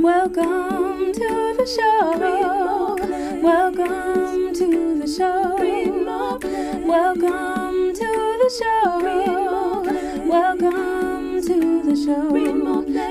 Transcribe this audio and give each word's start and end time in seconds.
Welcome 0.00 1.12
to 1.12 1.54
the 1.58 1.66
show. 1.66 2.18
Welcome 3.42 4.54
to 4.54 4.98
the 5.00 5.06
show. 5.08 5.56
Welcome 6.86 7.92
to 7.94 8.38
the 8.38 8.50
show. 8.58 9.00
Welcome 10.28 11.42
to 11.42 11.82
the 11.82 11.96
show. 11.96 12.30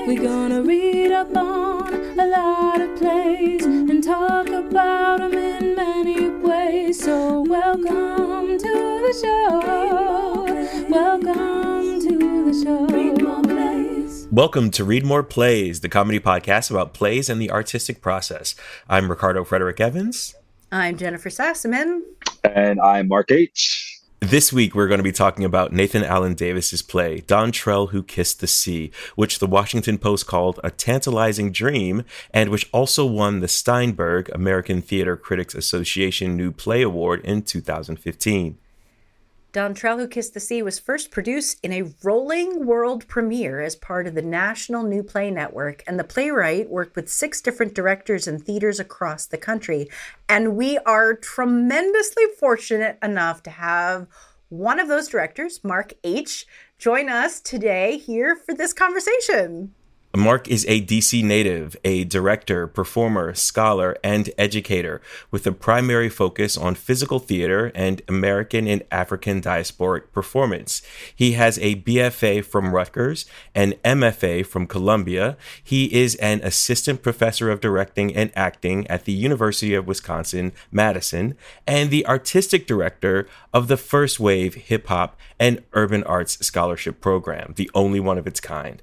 We're 0.06 0.22
gonna 0.22 0.62
read 0.62 1.12
up 1.12 1.36
on 1.36 1.92
a 2.18 2.26
lot 2.26 2.80
of 2.80 2.96
plays 2.96 3.66
and 3.66 4.02
talk 4.02 4.48
about 4.48 5.18
them 5.18 5.34
in 5.34 5.74
many 5.74 6.30
ways. 6.30 7.04
So 7.04 7.42
welcome 7.42 8.58
to 8.58 9.02
the 9.04 9.12
show. 9.20 10.88
Welcome 10.88 12.00
to 12.00 12.44
the 12.50 12.64
show. 12.64 12.97
Welcome 14.38 14.70
to 14.70 14.84
Read 14.84 15.04
More 15.04 15.24
Plays, 15.24 15.80
the 15.80 15.88
comedy 15.88 16.20
podcast 16.20 16.70
about 16.70 16.94
plays 16.94 17.28
and 17.28 17.42
the 17.42 17.50
artistic 17.50 18.00
process. 18.00 18.54
I'm 18.88 19.10
Ricardo 19.10 19.42
Frederick 19.42 19.80
Evans. 19.80 20.36
I'm 20.70 20.96
Jennifer 20.96 21.28
Sassaman. 21.28 22.02
And 22.44 22.80
I'm 22.80 23.08
Mark 23.08 23.32
H. 23.32 24.00
This 24.20 24.52
week, 24.52 24.76
we're 24.76 24.86
going 24.86 25.00
to 25.00 25.02
be 25.02 25.10
talking 25.10 25.44
about 25.44 25.72
Nathan 25.72 26.04
Alan 26.04 26.34
Davis's 26.34 26.82
play, 26.82 27.22
Dontrell 27.22 27.90
Who 27.90 28.04
Kissed 28.04 28.38
the 28.38 28.46
Sea, 28.46 28.92
which 29.16 29.40
the 29.40 29.48
Washington 29.48 29.98
Post 29.98 30.28
called 30.28 30.60
a 30.62 30.70
tantalizing 30.70 31.50
dream, 31.50 32.04
and 32.32 32.48
which 32.48 32.70
also 32.72 33.04
won 33.04 33.40
the 33.40 33.48
Steinberg 33.48 34.28
American 34.28 34.82
Theater 34.82 35.16
Critics 35.16 35.56
Association 35.56 36.36
New 36.36 36.52
Play 36.52 36.82
Award 36.82 37.22
in 37.24 37.42
2015. 37.42 38.56
Dontrell 39.58 39.98
Who 39.98 40.06
Kissed 40.06 40.34
the 40.34 40.40
Sea 40.40 40.62
was 40.62 40.78
first 40.78 41.10
produced 41.10 41.58
in 41.64 41.72
a 41.72 41.92
rolling 42.04 42.64
world 42.64 43.08
premiere 43.08 43.60
as 43.60 43.74
part 43.74 44.06
of 44.06 44.14
the 44.14 44.22
National 44.22 44.84
New 44.84 45.02
Play 45.02 45.32
Network, 45.32 45.82
and 45.84 45.98
the 45.98 46.04
playwright 46.04 46.70
worked 46.70 46.94
with 46.94 47.08
six 47.08 47.40
different 47.40 47.74
directors 47.74 48.28
and 48.28 48.40
theaters 48.40 48.78
across 48.78 49.26
the 49.26 49.36
country. 49.36 49.90
And 50.28 50.54
we 50.54 50.78
are 50.86 51.12
tremendously 51.12 52.22
fortunate 52.38 52.98
enough 53.02 53.42
to 53.42 53.50
have 53.50 54.06
one 54.48 54.78
of 54.78 54.86
those 54.86 55.08
directors, 55.08 55.64
Mark 55.64 55.92
H., 56.04 56.46
join 56.78 57.08
us 57.08 57.40
today 57.40 57.98
here 57.98 58.36
for 58.36 58.54
this 58.54 58.72
conversation. 58.72 59.74
Mark 60.16 60.48
is 60.48 60.64
a 60.68 60.80
DC 60.80 61.22
native, 61.22 61.76
a 61.84 62.02
director, 62.04 62.66
performer, 62.66 63.34
scholar, 63.34 63.94
and 64.02 64.30
educator 64.38 65.02
with 65.30 65.46
a 65.46 65.52
primary 65.52 66.08
focus 66.08 66.56
on 66.56 66.74
physical 66.74 67.18
theater 67.18 67.70
and 67.74 68.00
American 68.08 68.66
and 68.66 68.82
African 68.90 69.42
diasporic 69.42 70.10
performance. 70.10 70.80
He 71.14 71.32
has 71.32 71.58
a 71.58 71.76
BFA 71.82 72.42
from 72.42 72.74
Rutgers, 72.74 73.26
an 73.54 73.74
MFA 73.84 74.46
from 74.46 74.66
Columbia. 74.66 75.36
He 75.62 75.94
is 75.94 76.14
an 76.16 76.40
assistant 76.42 77.02
professor 77.02 77.50
of 77.50 77.60
directing 77.60 78.16
and 78.16 78.32
acting 78.34 78.86
at 78.86 79.04
the 79.04 79.12
University 79.12 79.74
of 79.74 79.86
Wisconsin 79.86 80.52
Madison 80.72 81.36
and 81.66 81.90
the 81.90 82.06
artistic 82.06 82.66
director 82.66 83.28
of 83.52 83.68
the 83.68 83.76
First 83.76 84.18
Wave 84.18 84.54
Hip 84.54 84.86
Hop 84.86 85.18
and 85.38 85.62
Urban 85.74 86.02
Arts 86.04 86.44
Scholarship 86.44 87.02
Program, 87.02 87.52
the 87.56 87.70
only 87.74 88.00
one 88.00 88.16
of 88.16 88.26
its 88.26 88.40
kind. 88.40 88.82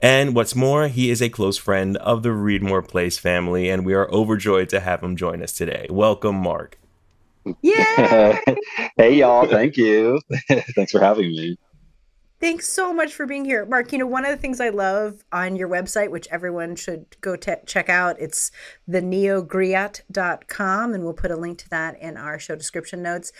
And 0.00 0.34
what's 0.34 0.54
more, 0.54 0.88
he 0.88 1.10
is 1.10 1.22
a 1.22 1.30
close 1.30 1.56
friend 1.56 1.96
of 1.98 2.22
the 2.22 2.32
Read 2.32 2.62
Place 2.88 3.18
family, 3.18 3.70
and 3.70 3.86
we 3.86 3.94
are 3.94 4.10
overjoyed 4.10 4.68
to 4.70 4.80
have 4.80 5.02
him 5.02 5.16
join 5.16 5.42
us 5.42 5.52
today. 5.52 5.86
Welcome, 5.90 6.36
Mark. 6.36 6.78
Yeah. 7.62 8.40
hey, 8.96 9.14
y'all. 9.14 9.46
Thank 9.46 9.76
you. 9.76 10.20
Thanks 10.74 10.92
for 10.92 11.00
having 11.00 11.28
me. 11.28 11.58
Thanks 12.38 12.68
so 12.68 12.92
much 12.92 13.14
for 13.14 13.24
being 13.24 13.46
here. 13.46 13.64
Mark, 13.64 13.92
you 13.92 13.98
know, 13.98 14.06
one 14.06 14.26
of 14.26 14.30
the 14.30 14.36
things 14.36 14.60
I 14.60 14.68
love 14.68 15.24
on 15.32 15.56
your 15.56 15.70
website, 15.70 16.10
which 16.10 16.28
everyone 16.30 16.76
should 16.76 17.18
go 17.22 17.34
te- 17.34 17.54
check 17.64 17.88
out, 17.88 18.20
it's 18.20 18.50
the 18.86 19.00
neogriot.com, 19.00 20.92
and 20.92 21.02
we'll 21.02 21.14
put 21.14 21.30
a 21.30 21.36
link 21.36 21.56
to 21.58 21.70
that 21.70 21.98
in 21.98 22.18
our 22.18 22.38
show 22.38 22.54
description 22.54 23.02
notes. 23.02 23.32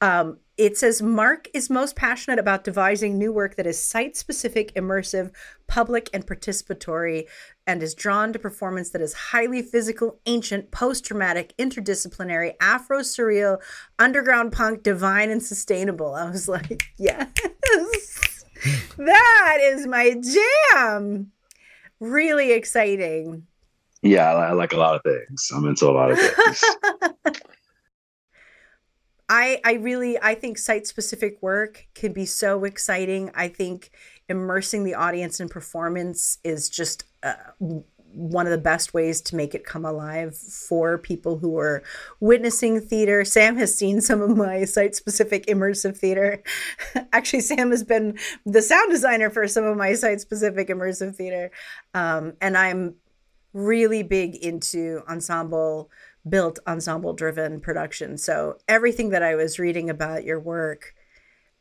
Um, 0.00 0.38
it 0.56 0.78
says 0.78 1.02
Mark 1.02 1.48
is 1.52 1.68
most 1.68 1.96
passionate 1.96 2.38
about 2.38 2.62
devising 2.62 3.18
new 3.18 3.32
work 3.32 3.56
that 3.56 3.66
is 3.66 3.84
site 3.84 4.16
specific, 4.16 4.72
immersive, 4.74 5.32
public, 5.66 6.08
and 6.14 6.26
participatory, 6.26 7.24
and 7.66 7.82
is 7.82 7.94
drawn 7.94 8.32
to 8.32 8.38
performance 8.38 8.90
that 8.90 9.00
is 9.00 9.14
highly 9.14 9.62
physical, 9.62 10.20
ancient, 10.26 10.70
post 10.70 11.04
traumatic, 11.04 11.54
interdisciplinary, 11.58 12.54
Afro 12.60 13.00
surreal, 13.00 13.58
underground 13.98 14.52
punk, 14.52 14.82
divine, 14.82 15.30
and 15.30 15.42
sustainable. 15.42 16.14
I 16.14 16.30
was 16.30 16.48
like, 16.48 16.84
yes 16.96 17.28
that 18.96 19.58
is 19.60 19.86
my 19.86 20.20
jam. 20.72 21.32
Really 22.00 22.52
exciting. 22.52 23.46
Yeah, 24.02 24.32
I 24.32 24.52
like 24.52 24.72
a 24.72 24.76
lot 24.76 24.94
of 24.94 25.02
things. 25.02 25.50
I'm 25.54 25.66
into 25.66 25.88
a 25.88 25.92
lot 25.92 26.10
of 26.10 26.18
things. 26.18 26.64
I 29.28 29.60
I 29.64 29.74
really 29.74 30.18
I 30.20 30.34
think 30.34 30.58
site 30.58 30.86
specific 30.86 31.42
work 31.42 31.86
can 31.94 32.12
be 32.12 32.26
so 32.26 32.64
exciting. 32.64 33.30
I 33.34 33.48
think 33.48 33.90
immersing 34.28 34.84
the 34.84 34.94
audience 34.94 35.40
in 35.40 35.48
performance 35.48 36.38
is 36.44 36.68
just 36.68 37.04
uh, 37.22 37.34
one 38.14 38.46
of 38.46 38.52
the 38.52 38.58
best 38.58 38.94
ways 38.94 39.20
to 39.20 39.36
make 39.36 39.54
it 39.54 39.64
come 39.64 39.84
alive 39.84 40.36
for 40.36 40.98
people 40.98 41.38
who 41.38 41.58
are 41.58 41.82
witnessing 42.20 42.80
theater. 42.80 43.24
Sam 43.24 43.56
has 43.56 43.76
seen 43.76 44.00
some 44.00 44.20
of 44.22 44.36
my 44.36 44.64
site 44.64 44.94
specific 44.94 45.46
immersive 45.46 45.96
theater. 45.96 46.42
Actually, 47.12 47.40
Sam 47.40 47.70
has 47.70 47.82
been 47.82 48.18
the 48.46 48.62
sound 48.62 48.90
designer 48.90 49.30
for 49.30 49.48
some 49.48 49.64
of 49.64 49.76
my 49.76 49.94
site 49.94 50.20
specific 50.20 50.68
immersive 50.68 51.16
theater. 51.16 51.50
Um, 51.92 52.34
and 52.40 52.56
I'm 52.56 52.94
really 53.52 54.02
big 54.02 54.36
into 54.36 55.02
ensemble 55.08 55.90
built 56.28 56.58
ensemble 56.66 57.12
driven 57.12 57.60
production. 57.60 58.16
So 58.18 58.56
everything 58.68 59.10
that 59.10 59.22
I 59.22 59.34
was 59.34 59.58
reading 59.58 59.90
about 59.90 60.24
your 60.24 60.40
work, 60.40 60.94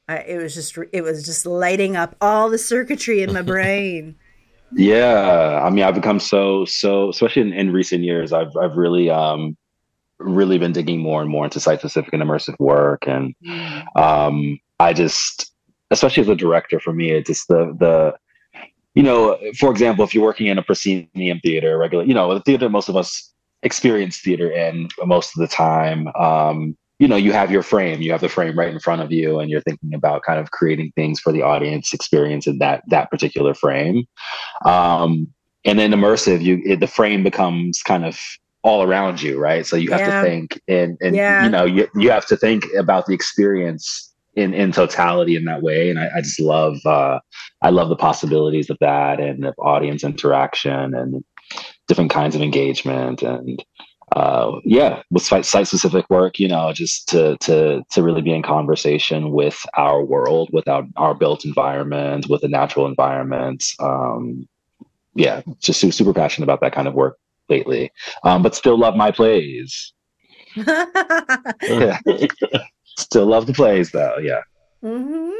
uh, 0.07 0.19
it 0.25 0.37
was 0.37 0.53
just 0.53 0.77
it 0.91 1.01
was 1.01 1.25
just 1.25 1.45
lighting 1.45 1.95
up 1.95 2.15
all 2.21 2.49
the 2.49 2.57
circuitry 2.57 3.21
in 3.21 3.33
my 3.33 3.41
brain. 3.53 4.15
Yeah, 4.75 5.61
I 5.63 5.69
mean, 5.69 5.83
I've 5.83 5.95
become 5.95 6.19
so 6.19 6.65
so, 6.65 7.09
especially 7.09 7.43
in, 7.43 7.53
in 7.53 7.71
recent 7.71 8.03
years, 8.03 8.33
I've 8.33 8.55
I've 8.59 8.75
really 8.75 9.09
um 9.09 9.55
really 10.19 10.57
been 10.57 10.71
digging 10.71 10.99
more 10.99 11.21
and 11.21 11.29
more 11.29 11.43
into 11.43 11.59
site 11.59 11.79
specific 11.79 12.13
and 12.13 12.23
immersive 12.23 12.55
work, 12.59 13.07
and 13.07 13.35
mm. 13.45 13.97
um 13.97 14.59
I 14.79 14.93
just, 14.93 15.51
especially 15.91 16.21
as 16.21 16.29
a 16.29 16.35
director, 16.35 16.79
for 16.79 16.93
me, 16.93 17.11
it's 17.11 17.27
just 17.27 17.47
the 17.47 17.75
the 17.77 18.15
you 18.95 19.03
know, 19.03 19.37
for 19.57 19.71
example, 19.71 20.05
if 20.05 20.13
you're 20.13 20.23
working 20.23 20.47
in 20.47 20.57
a 20.57 20.63
proscenium 20.63 21.39
theater, 21.39 21.77
regular, 21.77 22.03
you 22.03 22.13
know, 22.13 22.33
the 22.33 22.41
theater 22.41 22.69
most 22.69 22.89
of 22.89 22.95
us 22.95 23.32
experience 23.63 24.19
theater 24.19 24.51
in 24.51 24.89
most 25.05 25.35
of 25.35 25.41
the 25.41 25.47
time. 25.47 26.07
Um, 26.15 26.77
you 26.99 27.07
know 27.09 27.17
you 27.17 27.33
have 27.33 27.51
your 27.51 27.63
frame 27.63 28.01
you 28.01 28.11
have 28.11 28.21
the 28.21 28.29
frame 28.29 28.57
right 28.57 28.71
in 28.71 28.79
front 28.79 29.01
of 29.01 29.11
you 29.11 29.39
and 29.39 29.49
you're 29.49 29.61
thinking 29.61 29.93
about 29.93 30.23
kind 30.23 30.39
of 30.39 30.51
creating 30.51 30.91
things 30.95 31.19
for 31.19 31.33
the 31.33 31.41
audience 31.41 31.93
experience 31.93 32.47
in 32.47 32.59
that 32.59 32.81
that 32.87 33.09
particular 33.09 33.53
frame 33.53 34.05
um, 34.65 35.27
and 35.65 35.77
then 35.79 35.91
immersive 35.91 36.41
you 36.41 36.61
it, 36.65 36.79
the 36.79 36.87
frame 36.87 37.21
becomes 37.21 37.81
kind 37.81 38.05
of 38.05 38.17
all 38.63 38.83
around 38.83 39.21
you 39.21 39.37
right 39.37 39.65
so 39.65 39.75
you 39.75 39.91
have 39.91 39.99
yeah. 39.99 40.21
to 40.21 40.27
think 40.27 40.61
and 40.67 40.97
and 41.01 41.15
yeah. 41.15 41.43
you 41.43 41.49
know 41.49 41.65
you, 41.65 41.87
you 41.95 42.09
have 42.09 42.25
to 42.25 42.37
think 42.37 42.63
about 42.77 43.05
the 43.05 43.13
experience 43.13 44.13
in 44.35 44.53
in 44.53 44.71
totality 44.71 45.35
in 45.35 45.43
that 45.43 45.61
way 45.61 45.89
and 45.89 45.99
i, 45.99 46.07
I 46.15 46.21
just 46.21 46.39
love 46.39 46.77
uh, 46.85 47.19
i 47.61 47.69
love 47.69 47.89
the 47.89 47.97
possibilities 47.97 48.69
of 48.69 48.77
that 48.79 49.19
and 49.19 49.45
of 49.45 49.55
audience 49.59 50.03
interaction 50.03 50.95
and 50.95 51.23
different 51.87 52.11
kinds 52.11 52.35
of 52.35 52.41
engagement 52.41 53.21
and 53.21 53.63
uh, 54.15 54.59
yeah, 54.63 55.01
with 55.09 55.23
site 55.23 55.45
specific 55.45 56.07
work, 56.09 56.37
you 56.37 56.47
know, 56.47 56.71
just 56.71 57.09
to 57.09 57.35
to 57.37 57.81
to 57.91 58.03
really 58.03 58.21
be 58.21 58.33
in 58.33 58.43
conversation 58.43 59.31
with 59.31 59.59
our 59.75 60.03
world, 60.03 60.49
with 60.53 60.67
our, 60.67 60.83
our 60.97 61.15
built 61.15 61.45
environment, 61.45 62.27
with 62.29 62.41
the 62.41 62.47
natural 62.47 62.85
environment. 62.85 63.65
Um, 63.79 64.47
yeah, 65.15 65.41
just 65.59 65.79
super, 65.79 66.13
passionate 66.13 66.45
about 66.45 66.61
that 66.61 66.73
kind 66.73 66.87
of 66.87 66.93
work 66.93 67.17
lately, 67.49 67.91
um, 68.23 68.43
but 68.43 68.55
still 68.55 68.77
love 68.77 68.95
my 68.95 69.09
plays. 69.11 69.93
yeah. 70.55 71.99
still 72.97 73.25
love 73.25 73.47
the 73.47 73.53
plays 73.53 73.91
though. 73.91 74.17
Yeah. 74.17 74.41
Mm-hmm. 74.83 75.31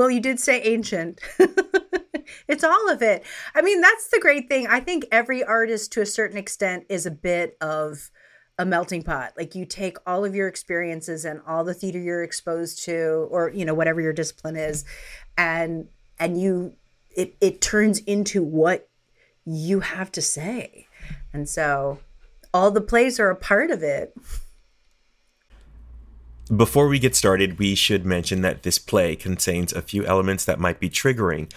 Well, 0.00 0.10
you 0.10 0.20
did 0.20 0.40
say 0.40 0.62
ancient. 0.62 1.20
it's 2.48 2.64
all 2.64 2.90
of 2.90 3.02
it. 3.02 3.22
I 3.54 3.60
mean, 3.60 3.82
that's 3.82 4.08
the 4.08 4.18
great 4.18 4.48
thing. 4.48 4.66
I 4.66 4.80
think 4.80 5.04
every 5.12 5.44
artist 5.44 5.92
to 5.92 6.00
a 6.00 6.06
certain 6.06 6.38
extent 6.38 6.86
is 6.88 7.04
a 7.04 7.10
bit 7.10 7.58
of 7.60 8.10
a 8.58 8.64
melting 8.64 9.02
pot. 9.02 9.34
Like 9.36 9.54
you 9.54 9.66
take 9.66 9.98
all 10.06 10.24
of 10.24 10.34
your 10.34 10.48
experiences 10.48 11.26
and 11.26 11.42
all 11.46 11.64
the 11.64 11.74
theater 11.74 11.98
you're 11.98 12.22
exposed 12.22 12.82
to 12.84 13.28
or 13.30 13.50
you 13.50 13.66
know 13.66 13.74
whatever 13.74 14.00
your 14.00 14.14
discipline 14.14 14.56
is 14.56 14.86
and 15.36 15.86
and 16.18 16.40
you 16.40 16.76
it 17.14 17.36
it 17.42 17.60
turns 17.60 17.98
into 17.98 18.42
what 18.42 18.88
you 19.44 19.80
have 19.80 20.10
to 20.12 20.22
say. 20.22 20.86
And 21.34 21.46
so 21.46 21.98
all 22.54 22.70
the 22.70 22.80
plays 22.80 23.20
are 23.20 23.28
a 23.28 23.36
part 23.36 23.70
of 23.70 23.82
it. 23.82 24.14
Before 26.54 26.88
we 26.88 26.98
get 26.98 27.14
started, 27.14 27.60
we 27.60 27.76
should 27.76 28.04
mention 28.04 28.40
that 28.40 28.64
this 28.64 28.76
play 28.76 29.14
contains 29.14 29.72
a 29.72 29.80
few 29.80 30.04
elements 30.04 30.44
that 30.44 30.58
might 30.58 30.80
be 30.80 30.90
triggering. 30.90 31.48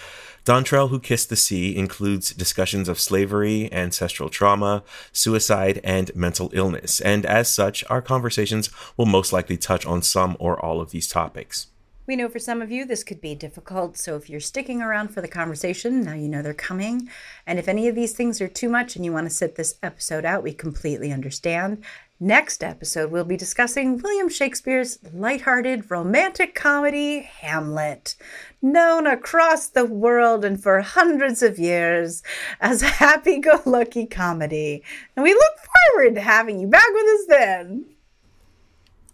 Dontrell 0.46 0.92
Who 0.92 1.00
Kissed 1.00 1.30
the 1.30 1.36
Sea 1.36 1.76
includes 1.76 2.30
discussions 2.32 2.88
of 2.88 3.00
slavery, 3.00 3.74
ancestral 3.74 4.30
trauma, 4.30 4.84
suicide, 5.12 5.82
and 5.84 6.16
mental 6.16 6.52
illness, 6.54 7.02
and 7.02 7.26
as 7.26 7.50
such, 7.50 7.84
our 7.90 8.04
conversations 8.04 8.70
will 8.96 9.08
most 9.08 9.34
likely 9.34 9.58
touch 9.58 9.84
on 9.84 10.04
some 10.04 10.38
or 10.40 10.64
all 10.64 10.80
of 10.80 10.92
these 10.92 11.08
topics. 11.08 11.70
We 12.06 12.18
know 12.18 12.28
for 12.28 12.40
some 12.40 12.62
of 12.62 12.70
you 12.70 12.86
this 12.86 13.02
could 13.04 13.22
be 13.22 13.34
difficult, 13.34 13.98
so 13.98 14.18
if 14.18 14.30
you're 14.30 14.42
sticking 14.42 14.82
around 14.82 15.08
for 15.08 15.22
the 15.22 15.28
conversation, 15.28 16.04
now 16.04 16.14
you 16.14 16.28
know 16.28 16.42
they're 16.42 16.54
coming. 16.54 17.10
And 17.48 17.58
if 17.58 17.70
any 17.70 17.88
of 17.88 17.96
these 17.96 18.12
things 18.12 18.42
are 18.42 18.50
too 18.50 18.68
much 18.68 18.98
and 18.98 19.06
you 19.06 19.14
want 19.14 19.26
to 19.26 19.34
sit 19.34 19.56
this 19.56 19.76
episode 19.82 20.26
out, 20.26 20.44
we 20.44 20.54
completely 20.54 21.14
understand. 21.14 21.82
Next 22.20 22.64
episode, 22.64 23.12
we'll 23.12 23.26
be 23.26 23.36
discussing 23.36 23.98
William 23.98 24.30
Shakespeare's 24.30 25.00
lighthearted 25.14 25.90
romantic 25.90 26.54
comedy, 26.54 27.22
Hamlet, 27.22 28.16
known 28.62 29.08
across 29.08 29.68
the 29.68 29.86
world 29.86 30.46
and 30.46 30.62
for 30.62 30.80
hundreds 30.82 31.42
of 31.42 31.58
years 31.58 32.22
as 32.62 32.82
a 32.82 32.88
happy 32.88 33.40
go 33.40 33.62
lucky 33.66 34.06
comedy. 34.06 34.84
And 35.16 35.24
we 35.24 35.34
look 35.34 35.54
forward 35.92 36.16
to 36.16 36.22
having 36.22 36.60
you 36.60 36.68
back 36.68 36.88
with 36.94 37.20
us 37.20 37.26
then. 37.28 37.86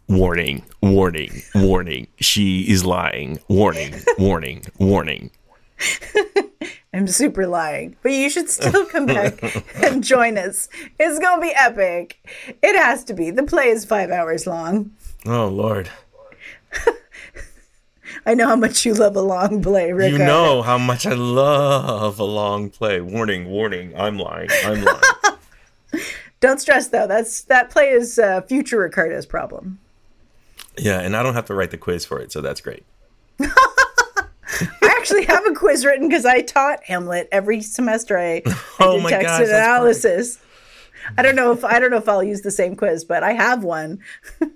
Warning, 0.09 0.63
warning, 0.81 1.41
warning. 1.55 2.07
She 2.19 2.61
is 2.69 2.83
lying. 2.83 3.39
Warning, 3.47 3.93
warning, 4.17 4.63
warning. 4.77 5.31
I'm 6.93 7.07
super 7.07 7.47
lying, 7.47 7.95
but 8.01 8.11
you 8.11 8.29
should 8.29 8.49
still 8.49 8.85
come 8.85 9.05
back 9.05 9.41
and 9.75 10.03
join 10.03 10.37
us. 10.37 10.69
It's 10.99 11.19
gonna 11.19 11.41
be 11.41 11.53
epic. 11.55 12.19
It 12.61 12.75
has 12.75 13.03
to 13.05 13.13
be. 13.13 13.31
The 13.31 13.43
play 13.43 13.69
is 13.69 13.85
five 13.85 14.11
hours 14.11 14.47
long. 14.47 14.91
Oh 15.25 15.47
Lord. 15.47 15.89
I 18.25 18.33
know 18.33 18.47
how 18.47 18.55
much 18.55 18.85
you 18.85 18.93
love 18.93 19.15
a 19.15 19.21
long 19.21 19.61
play, 19.61 19.91
Rick. 19.91 20.11
You 20.11 20.17
know 20.17 20.61
how 20.61 20.77
much 20.77 21.05
I 21.05 21.13
love 21.13 22.19
a 22.19 22.23
long 22.23 22.69
play. 22.69 22.99
Warning, 23.01 23.47
warning. 23.47 23.93
I'm 23.95 24.17
lying. 24.17 24.49
I'm 24.65 24.83
lying. 24.83 26.03
Don't 26.39 26.59
stress 26.59 26.87
though. 26.87 27.07
That's 27.07 27.41
that 27.43 27.69
play 27.69 27.89
is 27.89 28.17
uh, 28.17 28.41
future 28.41 28.79
Ricardo's 28.79 29.25
problem. 29.25 29.79
Yeah, 30.77 30.99
and 31.01 31.15
I 31.15 31.23
don't 31.23 31.33
have 31.33 31.45
to 31.45 31.53
write 31.53 31.71
the 31.71 31.77
quiz 31.77 32.05
for 32.05 32.19
it, 32.19 32.31
so 32.31 32.41
that's 32.41 32.61
great. 32.61 32.85
I 34.61 34.95
actually 34.97 35.25
have 35.25 35.45
a 35.45 35.53
quiz 35.53 35.85
written 35.85 36.07
because 36.07 36.25
I 36.25 36.41
taught 36.41 36.83
Hamlet 36.83 37.27
every 37.31 37.61
semester. 37.61 38.17
I, 38.17 38.41
I 38.45 38.59
Oh 38.79 38.95
did 38.95 39.03
my 39.03 39.09
text 39.09 39.27
gosh, 39.27 39.47
analysis. 39.47 40.39
I 41.17 41.21
don't 41.21 41.35
know 41.35 41.51
if 41.51 41.63
I 41.63 41.79
don't 41.79 41.91
know 41.91 41.97
if 41.97 42.09
I'll 42.09 42.23
use 42.23 42.41
the 42.41 42.51
same 42.51 42.75
quiz, 42.75 43.03
but 43.03 43.23
I 43.23 43.33
have 43.33 43.63
one. 43.63 43.99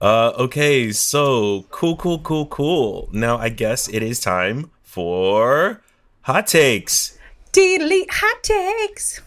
Uh, 0.00 0.32
okay, 0.38 0.90
so 0.92 1.66
cool, 1.70 1.94
cool, 1.94 2.18
cool, 2.20 2.46
cool. 2.46 3.10
Now 3.12 3.36
I 3.36 3.50
guess 3.50 3.86
it 3.88 4.02
is 4.02 4.18
time 4.18 4.70
for 4.82 5.82
hot 6.22 6.46
takes. 6.46 7.18
Delete 7.52 8.08
hot 8.10 8.42
takes. 8.42 9.20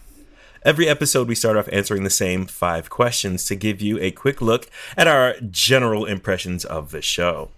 Every 0.64 0.88
episode, 0.88 1.28
we 1.28 1.34
start 1.34 1.58
off 1.58 1.68
answering 1.72 2.04
the 2.04 2.10
same 2.10 2.46
five 2.46 2.88
questions 2.88 3.44
to 3.44 3.54
give 3.54 3.82
you 3.82 4.00
a 4.00 4.10
quick 4.10 4.40
look 4.40 4.70
at 4.96 5.06
our 5.06 5.34
general 5.50 6.06
impressions 6.06 6.64
of 6.64 6.90
the 6.90 7.02
show. 7.02 7.50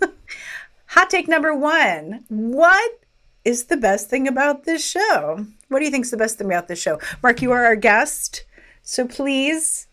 Hot 0.86 1.10
take 1.10 1.26
number 1.26 1.52
one. 1.52 2.24
What 2.28 3.00
is 3.44 3.64
the 3.64 3.76
best 3.76 4.08
thing 4.08 4.28
about 4.28 4.62
this 4.62 4.88
show? 4.88 5.44
What 5.70 5.80
do 5.80 5.84
you 5.84 5.90
think 5.90 6.04
is 6.04 6.12
the 6.12 6.16
best 6.16 6.38
thing 6.38 6.46
about 6.46 6.68
this 6.68 6.80
show? 6.80 7.00
Mark, 7.20 7.42
you 7.42 7.50
are 7.50 7.64
our 7.64 7.74
guest, 7.74 8.44
so 8.80 9.08
please, 9.08 9.88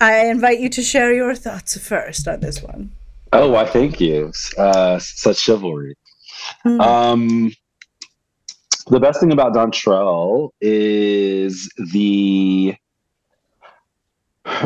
I 0.00 0.26
invite 0.26 0.58
you 0.58 0.68
to 0.70 0.82
share 0.82 1.14
your 1.14 1.36
thoughts 1.36 1.78
first 1.78 2.26
on 2.26 2.40
this 2.40 2.60
one. 2.60 2.90
Oh, 3.32 3.50
why? 3.50 3.66
Thank 3.66 4.00
you. 4.00 4.32
Uh, 4.56 4.98
such 4.98 5.36
chivalry. 5.36 5.94
Um, 6.64 7.52
the 8.90 9.00
best 9.00 9.20
thing 9.20 9.32
about 9.32 9.54
Dontrell 9.54 10.50
is 10.60 11.70
the 11.92 12.74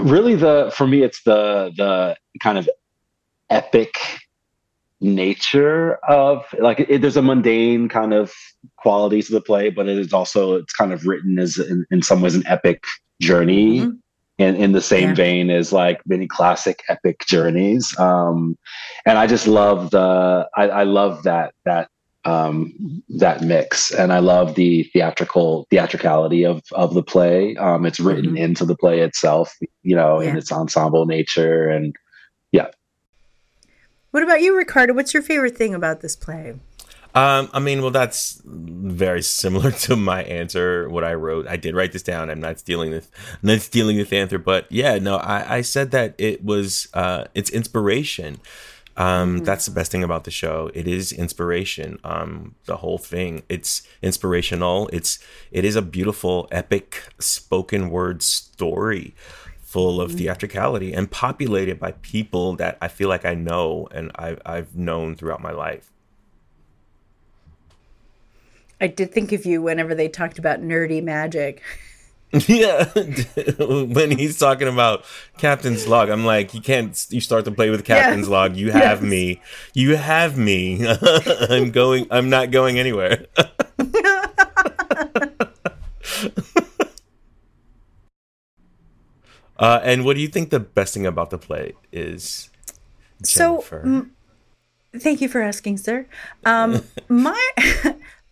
really 0.03 0.35
the 0.35 0.73
for 0.75 0.87
me 0.87 1.03
it's 1.03 1.23
the 1.25 1.73
the 1.77 2.17
kind 2.41 2.59
of 2.59 2.69
epic 3.51 3.95
nature 5.01 5.95
of 6.09 6.45
like 6.61 6.81
it, 6.81 7.01
there's 7.03 7.17
a 7.17 7.23
mundane 7.23 7.89
kind 7.89 8.15
of 8.15 8.33
quality 8.79 9.21
to 9.21 9.33
the 9.33 9.41
play 9.41 9.69
but 9.69 9.89
it 9.89 9.99
is 9.99 10.13
also 10.13 10.55
it's 10.55 10.73
kind 10.73 10.93
of 10.93 11.05
written 11.07 11.39
as 11.39 11.59
in, 11.59 11.85
in 11.91 12.03
some 12.03 12.23
ways 12.23 12.37
an 12.37 12.47
epic 12.47 12.85
journey 13.21 13.81
Mhm. 13.81 13.99
in, 14.39 14.57
in 14.57 14.73
the 14.73 14.81
same 14.81 15.09
Yeah. 15.11 15.15
vein 15.15 15.51
as 15.51 15.73
like 15.73 16.01
many 16.07 16.29
classic 16.29 16.83
epic 16.89 17.25
journeys 17.27 17.99
um 17.99 18.57
and 19.05 19.19
i 19.19 19.27
just 19.27 19.49
love 19.49 19.91
the 19.91 20.49
i, 20.57 20.69
I 20.69 20.83
love 20.85 21.25
that 21.25 21.53
that 21.65 21.89
um 22.25 22.73
that 23.09 23.43
mix 23.43 23.91
and 23.91 24.13
i 24.13 24.21
love 24.21 24.55
the 24.55 24.85
theatrical 24.93 25.67
theatricality 25.71 26.45
of 26.45 26.63
of 26.73 26.95
the 26.95 27.03
play 27.03 27.57
um 27.57 27.85
it's 27.85 27.99
written 27.99 28.35
Mhm. 28.35 28.39
into 28.39 28.65
the 28.65 28.77
play 28.77 29.01
itself 29.01 29.53
you 29.83 29.97
know 29.97 30.21
in 30.21 30.37
its 30.37 30.53
ensemble 30.53 31.05
nature 31.07 31.69
and 31.69 31.95
yeah. 32.53 32.69
What 34.11 34.23
about 34.23 34.43
you, 34.43 34.55
Ricardo? 34.57 34.93
What's 34.93 35.15
your 35.15 35.23
favorite 35.23 35.57
thing 35.57 35.73
about 35.75 36.03
this 36.03 36.15
play? 36.17 36.55
Um, 37.15 37.49
I 37.53 37.61
mean, 37.61 37.81
well, 37.83 37.91
that's 37.91 38.41
very 38.45 39.23
similar 39.23 39.71
to 39.87 39.97
my 39.97 40.23
answer. 40.25 40.89
What 40.89 41.03
I 41.05 41.15
wrote, 41.15 41.47
I 41.47 41.57
did 41.57 41.75
write 41.75 41.93
this 41.93 42.03
down. 42.03 42.31
I'm 42.31 42.41
not 42.41 42.59
stealing 42.59 42.91
this, 42.91 43.11
I'm 43.43 43.49
not 43.49 43.61
stealing 43.61 43.97
this 43.97 44.13
answer, 44.13 44.39
but 44.39 44.71
yeah, 44.71 44.99
no, 44.99 45.17
I, 45.17 45.57
I 45.57 45.61
said 45.63 45.91
that 45.93 46.15
it 46.19 46.45
was, 46.45 46.89
uh, 46.95 47.25
it's 47.35 47.51
inspiration. 47.51 48.39
Um, 48.97 49.39
that's 49.39 49.65
the 49.65 49.71
best 49.71 49.91
thing 49.91 50.03
about 50.03 50.25
the 50.25 50.31
show. 50.31 50.71
It 50.75 50.87
is 50.87 51.13
inspiration. 51.13 51.99
Um, 52.05 52.55
the 52.67 52.79
whole 52.79 52.99
thing. 52.99 53.43
It's 53.49 53.83
inspirational. 54.03 54.89
It's 54.93 55.19
it 55.51 55.65
is 55.65 55.77
a 55.77 55.83
beautiful, 55.83 56.49
epic 56.51 57.03
spoken 57.19 57.91
word 57.91 58.23
story, 58.23 59.15
full 59.63 60.01
of 60.01 60.13
theatricality 60.13 60.93
and 60.93 61.11
populated 61.11 61.79
by 61.79 61.93
people 62.03 62.55
that 62.57 62.77
I 62.83 62.89
feel 62.89 63.09
like 63.09 63.25
I 63.25 63.35
know 63.35 63.89
and 63.91 64.11
I've 64.17 64.41
I've 64.45 64.77
known 64.77 65.15
throughout 65.15 65.41
my 65.41 65.53
life. 65.53 65.91
I 68.81 68.89
did 68.89 69.13
think 69.13 69.33
of 69.33 69.47
you 69.47 69.63
whenever 69.63 69.95
they 69.95 70.09
talked 70.09 70.39
about 70.39 70.61
nerdy 70.61 71.03
magic. 71.03 71.63
Yeah, 72.49 72.85
when 73.59 74.11
he's 74.11 74.39
talking 74.39 74.67
about 74.69 75.05
Captain's 75.37 75.87
Log, 75.87 76.09
I'm 76.09 76.25
like, 76.25 76.55
you 76.55 76.63
can't. 76.63 77.07
You 77.11 77.21
start 77.21 77.45
to 77.45 77.51
play 77.51 77.69
with 77.69 77.85
Captain's. 77.85 78.29
Log. 78.29 78.57
You 78.57 78.73
have 78.73 79.03
Yes. 79.03 79.11
me. 79.11 79.41
You 79.75 79.97
have 79.97 80.39
me. 80.39 80.87
I'm 81.51 81.71
going. 81.73 82.07
I'm 82.11 82.31
not 82.31 82.51
going 82.51 82.79
anywhere. 82.79 83.27
uh, 89.59 89.81
and 89.83 90.05
what 90.05 90.17
do 90.17 90.23
you 90.23 90.29
think 90.29 90.51
the 90.51 90.61
best 90.61 90.95
thing 90.95 91.07
about 91.07 91.31
the 91.31 91.39
play 91.39 91.75
is? 91.93 92.51
So, 93.23 93.57
Jennifer? 93.57 93.83
mm, 93.87 94.11
thank 95.01 95.21
you 95.21 95.29
for 95.29 95.41
asking, 95.41 95.79
sir. 95.79 96.07
Um, 96.45 96.83
my 97.09 97.51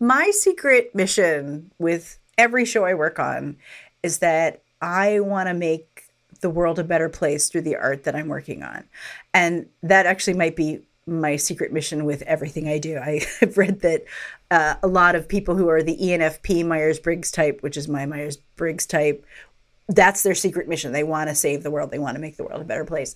my 0.00 0.30
secret 0.32 0.94
mission 0.94 1.70
with 1.78 2.18
every 2.38 2.64
show 2.64 2.84
I 2.84 2.94
work 2.94 3.18
on 3.18 3.56
is 4.02 4.18
that 4.18 4.62
I 4.80 5.20
want 5.20 5.48
to 5.48 5.54
make 5.54 6.04
the 6.40 6.50
world 6.50 6.78
a 6.78 6.84
better 6.84 7.08
place 7.08 7.48
through 7.48 7.62
the 7.62 7.76
art 7.76 8.04
that 8.04 8.16
I'm 8.16 8.28
working 8.28 8.62
on, 8.62 8.84
and 9.34 9.66
that 9.82 10.06
actually 10.06 10.34
might 10.34 10.56
be 10.56 10.80
my 11.06 11.36
secret 11.36 11.72
mission 11.72 12.04
with 12.04 12.22
everything 12.22 12.68
I 12.68 12.78
do. 12.78 12.98
I, 12.98 13.22
have 13.40 13.58
read 13.58 13.80
that 13.80 14.04
uh, 14.50 14.74
a 14.82 14.88
lot 14.88 15.14
of 15.14 15.28
people 15.28 15.56
who 15.56 15.68
are 15.68 15.82
the 15.82 15.96
ENFP 15.96 16.64
Myers 16.64 16.98
Briggs 16.98 17.30
type, 17.30 17.62
which 17.62 17.76
is 17.76 17.88
my 17.88 18.06
Myers 18.06 18.36
Briggs 18.56 18.86
type, 18.86 19.24
that's 19.88 20.22
their 20.22 20.34
secret 20.34 20.68
mission. 20.68 20.92
They 20.92 21.02
want 21.02 21.28
to 21.28 21.34
save 21.34 21.62
the 21.62 21.70
world. 21.70 21.90
They 21.90 21.98
want 21.98 22.14
to 22.14 22.20
make 22.20 22.36
the 22.36 22.44
world 22.44 22.60
a 22.60 22.64
better 22.64 22.84
place. 22.84 23.14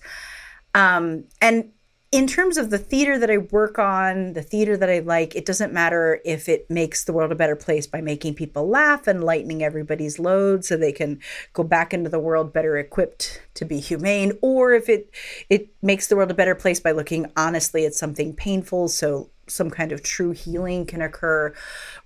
Um, 0.73 1.23
and 1.41 1.71
in 2.11 2.27
terms 2.27 2.57
of 2.57 2.69
the 2.69 2.77
theater 2.77 3.19
that 3.19 3.29
I 3.29 3.39
work 3.39 3.77
on, 3.77 4.33
the 4.33 4.41
theater 4.41 4.77
that 4.77 4.89
I 4.89 4.99
like, 4.99 5.35
it 5.35 5.45
doesn't 5.45 5.73
matter 5.73 6.21
if 6.23 6.47
it 6.47 6.69
makes 6.69 7.03
the 7.03 7.11
world 7.11 7.31
a 7.31 7.35
better 7.35 7.55
place 7.55 7.87
by 7.87 7.99
making 7.99 8.35
people 8.35 8.69
laugh 8.69 9.07
and 9.07 9.23
lightening 9.23 9.63
everybody's 9.63 10.17
load 10.17 10.63
so 10.63 10.77
they 10.77 10.93
can 10.93 11.19
go 11.53 11.63
back 11.63 11.93
into 11.93 12.09
the 12.09 12.19
world 12.19 12.53
better 12.53 12.77
equipped 12.77 13.41
to 13.55 13.65
be 13.65 13.79
humane, 13.79 14.33
or 14.41 14.73
if 14.73 14.87
it 14.87 15.09
it 15.49 15.69
makes 15.81 16.07
the 16.07 16.15
world 16.15 16.31
a 16.31 16.35
better 16.35 16.55
place 16.55 16.79
by 16.79 16.91
looking 16.91 17.25
honestly 17.35 17.85
at 17.85 17.93
something 17.93 18.33
painful 18.33 18.87
so 18.87 19.29
some 19.47 19.69
kind 19.69 19.91
of 19.91 20.01
true 20.01 20.31
healing 20.31 20.85
can 20.85 21.01
occur, 21.01 21.53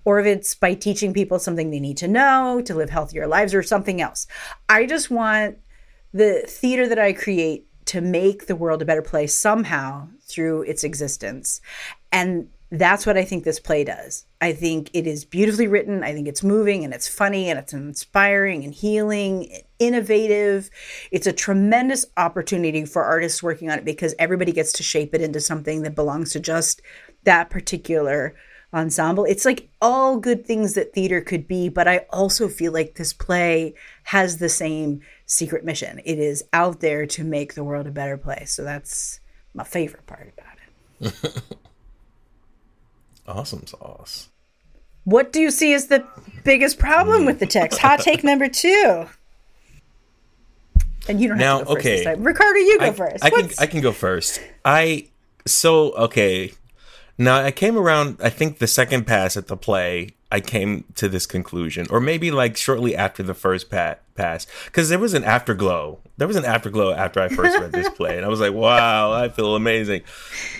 or 0.04 0.18
if 0.18 0.26
it's 0.26 0.54
by 0.54 0.74
teaching 0.74 1.14
people 1.14 1.38
something 1.38 1.70
they 1.70 1.80
need 1.80 1.96
to 1.96 2.08
know 2.08 2.60
to 2.64 2.74
live 2.74 2.90
healthier 2.90 3.26
lives 3.26 3.54
or 3.54 3.62
something 3.62 4.00
else. 4.00 4.26
I 4.68 4.86
just 4.86 5.10
want 5.10 5.58
the 6.12 6.42
theater 6.46 6.88
that 6.88 6.98
I 6.98 7.12
create 7.12 7.66
to 7.90 8.00
make 8.00 8.46
the 8.46 8.54
world 8.54 8.80
a 8.80 8.84
better 8.84 9.02
place 9.02 9.36
somehow 9.36 10.06
through 10.22 10.62
its 10.62 10.84
existence. 10.84 11.60
And 12.12 12.48
that's 12.70 13.04
what 13.04 13.16
I 13.16 13.24
think 13.24 13.42
this 13.42 13.58
play 13.58 13.82
does. 13.82 14.26
I 14.40 14.52
think 14.52 14.90
it 14.92 15.08
is 15.08 15.24
beautifully 15.24 15.66
written. 15.66 16.04
I 16.04 16.12
think 16.12 16.28
it's 16.28 16.44
moving 16.44 16.84
and 16.84 16.94
it's 16.94 17.08
funny 17.08 17.50
and 17.50 17.58
it's 17.58 17.72
inspiring 17.72 18.62
and 18.62 18.72
healing, 18.72 19.62
innovative. 19.80 20.70
It's 21.10 21.26
a 21.26 21.32
tremendous 21.32 22.06
opportunity 22.16 22.84
for 22.84 23.02
artists 23.02 23.42
working 23.42 23.70
on 23.70 23.78
it 23.80 23.84
because 23.84 24.14
everybody 24.20 24.52
gets 24.52 24.72
to 24.74 24.84
shape 24.84 25.12
it 25.12 25.20
into 25.20 25.40
something 25.40 25.82
that 25.82 25.96
belongs 25.96 26.30
to 26.34 26.38
just 26.38 26.80
that 27.24 27.50
particular 27.50 28.36
ensemble. 28.72 29.24
It's 29.24 29.44
like 29.44 29.68
all 29.80 30.18
good 30.18 30.46
things 30.46 30.74
that 30.74 30.94
theater 30.94 31.20
could 31.20 31.48
be, 31.48 31.68
but 31.68 31.88
I 31.88 32.06
also 32.10 32.46
feel 32.46 32.72
like 32.72 32.94
this 32.94 33.12
play 33.12 33.74
has 34.04 34.36
the 34.36 34.48
same 34.48 35.00
secret 35.30 35.64
mission. 35.64 36.00
It 36.04 36.18
is 36.18 36.44
out 36.52 36.80
there 36.80 37.06
to 37.06 37.22
make 37.22 37.54
the 37.54 37.62
world 37.62 37.86
a 37.86 37.90
better 37.90 38.18
place. 38.18 38.52
So 38.52 38.64
that's 38.64 39.20
my 39.54 39.62
favorite 39.64 40.06
part 40.06 40.32
about 40.36 41.12
it. 41.14 41.42
Awesome 43.28 43.64
sauce. 43.64 44.28
What 45.04 45.32
do 45.32 45.40
you 45.40 45.52
see 45.52 45.72
as 45.72 45.86
the 45.86 46.04
biggest 46.42 46.80
problem 46.80 47.24
with 47.26 47.38
the 47.38 47.46
text? 47.46 47.78
Hot 47.78 48.00
take 48.00 48.24
number 48.24 48.48
two. 48.48 49.06
And 51.08 51.20
you 51.20 51.28
don't 51.28 51.38
Now, 51.38 51.58
have 51.58 51.68
to 51.68 51.74
go 51.74 51.74
first 51.74 51.86
okay. 51.86 51.96
this 51.96 52.04
time. 52.06 52.24
Ricardo, 52.24 52.58
you 52.58 52.78
go 52.80 52.86
I, 52.86 52.92
first. 52.92 53.24
I 53.24 53.30
can 53.30 53.50
I 53.60 53.66
can 53.66 53.80
go 53.82 53.92
first. 53.92 54.40
I 54.64 55.06
so 55.46 55.92
okay. 55.92 56.52
Now 57.18 57.36
I 57.44 57.52
came 57.52 57.76
around. 57.76 58.16
I 58.20 58.30
think 58.30 58.58
the 58.58 58.66
second 58.66 59.06
pass 59.06 59.36
at 59.36 59.46
the 59.46 59.56
play, 59.56 60.10
I 60.32 60.40
came 60.40 60.84
to 60.94 61.08
this 61.08 61.26
conclusion, 61.26 61.86
or 61.90 62.00
maybe 62.00 62.30
like 62.30 62.56
shortly 62.56 62.94
after 62.94 63.22
the 63.22 63.34
first 63.34 63.68
pat, 63.68 64.00
pass, 64.14 64.46
because 64.66 64.88
there 64.88 64.98
was 64.98 65.12
an 65.14 65.24
afterglow. 65.24 65.98
There 66.18 66.28
was 66.28 66.36
an 66.36 66.44
afterglow 66.44 66.92
after 66.92 67.20
I 67.20 67.28
first 67.28 67.58
read 67.58 67.72
this 67.72 67.88
play, 67.96 68.16
and 68.16 68.24
I 68.24 68.28
was 68.28 68.38
like, 68.38 68.52
"Wow, 68.52 69.12
I 69.12 69.28
feel 69.28 69.56
amazing." 69.56 70.02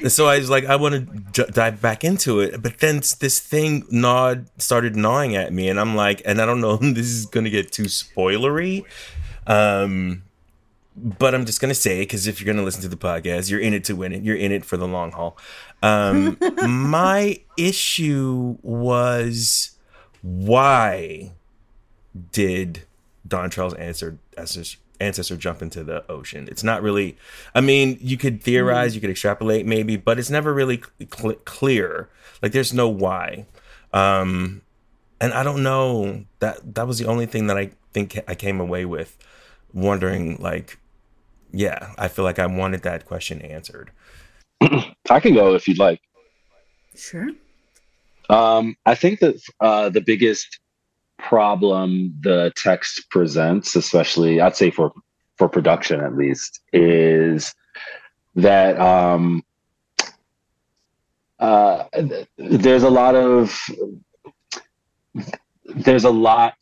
And 0.01 0.11
so 0.11 0.27
I 0.27 0.39
was 0.39 0.51
like, 0.51 0.65
I 0.65 0.77
want 0.77 0.95
to 0.95 1.45
j- 1.45 1.53
dive 1.53 1.81
back 1.81 2.03
into 2.03 2.41
it, 2.41 2.61
but 2.61 2.79
then 2.79 2.97
this 3.21 3.39
thing 3.39 3.85
gnawed, 3.91 4.47
started 4.61 4.97
gnawing 4.97 5.37
at 5.37 5.53
me, 5.53 5.69
and 5.69 5.79
I'm 5.79 5.95
like, 5.95 6.21
and 6.25 6.41
I 6.41 6.47
don't 6.47 6.61
know, 6.61 6.77
this 6.81 7.07
is 7.07 7.27
gonna 7.27 7.51
get 7.51 7.71
too 7.71 7.85
spoilery. 7.85 8.85
Um, 9.47 10.25
but 10.97 11.35
I'm 11.35 11.47
just 11.47 11.61
gonna 11.61 11.75
say 11.75 12.01
because 12.01 12.27
if 12.27 12.41
you're 12.41 12.53
gonna 12.53 12.65
listen 12.65 12.83
to 12.83 12.89
the 12.89 12.97
podcast, 12.97 13.51
you're 13.51 13.61
in 13.61 13.73
it 13.73 13.85
to 13.85 13.95
win 13.95 14.13
it. 14.13 14.23
You're 14.23 14.37
in 14.37 14.53
it 14.53 14.65
for 14.65 14.77
the 14.77 14.89
long 14.89 15.13
haul. 15.13 15.39
Um, 15.83 16.37
my 16.67 17.41
issue 17.57 18.57
was 18.63 19.77
why 20.23 21.33
did 22.33 22.83
Don 23.27 23.51
Charles 23.51 23.75
answer 23.75 24.19
ancestor, 24.37 24.79
ancestor 25.01 25.37
jump 25.37 25.63
into 25.63 25.83
the 25.85 26.11
ocean? 26.11 26.49
It's 26.51 26.65
not 26.65 26.83
really. 26.83 27.17
I 27.55 27.61
mean, 27.61 27.99
you 28.01 28.17
could 28.17 28.43
theorize, 28.43 28.95
you 28.95 29.01
could 29.01 29.11
extrapolate, 29.11 29.67
maybe, 29.67 29.97
but 29.97 30.19
it's 30.19 30.31
never 30.31 30.53
really 30.53 30.83
cl- 31.15 31.35
clear. 31.45 32.09
Like, 32.43 32.53
there's 32.53 32.73
no 32.73 32.89
why. 32.89 33.47
Um, 33.93 34.63
and 35.21 35.33
I 35.35 35.43
don't 35.43 35.63
know 35.63 36.25
that 36.39 36.75
that 36.75 36.87
was 36.87 36.99
the 36.99 37.07
only 37.07 37.27
thing 37.27 37.47
that 37.49 37.59
I 37.59 37.71
think 37.93 38.19
I 38.27 38.35
came 38.35 38.61
away 38.61 38.85
with 38.85 39.17
wondering 39.73 40.37
like 40.41 40.79
yeah 41.53 41.93
I 41.99 42.09
feel 42.09 42.25
like 42.25 42.39
I 42.39 42.47
wanted 42.47 42.83
that 42.83 43.07
question 43.07 43.43
answered 43.43 43.91
I 45.11 45.21
can 45.21 45.35
go 45.35 45.55
if 45.55 45.69
you'd 45.69 45.79
like. 45.79 46.01
Sure. 46.95 47.29
Um, 48.29 48.77
I 48.87 48.95
think 48.95 49.21
that 49.21 49.41
uh, 49.61 49.89
the 49.91 50.01
biggest 50.01 50.61
problem 51.19 52.15
the 52.21 52.53
text 52.57 53.11
presents, 53.11 53.77
especially 53.77 54.41
I'd 54.41 54.57
say 54.57 54.71
for 54.71 54.93
for 55.37 55.49
production 55.49 56.01
at 56.01 56.17
least, 56.17 56.61
is 56.73 57.53
that 58.37 58.79
um, 58.79 59.43
uh, 61.41 61.85
there's 62.37 62.85
a 62.85 62.91
lot 62.91 63.15
of 63.15 63.59
there's 65.65 66.05
a 66.05 66.11
lot 66.11 66.55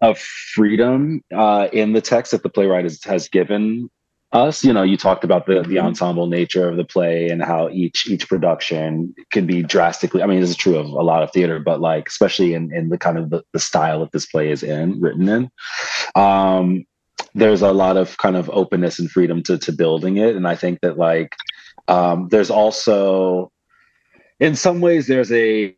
of 0.00 0.18
freedom 0.18 1.22
uh, 1.34 1.68
in 1.72 1.92
the 1.92 2.00
text 2.00 2.32
that 2.32 2.42
the 2.42 2.48
playwright 2.48 2.84
has, 2.84 3.02
has 3.04 3.28
given 3.28 3.90
us 4.34 4.64
you 4.64 4.72
know 4.72 4.82
you 4.82 4.96
talked 4.96 5.24
about 5.24 5.46
the 5.46 5.62
the 5.62 5.78
ensemble 5.78 6.26
nature 6.26 6.68
of 6.68 6.76
the 6.76 6.84
play 6.84 7.28
and 7.28 7.42
how 7.42 7.68
each 7.70 8.08
each 8.08 8.28
production 8.28 9.14
can 9.30 9.46
be 9.46 9.62
drastically 9.62 10.22
i 10.22 10.26
mean 10.26 10.40
this 10.40 10.50
is 10.50 10.56
true 10.56 10.76
of 10.76 10.86
a 10.86 11.02
lot 11.02 11.22
of 11.22 11.30
theater 11.32 11.60
but 11.60 11.80
like 11.80 12.08
especially 12.08 12.52
in 12.52 12.74
in 12.74 12.88
the 12.88 12.98
kind 12.98 13.16
of 13.16 13.30
the, 13.30 13.42
the 13.52 13.60
style 13.60 14.00
that 14.00 14.12
this 14.12 14.26
play 14.26 14.50
is 14.50 14.62
in 14.62 15.00
written 15.00 15.28
in 15.28 15.50
um 16.16 16.84
there's 17.34 17.62
a 17.62 17.72
lot 17.72 17.96
of 17.96 18.16
kind 18.18 18.36
of 18.36 18.50
openness 18.50 18.98
and 18.98 19.10
freedom 19.10 19.42
to 19.42 19.58
to 19.58 19.72
building 19.72 20.16
it. 20.16 20.36
And 20.36 20.46
i 20.46 20.54
think 20.56 20.80
that 20.82 20.98
like 20.98 21.34
um 21.88 22.28
there's 22.30 22.50
also 22.50 23.52
in 24.40 24.56
some 24.56 24.80
ways 24.80 25.06
there's 25.06 25.32
a 25.32 25.74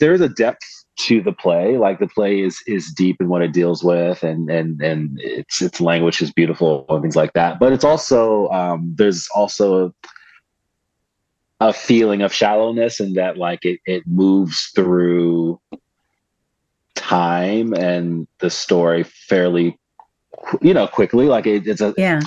there's 0.00 0.20
a 0.20 0.28
depth 0.28 0.81
to 0.98 1.22
the 1.22 1.32
play. 1.32 1.78
Like 1.78 1.98
the 1.98 2.08
play 2.08 2.40
is 2.40 2.62
is 2.66 2.92
deep 2.92 3.16
in 3.20 3.28
what 3.28 3.42
it 3.42 3.52
deals 3.52 3.82
with 3.82 4.22
and 4.22 4.50
and 4.50 4.80
and 4.80 5.18
its 5.20 5.62
its 5.62 5.80
language 5.80 6.20
is 6.20 6.32
beautiful 6.32 6.86
and 6.88 7.02
things 7.02 7.16
like 7.16 7.32
that. 7.32 7.58
But 7.58 7.72
it's 7.72 7.84
also 7.84 8.48
um 8.48 8.94
there's 8.96 9.28
also 9.34 9.86
a, 11.60 11.68
a 11.68 11.72
feeling 11.72 12.22
of 12.22 12.32
shallowness 12.32 13.00
and 13.00 13.16
that 13.16 13.36
like 13.36 13.64
it 13.64 13.80
it 13.86 14.02
moves 14.06 14.70
through 14.74 15.60
time 16.94 17.72
and 17.72 18.26
the 18.40 18.50
story 18.50 19.02
fairly 19.02 19.78
you 20.60 20.74
know 20.74 20.86
quickly. 20.86 21.26
Like 21.26 21.46
it, 21.46 21.66
it's 21.66 21.80
a 21.80 21.94
Yeah. 21.96 22.20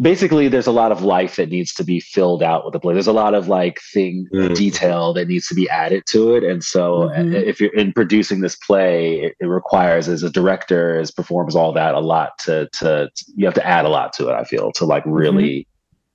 Basically 0.00 0.48
there's 0.48 0.66
a 0.66 0.72
lot 0.72 0.92
of 0.92 1.02
life 1.02 1.36
that 1.36 1.50
needs 1.50 1.74
to 1.74 1.84
be 1.84 2.00
filled 2.00 2.42
out 2.42 2.64
with 2.64 2.72
the 2.72 2.80
play 2.80 2.94
there's 2.94 3.06
a 3.06 3.12
lot 3.12 3.34
of 3.34 3.48
like 3.48 3.78
thing 3.92 4.26
Mm. 4.32 4.54
detail 4.54 5.12
that 5.12 5.28
needs 5.28 5.46
to 5.48 5.54
be 5.54 5.68
added 5.68 6.04
to 6.06 6.34
it. 6.34 6.44
And 6.44 6.62
so 6.64 7.10
uh, 7.10 7.24
if 7.24 7.60
you're 7.60 7.74
in 7.74 7.92
producing 7.92 8.40
this 8.40 8.56
play 8.56 9.20
it, 9.20 9.36
it 9.40 9.46
requires 9.46 10.08
as 10.08 10.22
a 10.22 10.30
director 10.30 10.98
as 10.98 11.10
performs 11.10 11.54
all 11.56 11.72
that 11.72 11.94
a 11.94 12.00
lot 12.00 12.38
to 12.40 12.68
to 12.74 13.10
you 13.34 13.44
have 13.44 13.54
to 13.54 13.66
add 13.66 13.84
a 13.84 13.88
lot 13.88 14.12
to 14.14 14.28
it 14.28 14.34
i 14.34 14.44
feel 14.44 14.72
to 14.72 14.84
like 14.84 15.02
really 15.06 15.66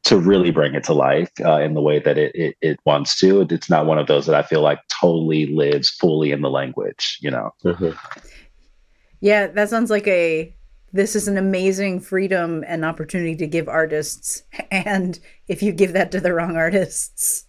to 0.04 0.18
really 0.18 0.51
bring 0.51 0.75
it 0.75 0.84
to 0.86 0.94
life 0.94 1.32
uh, 1.44 1.60
in 1.60 1.74
the 1.74 1.82
way 1.82 2.00
that 2.00 2.18
it, 2.18 2.32
it 2.36 2.56
it 2.62 2.80
wants 2.86 3.20
to. 3.20 3.42
It's 3.50 3.70
not 3.70 3.86
one 3.86 3.98
of 3.98 4.08
those 4.08 4.25
that 4.27 4.36
i 4.36 4.44
feel 4.44 4.62
like 4.62 4.80
totally 5.01 5.48
lives 5.48 5.89
fully 5.89 6.32
in 6.32 6.42
the 6.42 6.50
language 6.50 7.18
you 7.22 7.32
know? 7.32 7.51
Yeah, 9.20 9.48
that 9.48 9.70
sounds 9.70 9.89
like 9.89 10.08
a 10.08 10.54
this 10.96 11.16
is 11.16 11.28
an 11.28 11.38
amazing 11.38 12.00
freedom 12.00 12.64
and 12.68 12.86
opportunity 12.86 13.36
to 13.36 13.48
give 13.48 13.68
artists 13.68 14.44
and 14.72 15.20
if 15.48 15.62
you 15.62 15.72
give 15.72 15.94
that 15.94 16.12
to 16.12 16.22
the 16.22 16.34
wrong 16.34 16.56
artists 16.56 17.46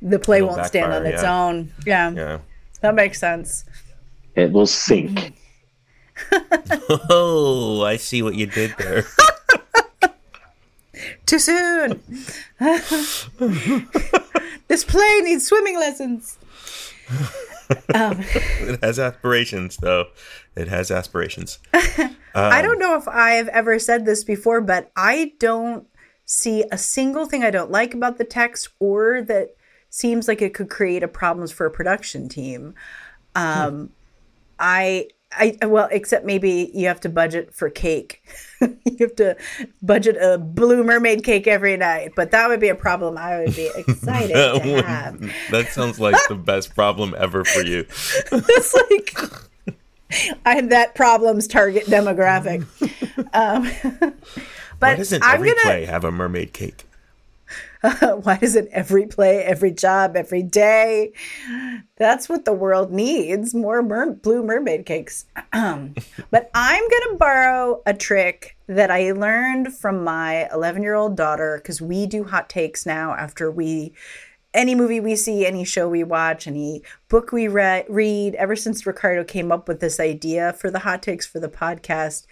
the 0.00 0.18
play 0.18 0.38
It'll 0.38 0.48
won't 0.48 0.66
stand 0.66 0.92
on 0.92 1.06
its 1.06 1.22
yeah. 1.22 1.44
own. 1.44 1.72
Yeah. 1.86 2.10
yeah 2.10 2.38
That 2.80 2.94
makes 2.94 3.20
sense. 3.20 3.64
it 4.34 4.50
will 4.52 4.66
sink 4.66 5.34
oh 7.10 7.82
I 7.82 7.96
see 7.96 8.22
what 8.22 8.34
you 8.34 8.46
did 8.46 8.74
there 8.78 9.04
Too 11.26 11.38
soon. 11.38 12.00
this 14.68 14.84
play 14.84 15.20
needs 15.22 15.46
swimming 15.46 15.76
lessons. 15.76 16.38
Um, 17.94 18.18
it 18.60 18.82
has 18.82 18.98
aspirations 18.98 19.76
though. 19.76 20.06
It 20.56 20.68
has 20.68 20.90
aspirations. 20.90 21.58
I 22.34 22.62
don't 22.62 22.78
know 22.78 22.96
if 22.96 23.06
I 23.06 23.32
have 23.32 23.48
ever 23.48 23.78
said 23.78 24.04
this 24.04 24.24
before, 24.24 24.60
but 24.60 24.90
I 24.96 25.32
don't 25.38 25.86
see 26.24 26.64
a 26.72 26.78
single 26.78 27.26
thing 27.26 27.44
I 27.44 27.50
don't 27.50 27.70
like 27.70 27.94
about 27.94 28.18
the 28.18 28.24
text 28.24 28.68
or 28.80 29.22
that 29.22 29.56
seems 29.90 30.26
like 30.26 30.42
it 30.42 30.54
could 30.54 30.68
create 30.70 31.02
a 31.02 31.08
problems 31.08 31.52
for 31.52 31.66
a 31.66 31.70
production 31.70 32.28
team. 32.28 32.74
Um, 33.36 33.90
I, 34.58 35.08
I, 35.36 35.66
well, 35.66 35.88
except 35.90 36.24
maybe 36.24 36.70
you 36.74 36.86
have 36.88 37.00
to 37.00 37.08
budget 37.08 37.54
for 37.54 37.68
cake. 37.70 38.22
you 38.60 38.96
have 39.00 39.16
to 39.16 39.36
budget 39.82 40.16
a 40.20 40.38
blue 40.38 40.84
mermaid 40.84 41.24
cake 41.24 41.46
every 41.46 41.76
night, 41.76 42.12
but 42.16 42.30
that 42.30 42.48
would 42.48 42.60
be 42.60 42.68
a 42.68 42.74
problem 42.74 43.18
I 43.18 43.38
would 43.40 43.54
be 43.56 43.70
excited 43.76 44.34
that, 44.36 44.62
to 44.62 44.72
would- 44.72 44.84
have. 44.84 45.20
that 45.50 45.68
sounds 45.68 45.98
like 46.00 46.16
the 46.28 46.34
best 46.34 46.74
problem 46.74 47.14
ever 47.18 47.44
for 47.44 47.62
you 47.62 47.80
it's 48.32 48.74
like 48.74 49.18
I'm 50.46 50.68
that 50.68 50.94
problem's 50.94 51.48
target 51.48 51.86
demographic. 51.86 52.64
Um, 53.34 53.64
why 53.66 54.12
but 54.78 54.96
doesn't 54.96 55.24
I'm 55.24 55.36
every 55.36 55.48
gonna. 55.48 55.60
play 55.62 55.84
have 55.86 56.04
a 56.04 56.12
mermaid 56.12 56.52
cake 56.52 56.84
why 58.22 58.38
doesn't 58.38 58.68
every 58.72 59.06
play, 59.06 59.42
every 59.42 59.70
job, 59.70 60.16
every 60.16 60.42
day? 60.42 61.12
That's 61.96 62.28
what 62.28 62.44
the 62.44 62.52
world 62.52 62.90
needs: 62.90 63.54
more 63.54 63.82
mer- 63.82 64.12
blue 64.12 64.42
mermaid 64.42 64.86
cakes. 64.86 65.26
but 65.52 66.50
I'm 66.54 66.88
gonna 66.88 67.16
borrow 67.18 67.82
a 67.84 67.92
trick 67.92 68.56
that 68.66 68.90
I 68.90 69.12
learned 69.12 69.74
from 69.74 70.02
my 70.02 70.48
11 70.50 70.82
year 70.82 70.94
old 70.94 71.16
daughter 71.16 71.58
because 71.58 71.82
we 71.82 72.06
do 72.06 72.24
hot 72.24 72.48
takes 72.48 72.86
now 72.86 73.14
after 73.14 73.50
we 73.50 73.92
any 74.54 74.74
movie 74.74 75.00
we 75.00 75.16
see, 75.16 75.44
any 75.44 75.64
show 75.64 75.88
we 75.88 76.04
watch, 76.04 76.46
any 76.46 76.82
book 77.08 77.32
we 77.32 77.48
re- 77.48 77.84
read, 77.88 78.36
ever 78.36 78.54
since 78.54 78.86
Ricardo 78.86 79.24
came 79.24 79.50
up 79.50 79.66
with 79.66 79.80
this 79.80 79.98
idea 79.98 80.52
for 80.52 80.70
the 80.70 80.78
hot 80.78 81.02
takes 81.02 81.26
for 81.26 81.40
the 81.40 81.48
podcast, 81.48 82.26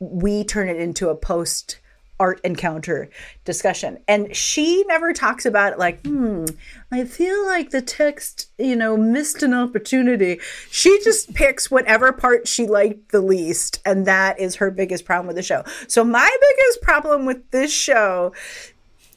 we 0.00 0.42
turn 0.42 0.68
it 0.68 0.78
into 0.78 1.10
a 1.10 1.14
post 1.14 1.78
art 2.18 2.40
encounter 2.44 3.10
discussion. 3.44 3.98
And 4.08 4.34
she 4.34 4.84
never 4.88 5.12
talks 5.12 5.46
about 5.46 5.74
it 5.74 5.78
like, 5.78 6.04
hmm, 6.04 6.46
I 6.90 7.04
feel 7.04 7.44
like 7.46 7.70
the 7.70 7.82
text, 7.82 8.50
you 8.58 8.76
know, 8.76 8.96
missed 8.96 9.42
an 9.42 9.52
opportunity. 9.52 10.40
She 10.70 10.98
just 11.04 11.34
picks 11.34 11.70
whatever 11.70 12.12
part 12.12 12.48
she 12.48 12.66
liked 12.66 13.12
the 13.12 13.20
least. 13.20 13.80
And 13.84 14.06
that 14.06 14.40
is 14.40 14.56
her 14.56 14.70
biggest 14.70 15.04
problem 15.04 15.26
with 15.26 15.36
the 15.36 15.42
show. 15.42 15.64
So, 15.88 16.04
my 16.04 16.30
biggest 16.40 16.82
problem 16.82 17.26
with 17.26 17.50
this 17.50 17.72
show 17.72 18.32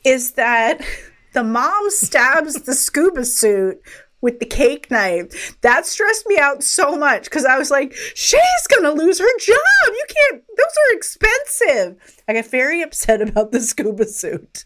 is 0.03 0.31
that 0.31 0.81
the 1.33 1.43
mom 1.43 1.89
stabs 1.89 2.55
the 2.63 2.73
scuba 2.73 3.25
suit 3.25 3.81
with 4.21 4.39
the 4.39 4.45
cake 4.45 4.89
knife. 4.91 5.59
That 5.61 5.85
stressed 5.85 6.27
me 6.27 6.37
out 6.37 6.63
so 6.63 6.95
much 6.95 7.25
because 7.25 7.45
I 7.45 7.57
was 7.57 7.71
like, 7.71 7.93
she's 8.15 8.67
gonna 8.69 8.91
lose 8.91 9.19
her 9.19 9.37
job. 9.39 9.57
You 9.85 10.05
can't, 10.09 10.43
those 10.57 10.65
are 10.65 10.95
expensive. 10.95 11.97
I 12.27 12.33
got 12.33 12.45
very 12.47 12.81
upset 12.81 13.21
about 13.21 13.51
the 13.51 13.61
scuba 13.61 14.05
suit. 14.05 14.65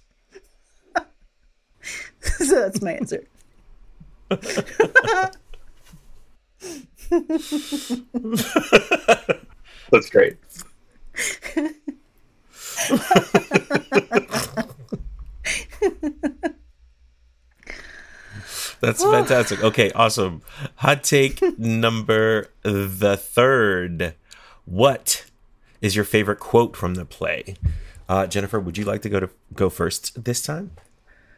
so 2.22 2.55
that's 2.55 2.81
my 2.81 2.93
answer. 2.93 3.25
that's 9.91 10.10
great. 10.10 10.38
That's 18.84 19.04
fantastic. 19.04 19.63
Okay, 19.63 19.92
awesome. 19.92 20.42
Hot 20.75 21.04
take 21.04 21.42
number 21.58 22.50
the 22.63 23.16
third. 23.16 24.16
What 24.66 25.25
is 25.82 25.96
your 25.96 26.06
favorite 26.06 26.40
quote 26.40 26.75
from 26.75 26.96
the 26.96 27.06
play? 27.06 27.56
Uh, 28.10 28.28
Jennifer, 28.28 28.60
would 28.60 28.78
you 28.78 28.84
like 28.84 29.02
to 29.04 29.10
go 29.10 29.20
to 29.22 29.30
go 29.54 29.70
first 29.70 30.24
this 30.25 30.42
time? 30.42 30.72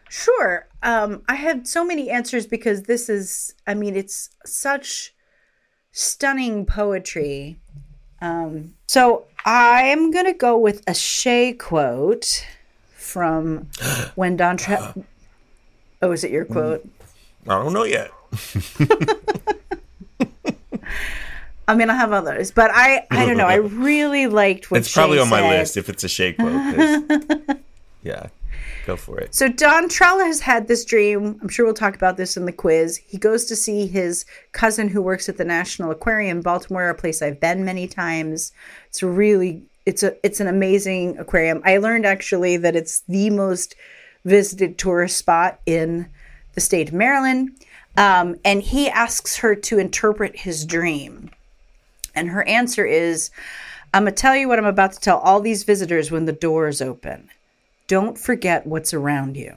Sure. 0.09 0.67
Um, 0.81 1.23
I 1.27 1.35
had 1.35 1.67
so 1.67 1.85
many 1.85 2.09
answers 2.09 2.47
because 2.47 2.83
this 2.83 3.09
is, 3.09 3.53
I 3.67 3.73
mean, 3.73 3.95
it's 3.95 4.29
such 4.45 5.13
stunning 5.91 6.65
poetry. 6.65 7.59
Um, 8.21 8.73
so 8.87 9.25
I'm 9.45 10.09
gonna 10.11 10.33
go 10.33 10.57
with 10.57 10.81
a 10.87 10.93
Shay 10.93 11.53
quote 11.53 12.45
from 12.95 13.69
when 14.15 14.35
Don. 14.35 14.57
Tra- 14.57 14.95
oh, 16.01 16.11
is 16.11 16.23
it 16.23 16.31
your 16.31 16.45
quote? 16.45 16.87
I 17.47 17.61
don't 17.61 17.73
know 17.73 17.83
yet. 17.83 18.11
I 21.67 21.73
mean, 21.73 21.89
I 21.89 21.95
have 21.95 22.11
others, 22.11 22.51
but 22.51 22.69
I 22.73 23.07
I 23.09 23.25
don't 23.25 23.37
know. 23.37 23.47
I 23.47 23.55
really 23.55 24.27
liked 24.27 24.69
what 24.69 24.79
it's 24.79 24.93
probably 24.93 25.17
Shay 25.17 25.23
on 25.23 25.29
my 25.29 25.49
list 25.49 25.77
if 25.77 25.89
it's 25.89 26.03
a 26.03 26.09
Shay 26.09 26.33
quote. 26.33 27.57
yeah, 28.03 28.27
go 28.85 28.95
for 28.95 29.19
it. 29.19 29.33
So 29.33 29.47
Don 29.47 29.89
Trella 29.89 30.25
has 30.25 30.41
had 30.41 30.67
this 30.67 30.85
dream. 30.85 31.39
I'm 31.41 31.49
sure 31.49 31.65
we'll 31.65 31.73
talk 31.73 31.95
about 31.95 32.17
this 32.17 32.37
in 32.37 32.45
the 32.45 32.51
quiz. 32.51 32.97
He 32.97 33.17
goes 33.17 33.45
to 33.45 33.55
see 33.55 33.87
his 33.87 34.25
cousin 34.51 34.89
who 34.89 35.01
works 35.01 35.27
at 35.27 35.37
the 35.37 35.45
National 35.45 35.91
Aquarium 35.91 36.41
Baltimore, 36.41 36.89
a 36.89 36.95
place 36.95 37.21
I've 37.21 37.39
been 37.39 37.65
many 37.65 37.87
times. 37.87 38.51
It's 38.87 39.01
a 39.01 39.07
really 39.07 39.63
it's 39.87 40.03
a 40.03 40.15
it's 40.23 40.39
an 40.39 40.47
amazing 40.47 41.17
aquarium. 41.17 41.61
I 41.65 41.77
learned 41.77 42.05
actually 42.05 42.57
that 42.57 42.75
it's 42.75 42.99
the 43.01 43.31
most 43.31 43.75
visited 44.23 44.77
tourist 44.77 45.17
spot 45.17 45.61
in 45.65 46.09
the 46.55 46.61
state 46.61 46.87
of 46.89 46.93
Maryland. 46.93 47.51
Um, 47.97 48.35
and 48.43 48.61
he 48.61 48.89
asks 48.89 49.37
her 49.37 49.55
to 49.55 49.79
interpret 49.79 50.39
his 50.39 50.65
dream. 50.65 51.29
And 52.15 52.29
her 52.29 52.45
answer 52.47 52.85
is 52.85 53.29
I'm 53.93 54.03
going 54.03 54.15
to 54.15 54.21
tell 54.21 54.35
you 54.35 54.49
what 54.49 54.59
I'm 54.59 54.65
about 54.65 54.91
to 54.93 54.99
tell 54.99 55.19
all 55.19 55.39
these 55.39 55.63
visitors 55.63 56.11
when 56.11 56.25
the 56.25 56.33
doors 56.33 56.81
open. 56.81 57.29
Don't 57.87 58.17
forget 58.17 58.67
what's 58.67 58.93
around 58.93 59.37
you. 59.37 59.55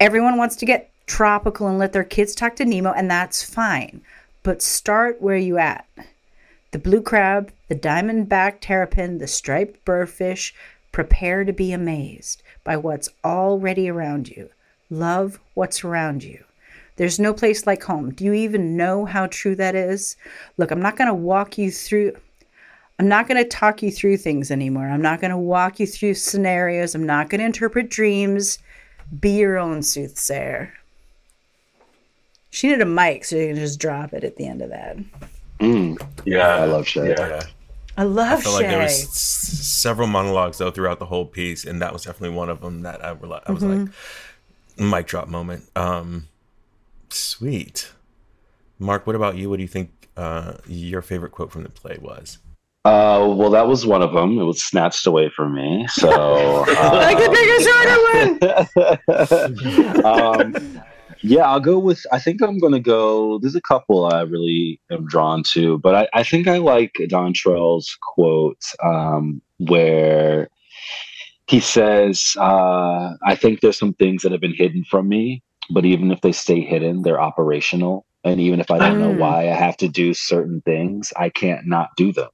Everyone 0.00 0.38
wants 0.38 0.56
to 0.56 0.66
get 0.66 0.90
tropical 1.06 1.66
and 1.66 1.78
let 1.78 1.92
their 1.92 2.04
kids 2.04 2.34
talk 2.34 2.56
to 2.56 2.64
Nemo, 2.64 2.92
and 2.92 3.10
that's 3.10 3.42
fine. 3.42 4.00
But 4.42 4.62
start 4.62 5.20
where 5.20 5.36
you 5.36 5.58
at. 5.58 5.86
The 6.70 6.78
blue 6.78 7.02
crab, 7.02 7.52
the 7.68 7.74
diamond-backed 7.74 8.62
terrapin, 8.62 9.18
the 9.18 9.26
striped 9.26 9.84
burrfish, 9.84 10.54
prepare 10.90 11.44
to 11.44 11.52
be 11.52 11.72
amazed 11.72 12.42
by 12.62 12.76
what's 12.76 13.10
already 13.22 13.90
around 13.90 14.28
you. 14.28 14.48
Love 14.90 15.40
what's 15.54 15.84
around 15.84 16.22
you. 16.22 16.42
There's 16.96 17.18
no 17.18 17.34
place 17.34 17.66
like 17.66 17.82
home. 17.82 18.12
Do 18.12 18.24
you 18.24 18.32
even 18.34 18.76
know 18.76 19.04
how 19.04 19.26
true 19.26 19.56
that 19.56 19.74
is? 19.74 20.16
Look, 20.58 20.70
I'm 20.70 20.82
not 20.82 20.96
going 20.96 21.08
to 21.08 21.14
walk 21.14 21.58
you 21.58 21.70
through 21.70 22.16
I'm 23.00 23.08
not 23.08 23.26
going 23.26 23.42
to 23.42 23.48
talk 23.48 23.82
you 23.82 23.90
through 23.90 24.18
things 24.18 24.52
anymore. 24.52 24.86
I'm 24.88 25.02
not 25.02 25.20
going 25.20 25.32
to 25.32 25.36
walk 25.36 25.80
you 25.80 25.86
through 25.88 26.14
scenarios. 26.14 26.94
I'm 26.94 27.04
not 27.04 27.28
going 27.28 27.40
to 27.40 27.44
interpret 27.44 27.90
dreams. 27.90 28.60
Be 29.18 29.30
your 29.30 29.58
own 29.58 29.82
soothsayer. 29.82 30.72
She 32.50 32.68
needed 32.68 32.82
a 32.82 32.86
mic, 32.86 33.24
so 33.24 33.34
you 33.34 33.48
can 33.48 33.56
just 33.56 33.80
drop 33.80 34.12
it 34.12 34.22
at 34.22 34.36
the 34.36 34.46
end 34.46 34.62
of 34.62 34.70
that. 34.70 34.96
Mm, 35.58 36.00
Yeah, 36.24 36.46
I 36.46 36.64
love 36.66 36.86
Shay. 36.86 37.08
Yeah. 37.08 37.28
Yeah. 37.28 37.42
I 37.96 38.04
love 38.04 38.38
I 38.38 38.42
felt 38.42 38.58
Shay. 38.60 38.62
like 38.62 38.70
there 38.70 38.82
was 38.82 38.92
s- 39.02 39.08
several 39.08 40.06
monologues 40.06 40.58
though 40.58 40.70
throughout 40.70 41.00
the 41.00 41.06
whole 41.06 41.26
piece, 41.26 41.64
and 41.64 41.82
that 41.82 41.92
was 41.92 42.04
definitely 42.04 42.36
one 42.36 42.48
of 42.48 42.60
them 42.60 42.82
that 42.82 43.04
I, 43.04 43.14
rela- 43.14 43.42
I 43.46 43.52
was 43.52 43.62
like, 43.64 43.88
mic 44.76 45.06
drop 45.06 45.28
moment. 45.28 45.64
Um, 45.76 46.28
sweet, 47.10 47.92
Mark. 48.78 49.06
What 49.06 49.16
about 49.16 49.36
you? 49.36 49.50
What 49.50 49.56
do 49.56 49.62
you 49.62 49.68
think 49.68 50.08
uh, 50.16 50.54
your 50.66 51.02
favorite 51.02 51.32
quote 51.32 51.52
from 51.52 51.62
the 51.62 51.68
play 51.68 51.98
was? 52.00 52.38
Uh, 52.84 53.32
well, 53.34 53.48
that 53.48 53.66
was 53.66 53.86
one 53.86 54.02
of 54.02 54.12
them. 54.12 54.38
It 54.38 54.44
was 54.44 54.62
snatched 54.62 55.06
away 55.06 55.30
from 55.34 55.54
me. 55.54 55.86
So 55.88 56.64
I 56.68 57.14
could 57.14 57.32
pick 57.32 57.48
a 57.48 57.62
shorter 57.72 57.98
one. 59.84 60.04
um, 60.04 60.82
yeah, 61.22 61.48
I'll 61.48 61.60
go 61.60 61.78
with. 61.78 62.04
I 62.12 62.18
think 62.18 62.42
I'm 62.42 62.58
going 62.58 62.74
to 62.74 62.80
go. 62.80 63.38
There's 63.38 63.54
a 63.54 63.60
couple 63.62 64.12
I 64.12 64.20
really 64.20 64.78
am 64.90 65.06
drawn 65.06 65.42
to, 65.52 65.78
but 65.78 65.94
I, 65.94 66.08
I 66.12 66.22
think 66.22 66.46
I 66.46 66.58
like 66.58 66.92
Dontrell's 67.00 67.96
quote 68.02 68.62
um, 68.82 69.40
where 69.56 70.50
he 71.46 71.60
says, 71.60 72.34
uh, 72.38 73.14
"I 73.26 73.34
think 73.34 73.60
there's 73.60 73.78
some 73.78 73.94
things 73.94 74.22
that 74.22 74.32
have 74.32 74.40
been 74.40 74.54
hidden 74.54 74.84
from 74.84 75.08
me, 75.08 75.42
but 75.70 75.84
even 75.84 76.10
if 76.10 76.20
they 76.22 76.32
stay 76.32 76.60
hidden, 76.60 77.02
they're 77.02 77.20
operational. 77.20 78.06
And 78.24 78.40
even 78.40 78.60
if 78.60 78.70
I 78.70 78.78
don't 78.78 78.98
know 78.98 79.10
Mm. 79.12 79.18
why 79.18 79.42
I 79.50 79.54
have 79.54 79.76
to 79.78 79.88
do 79.88 80.14
certain 80.14 80.62
things, 80.62 81.12
I 81.16 81.28
can't 81.30 81.66
not 81.66 81.90
do 81.96 82.12
them. 82.12 82.30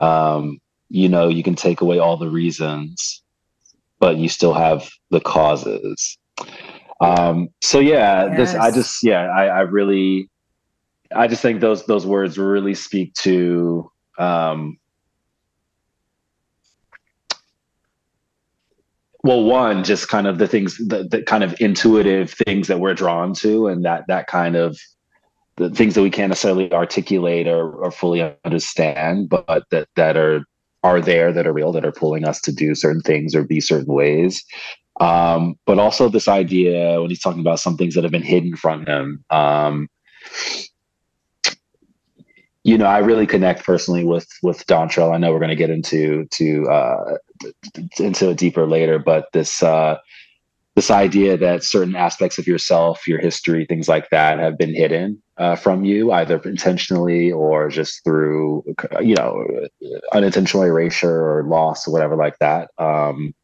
Um, 0.00 0.58
you 0.88 1.08
know, 1.08 1.28
you 1.28 1.42
can 1.44 1.54
take 1.54 1.80
away 1.80 1.98
all 1.98 2.16
the 2.16 2.30
reasons, 2.30 3.22
but 4.00 4.16
you 4.16 4.28
still 4.28 4.54
have 4.54 4.88
the 5.10 5.20
causes." 5.20 6.18
Um, 7.00 7.48
so 7.62 7.78
yeah, 7.80 8.28
this 8.36 8.54
I 8.54 8.70
just 8.70 9.02
yeah, 9.04 9.22
I, 9.28 9.46
I 9.46 9.60
really 9.60 10.28
I 11.14 11.28
just 11.28 11.42
think 11.42 11.60
those 11.60 11.86
those 11.86 12.06
words 12.06 12.38
really 12.38 12.74
speak 12.74 13.14
to 13.14 13.90
um 14.18 14.78
well 19.22 19.42
one 19.42 19.84
just 19.84 20.08
kind 20.08 20.26
of 20.26 20.38
the 20.38 20.48
things 20.48 20.76
the, 20.78 21.06
the 21.10 21.22
kind 21.22 21.44
of 21.44 21.54
intuitive 21.60 22.32
things 22.46 22.68
that 22.68 22.80
we're 22.80 22.94
drawn 22.94 23.34
to 23.34 23.66
and 23.66 23.84
that 23.84 24.04
that 24.08 24.26
kind 24.26 24.56
of 24.56 24.78
the 25.56 25.70
things 25.70 25.94
that 25.94 26.02
we 26.02 26.10
can't 26.10 26.30
necessarily 26.30 26.72
articulate 26.72 27.46
or, 27.46 27.70
or 27.72 27.90
fully 27.90 28.22
understand 28.44 29.28
but 29.28 29.64
that 29.70 29.88
that 29.96 30.16
are 30.16 30.44
are 30.82 31.00
there 31.00 31.32
that 31.32 31.46
are 31.46 31.52
real 31.52 31.72
that 31.72 31.84
are 31.84 31.92
pulling 31.92 32.24
us 32.24 32.40
to 32.40 32.52
do 32.52 32.74
certain 32.74 33.02
things 33.02 33.34
or 33.34 33.44
be 33.44 33.60
certain 33.60 33.92
ways. 33.92 34.44
Um, 35.00 35.54
but 35.66 35.78
also 35.78 36.08
this 36.08 36.28
idea 36.28 37.00
when 37.00 37.10
he's 37.10 37.20
talking 37.20 37.40
about 37.40 37.60
some 37.60 37.76
things 37.76 37.94
that 37.94 38.04
have 38.04 38.12
been 38.12 38.22
hidden 38.22 38.56
from 38.56 38.84
him 38.86 39.24
um, 39.30 39.88
you 42.64 42.76
know 42.76 42.86
i 42.86 42.98
really 42.98 43.26
connect 43.26 43.64
personally 43.64 44.04
with 44.04 44.28
with 44.42 44.66
dontrell. 44.66 45.14
I 45.14 45.18
know 45.18 45.32
we're 45.32 45.38
going 45.38 45.50
to 45.50 45.56
get 45.56 45.70
into 45.70 46.26
to 46.26 46.68
uh 46.68 47.16
into 47.98 48.30
it 48.30 48.38
deeper 48.38 48.66
later 48.66 48.98
but 48.98 49.26
this 49.32 49.62
uh 49.62 49.96
this 50.76 50.90
idea 50.90 51.36
that 51.36 51.64
certain 51.64 51.96
aspects 51.96 52.38
of 52.38 52.46
yourself 52.46 53.06
your 53.08 53.20
history 53.20 53.64
things 53.66 53.88
like 53.88 54.10
that 54.10 54.38
have 54.38 54.58
been 54.58 54.74
hidden 54.74 55.22
uh, 55.38 55.56
from 55.56 55.84
you 55.84 56.12
either 56.12 56.38
intentionally 56.44 57.32
or 57.32 57.68
just 57.70 58.04
through 58.04 58.62
you 59.00 59.14
know 59.14 59.46
unintentional 60.12 60.64
erasure 60.64 61.38
or 61.38 61.44
loss 61.44 61.88
or 61.88 61.92
whatever 61.92 62.16
like 62.16 62.38
that 62.40 62.70
um 62.78 63.34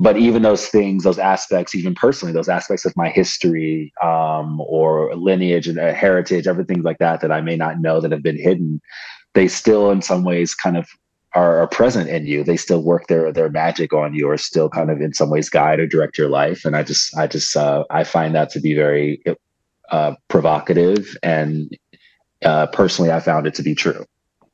but 0.00 0.16
even 0.16 0.42
those 0.42 0.66
things 0.66 1.04
those 1.04 1.18
aspects 1.18 1.74
even 1.74 1.94
personally 1.94 2.32
those 2.32 2.48
aspects 2.48 2.84
of 2.84 2.96
my 2.96 3.08
history 3.08 3.92
um, 4.02 4.60
or 4.62 5.14
lineage 5.14 5.68
and 5.68 5.78
uh, 5.78 5.92
heritage 5.92 6.48
everything 6.48 6.82
like 6.82 6.98
that 6.98 7.20
that 7.20 7.30
i 7.30 7.40
may 7.40 7.56
not 7.56 7.80
know 7.80 8.00
that 8.00 8.10
have 8.10 8.22
been 8.22 8.38
hidden 8.38 8.80
they 9.34 9.46
still 9.46 9.90
in 9.90 10.02
some 10.02 10.24
ways 10.24 10.54
kind 10.54 10.76
of 10.76 10.88
are, 11.34 11.60
are 11.60 11.68
present 11.68 12.08
in 12.08 12.26
you. 12.26 12.42
They 12.42 12.56
still 12.56 12.82
work 12.82 13.06
their 13.06 13.32
their 13.32 13.48
magic 13.48 13.92
on 13.92 14.14
you 14.14 14.28
or 14.28 14.36
still 14.36 14.68
kind 14.68 14.90
of 14.90 15.00
in 15.00 15.14
some 15.14 15.30
ways 15.30 15.48
guide 15.48 15.78
or 15.78 15.86
direct 15.86 16.18
your 16.18 16.28
life. 16.28 16.64
And 16.64 16.76
i 16.76 16.82
just 16.82 17.16
i 17.16 17.26
just 17.26 17.56
uh, 17.56 17.84
i 17.90 18.04
find 18.04 18.34
that 18.34 18.50
to 18.50 18.60
be 18.60 18.74
very 18.74 19.22
uh, 19.90 20.14
provocative 20.28 21.16
and 21.22 21.76
uh, 22.44 22.66
personally 22.68 23.10
i 23.10 23.20
found 23.20 23.46
it 23.46 23.54
to 23.54 23.62
be 23.62 23.74
true. 23.74 24.04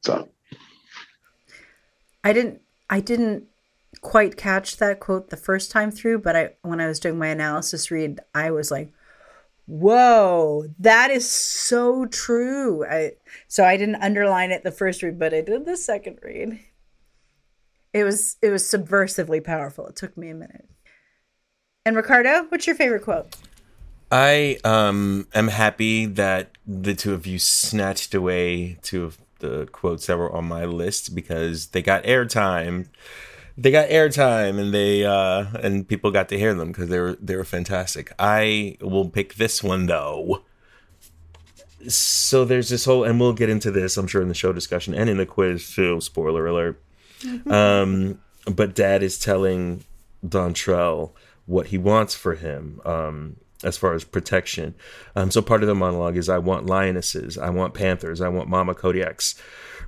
So. 0.03 0.29
I 2.25 2.33
didn't 2.33 2.61
I 2.91 3.01
didn't 3.01 3.45
quite 4.07 4.37
catch 4.37 4.77
that 4.77 5.01
quote 5.01 5.31
the 5.31 5.37
first 5.37 5.73
time 5.73 5.91
through, 5.91 6.21
but 6.21 6.37
I 6.37 6.51
when 6.63 6.81
I 6.81 6.87
was 6.87 7.01
doing 7.01 7.19
my 7.19 7.27
analysis 7.27 7.91
read, 7.91 8.21
I 8.33 8.53
was 8.53 8.71
like, 8.71 8.93
"Whoa, 9.67 10.69
that 10.79 11.11
is 11.11 11.29
so 11.29 12.07
true." 12.07 12.87
I 12.87 13.15
so 13.49 13.65
I 13.65 13.77
didn't 13.77 13.97
underline 13.97 14.53
it 14.53 14.63
the 14.63 14.71
first 14.71 15.03
read, 15.03 15.19
but 15.19 15.35
I 15.35 15.41
did 15.41 15.67
the 15.67 15.77
second 15.77 16.21
read. 16.23 16.61
It 17.93 18.05
was 18.05 18.37
it 18.43 18.51
was 18.51 18.63
subversively 18.63 19.43
powerful. 19.43 19.89
It 19.89 19.97
took 19.97 20.17
me 20.17 20.31
a 20.31 20.35
minute. 20.35 20.69
And 21.85 21.97
Ricardo, 21.97 22.45
what's 22.49 22.69
your 22.69 22.77
favorite 22.77 23.03
quote? 23.03 23.35
I 24.13 24.59
um 24.63 25.27
am 25.35 25.49
happy 25.49 26.07
that 26.07 26.53
the 26.65 26.95
two 26.95 27.13
of 27.13 27.27
you 27.27 27.41
snatched 27.41 28.15
away 28.15 28.79
two 28.83 29.03
of 29.03 29.19
the 29.41 29.67
quotes 29.73 30.07
that 30.07 30.17
were 30.17 30.33
on 30.33 30.45
my 30.45 30.65
list 30.65 31.13
because 31.13 31.69
they 31.69 31.83
got 31.83 32.05
airtime. 32.05 32.87
They 33.59 33.71
got 33.71 33.89
airtime 33.89 34.61
and 34.61 34.73
they 34.75 35.05
uh 35.05 35.47
and 35.63 35.89
people 35.89 36.11
got 36.11 36.29
to 36.29 36.39
hear 36.39 36.55
them 36.55 36.69
because 36.69 36.89
they 36.89 37.01
were 37.01 37.17
they 37.21 37.37
were 37.37 37.45
fantastic. 37.45 38.13
I 38.19 38.77
will 38.81 39.09
pick 39.09 39.35
this 39.35 39.63
one 39.63 39.87
though. 39.87 40.43
So 41.89 42.45
there's 42.45 42.69
this 42.69 42.85
whole 42.85 43.05
and 43.05 43.19
we'll 43.19 43.33
get 43.33 43.49
into 43.49 43.71
this 43.71 43.97
I'm 43.97 44.07
sure 44.07 44.23
in 44.23 44.29
the 44.29 44.35
show 44.35 44.53
discussion 44.53 44.95
and 44.95 45.09
in 45.09 45.17
the 45.17 45.27
quiz 45.27 45.75
too, 45.75 46.01
spoiler 46.01 46.47
alert. 46.47 46.83
Mm-hmm. 47.21 47.51
Um 47.51 48.21
but 48.47 48.75
dad 48.75 49.03
is 49.03 49.19
telling 49.19 49.85
Dontrell 50.25 51.13
what 51.47 51.69
he 51.69 51.79
wants 51.79 52.15
for 52.15 52.35
him. 52.35 52.81
Um 52.85 53.37
as 53.65 53.77
far 53.77 53.95
as 53.95 54.05
protection. 54.05 54.75
Um, 55.15 55.31
so 55.31 55.41
part 55.41 55.63
of 55.63 55.67
the 55.67 55.75
monologue 55.75 56.17
is 56.17 56.29
I 56.29 56.39
want 56.39 56.67
lionesses, 56.67 57.39
I 57.39 57.51
want 57.51 57.75
panthers, 57.75 58.21
I 58.21 58.29
want 58.29 58.49
mama 58.49 58.75
Kodiaks, 58.75 59.41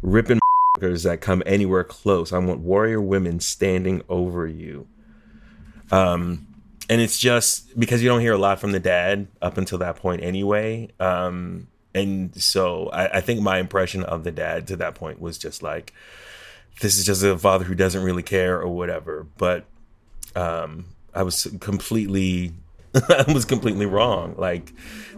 ripping 0.03 0.39
that 0.79 1.21
come 1.21 1.43
anywhere 1.47 1.85
close. 1.85 2.33
I 2.33 2.39
want 2.39 2.61
warrior 2.61 3.01
women 3.01 3.41
standing 3.41 4.03
over 4.09 4.47
you. 4.47 4.87
Um, 5.91 6.47
and 6.89 7.01
it's 7.01 7.19
just 7.19 7.79
because 7.79 8.03
you 8.03 8.09
don't 8.09 8.21
hear 8.21 8.33
a 8.33 8.39
lot 8.39 8.61
from 8.61 8.73
the 8.73 8.81
dad 8.81 9.29
up 9.43 9.59
until 9.59 9.79
that 9.79 9.97
point 9.97 10.23
anyway. 10.23 10.91
Um, 10.99 11.69
and 11.95 12.35
so 12.41 12.89
I, 12.89 13.19
I 13.19 13.21
think 13.21 13.41
my 13.41 13.59
impression 13.59 14.05
of 14.05 14.25
the 14.25 14.31
dad 14.31 14.67
to 14.69 14.77
that 14.77 14.95
point 14.95 15.21
was 15.21 15.39
just 15.39 15.63
like, 15.63 15.93
this 16.81 16.99
is 16.99 17.05
just 17.05 17.23
a 17.23 17.37
father 17.37 17.65
who 17.65 17.75
doesn't 17.75 18.03
really 18.03 18.23
care 18.23 18.61
or 18.61 18.69
whatever. 18.69 19.27
But 19.37 19.67
um, 20.35 20.87
I 21.15 21.23
was 21.23 21.49
completely 21.61 22.53
I 23.09 23.25
was 23.33 23.45
completely 23.45 23.87
wrong. 23.87 24.35
Like 24.37 24.73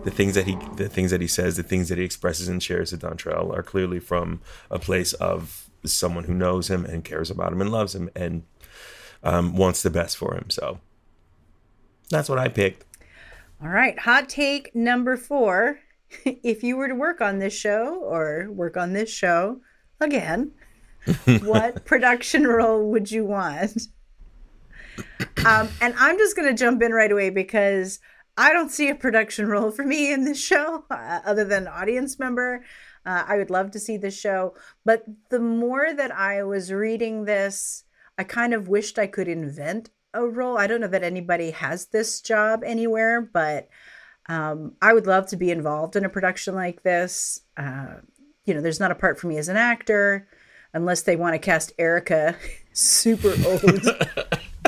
the 0.05 0.11
things 0.11 0.35
that 0.35 0.47
he, 0.47 0.57
the 0.77 0.89
things 0.89 1.11
that 1.11 1.21
he 1.21 1.27
says, 1.27 1.57
the 1.57 1.63
things 1.63 1.89
that 1.89 1.99
he 1.99 2.05
expresses 2.05 2.49
and 2.49 2.63
shares 2.63 2.93
with 2.93 3.03
Dontrell 3.03 3.57
are 3.57 3.63
clearly 3.63 4.01
from 4.01 4.41
a 4.71 4.79
place 4.79 5.13
of 5.15 5.71
someone 5.85 6.25
who 6.25 6.35
knows 6.35 6.69
him 6.69 6.85
and 6.85 7.05
cares 7.05 7.31
about 7.31 7.53
him 7.53 7.61
and 7.61 7.71
loves 7.71 7.95
him 7.95 8.11
and 8.15 8.43
um, 9.23 9.57
wants 9.57 9.83
the 9.83 9.91
best 9.91 10.17
for 10.17 10.35
him. 10.35 10.51
So 10.51 10.81
that's 12.11 12.29
what 12.29 12.39
I 12.39 12.49
picked. 12.49 12.85
All 13.63 13.69
right, 13.69 13.99
hot 13.99 14.29
take 14.29 14.75
number 14.75 15.17
four. 15.17 15.81
If 16.25 16.65
you 16.65 16.77
were 16.77 16.89
to 16.89 16.95
work 16.97 17.21
on 17.21 17.39
this 17.39 17.53
show 17.53 17.95
or 18.03 18.51
work 18.51 18.77
on 18.77 18.95
this 18.95 19.09
show 19.09 19.61
again, 20.01 20.51
what 21.43 21.85
production 21.85 22.49
role 22.49 22.91
would 22.91 23.13
you 23.13 23.25
want? 23.25 23.87
Um, 25.45 25.69
and 25.81 25.95
I'm 25.99 26.19
just 26.19 26.37
going 26.37 26.49
to 26.49 26.55
jump 26.55 26.83
in 26.83 26.93
right 26.93 27.11
away 27.11 27.31
because 27.31 27.99
I 28.37 28.53
don't 28.53 28.71
see 28.71 28.89
a 28.89 28.95
production 28.95 29.47
role 29.49 29.71
for 29.71 29.85
me 29.85 30.13
in 30.13 30.25
this 30.25 30.43
show 30.43 30.85
uh, 30.91 31.21
other 31.25 31.45
than 31.45 31.67
audience 31.67 32.19
member. 32.19 32.65
Uh, 33.05 33.25
I 33.27 33.37
would 33.37 33.51
love 33.51 33.71
to 33.73 33.79
see 33.79 33.97
this 33.97 34.19
show. 34.19 34.55
But 34.85 35.05
the 35.31 35.41
more 35.41 35.93
that 35.93 36.13
I 36.13 36.43
was 36.43 36.73
reading 36.73 37.25
this, 37.25 37.85
I 38.19 38.25
kind 38.25 38.53
of 38.53 38.69
wished 38.69 38.99
I 38.99 39.07
could 39.07 39.29
invent 39.29 39.91
a 40.13 40.27
role. 40.27 40.59
I 40.59 40.67
don't 40.67 40.81
know 40.81 40.89
that 40.89 41.03
anybody 41.03 41.51
has 41.53 41.87
this 41.87 42.21
job 42.21 42.63
anywhere, 42.65 43.21
but 43.21 43.69
um, 44.29 44.75
I 44.83 44.93
would 44.93 45.07
love 45.07 45.27
to 45.29 45.37
be 45.37 45.51
involved 45.51 45.97
in 45.97 46.05
a 46.05 46.11
production 46.11 46.55
like 46.55 46.83
this. 46.83 47.41
Uh, 47.57 47.97
you 48.45 48.55
know, 48.55 48.61
there's 48.61 48.81
not 48.81 48.91
a 48.91 48.97
part 48.97 49.19
for 49.19 49.27
me 49.27 49.39
as 49.39 49.49
an 49.49 49.57
actor 49.57 50.29
unless 50.73 51.03
they 51.03 51.17
want 51.17 51.35
to 51.35 51.39
cast 51.39 51.73
Erica 51.79 52.37
super 52.73 53.35
old. 53.47 53.63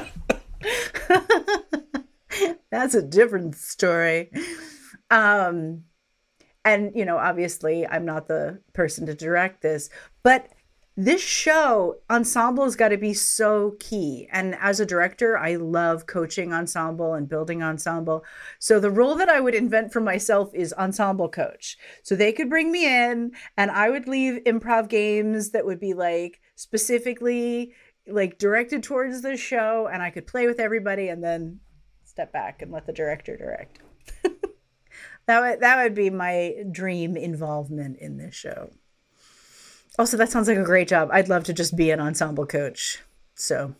That's 2.73 2.95
a 2.95 3.03
different 3.03 3.55
story. 3.55 4.33
Um, 5.11 5.85
and, 6.65 6.93
you 6.95 7.05
know, 7.05 7.19
obviously, 7.19 7.87
I'm 7.87 8.07
not 8.07 8.29
the 8.29 8.61
person 8.73 9.05
to 9.07 9.15
direct 9.15 9.61
this, 9.61 9.91
but 10.23 10.49
this 10.97 11.21
show 11.21 11.97
ensemble 12.09 12.65
has 12.65 12.77
got 12.77 12.89
to 12.89 12.97
be 12.97 13.13
so 13.13 13.77
key. 13.79 14.27
And 14.33 14.55
as 14.55 14.81
a 14.81 14.87
director 14.87 15.37
i 15.39 15.57
love 15.57 16.07
coaching 16.07 16.53
ensemble 16.53 17.13
and 17.13 17.29
building 17.29 17.63
ensemble. 17.63 18.25
So 18.59 18.81
the 18.81 18.91
role 18.91 19.17
that 19.17 19.29
i 19.29 19.41
would 19.41 19.55
invent 19.55 19.93
for 19.93 20.01
myself 20.01 20.55
is 20.55 20.73
ensemble 20.75 21.29
coach. 21.29 21.77
So 22.03 22.15
they 22.15 22.33
could 22.33 22.49
bring 22.49 22.73
me 22.73 22.87
in 22.87 23.33
and 23.57 23.71
i 23.71 23.91
would 23.91 24.07
leave 24.09 24.45
improv 24.45 24.89
games 24.89 25.51
that 25.51 25.67
would 25.67 25.81
be 25.81 25.95
like 25.95 26.41
specifically 26.57 27.73
like 28.07 28.39
directed 28.39 28.83
towards 28.83 29.23
the 29.23 29.37
show 29.37 29.89
and 29.93 30.03
I 30.03 30.11
could 30.11 30.27
play 30.27 30.47
with 30.47 30.59
everybody 30.59 31.09
and 31.09 31.23
then 31.23 31.61
step 32.13 32.31
back 32.31 32.61
and 32.61 32.71
let 32.71 32.85
the 32.87 32.93
director 32.93 33.39
direct. 33.39 33.79
that 35.27 35.41
would 35.41 35.61
that 35.61 35.83
would 35.83 35.95
be 35.95 36.11
my 36.11 36.55
dream 36.71 37.17
involvement 37.17 37.99
in 37.99 38.19
this 38.19 38.35
show. 38.35 38.71
Also, 39.99 40.19
that 40.19 40.31
sounds 40.31 40.47
like 40.47 40.59
a 40.59 40.65
great 40.65 40.89
job. 40.89 41.09
I'd 41.11 41.31
love 41.31 41.45
to 41.45 41.55
just 41.55 41.75
be 41.75 41.91
an 41.91 42.01
ensemble 42.01 42.45
coach. 42.47 43.01
So 43.35 43.75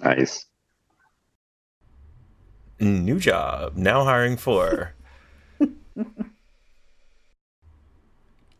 nice. 0.00 0.46
New 2.78 3.18
job. 3.18 3.76
Now 3.76 4.04
hiring 4.04 4.36
for. 4.36 4.94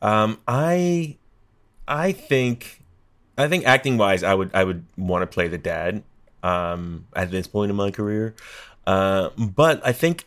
um, 0.02 0.40
I 0.48 1.18
I 1.86 2.10
think 2.10 2.82
I 3.38 3.46
think 3.46 3.64
acting 3.64 3.96
wise, 3.96 4.24
I 4.24 4.34
would 4.34 4.50
I 4.52 4.64
would 4.64 4.86
want 4.96 5.22
to 5.22 5.32
play 5.32 5.46
the 5.46 5.58
dad 5.58 6.02
um, 6.44 7.06
at 7.16 7.30
this 7.30 7.48
point 7.48 7.70
in 7.70 7.76
my 7.76 7.90
career. 7.90 8.34
Uh, 8.86 9.30
but 9.36 9.84
I 9.84 9.92
think 9.92 10.26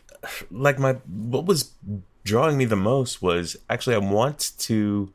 like 0.50 0.78
my 0.78 0.94
what 1.06 1.46
was 1.46 1.72
drawing 2.24 2.58
me 2.58 2.64
the 2.64 2.76
most 2.76 3.22
was 3.22 3.56
actually 3.70 3.94
I 3.94 3.98
want 3.98 4.52
to 4.58 5.10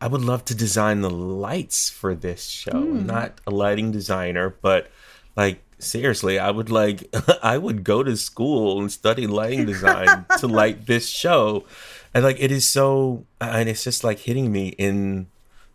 I 0.00 0.08
would 0.08 0.20
love 0.20 0.44
to 0.46 0.54
design 0.54 1.00
the 1.00 1.08
lights 1.08 1.88
for 1.88 2.14
this 2.14 2.44
show. 2.44 2.72
Mm. 2.72 3.06
Not 3.06 3.40
a 3.46 3.50
lighting 3.50 3.92
designer, 3.92 4.54
but 4.60 4.90
like 5.36 5.62
seriously, 5.78 6.38
I 6.38 6.50
would 6.50 6.70
like 6.70 7.08
I 7.42 7.56
would 7.56 7.84
go 7.84 8.02
to 8.02 8.16
school 8.16 8.80
and 8.80 8.90
study 8.90 9.26
lighting 9.28 9.64
design 9.64 10.26
to 10.38 10.46
light 10.60 10.86
this 10.86 11.08
show. 11.08 11.64
And 12.12 12.24
like 12.24 12.36
it 12.40 12.50
is 12.50 12.68
so 12.68 13.24
and 13.40 13.68
it's 13.68 13.84
just 13.84 14.02
like 14.02 14.18
hitting 14.18 14.50
me 14.50 14.68
in 14.70 15.28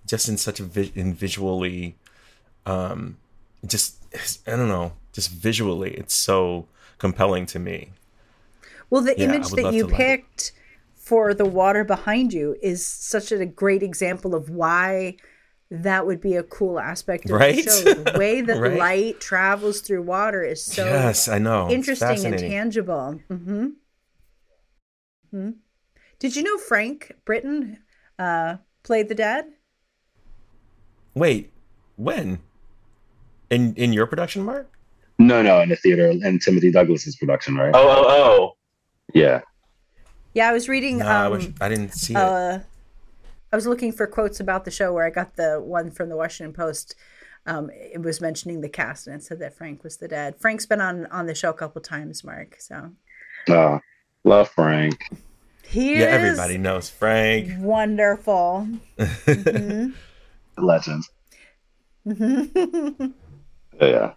just 0.06 0.28
in 0.28 0.36
such 0.36 0.60
a 0.60 0.64
vi- 0.64 0.92
in 0.94 1.14
visually 1.14 1.96
um 2.66 3.18
just 3.66 4.01
i 4.48 4.52
don't 4.52 4.70
know 4.70 4.94
just 5.14 5.32
visually 5.32 5.92
it's 5.92 6.16
so 6.16 6.68
compelling 6.98 7.46
to 7.46 7.60
me 7.60 7.92
well 8.90 9.02
the 9.02 9.16
yeah, 9.18 9.26
image 9.26 9.50
that 9.50 9.74
you 9.74 9.88
picked 9.88 10.52
for 10.96 11.34
the 11.34 11.46
water 11.46 11.84
behind 11.84 12.32
you 12.32 12.56
is 12.62 12.86
such 12.86 13.32
a 13.32 13.46
great 13.46 13.84
example 13.84 14.36
of 14.36 14.50
why 14.50 15.16
that 15.72 16.06
would 16.06 16.20
be 16.20 16.36
a 16.36 16.44
cool 16.44 16.80
aspect 16.80 17.26
of 17.26 17.32
right? 17.32 17.66
the 17.66 17.72
show. 17.72 17.94
The 18.12 18.20
way 18.20 18.42
that 18.42 18.60
right? 18.60 18.78
light 18.78 19.20
travels 19.22 19.80
through 19.80 20.04
water 20.04 20.44
is 20.44 20.64
so 20.64 20.84
yes, 20.84 21.30
I 21.30 21.40
know, 21.40 21.70
interesting 21.70 22.26
and 22.26 22.38
tangible. 22.38 23.22
Mm-hmm. 23.30 23.68
Mm-hmm. 25.34 25.50
Did 26.20 26.36
you 26.36 26.44
know 26.44 26.58
Frank 26.58 27.16
Britton 27.26 27.80
uh, 28.20 28.58
played 28.84 29.08
the 29.08 29.16
dad? 29.16 29.46
Wait, 31.16 31.52
when? 31.96 32.40
In 33.52 33.76
in 33.76 33.94
your 33.94 34.08
production, 34.08 34.44
Mark? 34.44 34.72
No, 35.20 35.44
no, 35.44 35.62
in 35.62 35.70
the 35.70 35.76
theater, 35.76 36.10
in 36.10 36.40
Timothy 36.40 36.72
Douglas's 36.72 37.16
production, 37.16 37.56
right? 37.56 37.72
Oh, 37.76 37.88
oh, 37.88 38.06
oh. 38.08 38.52
Yeah. 39.14 39.42
Yeah, 40.34 40.50
I 40.50 40.54
was 40.54 40.68
reading. 40.68 40.98
No, 40.98 41.06
um, 41.06 41.12
I, 41.12 41.28
wish, 41.28 41.50
I 41.62 41.70
didn't 41.70 41.94
see 41.94 42.16
uh, 42.16 42.56
it. 42.56 42.62
I 43.52 43.56
was 43.56 43.68
looking 43.68 43.92
for 43.92 44.08
quotes 44.08 44.40
about 44.40 44.66
the 44.66 44.72
show 44.72 44.94
where 44.94 45.06
I 45.06 45.12
got 45.12 45.36
the 45.36 45.60
one 45.60 45.92
from 45.92 46.10
the 46.10 46.16
Washington 46.16 46.54
Post. 46.54 46.96
Um, 47.46 47.70
it 47.72 48.02
was 48.02 48.20
mentioning 48.22 48.62
the 48.62 48.70
cast 48.70 49.08
and 49.08 49.16
it 49.16 49.24
said 49.24 49.40
that 49.40 49.56
Frank 49.56 49.84
was 49.84 49.98
the 49.98 50.08
dad. 50.08 50.40
Frank's 50.40 50.66
been 50.66 50.82
on 50.82 51.06
on 51.08 51.28
the 51.28 51.36
show 51.36 51.50
a 51.50 51.54
couple 51.54 51.82
times, 51.82 52.24
Mark. 52.24 52.56
So. 52.60 52.92
Oh, 53.50 53.80
love 54.24 54.50
Frank. 54.50 54.98
He 55.64 56.00
yeah, 56.00 56.06
everybody 56.06 56.58
knows 56.58 56.90
Frank. 56.90 57.50
Wonderful. 57.60 58.68
mm-hmm 58.98 59.92
legend. 60.58 61.04
yeah. 63.88 64.14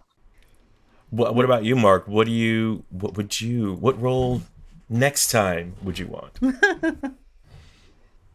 What 1.09 1.35
What 1.35 1.45
about 1.45 1.63
you, 1.63 1.75
Mark? 1.75 2.07
What 2.07 2.25
do 2.25 2.31
you? 2.31 2.83
What 2.89 3.17
would 3.17 3.39
you? 3.39 3.73
What 3.75 3.99
role 4.01 4.41
next 4.89 5.31
time 5.31 5.75
would 5.83 5.99
you 5.99 6.07
want? 6.07 6.39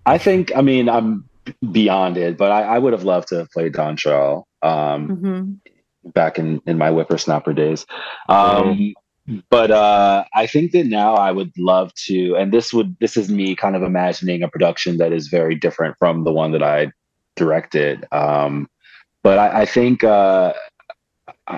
I 0.06 0.18
think. 0.18 0.52
I 0.56 0.62
mean, 0.62 0.88
I'm 0.88 1.28
beyond 1.72 2.16
it, 2.16 2.36
but 2.36 2.50
I, 2.50 2.62
I 2.62 2.78
would 2.78 2.92
have 2.92 3.04
loved 3.04 3.28
to 3.28 3.36
have 3.38 3.50
played 3.50 3.72
Dontrell. 3.72 4.44
Um, 4.62 5.08
mm-hmm. 5.08 6.10
back 6.10 6.38
in 6.38 6.60
in 6.66 6.78
my 6.78 6.90
whippersnapper 6.90 7.52
days. 7.52 7.86
Um, 8.28 8.94
but 9.48 9.70
uh, 9.70 10.24
I 10.34 10.46
think 10.46 10.72
that 10.72 10.86
now 10.86 11.14
I 11.14 11.30
would 11.30 11.52
love 11.56 11.92
to, 12.06 12.34
and 12.36 12.52
this 12.52 12.72
would 12.72 12.96
this 13.00 13.16
is 13.16 13.28
me 13.28 13.54
kind 13.54 13.76
of 13.76 13.82
imagining 13.82 14.42
a 14.42 14.48
production 14.48 14.98
that 14.98 15.12
is 15.12 15.28
very 15.28 15.54
different 15.54 15.96
from 15.98 16.24
the 16.24 16.32
one 16.32 16.52
that 16.52 16.62
I 16.62 16.90
directed. 17.36 18.06
Um, 18.12 18.68
but 19.22 19.38
I, 19.38 19.62
I 19.62 19.66
think 19.66 20.02
uh, 20.02 20.52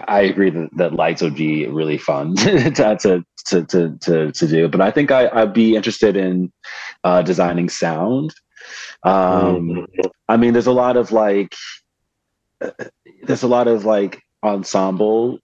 I 0.08 0.22
agree 0.22 0.50
that, 0.50 0.70
that 0.76 0.94
lights 0.94 1.22
would 1.22 1.34
be 1.34 1.66
really 1.66 1.98
fun 1.98 2.34
to, 2.36 2.70
to, 2.70 3.24
to, 3.46 3.64
to, 4.00 4.32
to, 4.32 4.46
do. 4.48 4.68
But 4.68 4.80
I 4.80 4.90
think 4.90 5.10
I, 5.10 5.28
I'd 5.28 5.52
be 5.52 5.76
interested 5.76 6.16
in 6.16 6.52
uh, 7.04 7.22
designing 7.22 7.68
sound. 7.68 8.34
Um. 9.02 9.86
I 10.32 10.38
mean, 10.38 10.54
there's 10.54 10.66
a 10.66 10.72
lot 10.72 10.96
of 10.96 11.12
like, 11.12 11.54
uh, 12.62 12.70
there's 13.24 13.42
a 13.42 13.48
lot 13.48 13.68
of 13.68 13.84
like 13.84 14.22
ensemble 14.42 15.40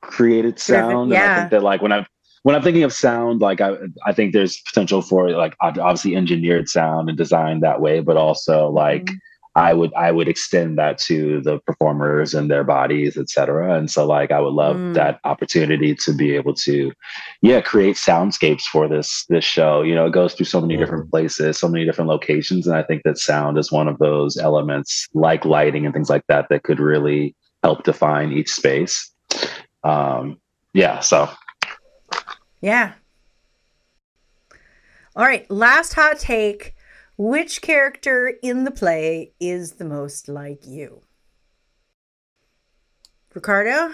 created 0.00 0.60
sound. 0.60 1.10
Yeah. 1.10 1.22
And 1.22 1.32
I 1.32 1.38
think 1.40 1.50
that 1.50 1.62
like 1.64 1.82
when 1.82 1.90
I'm 1.90 2.06
when 2.44 2.54
I'm 2.54 2.62
thinking 2.62 2.84
of 2.84 2.92
sound, 2.92 3.40
like 3.40 3.60
I 3.60 3.76
I 4.06 4.12
think 4.12 4.32
there's 4.32 4.60
potential 4.60 5.02
for 5.02 5.30
like 5.30 5.56
obviously 5.60 6.14
engineered 6.14 6.68
sound 6.68 7.08
and 7.08 7.18
design 7.18 7.60
that 7.60 7.80
way, 7.80 8.00
but 8.00 8.16
also 8.16 8.68
like 8.68 9.06
mm-hmm. 9.06 9.16
I 9.58 9.74
would 9.74 9.92
I 9.94 10.12
would 10.12 10.28
extend 10.28 10.78
that 10.78 10.98
to 10.98 11.40
the 11.40 11.58
performers 11.58 12.32
and 12.32 12.48
their 12.48 12.62
bodies, 12.62 13.16
etc. 13.16 13.76
And 13.76 13.90
so 13.90 14.06
like 14.06 14.30
I 14.30 14.38
would 14.40 14.52
love 14.52 14.76
mm. 14.76 14.94
that 14.94 15.18
opportunity 15.24 15.96
to 15.96 16.12
be 16.12 16.36
able 16.36 16.54
to, 16.54 16.92
yeah, 17.42 17.60
create 17.60 17.96
soundscapes 17.96 18.62
for 18.62 18.86
this 18.86 19.24
this 19.28 19.44
show. 19.44 19.82
You 19.82 19.96
know, 19.96 20.06
it 20.06 20.12
goes 20.12 20.34
through 20.34 20.46
so 20.46 20.60
many 20.60 20.76
mm. 20.76 20.78
different 20.78 21.10
places, 21.10 21.58
so 21.58 21.68
many 21.68 21.84
different 21.84 22.08
locations, 22.08 22.68
and 22.68 22.76
I 22.76 22.84
think 22.84 23.02
that 23.02 23.18
sound 23.18 23.58
is 23.58 23.72
one 23.72 23.88
of 23.88 23.98
those 23.98 24.36
elements, 24.36 25.08
like 25.12 25.44
lighting 25.44 25.84
and 25.84 25.92
things 25.92 26.08
like 26.08 26.24
that, 26.28 26.46
that 26.50 26.62
could 26.62 26.78
really 26.78 27.34
help 27.64 27.82
define 27.82 28.30
each 28.30 28.50
space. 28.50 29.12
Um, 29.82 30.38
yeah, 30.72 31.00
so 31.00 31.28
yeah. 32.60 32.92
All 35.16 35.24
right, 35.24 35.50
last 35.50 35.94
hot 35.94 36.20
take 36.20 36.76
which 37.18 37.60
character 37.60 38.32
in 38.42 38.64
the 38.64 38.70
play 38.70 39.32
is 39.40 39.72
the 39.72 39.84
most 39.84 40.28
like 40.28 40.66
you? 40.66 41.02
Ricardo? 43.34 43.92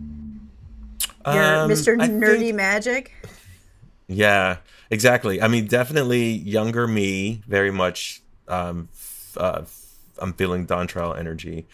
You're 0.00 1.56
um, 1.56 1.70
Mr. 1.70 1.96
Nerdy 1.96 2.38
think, 2.38 2.56
Magic? 2.56 3.12
Yeah, 4.08 4.56
exactly. 4.90 5.40
I 5.42 5.48
mean, 5.48 5.66
definitely 5.66 6.30
younger 6.30 6.88
me, 6.88 7.42
very 7.46 7.70
much. 7.70 8.22
Um, 8.48 8.88
uh, 9.36 9.62
I'm 10.18 10.32
feeling 10.32 10.66
Dontrell 10.66 11.18
energy. 11.18 11.66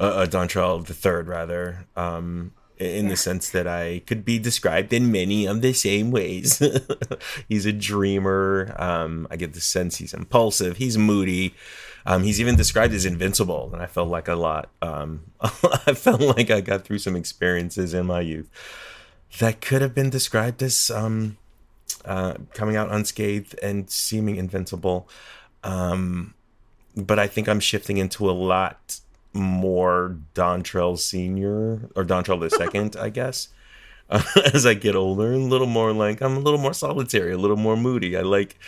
Uh, 0.00 0.04
uh, 0.04 0.26
Dontrell 0.26 0.86
the 0.86 0.94
third, 0.94 1.28
rather. 1.28 1.86
Um, 1.96 2.52
in 2.78 3.04
yeah. 3.04 3.10
the 3.10 3.16
sense 3.16 3.50
that 3.50 3.66
I 3.66 4.02
could 4.06 4.24
be 4.24 4.38
described 4.38 4.92
in 4.92 5.10
many 5.12 5.46
of 5.46 5.62
the 5.62 5.72
same 5.72 6.10
ways. 6.10 6.62
he's 7.48 7.66
a 7.66 7.72
dreamer. 7.72 8.74
Um, 8.78 9.26
I 9.30 9.36
get 9.36 9.52
the 9.52 9.60
sense 9.60 9.96
he's 9.96 10.14
impulsive. 10.14 10.76
He's 10.76 10.96
moody. 10.98 11.54
Um, 12.06 12.22
he's 12.22 12.40
even 12.40 12.56
described 12.56 12.94
as 12.94 13.04
invincible, 13.04 13.70
and 13.72 13.82
I 13.82 13.86
felt 13.86 14.08
like 14.08 14.28
a 14.28 14.34
lot. 14.34 14.70
Um, 14.80 15.24
I 15.40 15.94
felt 15.94 16.20
like 16.20 16.50
I 16.50 16.60
got 16.60 16.84
through 16.84 16.98
some 16.98 17.16
experiences 17.16 17.92
in 17.92 18.06
my 18.06 18.20
youth 18.20 18.48
that 19.38 19.60
could 19.60 19.82
have 19.82 19.94
been 19.94 20.10
described 20.10 20.62
as 20.62 20.90
um, 20.90 21.36
uh, 22.04 22.34
coming 22.54 22.76
out 22.76 22.90
unscathed 22.90 23.58
and 23.62 23.90
seeming 23.90 24.36
invincible. 24.36 25.08
Um, 25.62 26.34
but 26.96 27.18
I 27.18 27.26
think 27.26 27.48
I'm 27.48 27.60
shifting 27.60 27.98
into 27.98 28.28
a 28.28 28.32
lot 28.32 29.00
more 29.38 30.16
Dontrell 30.34 30.98
Senior 30.98 31.88
or 31.94 32.04
Dontrell 32.04 32.40
the 32.40 32.50
Second, 32.50 32.96
I 32.96 33.08
guess. 33.08 33.48
Uh, 34.10 34.22
as 34.54 34.64
I 34.64 34.74
get 34.74 34.96
older, 34.96 35.32
a 35.32 35.38
little 35.38 35.66
more 35.66 35.92
like 35.92 36.20
I'm 36.20 36.36
a 36.36 36.40
little 36.40 36.58
more 36.58 36.72
solitary, 36.72 37.32
a 37.32 37.38
little 37.38 37.56
more 37.56 37.76
moody. 37.76 38.16
I 38.16 38.22
like, 38.22 38.58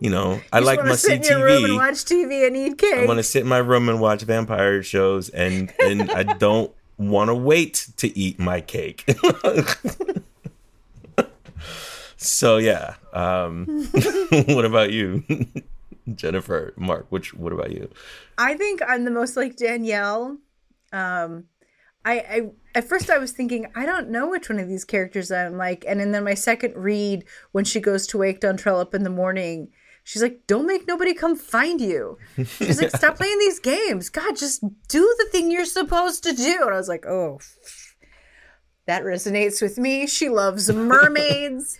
you 0.00 0.10
know, 0.10 0.40
I 0.52 0.60
like 0.60 0.82
my 0.82 0.94
sit 0.94 1.28
your 1.28 1.44
room 1.44 1.64
and 1.64 1.76
watch 1.76 2.04
TV 2.04 2.46
and 2.46 2.56
eat 2.56 2.78
cake. 2.78 2.94
I 2.94 3.06
want 3.06 3.18
to 3.18 3.22
sit 3.22 3.42
in 3.42 3.48
my 3.48 3.58
room 3.58 3.88
and 3.88 4.00
watch 4.00 4.22
vampire 4.22 4.82
shows, 4.82 5.28
and 5.28 5.72
and 5.80 6.10
I 6.10 6.22
don't 6.38 6.72
want 6.96 7.28
to 7.28 7.34
wait 7.34 7.88
to 7.98 8.18
eat 8.18 8.38
my 8.38 8.60
cake. 8.62 9.04
so 12.16 12.56
yeah, 12.56 12.94
um, 13.12 13.66
what 14.48 14.64
about 14.64 14.90
you? 14.90 15.22
Jennifer, 16.14 16.74
Mark, 16.76 17.06
which 17.10 17.34
what 17.34 17.52
about 17.52 17.72
you? 17.72 17.90
I 18.36 18.54
think 18.54 18.80
I'm 18.86 19.04
the 19.04 19.10
most 19.10 19.36
like 19.36 19.56
Danielle. 19.56 20.38
Um 20.92 21.44
I, 22.04 22.12
I 22.18 22.50
at 22.74 22.88
first 22.88 23.10
I 23.10 23.18
was 23.18 23.32
thinking 23.32 23.66
I 23.74 23.84
don't 23.84 24.08
know 24.10 24.28
which 24.28 24.48
one 24.48 24.58
of 24.58 24.68
these 24.68 24.84
characters 24.84 25.30
I'm 25.30 25.56
like, 25.56 25.84
and, 25.86 26.00
and 26.00 26.14
then 26.14 26.24
my 26.24 26.34
second 26.34 26.74
read 26.76 27.24
when 27.52 27.64
she 27.64 27.80
goes 27.80 28.06
to 28.08 28.18
wake 28.18 28.40
Dontrell 28.40 28.80
up 28.80 28.94
in 28.94 29.02
the 29.02 29.10
morning, 29.10 29.68
she's 30.04 30.22
like, 30.22 30.46
"Don't 30.46 30.66
make 30.66 30.86
nobody 30.86 31.12
come 31.12 31.36
find 31.36 31.80
you." 31.80 32.16
She's 32.36 32.80
like, 32.80 32.96
"Stop 32.96 33.16
playing 33.18 33.38
these 33.40 33.58
games. 33.58 34.08
God, 34.08 34.36
just 34.36 34.62
do 34.88 35.14
the 35.18 35.28
thing 35.30 35.50
you're 35.50 35.64
supposed 35.64 36.22
to 36.24 36.32
do." 36.32 36.62
And 36.62 36.74
I 36.74 36.78
was 36.78 36.88
like, 36.88 37.04
"Oh, 37.04 37.40
that 38.86 39.02
resonates 39.02 39.60
with 39.60 39.76
me." 39.76 40.06
She 40.06 40.28
loves 40.28 40.72
mermaids 40.72 41.78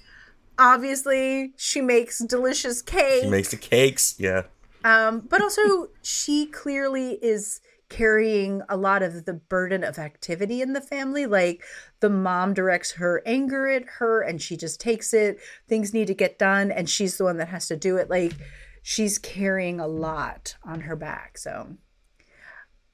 obviously 0.58 1.52
she 1.56 1.80
makes 1.80 2.18
delicious 2.18 2.82
cakes. 2.82 3.24
She 3.24 3.30
makes 3.30 3.50
the 3.50 3.56
cakes, 3.56 4.14
yeah. 4.18 4.42
Um, 4.84 5.20
but 5.28 5.40
also 5.40 5.88
she 6.02 6.46
clearly 6.46 7.18
is 7.22 7.60
carrying 7.88 8.62
a 8.68 8.76
lot 8.76 9.02
of 9.02 9.24
the 9.24 9.32
burden 9.32 9.82
of 9.82 9.98
activity 9.98 10.60
in 10.60 10.72
the 10.72 10.80
family. 10.80 11.26
Like 11.26 11.64
the 12.00 12.10
mom 12.10 12.54
directs 12.54 12.92
her 12.92 13.22
anger 13.24 13.66
at 13.68 13.84
her 13.98 14.20
and 14.20 14.40
she 14.42 14.56
just 14.56 14.80
takes 14.80 15.14
it. 15.14 15.38
Things 15.68 15.94
need 15.94 16.06
to 16.08 16.14
get 16.14 16.38
done 16.38 16.70
and 16.70 16.88
she's 16.88 17.16
the 17.16 17.24
one 17.24 17.38
that 17.38 17.48
has 17.48 17.66
to 17.68 17.76
do 17.76 17.96
it. 17.96 18.10
Like 18.10 18.34
she's 18.82 19.18
carrying 19.18 19.80
a 19.80 19.86
lot 19.86 20.56
on 20.64 20.82
her 20.82 20.96
back. 20.96 21.38
So 21.38 21.76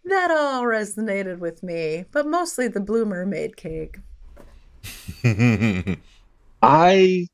that 0.05 0.31
all 0.31 0.63
resonated 0.65 1.39
with 1.39 1.63
me, 1.63 2.05
but 2.13 2.27
mostly 2.27 2.69
the 2.69 2.81
blue 2.81 3.05
mermaid 3.05 3.57
cake. 3.57 3.99
I 6.63 7.27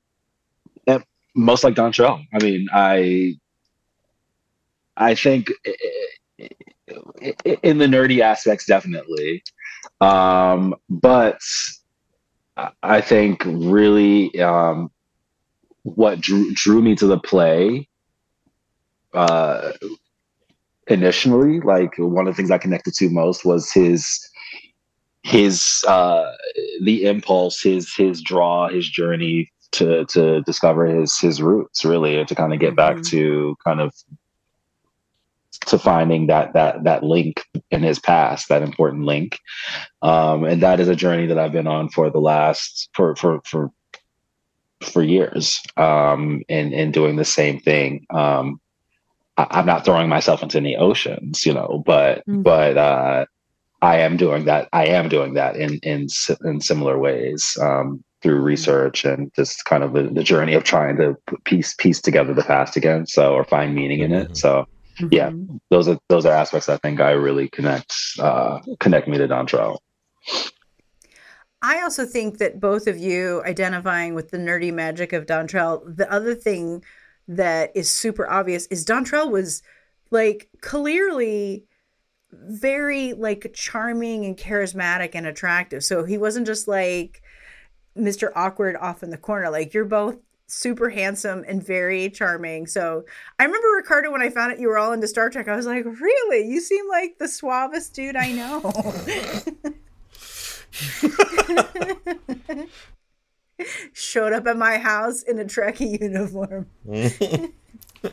most 1.40 1.64
like 1.64 1.74
Don 1.74 1.92
Dontrell. 1.92 2.24
I 2.33 2.42
mean, 2.42 2.68
I 2.72 3.35
I 4.96 5.14
think 5.14 5.50
in 7.62 7.79
the 7.79 7.87
nerdy 7.87 8.20
aspects, 8.20 8.66
definitely. 8.66 9.42
Um, 10.00 10.74
but 10.88 11.40
I 12.83 13.00
think 13.00 13.42
really 13.46 14.38
um, 14.40 14.90
what 15.83 16.20
drew, 16.20 16.53
drew 16.53 16.83
me 16.83 16.94
to 16.96 17.07
the 17.07 17.18
play 17.18 17.88
uh, 19.14 19.72
initially, 20.88 21.61
like 21.61 21.94
one 21.96 22.26
of 22.26 22.35
the 22.35 22.37
things 22.37 22.50
I 22.50 22.59
connected 22.59 22.94
to 22.94 23.11
most 23.11 23.44
was 23.44 23.72
his 23.72 24.29
his 25.22 25.85
uh, 25.87 26.33
the 26.83 27.05
impulse, 27.05 27.62
his 27.62 27.94
his 27.94 28.20
draw, 28.22 28.68
his 28.68 28.88
journey 28.88 29.50
to 29.72 30.04
to 30.06 30.42
discover 30.42 30.87
his 30.87 31.18
his 31.18 31.40
roots 31.40 31.85
really 31.85 32.18
and 32.18 32.28
to 32.28 32.35
kind 32.35 32.52
of 32.52 32.59
get 32.59 32.76
back 32.76 32.96
mm-hmm. 32.96 33.16
to 33.16 33.56
kind 33.64 33.80
of 33.80 33.94
to 35.66 35.78
finding 35.78 36.26
that 36.28 36.52
that 36.54 36.85
that 36.85 37.02
link 37.02 37.44
in 37.70 37.83
his 37.83 37.98
past 37.98 38.48
that 38.48 38.62
important 38.62 39.04
link 39.04 39.38
um 40.02 40.44
and 40.44 40.62
that 40.62 40.80
is 40.80 40.88
a 40.88 40.96
journey 40.96 41.26
that 41.26 41.38
i've 41.38 41.52
been 41.52 41.66
on 41.66 41.88
for 41.88 42.11
the 42.11 42.20
last 42.20 42.88
for 42.94 43.14
for 43.16 43.40
for 43.44 43.70
for 44.83 45.02
years 45.02 45.61
um 45.76 46.42
and 46.48 46.72
and 46.72 46.92
doing 46.92 47.16
the 47.16 47.24
same 47.24 47.61
thing 47.61 48.06
um 48.11 48.61
I, 49.37 49.61
am 49.61 49.66
not 49.66 49.85
throwing 49.85 50.09
myself 50.09 50.42
into 50.42 50.59
any 50.59 50.76
oceans 50.76 51.44
you 51.44 51.52
know 51.52 51.83
but 51.85 52.18
mm-hmm. 52.20 52.42
but 52.42 52.76
uh 52.76 53.26
i 53.83 53.98
am 53.98 54.16
doing 54.16 54.46
that 54.46 54.68
i 54.72 54.87
am 54.87 55.09
doing 55.09 55.35
that 55.35 55.56
in 55.56 55.78
in 55.83 56.06
in 56.44 56.61
similar 56.61 56.98
ways 56.98 57.56
um 57.61 58.02
through 58.22 58.40
research 58.40 59.04
and 59.04 59.33
just 59.35 59.64
kind 59.64 59.83
of 59.83 59.92
the, 59.92 60.02
the 60.02 60.22
journey 60.22 60.54
of 60.54 60.64
trying 60.64 60.96
to 60.96 61.16
piece 61.44 61.74
piece 61.74 62.00
together 62.00 62.35
the 62.35 62.42
past 62.42 62.76
again 62.76 63.06
so 63.06 63.35
or 63.35 63.44
find 63.44 63.74
meaning 63.74 64.00
in 64.00 64.12
it 64.12 64.24
mm-hmm. 64.24 64.35
so 64.35 64.66
mm-hmm. 64.98 65.09
yeah 65.11 65.30
those 65.70 65.88
are 65.88 65.98
those 66.09 66.26
are 66.26 66.33
aspects 66.33 66.68
i 66.68 66.76
think 66.78 67.00
i 67.00 67.11
really 67.11 67.48
connect 67.48 67.94
uh 68.18 68.59
connect 68.78 69.09
me 69.09 69.16
to 69.16 69.26
dontrell 69.26 69.78
i 71.62 71.80
also 71.83 72.04
think 72.04 72.38
that 72.38 72.61
both 72.61 72.87
of 72.87 72.98
you 72.98 73.42
identifying 73.44 74.14
with 74.14 74.30
the 74.30 74.38
nerdy 74.38 74.72
magic 74.72 75.12
of 75.12 75.26
dontrell 75.26 75.83
the 75.96 76.11
other 76.12 76.35
thing 76.35 76.83
that 77.26 77.70
is 77.74 77.90
super 77.90 78.28
obvious 78.28 78.66
is 78.66 78.85
dontrell 78.85 79.30
was 79.30 79.62
like 80.11 80.48
clearly 80.61 81.64
very 82.33 83.12
like 83.14 83.50
charming 83.54 84.24
and 84.24 84.37
charismatic 84.37 85.11
and 85.14 85.26
attractive 85.26 85.83
so 85.83 86.04
he 86.04 86.18
wasn't 86.18 86.46
just 86.46 86.68
like 86.68 87.22
Mr. 87.96 88.31
Awkward 88.35 88.76
off 88.76 89.03
in 89.03 89.11
the 89.11 89.18
corner. 89.18 89.50
Like 89.50 89.74
you're 89.74 89.85
both 89.85 90.16
super 90.46 90.90
handsome 90.90 91.44
and 91.46 91.64
very 91.64 92.11
charming. 92.11 92.66
So 92.66 93.05
I 93.38 93.44
remember 93.44 93.68
Ricardo 93.76 94.11
when 94.11 94.22
I 94.22 94.31
found 94.31 94.53
out 94.53 94.59
you 94.61 94.68
were 94.68 94.79
all 94.79 94.92
into 94.92 95.07
Star 95.09 95.31
Trek. 95.31 95.48
I 95.48 95.57
was 95.57 95.66
like, 95.66 95.85
really? 95.85 96.48
You 96.48 96.61
seem 96.61 96.88
like 96.88 97.18
the 97.18 97.29
suavest 97.29 97.94
dude 97.94 98.16
I 98.16 98.33
know. 98.33 98.72
Showed 103.92 104.33
up 104.33 104.46
at 104.46 104.57
my 104.57 104.79
house 104.79 105.22
in 105.22 105.38
a 105.38 105.44
Trekkie 105.44 106.00
uniform. 106.00 106.66
And 106.88 107.53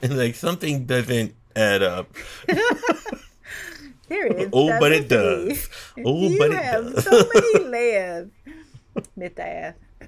like 0.18 0.36
something 0.36 0.86
doesn't 0.86 1.34
add 1.56 1.82
up. 1.84 2.10
There 4.10 4.28
is. 4.28 4.50
Oh, 4.54 4.80
but 4.80 4.94
it 4.94 5.10
does. 5.10 5.68
Oh, 6.06 6.30
you 6.30 6.38
but 6.38 6.52
it 6.52 6.63
have 6.63 6.94
does. 6.94 7.04
so 7.04 7.30
many 7.34 7.66
layers. 7.66 8.30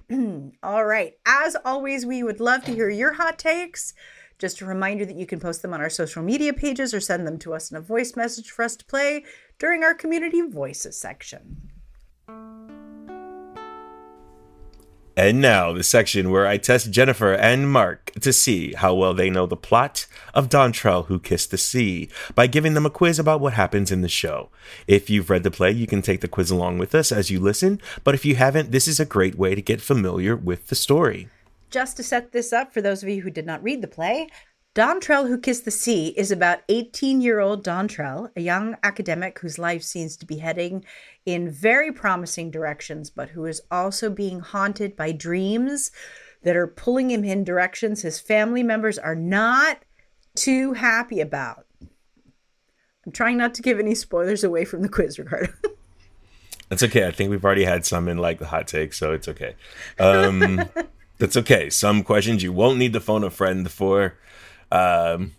All 0.64 0.86
right. 0.86 1.14
As 1.26 1.56
always, 1.66 2.06
we 2.06 2.24
would 2.24 2.40
love 2.40 2.64
to 2.66 2.74
hear 2.74 2.90
your 2.90 3.14
hot 3.14 3.40
takes. 3.40 3.94
Just 4.38 4.62
a 4.62 4.66
reminder 4.66 5.06
that 5.06 5.18
you 5.18 5.26
can 5.26 5.40
post 5.40 5.62
them 5.62 5.74
on 5.74 5.82
our 5.82 5.90
social 5.90 6.24
media 6.24 6.54
pages 6.54 6.94
or 6.94 7.02
send 7.02 7.28
them 7.28 7.38
to 7.40 7.54
us 7.54 7.72
in 7.72 7.78
a 7.78 7.82
voice 7.82 8.16
message 8.16 8.50
for 8.50 8.64
us 8.64 8.76
to 8.78 8.86
play 8.86 9.26
during 9.58 9.84
our 9.84 9.94
community 9.94 10.42
voices 10.42 10.98
section. 10.98 11.70
And 15.22 15.42
now, 15.42 15.74
the 15.74 15.84
section 15.84 16.32
where 16.32 16.48
I 16.48 16.56
test 16.56 16.92
Jennifer 16.92 17.34
and 17.34 17.70
Mark 17.70 18.14
to 18.22 18.32
see 18.32 18.72
how 18.72 18.96
well 18.96 19.14
they 19.14 19.30
know 19.30 19.46
the 19.46 19.58
plot 19.58 20.08
of 20.34 20.48
Dontrell 20.48 21.08
Who 21.08 21.20
Kissed 21.20 21.52
the 21.52 21.58
Sea 21.58 22.08
by 22.36 22.48
giving 22.48 22.74
them 22.74 22.86
a 22.86 22.90
quiz 22.90 23.20
about 23.20 23.42
what 23.42 23.52
happens 23.52 23.92
in 23.92 24.00
the 24.00 24.08
show. 24.08 24.48
If 24.88 25.10
you've 25.10 25.30
read 25.30 25.44
the 25.44 25.52
play, 25.52 25.72
you 25.72 25.88
can 25.88 26.02
take 26.02 26.22
the 26.22 26.30
quiz 26.30 26.52
along 26.52 26.78
with 26.78 26.96
us 26.96 27.12
as 27.12 27.30
you 27.30 27.42
listen, 27.42 27.82
but 28.06 28.16
if 28.16 28.24
you 28.24 28.38
haven't, 28.38 28.72
this 28.72 28.88
is 28.88 28.98
a 28.98 29.06
great 29.06 29.36
way 29.36 29.56
to 29.56 29.62
get 29.62 29.82
familiar 29.82 30.38
with 30.38 30.68
the 30.68 30.76
story. 30.76 31.28
Just 31.70 31.98
to 31.98 32.04
set 32.04 32.32
this 32.32 32.54
up 32.54 32.74
for 32.74 32.82
those 32.82 33.04
of 33.04 33.10
you 33.10 33.22
who 33.22 33.30
did 33.30 33.46
not 33.46 33.62
read 33.62 33.82
the 33.82 33.90
play, 33.90 34.30
Dontrell 34.76 35.28
Who 35.28 35.40
Kissed 35.40 35.66
the 35.66 35.72
Sea 35.72 36.10
is 36.16 36.32
about 36.32 36.60
18 36.70 37.22
year 37.22 37.40
old 37.40 37.64
Dontrell, 37.64 38.30
a 38.36 38.42
young 38.42 38.78
academic 38.84 39.40
whose 39.40 39.58
life 39.58 39.82
seems 39.82 40.16
to 40.18 40.28
be 40.28 40.38
heading 40.38 40.86
in 41.26 41.50
very 41.50 41.92
promising 41.92 42.52
directions, 42.52 43.10
but 43.10 43.30
who 43.30 43.46
is 43.46 43.62
also 43.72 44.12
being 44.12 44.40
haunted 44.42 44.96
by 44.96 45.12
dreams 45.12 45.92
that 46.44 46.56
are 46.56 46.68
pulling 46.68 47.10
him 47.10 47.24
in 47.24 47.44
directions 47.44 48.04
his 48.04 48.20
family 48.20 48.62
members 48.62 49.00
are 49.00 49.16
not 49.16 49.80
too 50.36 50.74
happy 50.74 51.20
about. 51.20 51.66
I'm 53.06 53.12
trying 53.12 53.38
not 53.38 53.56
to 53.56 53.64
give 53.64 53.80
any 53.80 53.96
spoilers 53.96 54.44
away 54.44 54.66
from 54.66 54.84
the 54.84 54.90
quiz, 54.90 55.18
Ricardo. 55.18 55.52
That's 56.70 56.84
okay. 56.84 57.08
I 57.08 57.12
think 57.12 57.32
we've 57.32 57.44
already 57.44 57.64
had 57.64 57.88
some 57.88 58.08
in 58.08 58.20
like 58.20 58.38
the 58.38 58.46
hot 58.46 58.68
take, 58.68 58.94
so 58.94 59.14
it's 59.14 59.28
okay. 59.28 59.56
Um, 59.98 60.70
that's 61.18 61.36
okay. 61.36 61.68
Some 61.72 62.04
questions 62.04 62.44
you 62.44 62.54
won't 62.54 62.78
need 62.78 62.94
to 62.94 63.00
phone 63.00 63.24
a 63.24 63.32
friend 63.32 63.72
for. 63.72 64.14
Um, 64.72 65.36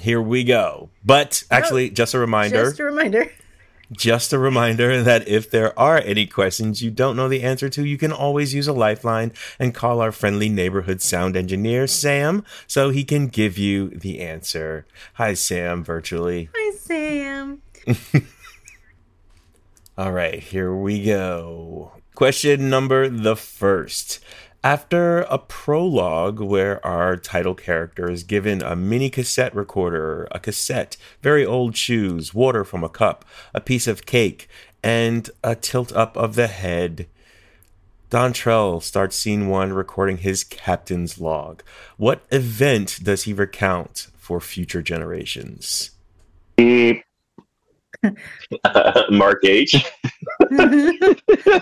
here 0.00 0.20
we 0.20 0.44
go. 0.44 0.90
But 1.04 1.44
actually, 1.50 1.90
just 1.90 2.14
a 2.14 2.18
reminder. 2.18 2.64
Just 2.64 2.80
a 2.80 2.84
reminder. 2.84 3.30
Just 3.90 4.32
a 4.32 4.38
reminder 4.38 5.02
that 5.04 5.28
if 5.28 5.50
there 5.50 5.78
are 5.78 5.98
any 5.98 6.26
questions 6.26 6.82
you 6.82 6.90
don't 6.90 7.16
know 7.16 7.28
the 7.28 7.42
answer 7.42 7.68
to, 7.68 7.84
you 7.84 7.98
can 7.98 8.12
always 8.12 8.54
use 8.54 8.66
a 8.66 8.72
lifeline 8.72 9.32
and 9.58 9.74
call 9.74 10.00
our 10.00 10.12
friendly 10.12 10.48
neighborhood 10.48 11.02
sound 11.02 11.36
engineer, 11.36 11.86
Sam, 11.86 12.44
so 12.66 12.90
he 12.90 13.04
can 13.04 13.28
give 13.28 13.58
you 13.58 13.90
the 13.90 14.20
answer. 14.20 14.86
Hi, 15.14 15.34
Sam, 15.34 15.84
virtually. 15.84 16.48
Hi, 16.54 16.76
Sam. 16.76 17.62
All 19.98 20.12
right, 20.12 20.40
here 20.40 20.74
we 20.74 21.04
go. 21.04 21.92
Question 22.14 22.70
number 22.70 23.08
the 23.08 23.36
first. 23.36 24.20
After 24.64 25.22
a 25.22 25.38
prologue 25.38 26.38
where 26.38 26.84
our 26.86 27.16
title 27.16 27.56
character 27.56 28.08
is 28.08 28.22
given 28.22 28.62
a 28.62 28.76
mini 28.76 29.10
cassette 29.10 29.52
recorder, 29.56 30.28
a 30.30 30.38
cassette, 30.38 30.96
very 31.20 31.44
old 31.44 31.76
shoes, 31.76 32.32
water 32.32 32.64
from 32.64 32.84
a 32.84 32.88
cup, 32.88 33.24
a 33.52 33.60
piece 33.60 33.88
of 33.88 34.06
cake, 34.06 34.48
and 34.80 35.28
a 35.42 35.56
tilt 35.56 35.92
up 35.92 36.16
of 36.16 36.36
the 36.36 36.46
head, 36.46 37.08
Dontrell 38.08 38.80
starts 38.80 39.16
scene 39.16 39.48
one 39.48 39.72
recording 39.72 40.18
his 40.18 40.44
captain's 40.44 41.20
log. 41.20 41.64
What 41.96 42.22
event 42.30 43.00
does 43.02 43.24
he 43.24 43.32
recount 43.32 44.08
for 44.16 44.40
future 44.40 44.82
generations? 44.82 45.90
Beep. 46.56 47.02
Mark 49.10 49.44
H. 49.44 49.84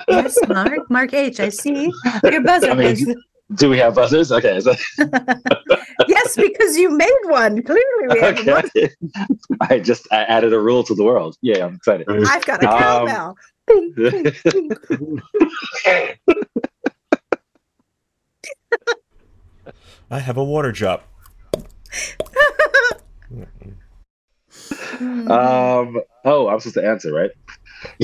yes, 0.09 0.37
Mark. 0.49 0.91
Mark 0.91 1.15
H. 1.15 1.41
I 1.41 1.49
see 1.49 1.91
your 2.25 2.43
buzzer. 2.43 2.71
I 2.71 2.75
mean, 2.75 3.15
Do 3.55 3.69
we 3.71 3.79
have 3.79 3.95
buzzers? 3.95 4.31
Okay. 4.33 4.61
So, 4.61 4.75
yes, 6.09 6.37
because 6.37 6.77
you 6.77 6.91
made 6.97 7.11
one. 7.25 7.63
Clearly, 7.63 8.09
we 8.15 8.19
have 8.21 8.47
one. 8.47 8.65
okay. 8.77 8.91
I 9.61 9.79
just 9.81 10.07
I 10.13 10.23
added 10.25 10.53
a 10.53 10.59
rule 10.61 10.83
to 10.85 10.95
the 10.95 11.03
world. 11.05 11.37
Yeah, 11.43 11.67
I'm 11.67 11.75
excited. 11.75 12.07
I've 12.09 12.45
got 12.45 12.63
a 12.63 12.71
Um, 12.71 12.79
cowbell. 13.09 13.37
Bing, 13.67 13.93
bing, 13.97 14.33
bing. 14.91 15.23
I 20.11 20.19
have 20.19 20.37
a 20.37 20.45
water 20.45 20.73
drop. 20.73 21.07
Um. 25.01 26.01
Oh, 26.25 26.49
I'm 26.49 26.59
supposed 26.61 26.75
to 26.75 26.85
answer, 26.87 27.13
right? 27.13 27.31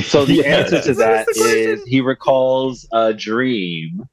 So 0.02 0.24
the 0.24 0.34
Yeah. 0.44 0.56
answer 0.58 0.80
to 0.82 0.94
that 0.94 1.20
is 1.20 1.26
the 1.26 1.40
question? 1.40 1.72
is 1.74 1.82
he 1.86 2.00
recalls 2.00 2.86
a 2.92 3.12
dream 3.14 4.08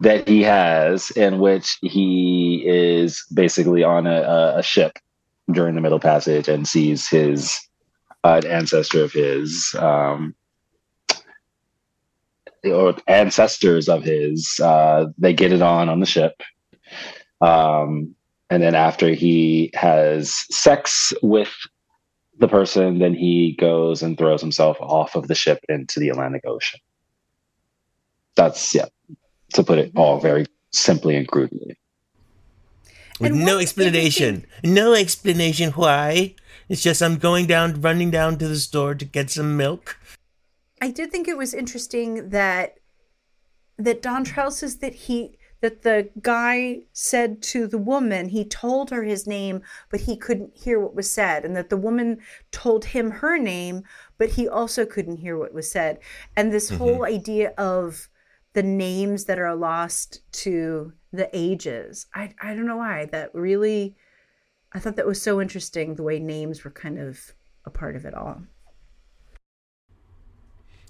that 0.00 0.26
he 0.28 0.42
has 0.42 1.10
in 1.12 1.38
which 1.38 1.78
he 1.82 2.62
is 2.66 3.24
basically 3.32 3.84
on 3.84 4.06
a, 4.06 4.22
a, 4.22 4.58
a 4.58 4.62
ship 4.62 4.98
during 5.52 5.74
the 5.74 5.80
Middle 5.80 6.00
Passage 6.00 6.48
and 6.48 6.66
sees 6.66 7.08
his 7.08 7.56
uh, 8.24 8.40
an 8.42 8.50
ancestor 8.50 9.02
of 9.04 9.12
his 9.12 9.74
um, 9.78 10.34
or 12.64 12.94
ancestors 13.08 13.88
of 13.88 14.02
his. 14.02 14.60
Uh, 14.62 15.06
they 15.18 15.32
get 15.32 15.52
it 15.52 15.62
on 15.62 15.88
on 15.88 16.00
the 16.00 16.06
ship. 16.06 16.40
Um, 17.40 18.14
and 18.50 18.62
then 18.62 18.74
after 18.74 19.08
he 19.14 19.70
has 19.74 20.44
sex 20.54 21.12
with 21.22 21.52
the 22.42 22.48
person, 22.48 22.98
then 22.98 23.14
he 23.14 23.56
goes 23.58 24.02
and 24.02 24.18
throws 24.18 24.40
himself 24.42 24.76
off 24.80 25.14
of 25.14 25.28
the 25.28 25.34
ship 25.34 25.60
into 25.68 25.98
the 26.00 26.10
Atlantic 26.10 26.42
Ocean. 26.44 26.80
That's 28.34 28.74
yeah, 28.74 28.86
to 29.54 29.62
put 29.62 29.78
it 29.78 29.92
all 29.96 30.20
very 30.20 30.46
simply 30.72 31.16
and 31.16 31.26
crudely. 31.26 31.78
With 33.20 33.30
And 33.30 33.44
no 33.44 33.54
what's 33.54 33.62
explanation. 33.62 34.44
No 34.64 34.92
explanation 34.94 35.70
why. 35.72 36.34
It's 36.68 36.82
just 36.82 37.02
I'm 37.02 37.16
going 37.16 37.46
down, 37.46 37.80
running 37.80 38.10
down 38.10 38.38
to 38.38 38.48
the 38.48 38.58
store 38.58 38.94
to 38.94 39.04
get 39.04 39.30
some 39.30 39.56
milk. 39.56 39.98
I 40.80 40.90
did 40.90 41.12
think 41.12 41.28
it 41.28 41.36
was 41.36 41.54
interesting 41.54 42.30
that 42.30 42.78
that 43.78 44.02
Dontrell 44.02 44.52
says 44.52 44.78
that 44.78 44.94
he 44.94 45.38
that 45.62 45.82
the 45.82 46.10
guy 46.20 46.80
said 46.92 47.40
to 47.40 47.66
the 47.66 47.78
woman 47.78 48.28
he 48.28 48.44
told 48.44 48.90
her 48.90 49.04
his 49.04 49.26
name 49.26 49.62
but 49.90 50.00
he 50.00 50.16
couldn't 50.16 50.54
hear 50.54 50.78
what 50.78 50.94
was 50.94 51.10
said 51.10 51.44
and 51.44 51.56
that 51.56 51.70
the 51.70 51.76
woman 51.76 52.18
told 52.50 52.84
him 52.84 53.10
her 53.10 53.38
name 53.38 53.82
but 54.18 54.30
he 54.30 54.46
also 54.46 54.84
couldn't 54.84 55.16
hear 55.16 55.38
what 55.38 55.54
was 55.54 55.70
said 55.70 55.98
and 56.36 56.52
this 56.52 56.68
mm-hmm. 56.68 56.78
whole 56.78 57.04
idea 57.06 57.54
of 57.56 58.08
the 58.52 58.62
names 58.62 59.24
that 59.24 59.38
are 59.38 59.54
lost 59.54 60.20
to 60.32 60.92
the 61.12 61.30
ages 61.32 62.06
I 62.14 62.34
I 62.42 62.54
don't 62.54 62.66
know 62.66 62.76
why 62.76 63.06
that 63.06 63.34
really 63.34 63.96
I 64.72 64.78
thought 64.78 64.96
that 64.96 65.06
was 65.06 65.22
so 65.22 65.40
interesting 65.40 65.94
the 65.94 66.02
way 66.02 66.18
names 66.18 66.64
were 66.64 66.70
kind 66.70 66.98
of 66.98 67.32
a 67.64 67.70
part 67.70 67.96
of 67.96 68.04
it 68.04 68.14
all 68.14 68.42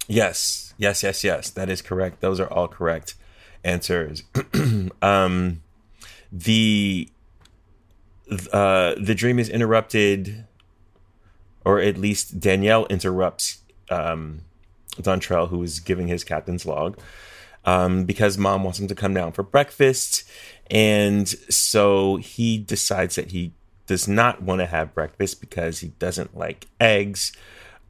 Yes, 0.05 0.73
yes, 0.77 1.01
yes, 1.01 1.23
yes. 1.23 1.49
That 1.49 1.69
is 1.69 1.81
correct. 1.81 2.19
Those 2.19 2.37
are 2.41 2.51
all 2.51 2.67
correct 2.67 3.15
answers. 3.63 4.23
um, 5.01 5.61
the 6.31 7.09
uh, 8.51 8.95
the 8.99 9.13
dream 9.15 9.39
is 9.39 9.49
interrupted, 9.49 10.45
or 11.65 11.79
at 11.79 11.97
least 11.97 12.39
Danielle 12.39 12.85
interrupts 12.87 13.59
um, 13.89 14.41
Dontrell, 14.95 15.49
who 15.49 15.61
is 15.63 15.79
giving 15.79 16.07
his 16.07 16.23
captain's 16.23 16.65
log, 16.65 16.97
um, 17.65 18.05
because 18.05 18.37
mom 18.37 18.63
wants 18.63 18.79
him 18.79 18.87
to 18.87 18.95
come 18.95 19.13
down 19.13 19.31
for 19.31 19.43
breakfast, 19.43 20.23
and 20.69 21.27
so 21.27 22.17
he 22.17 22.57
decides 22.57 23.15
that 23.15 23.31
he 23.31 23.53
does 23.85 24.07
not 24.07 24.41
want 24.41 24.59
to 24.59 24.65
have 24.65 24.93
breakfast 24.93 25.41
because 25.41 25.79
he 25.79 25.89
doesn't 25.99 26.35
like 26.37 26.67
eggs. 26.79 27.33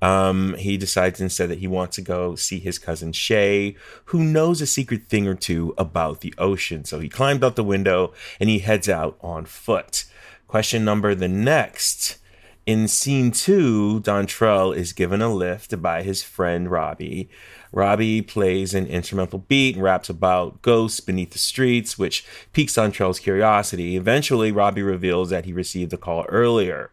Um, 0.03 0.55
he 0.55 0.75
decides 0.75 1.21
instead 1.21 1.49
that 1.49 1.59
he 1.59 1.67
wants 1.67 1.95
to 1.95 2.01
go 2.01 2.35
see 2.35 2.59
his 2.59 2.77
cousin 2.77 3.13
Shay, 3.13 3.77
who 4.05 4.21
knows 4.21 4.59
a 4.59 4.67
secret 4.67 5.07
thing 5.07 5.29
or 5.29 5.33
two 5.33 5.73
about 5.77 6.19
the 6.19 6.33
ocean. 6.37 6.83
So 6.83 6.99
he 6.99 7.07
climbed 7.07 7.41
out 7.41 7.55
the 7.55 7.63
window 7.63 8.11
and 8.37 8.49
he 8.49 8.59
heads 8.59 8.89
out 8.89 9.17
on 9.21 9.45
foot. 9.45 10.03
Question 10.45 10.83
number 10.83 11.15
the 11.15 11.29
next. 11.29 12.17
In 12.65 12.89
scene 12.89 13.31
two, 13.31 14.01
Dontrell 14.01 14.75
is 14.75 14.91
given 14.91 15.21
a 15.21 15.33
lift 15.33 15.81
by 15.81 16.03
his 16.03 16.21
friend 16.21 16.69
Robbie. 16.69 17.29
Robbie 17.71 18.21
plays 18.21 18.73
an 18.73 18.87
instrumental 18.87 19.39
beat 19.39 19.75
and 19.75 19.83
raps 19.83 20.09
about 20.09 20.61
ghosts 20.61 20.99
beneath 20.99 21.31
the 21.31 21.39
streets, 21.39 21.97
which 21.97 22.25
piques 22.51 22.73
Dontrell's 22.73 23.19
curiosity. 23.21 23.95
Eventually, 23.95 24.51
Robbie 24.51 24.83
reveals 24.83 25.29
that 25.29 25.45
he 25.45 25.53
received 25.53 25.93
a 25.93 25.97
call 25.97 26.25
earlier 26.27 26.91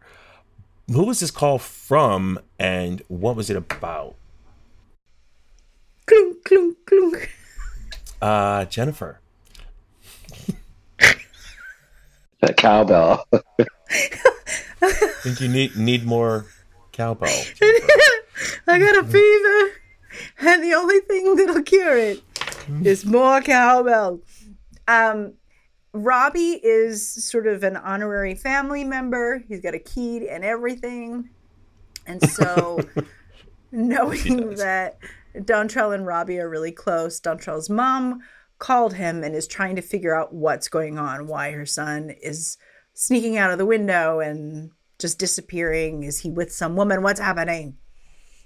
who 0.91 1.05
was 1.05 1.19
this 1.19 1.31
call 1.31 1.57
from 1.57 2.39
and 2.61 3.01
what 3.07 3.35
was 3.35 3.49
it 3.49 3.57
about? 3.57 4.13
clunk, 6.05 6.43
clunk, 6.43 6.77
clunk. 6.85 7.31
Uh, 8.21 8.65
Jennifer. 8.65 9.19
That 12.41 12.57
cowbell. 12.57 13.25
I 14.81 14.91
think 15.23 15.41
you 15.41 15.47
need 15.47 15.75
need 15.75 16.05
more 16.05 16.45
cowbell. 16.91 17.29
I 18.67 18.79
got 18.79 18.97
a 18.97 19.03
fever, 19.03 19.71
and 20.39 20.63
the 20.63 20.73
only 20.75 20.99
thing 21.01 21.35
that'll 21.35 21.63
cure 21.63 21.97
it 21.97 22.21
is 22.83 23.05
more 23.05 23.41
cowbell. 23.41 24.21
Um, 24.87 25.33
Robbie 25.93 26.59
is 26.63 27.07
sort 27.07 27.47
of 27.47 27.63
an 27.63 27.77
honorary 27.77 28.35
family 28.35 28.83
member. 28.83 29.43
He's 29.47 29.61
got 29.61 29.75
a 29.75 29.79
key 29.79 30.27
and 30.27 30.43
everything, 30.43 31.29
and 32.11 32.29
so 32.29 32.79
knowing 33.71 34.55
that 34.55 34.97
Dontrell 35.35 35.95
and 35.95 36.05
Robbie 36.05 36.39
are 36.39 36.49
really 36.49 36.71
close, 36.71 37.19
Dontrell's 37.19 37.69
mom 37.69 38.21
called 38.59 38.93
him 38.93 39.23
and 39.23 39.35
is 39.35 39.47
trying 39.47 39.75
to 39.77 39.81
figure 39.81 40.15
out 40.15 40.33
what's 40.33 40.67
going 40.67 40.99
on, 40.99 41.27
why 41.27 41.51
her 41.51 41.65
son 41.65 42.11
is 42.21 42.57
sneaking 42.93 43.37
out 43.37 43.51
of 43.51 43.57
the 43.57 43.65
window 43.65 44.19
and 44.19 44.71
just 44.99 45.17
disappearing. 45.17 46.03
Is 46.03 46.19
he 46.19 46.29
with 46.29 46.51
some 46.51 46.75
woman? 46.75 47.01
What's 47.01 47.19
happening? 47.19 47.77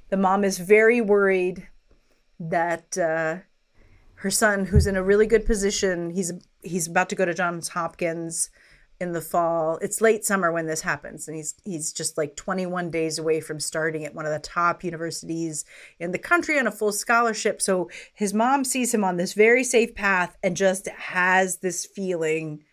The 0.10 0.18
mom 0.18 0.44
is 0.44 0.60
very 0.60 1.02
worried 1.02 1.68
that 2.40 2.98
uh, 2.98 3.38
her 4.16 4.32
son, 4.32 4.66
who's 4.66 4.88
in 4.88 4.96
a 4.96 5.04
really 5.04 5.26
good 5.26 5.46
position, 5.46 6.12
he's 6.12 6.32
he's 6.62 6.88
about 6.88 7.10
to 7.10 7.16
go 7.16 7.26
to 7.26 7.34
Johns 7.34 7.70
Hopkins 7.70 8.50
in 9.00 9.12
the 9.12 9.22
fall. 9.22 9.78
It's 9.82 10.02
late 10.02 10.24
summer 10.24 10.52
when 10.52 10.68
this 10.68 10.82
happens, 10.82 11.28
and 11.28 11.36
he's 11.36 11.56
he's 11.64 11.92
just 11.92 12.18
like 12.18 12.36
21 12.36 12.90
days 12.92 13.20
away 13.20 13.42
from 13.42 13.60
starting 13.60 14.06
at 14.06 14.16
one 14.16 14.26
of 14.26 14.32
the 14.32 14.40
top 14.40 14.84
universities 14.84 15.66
in 16.00 16.12
the 16.12 16.20
country 16.20 16.58
on 16.58 16.68
a 16.68 16.72
full 16.72 16.92
scholarship. 16.92 17.62
So 17.62 17.90
his 18.14 18.34
mom 18.34 18.64
sees 18.64 18.94
him 18.94 19.04
on 19.04 19.18
this 19.18 19.34
very 19.34 19.64
safe 19.64 19.96
path 19.96 20.38
and 20.42 20.56
just 20.56 20.88
has 20.88 21.58
this 21.58 21.86
feeling 21.86 22.64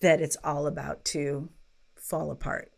that 0.00 0.20
it's 0.20 0.36
all 0.44 0.66
about 0.66 1.04
to 1.06 1.48
fall 1.94 2.30
apart. 2.30 2.70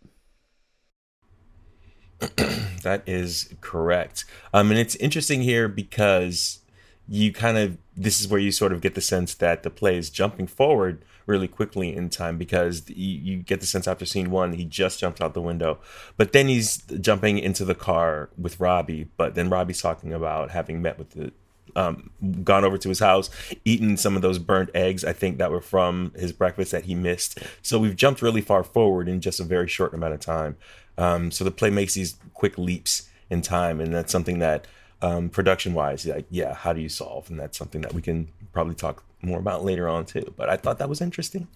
that 2.82 3.02
is 3.06 3.54
correct. 3.60 4.24
Um, 4.52 4.70
and 4.70 4.78
it's 4.78 4.96
interesting 4.96 5.42
here 5.42 5.68
because 5.68 6.60
you 7.08 7.32
kind 7.32 7.56
of 7.56 7.78
this 7.96 8.20
is 8.20 8.28
where 8.28 8.40
you 8.40 8.52
sort 8.52 8.72
of 8.72 8.80
get 8.80 8.94
the 8.94 9.00
sense 9.00 9.34
that 9.34 9.62
the 9.62 9.70
play 9.70 9.96
is 9.96 10.10
jumping 10.10 10.46
forward 10.46 11.04
really 11.28 11.46
quickly 11.46 11.94
in 11.94 12.08
time 12.08 12.38
because 12.38 12.88
you, 12.88 13.18
you, 13.18 13.36
get 13.36 13.60
the 13.60 13.66
sense 13.66 13.86
after 13.86 14.06
scene 14.06 14.30
one 14.30 14.54
he 14.54 14.64
just 14.64 14.98
jumped 14.98 15.20
out 15.20 15.34
the 15.34 15.42
window. 15.42 15.78
But 16.16 16.32
then 16.32 16.48
he's 16.48 16.78
jumping 17.00 17.38
into 17.38 17.64
the 17.64 17.74
car 17.74 18.30
with 18.36 18.58
robbie 18.58 19.08
but 19.16 19.34
then 19.34 19.50
robbie's 19.50 19.80
talking 19.80 20.12
about 20.12 20.50
having 20.50 20.82
met 20.82 20.98
with 20.98 21.10
the 21.10 21.32
um, 21.76 22.10
gone 22.42 22.64
over 22.64 22.78
to 22.78 22.88
his 22.88 22.98
house 22.98 23.28
eaten 23.64 23.98
some 23.98 24.16
of 24.16 24.22
those 24.22 24.38
burnt 24.38 24.70
eggs 24.74 25.04
i 25.04 25.12
think 25.12 25.36
that 25.36 25.50
were 25.50 25.60
from 25.60 26.12
his 26.16 26.32
breakfast 26.32 26.72
that 26.72 26.86
he 26.86 26.94
missed. 26.94 27.38
So 27.62 27.78
we've 27.78 27.94
jumped 27.94 28.22
really 28.22 28.40
far 28.40 28.64
forward 28.64 29.08
in 29.08 29.20
just 29.20 29.38
a 29.38 29.44
very 29.44 29.68
short 29.68 29.92
amount 29.92 30.14
of 30.14 30.20
time. 30.20 30.56
Um, 30.96 31.30
so 31.30 31.44
the 31.44 31.50
play 31.50 31.70
makes 31.70 31.94
these 31.94 32.16
quick 32.34 32.56
leaps 32.58 33.08
in 33.30 33.42
time 33.42 33.80
and 33.80 33.94
that's 33.94 34.10
something 34.10 34.38
that 34.38 34.66
um, 35.00 35.28
production 35.28 35.74
wise, 35.74 36.06
like, 36.06 36.26
yeah, 36.30 36.54
how 36.54 36.72
do 36.72 36.80
you 36.80 36.88
solve? 36.88 37.30
And 37.30 37.38
that's 37.38 37.56
something 37.56 37.82
that 37.82 37.94
we 37.94 38.02
can 38.02 38.28
probably 38.52 38.74
talk 38.74 39.04
more 39.22 39.38
about 39.38 39.64
later 39.64 39.88
on 39.88 40.04
too. 40.04 40.32
But 40.36 40.48
I 40.48 40.56
thought 40.56 40.78
that 40.78 40.88
was 40.88 41.00
interesting. 41.00 41.48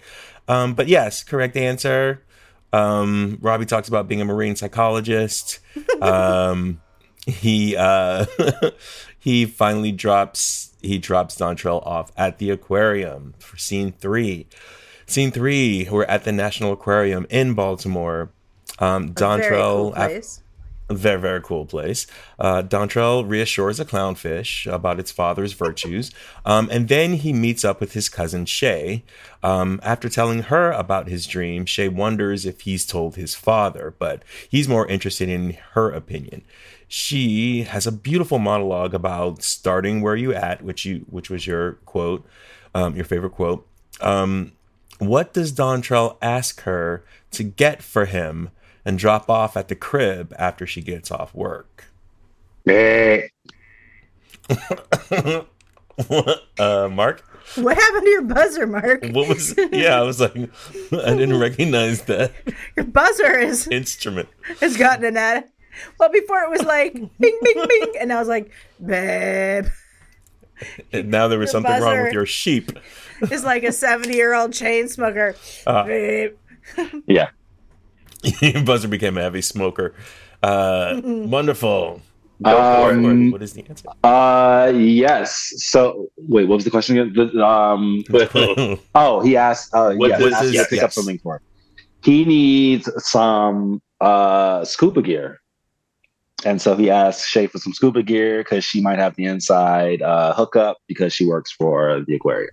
Um, 0.48 0.74
but 0.74 0.88
yes, 0.88 1.22
correct 1.22 1.56
answer. 1.56 2.22
Um, 2.72 3.38
Robbie 3.40 3.66
talks 3.66 3.88
about 3.88 4.08
being 4.08 4.20
a 4.20 4.24
marine 4.24 4.56
psychologist. 4.56 5.58
Um, 6.02 6.80
he 7.26 7.76
uh, 7.76 8.26
he 9.18 9.46
finally 9.46 9.92
drops 9.92 10.74
he 10.82 10.98
drops 10.98 11.36
Dontrell 11.36 11.86
off 11.86 12.10
at 12.16 12.38
the 12.38 12.50
aquarium 12.50 13.34
for 13.38 13.56
scene 13.56 13.92
three. 13.92 14.48
Scene 15.06 15.30
three, 15.30 15.88
we're 15.88 16.04
at 16.04 16.24
the 16.24 16.32
National 16.32 16.72
Aquarium 16.72 17.26
in 17.30 17.54
Baltimore. 17.54 18.32
Um, 18.80 19.14
Dontrell, 19.14 19.94
cool 19.94 20.41
very, 20.94 21.20
very 21.20 21.40
cool 21.40 21.66
place. 21.66 22.06
Uh, 22.38 22.62
Dontrell 22.62 23.28
reassures 23.28 23.80
a 23.80 23.84
clownfish 23.84 24.72
about 24.72 24.98
its 24.98 25.10
father's 25.10 25.52
virtues, 25.52 26.10
um, 26.44 26.68
and 26.70 26.88
then 26.88 27.14
he 27.14 27.32
meets 27.32 27.64
up 27.64 27.80
with 27.80 27.92
his 27.92 28.08
cousin 28.08 28.46
Shay. 28.46 29.04
Um, 29.42 29.80
after 29.82 30.08
telling 30.08 30.44
her 30.44 30.70
about 30.72 31.08
his 31.08 31.26
dream, 31.26 31.66
Shay 31.66 31.88
wonders 31.88 32.46
if 32.46 32.62
he's 32.62 32.86
told 32.86 33.16
his 33.16 33.34
father, 33.34 33.94
but 33.98 34.22
he's 34.48 34.68
more 34.68 34.86
interested 34.86 35.28
in 35.28 35.58
her 35.72 35.90
opinion. 35.90 36.42
She 36.88 37.62
has 37.62 37.86
a 37.86 37.92
beautiful 37.92 38.38
monologue 38.38 38.94
about 38.94 39.42
starting 39.42 40.02
where 40.02 40.16
you 40.16 40.34
at, 40.34 40.62
which 40.62 40.84
you, 40.84 41.06
which 41.08 41.30
was 41.30 41.46
your 41.46 41.72
quote, 41.86 42.26
um, 42.74 42.94
your 42.94 43.04
favorite 43.06 43.32
quote. 43.32 43.66
Um, 44.00 44.52
what 44.98 45.32
does 45.32 45.52
Dontrell 45.52 46.16
ask 46.22 46.60
her 46.62 47.04
to 47.32 47.42
get 47.42 47.82
for 47.82 48.04
him? 48.04 48.50
And 48.84 48.98
drop 48.98 49.30
off 49.30 49.56
at 49.56 49.68
the 49.68 49.76
crib 49.76 50.34
after 50.38 50.66
she 50.66 50.82
gets 50.82 51.10
off 51.10 51.34
work. 51.34 51.86
Yeah. 52.64 53.22
uh, 56.58 56.88
Mark? 56.90 57.24
What 57.56 57.76
happened 57.76 58.04
to 58.04 58.10
your 58.10 58.22
buzzer, 58.22 58.66
Mark? 58.66 59.04
What 59.10 59.28
was? 59.28 59.54
Yeah, 59.72 59.98
I 59.98 60.02
was 60.02 60.20
like, 60.20 60.34
I 60.36 61.14
didn't 61.14 61.38
recognize 61.38 62.02
that. 62.02 62.32
Your 62.76 62.86
buzzer 62.86 63.38
is 63.38 63.68
instrument 63.68 64.28
has 64.60 64.76
gotten 64.76 65.04
an 65.04 65.16
ad. 65.16 65.48
Well, 65.98 66.10
before 66.10 66.42
it 66.42 66.50
was 66.50 66.62
like 66.62 66.94
bing, 66.94 67.08
bing, 67.42 67.66
bing, 67.68 67.92
and 68.00 68.12
I 68.12 68.18
was 68.18 68.28
like, 68.28 68.50
babe. 68.84 69.66
And 70.92 71.10
now 71.10 71.28
there 71.28 71.38
was 71.38 71.52
your 71.52 71.62
something 71.62 71.82
wrong 71.82 72.02
with 72.02 72.12
your 72.12 72.26
sheep. 72.26 72.72
It's 73.22 73.44
like 73.44 73.64
a 73.64 73.72
seventy-year-old 73.72 74.52
chain 74.52 74.88
smoker. 74.88 75.34
Uh, 75.66 75.84
babe. 75.84 76.36
Yeah. 77.06 77.30
Buzzer 78.64 78.88
became 78.88 79.18
a 79.18 79.22
heavy 79.22 79.42
smoker. 79.42 79.94
Uh, 80.42 81.00
wonderful. 81.04 82.00
Um, 82.44 83.30
what 83.30 83.42
is 83.42 83.52
the 83.52 83.64
answer? 83.68 83.88
Uh, 84.02 84.72
yes. 84.74 85.52
So, 85.56 86.08
wait, 86.16 86.48
what 86.48 86.56
was 86.56 86.64
the 86.64 86.70
question 86.70 86.98
again? 86.98 87.14
The, 87.14 87.44
um, 87.44 88.02
oh, 88.94 89.20
he 89.20 89.36
asked. 89.36 89.72
Uh, 89.74 89.92
what, 89.94 90.10
yes, 90.10 90.32
asked, 90.32 90.42
his, 90.42 90.54
yeah, 90.54 90.64
pick 90.64 90.76
yes. 90.76 90.84
up 90.84 90.92
something 90.92 91.18
for 91.18 91.36
him. 91.36 91.42
He 92.02 92.24
needs 92.24 92.90
some 93.04 93.80
uh 94.00 94.64
scuba 94.64 95.02
gear, 95.02 95.40
and 96.44 96.60
so 96.60 96.74
he 96.74 96.90
asked 96.90 97.28
Shay 97.28 97.46
for 97.46 97.58
some 97.58 97.72
scuba 97.72 98.02
gear 98.02 98.38
because 98.38 98.64
she 98.64 98.80
might 98.80 98.98
have 98.98 99.14
the 99.14 99.24
inside 99.24 100.02
uh, 100.02 100.34
hookup 100.34 100.78
because 100.88 101.12
she 101.12 101.26
works 101.26 101.52
for 101.52 102.02
the 102.06 102.16
aquarium. 102.16 102.50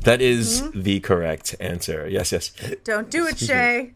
That 0.00 0.20
is 0.20 0.62
mm-hmm. 0.62 0.82
the 0.82 1.00
correct 1.00 1.56
answer. 1.58 2.06
Yes, 2.08 2.30
yes. 2.30 2.52
Don't 2.84 3.10
do 3.10 3.26
it, 3.26 3.38
Shay. 3.38 3.94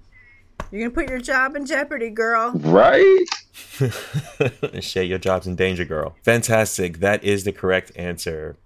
You're 0.70 0.88
gonna 0.88 0.90
put 0.90 1.10
your 1.10 1.20
job 1.20 1.56
in 1.56 1.66
jeopardy, 1.66 2.10
girl. 2.10 2.52
Right? 2.54 3.24
Shay, 4.80 5.04
your 5.04 5.18
job's 5.18 5.46
in 5.46 5.56
danger, 5.56 5.84
girl. 5.84 6.16
Fantastic. 6.22 6.98
That 6.98 7.22
is 7.24 7.44
the 7.44 7.52
correct 7.52 7.92
answer. 7.96 8.56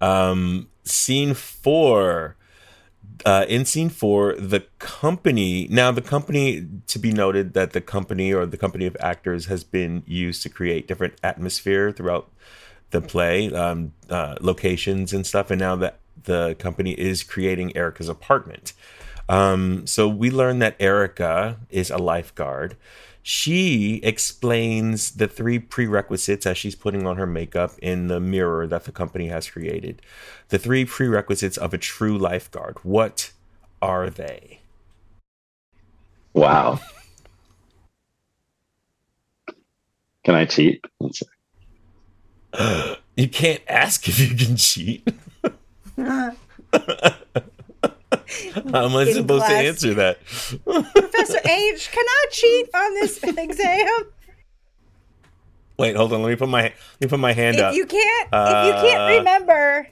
Um, 0.00 0.68
scene 0.84 1.34
four. 1.34 2.36
Uh, 3.24 3.46
in 3.48 3.64
scene 3.64 3.88
four, 3.88 4.34
the 4.34 4.60
company. 4.78 5.66
Now, 5.70 5.90
the 5.90 6.02
company, 6.02 6.66
to 6.86 6.98
be 6.98 7.12
noted 7.12 7.54
that 7.54 7.72
the 7.72 7.80
company 7.80 8.32
or 8.32 8.46
the 8.46 8.58
company 8.58 8.86
of 8.86 8.96
actors 9.00 9.46
has 9.46 9.64
been 9.64 10.02
used 10.06 10.42
to 10.42 10.48
create 10.48 10.86
different 10.86 11.14
atmosphere 11.22 11.92
throughout 11.92 12.30
the 12.90 13.00
play, 13.00 13.50
um, 13.52 13.92
uh, 14.10 14.36
locations 14.40 15.12
and 15.12 15.26
stuff. 15.26 15.50
And 15.50 15.58
now 15.58 15.76
that 15.76 15.98
the 16.24 16.56
company 16.58 16.92
is 16.92 17.22
creating 17.22 17.76
Erica's 17.76 18.08
apartment. 18.08 18.72
Um, 19.28 19.86
so 19.86 20.08
we 20.08 20.30
learn 20.30 20.58
that 20.60 20.76
Erica 20.78 21.58
is 21.70 21.90
a 21.90 21.98
lifeguard. 21.98 22.76
She 23.22 23.96
explains 24.04 25.10
the 25.12 25.26
three 25.26 25.58
prerequisites 25.58 26.46
as 26.46 26.56
she's 26.56 26.76
putting 26.76 27.08
on 27.08 27.16
her 27.16 27.26
makeup 27.26 27.72
in 27.82 28.06
the 28.06 28.20
mirror 28.20 28.68
that 28.68 28.84
the 28.84 28.92
company 28.92 29.28
has 29.28 29.50
created. 29.50 30.00
The 30.50 30.58
three 30.58 30.84
prerequisites 30.84 31.56
of 31.56 31.74
a 31.74 31.78
true 31.78 32.16
lifeguard. 32.16 32.78
What 32.84 33.32
are 33.82 34.10
they? 34.10 34.60
Wow. 36.34 36.78
Can 40.24 40.36
I 40.36 40.44
cheat? 40.44 40.84
you 43.16 43.28
can't 43.28 43.62
ask 43.66 44.08
if 44.08 44.20
you 44.20 44.36
can 44.36 44.56
cheat. 44.56 45.08
How 48.72 48.86
am 48.86 48.96
I 48.96 49.04
supposed 49.12 49.44
class. 49.44 49.50
to 49.50 49.56
answer 49.56 49.94
that? 49.94 50.24
Professor 50.24 51.38
H, 51.44 51.90
can 51.90 52.04
I 52.06 52.26
cheat 52.30 52.68
on 52.74 52.94
this 52.94 53.22
exam? 53.22 54.12
Wait, 55.78 55.96
hold 55.96 56.12
on. 56.12 56.22
Let 56.22 56.30
me 56.30 56.36
put 56.36 56.48
my 56.48 56.62
let 56.62 57.00
me 57.00 57.06
put 57.08 57.20
my 57.20 57.32
hand 57.32 57.56
if 57.56 57.62
up. 57.62 57.74
You 57.74 57.86
can't. 57.86 58.28
Uh, 58.32 58.62
if 58.62 58.66
you 58.66 58.90
can't 58.90 59.02
uh, 59.02 59.18
remember, 59.18 59.88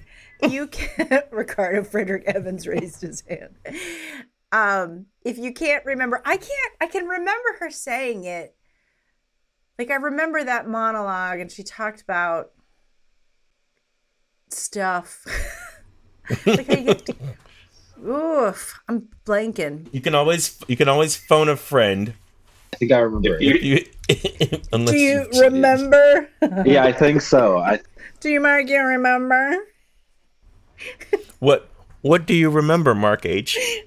you 0.49 0.67
can't. 0.67 1.25
Ricardo 1.31 1.85
Frederick 1.85 2.25
Evans 2.27 2.67
raised 2.67 3.03
his 3.03 3.23
hand. 3.23 3.57
Um, 4.51 5.07
if 5.25 5.37
you 5.37 5.53
can't 5.53 5.85
remember, 5.85 6.23
I 6.25 6.37
can't. 6.37 6.73
I 6.81 6.87
can 6.87 7.07
remember 7.07 7.57
her 7.61 7.71
saying 7.71 8.25
it, 8.25 8.57
like 9.79 9.91
I 9.91 9.97
remember 9.97 10.43
that 10.43 10.69
monologue 10.69 11.41
and 11.41 11.51
she 11.51 11.63
talked 11.63 12.01
about 12.01 12.53
stuff. 14.51 15.27
like 16.47 17.09
Oof, 18.03 18.81
I'm 18.89 19.09
blanking. 19.25 19.89
You 19.93 20.01
can 20.01 20.15
always 20.15 20.59
you 20.67 20.77
can 20.77 20.89
always 20.89 21.17
phone 21.17 21.49
a 21.49 21.57
friend. 21.57 22.15
I 22.73 22.77
think 22.77 22.93
I 22.93 22.99
remember. 22.99 23.39
If 23.41 23.63
you, 23.63 23.85
unless 24.73 24.95
Do 24.95 24.99
you 24.99 25.27
you- 25.33 25.43
remember? 25.43 26.29
yeah, 26.67 26.85
I 26.85 26.93
think 26.93 27.23
so. 27.23 27.59
I 27.59 27.81
Do 28.21 28.31
you, 28.31 28.41
Mark, 28.41 28.69
you 28.69 28.81
remember? 28.81 29.57
What 31.39 31.69
what 32.03 32.27
do 32.27 32.35
you 32.35 32.51
remember, 32.51 32.95
Mark 32.95 33.25
H? 33.25 33.57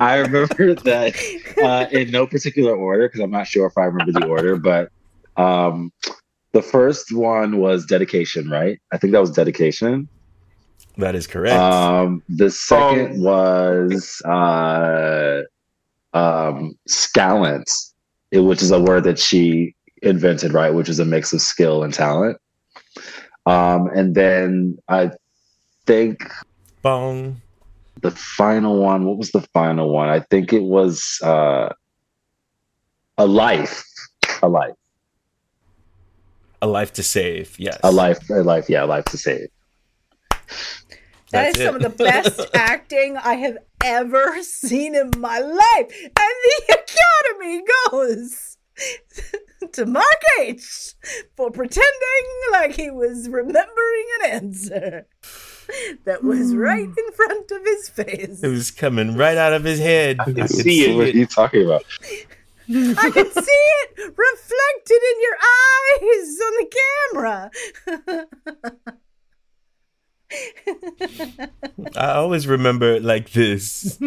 I 0.00 0.16
remember 0.16 0.74
that 0.74 1.14
uh, 1.62 1.86
in 1.90 2.10
no 2.10 2.26
particular 2.26 2.76
order 2.76 3.08
because 3.08 3.20
I'm 3.20 3.30
not 3.30 3.46
sure 3.46 3.66
if 3.66 3.76
I 3.76 3.84
remember 3.84 4.12
the 4.12 4.26
order, 4.26 4.56
but 4.56 4.90
um, 5.36 5.92
the 6.52 6.62
first 6.62 7.12
one 7.12 7.58
was 7.58 7.86
dedication, 7.86 8.48
right? 8.50 8.78
I 8.92 8.98
think 8.98 9.12
that 9.12 9.20
was 9.20 9.30
dedication. 9.30 10.08
That 10.98 11.14
is 11.14 11.26
correct. 11.28 11.54
Um, 11.56 12.22
the 12.28 12.50
second 12.50 13.22
was 13.22 14.20
uh, 14.24 15.42
um, 16.12 16.76
scalance, 16.88 17.94
which 18.32 18.62
is 18.62 18.72
a 18.72 18.80
word 18.80 19.04
that 19.04 19.18
she 19.18 19.74
invented, 20.02 20.52
right? 20.52 20.74
Which 20.74 20.88
is 20.88 20.98
a 20.98 21.04
mix 21.04 21.32
of 21.32 21.40
skill 21.40 21.84
and 21.84 21.94
talent. 21.94 22.38
Um, 23.46 23.88
and 23.94 24.14
then 24.16 24.76
I 24.88 25.12
think 25.86 26.22
Bong. 26.82 27.40
the 28.02 28.10
final 28.10 28.78
one, 28.82 29.04
what 29.04 29.18
was 29.18 29.30
the 29.30 29.42
final 29.54 29.90
one? 29.90 30.08
I 30.08 30.20
think 30.20 30.52
it 30.52 30.64
was 30.64 31.20
uh, 31.22 31.68
a 33.16 33.26
life, 33.26 33.84
a 34.42 34.48
life, 34.48 34.74
A 36.60 36.66
life 36.66 36.92
to 36.94 37.04
save. 37.04 37.58
Yes. 37.58 37.78
a 37.84 37.92
life, 37.92 38.28
a 38.30 38.42
life. 38.42 38.68
Yeah, 38.68 38.84
a 38.84 38.86
life 38.86 39.04
to 39.06 39.16
save. 39.16 39.48
That 41.30 41.48
is 41.48 41.58
That's 41.58 41.66
some 41.66 41.76
of 41.76 41.82
the 41.82 42.04
best 42.04 42.40
acting 42.54 43.16
I 43.16 43.34
have 43.34 43.58
ever 43.84 44.42
seen 44.42 44.94
in 44.94 45.10
my 45.18 45.38
life. 45.38 45.92
And 46.02 46.14
the 46.16 46.78
Academy 47.38 47.62
goes 47.90 48.56
to 49.72 49.86
Mark 49.86 50.22
H 50.40 50.94
for 51.36 51.50
pretending 51.50 51.92
like 52.52 52.76
he 52.76 52.90
was 52.90 53.28
remembering 53.28 54.06
an 54.20 54.30
answer 54.30 55.06
that 56.04 56.24
was 56.24 56.52
hmm. 56.52 56.58
right 56.58 56.88
in 56.88 57.12
front 57.14 57.50
of 57.50 57.64
his 57.64 57.88
face. 57.90 58.42
It 58.42 58.48
was 58.48 58.70
coming 58.70 59.16
right 59.16 59.36
out 59.36 59.52
of 59.52 59.64
his 59.64 59.80
head. 59.80 60.20
I 60.20 60.24
could 60.24 60.36
can 60.36 60.48
see 60.48 60.84
it. 60.84 60.96
What 60.96 61.08
are 61.08 61.10
you 61.10 61.26
talking 61.26 61.64
about? 61.64 61.84
I 62.70 63.10
can 63.10 63.32
see 63.32 63.60
it 63.82 63.96
reflected 63.96 65.00
in 65.10 65.20
your 65.20 65.36
eyes 66.12 66.38
on 66.46 66.52
the 66.58 66.68
camera. 67.12 67.50
I 71.96 72.12
always 72.12 72.46
remember 72.46 72.92
it 72.92 73.02
like 73.02 73.30
this. 73.30 73.98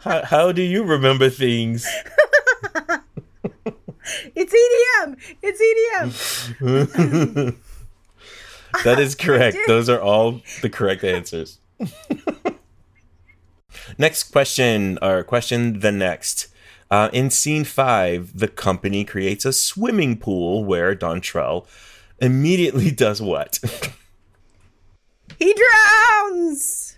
how, 0.00 0.24
how 0.24 0.52
do 0.52 0.62
you 0.62 0.84
remember 0.84 1.30
things? 1.30 1.86
It's 4.34 4.54
EDM. 4.54 5.18
It's 5.42 5.60
EDM. 6.60 7.56
that 8.84 8.98
is 8.98 9.14
correct. 9.14 9.56
Those 9.66 9.88
are 9.88 10.00
all 10.00 10.42
the 10.62 10.70
correct 10.70 11.04
answers. 11.04 11.58
next 13.98 14.24
question, 14.24 14.98
or 15.02 15.22
question 15.24 15.80
the 15.80 15.92
next. 15.92 16.48
Uh, 16.90 17.10
in 17.12 17.30
scene 17.30 17.64
five, 17.64 18.38
the 18.38 18.48
company 18.48 19.04
creates 19.04 19.44
a 19.44 19.52
swimming 19.52 20.16
pool 20.16 20.64
where 20.64 20.94
Dontrell 20.96 21.66
immediately 22.18 22.90
does 23.04 23.20
what? 23.20 23.60
He 25.38 25.54
drowns. 25.54 26.96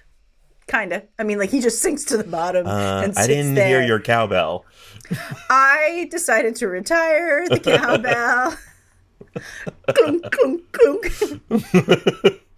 Kind 0.68 0.92
of. 0.92 1.02
I 1.18 1.24
mean, 1.24 1.38
like 1.38 1.50
he 1.50 1.60
just 1.60 1.82
sinks 1.82 2.04
to 2.04 2.16
the 2.16 2.24
bottom 2.24 2.66
Uh, 2.66 3.08
I 3.16 3.26
didn't 3.26 3.54
there. 3.56 3.66
hear 3.66 3.82
your 3.82 3.98
cowbell. 4.00 4.64
I 5.50 6.06
decided 6.10 6.54
to 6.56 6.68
retire 6.68 7.48
the 7.48 7.58
cowbell. 7.58 8.56
clunk, 9.94 10.30
clunk, 10.30 10.72
clunk. 10.72 12.40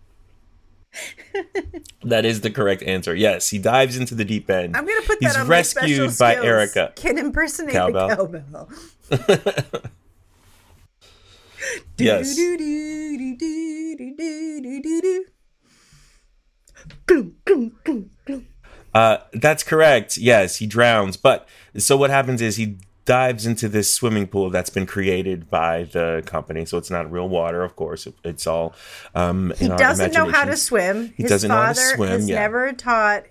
that 2.03 2.25
is 2.25 2.41
the 2.41 2.51
correct 2.51 2.83
answer. 2.83 3.15
Yes, 3.15 3.51
he 3.51 3.59
dives 3.59 3.97
into 3.97 4.15
the 4.15 4.25
deep 4.25 4.49
end. 4.51 4.77
I'm 4.77 4.87
gonna 4.87 5.03
put 5.03 5.21
that 5.21 5.29
He's 5.29 5.37
on 5.37 5.49
rescued 5.49 6.01
my 6.01 6.07
rescued 6.07 6.19
by. 6.19 6.47
Erica. 6.47 6.93
Can 6.97 7.19
impersonate 7.19 7.75
cowbell. 7.75 8.27
the 8.27 8.41
cowbell. 8.41 8.69
yes. 11.99 12.39
Uh, 18.95 19.19
that's 19.33 19.63
correct. 19.63 20.19
Yes, 20.19 20.57
he 20.57 20.67
drowns. 20.67 21.17
But 21.17 21.49
so 21.79 21.97
what 21.97 22.11
happens 22.11 22.43
is 22.43 22.57
he 22.57 22.77
dives 23.05 23.47
into 23.47 23.69
this 23.69 23.93
swimming 23.93 24.27
pool 24.29 24.49
that's 24.51 24.71
been 24.71 24.87
created 24.87 25.51
by 25.51 25.85
the 25.85 26.23
company. 26.27 26.65
So 26.65 26.79
it's 26.79 26.91
not 26.91 27.11
real 27.11 27.29
water, 27.29 27.63
of 27.65 27.75
course. 27.77 28.07
It- 28.07 28.15
It's 28.25 28.47
all 28.47 28.75
um, 29.15 29.53
He 29.59 29.69
doesn't 29.69 30.13
know 30.15 30.31
how 30.31 30.45
to 30.45 30.57
swim. 30.57 31.13
He 31.17 31.25
his 31.25 31.31
doesn't 31.31 31.49
know 31.49 31.57
how 31.57 31.73
to 31.73 31.75
father 31.75 31.95
swim, 31.97 32.09
has 32.11 32.29
yeah. 32.29 32.41
never 32.41 32.73
taught 32.73 33.25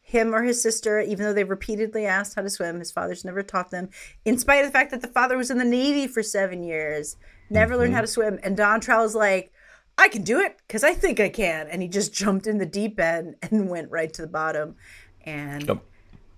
him 0.00 0.34
or 0.34 0.42
his 0.42 0.62
sister, 0.62 1.00
even 1.00 1.24
though 1.26 1.34
they've 1.34 1.50
repeatedly 1.50 2.06
asked 2.06 2.34
how 2.34 2.40
to 2.42 2.48
swim. 2.48 2.78
His 2.78 2.90
father's 2.90 3.24
never 3.24 3.42
taught 3.42 3.70
them, 3.70 3.90
in 4.24 4.38
spite 4.38 4.64
of 4.64 4.66
the 4.66 4.72
fact 4.72 4.90
that 4.92 5.02
the 5.02 5.08
father 5.08 5.36
was 5.36 5.50
in 5.50 5.58
the 5.58 5.64
Navy 5.66 6.06
for 6.06 6.22
seven 6.22 6.62
years, 6.62 7.16
never 7.50 7.76
learned 7.76 7.88
Mm-hmm. 7.90 7.94
how 7.96 8.00
to 8.00 8.06
swim. 8.06 8.38
And 8.42 8.56
Don 8.56 8.80
is 8.80 9.14
like, 9.14 9.52
I 9.98 10.08
can 10.08 10.22
do 10.22 10.40
it 10.40 10.56
because 10.66 10.82
I 10.84 10.94
think 10.94 11.20
I 11.20 11.28
can. 11.28 11.66
And 11.66 11.82
he 11.82 11.88
just 11.88 12.14
jumped 12.14 12.46
in 12.46 12.56
the 12.56 12.64
deep 12.64 12.98
end 12.98 13.34
and 13.42 13.68
went 13.68 13.90
right 13.90 14.10
to 14.14 14.22
the 14.22 14.28
bottom. 14.28 14.76
And 15.26 15.66
Yep. 15.68 15.82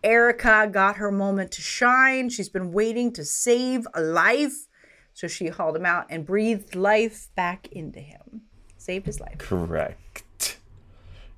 Erica 0.03 0.69
got 0.73 0.97
her 0.97 1.11
moment 1.11 1.53
to 1.53 1.63
shine. 1.63 2.31
She's 2.31 2.49
been 2.49 2.73
waiting 2.73 3.13
to 3.13 3.25
save 3.25 3.87
a 3.95 4.01
life. 4.01 4.67
So 5.13 5.29
she 5.29 5.49
hauled 5.49 5.77
him 5.77 5.85
out 5.87 6.07
and 6.09 6.25
breathed 6.25 6.75
life 6.75 7.29
back 7.35 7.69
into 7.73 8.01
him. 8.01 8.43
Saved 8.79 9.07
his 9.07 9.21
life. 9.21 9.39
Correct. 9.39 10.59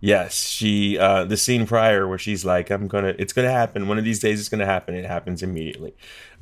Yes, 0.00 0.34
she 0.34 0.98
uh 0.98 1.24
the 1.24 1.36
scene 1.36 1.64
prior 1.64 2.08
where 2.08 2.18
she's 2.18 2.44
like, 2.44 2.70
I'm 2.70 2.88
gonna 2.88 3.14
it's 3.18 3.32
gonna 3.32 3.52
happen. 3.52 3.86
One 3.86 3.98
of 3.98 4.04
these 4.04 4.18
days 4.18 4.40
it's 4.40 4.48
gonna 4.48 4.66
happen. 4.66 4.94
It 4.94 5.04
happens 5.04 5.42
immediately. 5.42 5.94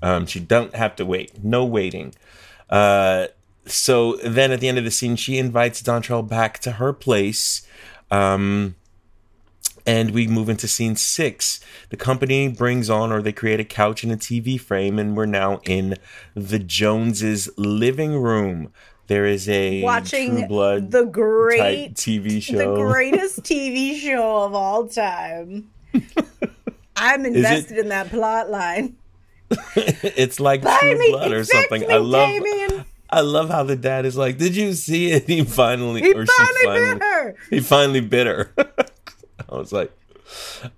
Um 0.02 0.24
she 0.26 0.40
don't 0.40 0.74
have 0.74 0.96
to 0.96 1.04
wait. 1.04 1.44
No 1.44 1.64
waiting. 1.64 2.14
Uh 2.70 3.26
so 3.66 4.16
then 4.16 4.50
at 4.50 4.60
the 4.60 4.68
end 4.68 4.78
of 4.78 4.84
the 4.84 4.90
scene 4.90 5.14
she 5.14 5.36
invites 5.36 5.82
Dontrell 5.82 6.26
back 6.26 6.58
to 6.60 6.72
her 6.72 6.94
place. 6.94 7.66
Um 8.10 8.76
and 9.86 10.12
we 10.12 10.26
move 10.26 10.48
into 10.48 10.68
scene 10.68 10.96
six. 10.96 11.60
The 11.90 11.96
company 11.96 12.48
brings 12.48 12.90
on, 12.90 13.12
or 13.12 13.22
they 13.22 13.32
create 13.32 13.60
a 13.60 13.64
couch 13.64 14.02
and 14.02 14.12
a 14.12 14.16
TV 14.16 14.60
frame, 14.60 14.98
and 14.98 15.16
we're 15.16 15.26
now 15.26 15.60
in 15.64 15.96
the 16.34 16.58
Joneses' 16.58 17.48
living 17.56 18.20
room. 18.20 18.72
There 19.06 19.26
is 19.26 19.48
a 19.48 19.82
Watching 19.82 20.36
True 20.36 20.46
Blood 20.46 20.92
the 20.92 21.04
great 21.04 21.94
TV 21.94 22.40
show, 22.40 22.56
the 22.56 22.82
greatest 22.82 23.42
TV 23.42 23.96
show 23.98 24.44
of 24.44 24.54
all 24.54 24.86
time. 24.86 25.70
I'm 26.96 27.26
invested 27.26 27.78
in 27.78 27.88
that 27.88 28.08
plot 28.10 28.50
line. 28.50 28.96
it's 29.74 30.38
like 30.38 30.62
Buy 30.62 30.78
True 30.78 30.96
me, 30.96 31.10
Blood 31.10 31.32
or 31.32 31.42
something. 31.44 31.90
I 31.90 31.96
love. 31.96 32.28
Damien. 32.28 32.84
I 33.12 33.22
love 33.22 33.50
how 33.50 33.64
the 33.64 33.74
dad 33.74 34.06
is 34.06 34.16
like, 34.16 34.38
"Did 34.38 34.54
you 34.54 34.74
see 34.74 35.10
it?" 35.10 35.24
He 35.26 35.42
finally, 35.42 36.02
He 36.02 36.12
or 36.12 36.24
she 36.24 36.32
finally 36.32 36.64
finally, 36.64 36.94
bit 36.94 37.02
her. 37.02 37.36
he 37.50 37.60
finally 37.60 38.00
bit 38.00 38.26
her. 38.28 38.52
I 39.50 39.56
was 39.56 39.72
like, 39.72 39.92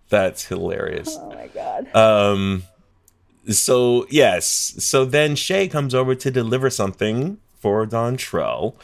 "That's 0.08 0.46
hilarious." 0.46 1.16
Oh 1.20 1.30
my 1.30 1.48
god. 1.48 1.94
Um, 1.94 2.64
so 3.48 4.06
yes, 4.10 4.74
so 4.78 5.04
then 5.04 5.36
Shay 5.36 5.68
comes 5.68 5.94
over 5.94 6.14
to 6.14 6.30
deliver 6.30 6.70
something 6.70 7.38
for 7.58 7.86
Dontrell. 7.86 8.74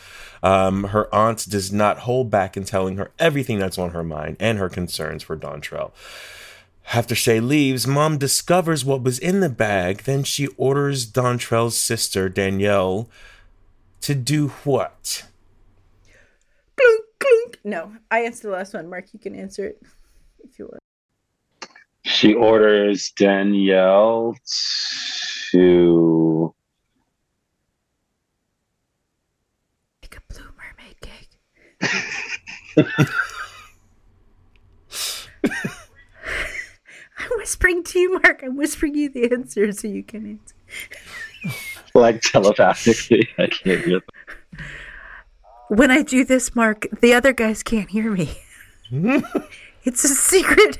Um, 0.43 0.84
her 0.84 1.12
aunt 1.12 1.49
does 1.49 1.72
not 1.72 2.01
hold 2.01 2.30
back 2.30 2.57
in 2.57 2.64
telling 2.64 2.97
her 2.97 3.11
everything 3.18 3.59
that's 3.59 3.78
on 3.78 3.91
her 3.91 4.05
mind 4.05 4.36
and 4.39 4.59
her 4.59 4.68
concerns 4.68 5.22
for 5.22 5.36
Dontrell. 5.36 5.91
After 6.95 7.14
Shay 7.14 7.41
leaves, 7.41 7.86
Mom 7.86 8.16
discovers 8.18 8.84
what 8.84 9.03
was 9.03 9.18
in 9.18 9.41
the 9.41 9.51
bag. 9.51 10.05
Then 10.05 10.22
she 10.24 10.47
orders 10.57 11.11
Dontrell's 11.11 11.76
sister 11.76 12.28
Danielle 12.28 13.11
to 14.01 14.14
do 14.14 14.49
what? 14.64 15.24
clunk, 16.78 17.05
clunk. 17.21 17.59
No, 17.64 17.93
I 18.11 18.21
answered 18.21 18.49
the 18.49 18.53
last 18.53 18.75
one. 18.75 18.89
Mark, 18.89 19.12
you 19.12 19.19
can 19.19 19.35
answer 19.35 19.66
it 19.66 19.83
if 20.45 20.59
you 20.59 20.66
want. 20.66 20.83
She 22.05 22.35
orders 22.35 23.12
Danielle 23.16 24.37
to 25.51 26.55
Make 30.03 30.16
a 30.16 30.21
blue 30.33 30.51
mermaid 30.57 31.01
cake. 31.01 31.29
I'm 37.19 37.31
whispering 37.37 37.85
to 37.85 37.99
you, 37.99 38.21
Mark. 38.23 38.43
I'm 38.43 38.57
whispering 38.57 38.95
you 38.95 39.11
the 39.11 39.31
answer 39.33 39.71
so 39.73 39.89
you 39.89 40.03
can 40.03 40.41
answer. 40.41 40.55
like 41.95 42.23
telepathically, 42.23 43.29
I 43.39 43.49
can't 43.49 43.85
hear. 43.85 44.01
Them. 44.01 44.03
When 45.69 45.91
I 45.91 46.03
do 46.03 46.25
this, 46.25 46.55
Mark, 46.55 46.87
the 47.01 47.14
other 47.14 47.33
guys 47.33 47.62
can't 47.62 47.91
hear 47.91 48.11
me. 48.11 48.39
it's 49.85 50.05
a 50.05 50.09
secret, 50.09 50.79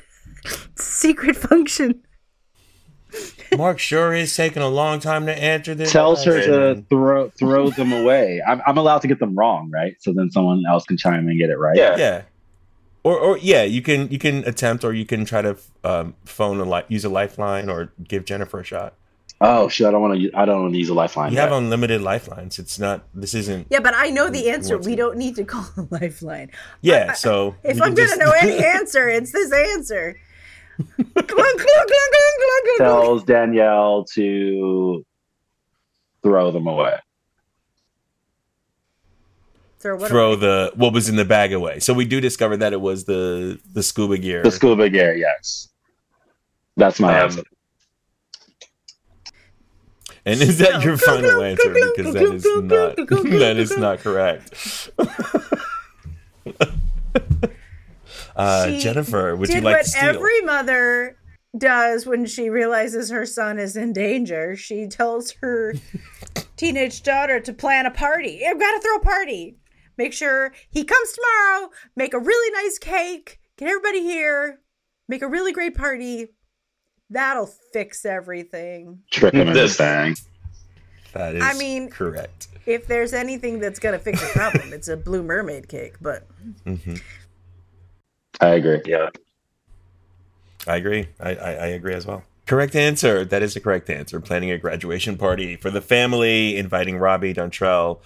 secret 0.77 1.37
function. 1.37 2.03
Mark 3.57 3.79
sure 3.79 4.13
is 4.13 4.35
taking 4.35 4.63
a 4.63 4.69
long 4.69 5.01
time 5.01 5.27
to 5.27 5.35
answer 5.35 5.75
this. 5.75 5.93
Tells 5.93 6.25
her 6.25 6.41
to 6.43 6.85
throw 6.91 7.31
throw 7.31 7.71
them 7.71 7.93
away. 7.93 8.43
I'm, 8.47 8.61
I'm 8.67 8.77
allowed 8.77 9.01
to 9.01 9.09
get 9.09 9.19
them 9.19 9.35
wrong, 9.35 9.71
right? 9.71 9.97
So 10.01 10.13
then 10.13 10.31
someone 10.31 10.65
else 10.69 10.85
can 10.85 10.97
chime 10.97 11.21
in 11.21 11.31
and 11.31 11.39
get 11.39 11.51
it 11.51 11.59
right. 11.59 11.77
Yeah, 11.77 11.97
yeah. 11.97 12.23
Or, 13.05 13.19
or 13.19 13.39
yeah, 13.39 13.63
you 13.63 13.81
can 13.81 14.11
you 14.11 14.19
can 14.19 14.45
attempt, 14.45 14.85
or 14.85 14.93
you 14.93 15.07
can 15.07 15.25
try 15.25 15.41
to 15.41 15.57
um, 15.85 16.15
phone 16.25 16.61
a 16.61 16.65
li- 16.65 16.85
use 16.89 17.05
a 17.05 17.09
lifeline, 17.09 17.71
or 17.71 17.93
give 18.03 18.27
Jennifer 18.27 18.61
a 18.61 18.65
shot. 18.65 18.95
Oh 19.41 19.69
shit! 19.69 19.87
I 19.87 19.93
don't 19.93 20.03
want 20.03 20.21
to. 20.21 20.31
I 20.35 20.45
don't 20.45 20.63
want 20.63 20.75
to 20.75 20.79
use 20.79 20.89
a 20.89 20.95
lifeline. 20.95 21.31
You 21.31 21.37
yet. 21.37 21.49
have 21.49 21.57
unlimited 21.57 22.03
lifelines. 22.03 22.59
It's 22.59 22.79
not. 22.79 23.05
This 23.15 23.35
isn't. 23.35 23.69
Yeah, 23.71 23.79
but 23.79 23.95
I 23.95 24.11
know 24.11 24.29
the 24.31 24.51
answer. 24.51 24.79
We 24.79 24.97
don't 24.97 25.17
need 25.17 25.37
to 25.37 25.45
call 25.45 25.65
a 25.77 25.87
lifeline. 25.91 26.51
Yeah. 26.81 27.09
I, 27.11 27.15
so 27.15 27.55
if 27.63 27.81
I'm 27.81 27.95
gonna 27.95 28.17
know 28.17 28.33
any 28.33 28.65
answer, 28.65 29.09
it's 29.09 29.31
this 29.31 29.53
answer. 29.53 30.17
Tells 32.79 33.25
Danielle 33.25 34.05
to 34.15 35.05
throw 36.23 36.51
them 36.51 36.67
away. 36.67 36.99
Throw, 39.81 39.97
what 39.97 40.09
throw 40.09 40.35
the 40.35 40.73
what 40.75 40.93
was 40.93 41.09
in 41.09 41.15
the 41.15 41.25
bag 41.25 41.53
away. 41.53 41.79
So 41.79 41.95
we 41.95 42.05
do 42.05 42.21
discover 42.21 42.57
that 42.57 42.73
it 42.73 42.81
was 42.81 43.05
the 43.05 43.61
the 43.73 43.85
scuba 43.85 44.19
gear. 44.19 44.43
The 44.43 44.51
scuba 44.51 44.91
gear, 44.91 45.15
yes. 45.15 45.69
That's 46.77 46.99
my 46.99 47.21
um, 47.21 47.25
answer. 47.25 47.43
And 50.29 50.43
is 50.43 50.59
that 50.59 50.85
your 50.85 50.99
final 50.99 51.43
answer? 51.43 51.73
Because 51.73 52.13
that 52.13 52.23
is 52.23 52.45
not 52.45 52.97
that 53.41 53.57
is 53.57 53.79
not 53.79 54.01
correct. 54.01 54.91
uh, 58.37 58.71
Jennifer, 58.79 59.35
would 59.35 59.49
you 59.49 59.63
like 59.63 59.85
to 59.85 59.89
steal? 59.89 60.03
Every 60.03 60.43
mother 60.43 61.17
does 61.57 62.05
when 62.05 62.27
she 62.27 62.51
realizes 62.51 63.09
her 63.09 63.25
son 63.25 63.59
is 63.59 63.75
in 63.75 63.95
danger. 63.95 64.55
She 64.55 64.87
tells 64.87 65.31
her 65.41 65.73
teenage 66.59 67.03
daughter 67.03 67.41
to 67.41 67.53
plan 67.55 67.87
a 67.87 67.91
party. 67.91 68.43
I've 68.47 68.61
got 68.61 68.73
to 68.73 68.81
throw 68.81 68.97
a 68.97 69.01
party. 69.01 69.57
Make 69.97 70.13
sure 70.13 70.53
he 70.69 70.85
comes 70.85 71.13
tomorrow. 71.13 71.71
Make 71.97 72.13
a 72.13 72.19
really 72.19 72.63
nice 72.63 72.79
cake. 72.79 73.39
Get 73.57 73.69
everybody 73.71 74.03
here. 74.03 74.61
Make 75.09 75.23
a 75.23 75.27
really 75.27 75.53
great 75.53 75.75
party. 75.75 76.35
That'll 77.11 77.51
fix 77.73 78.05
everything. 78.05 79.03
Trick 79.11 79.35
him 79.35 79.49
into 79.49 79.69
staying. 79.69 80.17
That 81.15 81.35
is 81.35 81.43
I 81.43 81.55
mean, 81.55 81.89
correct. 81.89 82.49
If 82.67 82.87
there's 82.87 83.15
anything 83.15 83.61
that's 83.61 83.79
going 83.79 83.95
to 83.95 83.99
fix 83.99 84.21
the 84.21 84.29
problem, 84.39 84.73
it's 84.73 84.89
a 84.89 84.97
blue 84.97 85.23
mermaid 85.23 85.69
cake, 85.69 85.95
but. 86.01 86.27
Mm-hmm. 86.67 86.97
I 88.41 88.49
agree. 88.49 88.83
Yeah. 88.85 89.09
I 90.67 90.77
agree. 90.77 91.09
I, 91.19 91.35
I, 91.35 91.51
I, 91.53 91.67
agree 91.69 91.95
as 91.95 92.07
well. 92.07 92.25
Correct 92.47 92.77
answer. 92.77 93.25
That 93.25 93.43
is 93.43 93.55
the 93.55 93.61
correct 93.61 93.89
answer. 93.89 94.21
Planning 94.21 94.51
a 94.51 94.59
graduation 94.59 95.17
party 95.17 95.57
for 95.57 95.71
the 95.71 95.81
family, 95.81 96.57
inviting 96.57 96.99
Robbie 96.99 97.33
Dontrell, 97.33 98.01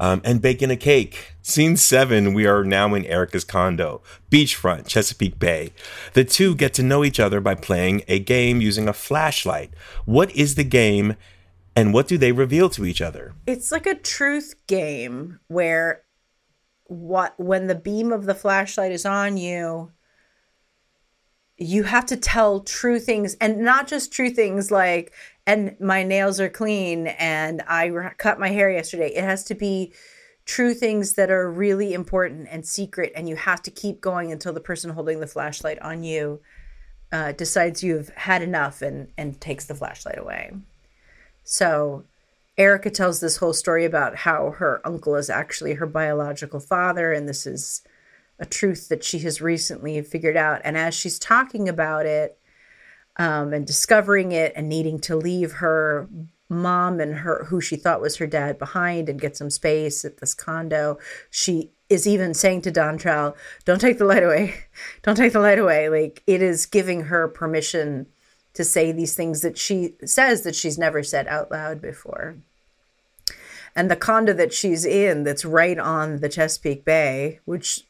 um, 0.00 0.20
and 0.24 0.42
baking 0.42 0.70
a 0.70 0.76
cake. 0.76 1.34
Scene 1.42 1.76
seven, 1.76 2.34
we 2.34 2.46
are 2.46 2.64
now 2.64 2.94
in 2.94 3.04
Erica's 3.04 3.44
condo, 3.44 4.02
beachfront, 4.30 4.86
Chesapeake 4.86 5.38
Bay. 5.38 5.72
The 6.14 6.24
two 6.24 6.54
get 6.54 6.74
to 6.74 6.82
know 6.82 7.04
each 7.04 7.20
other 7.20 7.40
by 7.40 7.54
playing 7.54 8.02
a 8.08 8.18
game 8.18 8.60
using 8.60 8.88
a 8.88 8.92
flashlight. 8.92 9.70
What 10.04 10.34
is 10.34 10.56
the 10.56 10.64
game 10.64 11.16
and 11.76 11.92
what 11.92 12.08
do 12.08 12.16
they 12.16 12.32
reveal 12.32 12.70
to 12.70 12.86
each 12.86 13.02
other? 13.02 13.34
It's 13.46 13.70
like 13.70 13.86
a 13.86 13.94
truth 13.94 14.54
game 14.66 15.38
where 15.48 16.02
what 16.84 17.38
when 17.38 17.66
the 17.66 17.74
beam 17.74 18.12
of 18.12 18.24
the 18.24 18.34
flashlight 18.34 18.92
is 18.92 19.04
on 19.04 19.36
you, 19.36 19.92
you 21.58 21.84
have 21.84 22.06
to 22.06 22.16
tell 22.16 22.60
true 22.60 22.98
things 22.98 23.36
and 23.40 23.58
not 23.58 23.86
just 23.86 24.12
true 24.12 24.30
things 24.30 24.70
like 24.70 25.12
and 25.46 25.76
my 25.80 26.02
nails 26.02 26.40
are 26.40 26.48
clean 26.48 27.06
and 27.06 27.62
I 27.68 27.90
cut 28.18 28.40
my 28.40 28.48
hair 28.48 28.70
yesterday. 28.70 29.08
It 29.14 29.24
has 29.24 29.44
to 29.44 29.54
be 29.54 29.92
true 30.44 30.74
things 30.74 31.14
that 31.14 31.30
are 31.30 31.50
really 31.50 31.92
important 31.94 32.48
and 32.50 32.66
secret, 32.66 33.12
and 33.16 33.28
you 33.28 33.36
have 33.36 33.62
to 33.62 33.70
keep 33.70 34.00
going 34.00 34.32
until 34.32 34.52
the 34.52 34.60
person 34.60 34.90
holding 34.90 35.20
the 35.20 35.26
flashlight 35.26 35.80
on 35.80 36.04
you 36.04 36.40
uh, 37.12 37.32
decides 37.32 37.82
you've 37.82 38.08
had 38.10 38.42
enough 38.42 38.82
and 38.82 39.08
and 39.16 39.40
takes 39.40 39.66
the 39.66 39.74
flashlight 39.74 40.18
away. 40.18 40.52
So. 41.44 42.04
Erica 42.58 42.88
tells 42.88 43.20
this 43.20 43.36
whole 43.36 43.52
story 43.52 43.84
about 43.84 44.16
how 44.16 44.52
her 44.52 44.80
uncle 44.82 45.14
is 45.16 45.28
actually 45.28 45.74
her 45.74 45.84
biological 45.84 46.58
father, 46.58 47.12
and 47.12 47.28
this 47.28 47.46
is 47.46 47.82
a 48.38 48.46
truth 48.46 48.88
that 48.88 49.04
she 49.04 49.18
has 49.18 49.42
recently 49.42 50.00
figured 50.02 50.36
out. 50.36 50.60
And 50.64 50.76
as 50.76 50.94
she's 50.94 51.18
talking 51.18 51.68
about 51.68 52.06
it, 52.06 52.38
um, 53.18 53.52
and 53.52 53.66
discovering 53.66 54.32
it 54.32 54.52
and 54.54 54.68
needing 54.68 54.98
to 55.00 55.16
leave 55.16 55.52
her 55.52 56.08
mom 56.48 57.00
and 57.00 57.14
her 57.14 57.44
who 57.48 57.60
she 57.60 57.76
thought 57.76 58.00
was 58.00 58.16
her 58.16 58.26
dad 58.26 58.58
behind 58.58 59.08
and 59.08 59.20
get 59.20 59.36
some 59.36 59.50
space 59.50 60.04
at 60.04 60.18
this 60.18 60.34
condo. 60.34 60.98
She 61.30 61.72
is 61.88 62.06
even 62.06 62.34
saying 62.34 62.62
to 62.62 62.72
Dontrell, 62.72 63.34
don't 63.64 63.80
take 63.80 63.98
the 63.98 64.04
light 64.04 64.22
away. 64.22 64.54
Don't 65.02 65.16
take 65.16 65.32
the 65.32 65.40
light 65.40 65.58
away. 65.58 65.88
Like 65.88 66.22
it 66.26 66.42
is 66.42 66.66
giving 66.66 67.02
her 67.02 67.28
permission 67.28 68.06
to 68.54 68.64
say 68.64 68.90
these 68.90 69.14
things 69.14 69.42
that 69.42 69.56
she 69.56 69.94
says 70.04 70.42
that 70.42 70.56
she's 70.56 70.78
never 70.78 71.02
said 71.02 71.28
out 71.28 71.50
loud 71.50 71.80
before. 71.80 72.36
And 73.76 73.90
the 73.90 73.96
condo 73.96 74.32
that 74.32 74.52
she's 74.52 74.84
in 74.84 75.24
that's 75.24 75.44
right 75.44 75.78
on 75.78 76.20
the 76.20 76.28
chesapeake 76.28 76.84
bay 76.84 77.40
which 77.44 77.86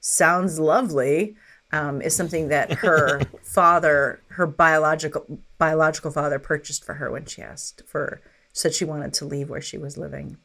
sounds 0.00 0.58
lovely 0.58 1.36
um, 1.72 2.00
is 2.02 2.14
something 2.14 2.48
that 2.48 2.72
her 2.72 3.20
father, 3.42 4.20
her 4.38 4.46
biological 4.46 5.40
biological 5.58 6.12
father, 6.12 6.38
purchased 6.38 6.84
for 6.84 6.94
her 6.94 7.10
when 7.10 7.24
she 7.26 7.42
asked 7.42 7.82
for 7.88 8.22
said 8.52 8.72
she 8.72 8.84
wanted 8.84 9.12
to 9.12 9.24
leave 9.24 9.50
where 9.50 9.60
she 9.60 9.76
was 9.76 9.98
living. 9.98 10.36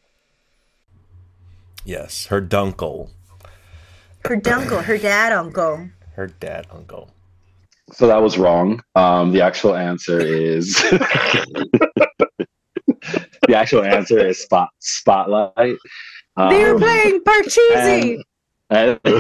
Yes, 1.86 2.26
her 2.26 2.42
dunkle. 2.42 3.12
Her 4.26 4.36
dunkle, 4.36 4.84
her 4.84 4.98
dad 4.98 5.32
uncle. 5.32 5.90
Her 6.16 6.26
dad 6.26 6.66
uncle. 6.72 7.12
So 7.92 8.08
that 8.08 8.20
was 8.20 8.40
wrong. 8.40 8.82
Um, 8.96 9.32
the 9.32 9.42
actual 9.42 9.76
answer 9.76 10.20
is 10.20 10.74
the 13.48 13.56
actual 13.56 13.84
answer 13.84 14.26
is 14.26 14.42
spot 14.42 14.70
spotlight. 14.80 15.78
Um, 16.36 16.50
they 16.50 16.66
were 16.66 16.80
playing 16.80 17.22
Parcheesi. 17.22 18.24
And, 18.72 19.00
and 19.06 19.20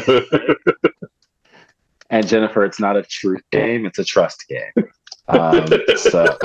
and 2.13 2.27
Jennifer, 2.27 2.63
it's 2.63 2.79
not 2.79 2.95
a 2.95 3.01
truth 3.01 3.41
game; 3.51 3.87
it's 3.87 3.97
a 3.97 4.03
trust 4.03 4.45
game. 4.47 4.87
Um, 5.27 5.65
so 5.97 6.37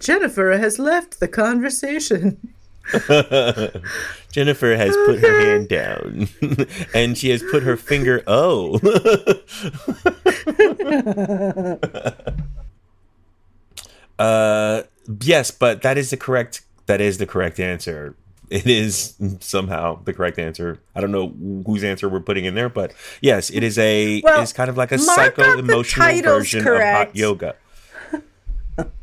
Jennifer 0.00 0.58
has 0.58 0.80
left 0.80 1.20
the 1.20 1.28
conversation. 1.28 2.54
Jennifer 4.32 4.74
has 4.74 4.96
put 5.06 5.20
her 5.20 5.40
hand 5.40 5.68
down 5.68 6.28
and 6.94 7.16
she 7.16 7.30
has 7.30 7.40
put 7.52 7.62
her 7.62 7.76
finger 7.76 8.24
oh. 8.26 8.80
uh 14.18 14.82
yes, 15.22 15.50
but 15.52 15.82
that 15.82 15.96
is 15.98 16.10
the 16.10 16.16
correct 16.16 16.62
that 16.86 17.00
is 17.00 17.18
the 17.18 17.26
correct 17.26 17.60
answer 17.60 18.16
it 18.50 18.66
is 18.66 19.14
somehow 19.38 20.02
the 20.02 20.12
correct 20.12 20.38
answer. 20.38 20.80
I 20.94 21.00
don't 21.00 21.12
know 21.12 21.28
whose 21.64 21.84
answer 21.84 22.08
we're 22.08 22.20
putting 22.20 22.44
in 22.44 22.54
there, 22.54 22.68
but 22.68 22.92
yes, 23.20 23.48
it 23.50 23.62
is 23.62 23.78
a 23.78 24.20
well, 24.22 24.42
it's 24.42 24.52
kind 24.52 24.68
of 24.68 24.76
like 24.76 24.92
a 24.92 24.98
psycho 24.98 25.58
emotional 25.58 26.22
version 26.22 26.64
correct. 26.64 26.82
of 26.82 27.06
hot 27.06 27.16
yoga. 27.16 27.56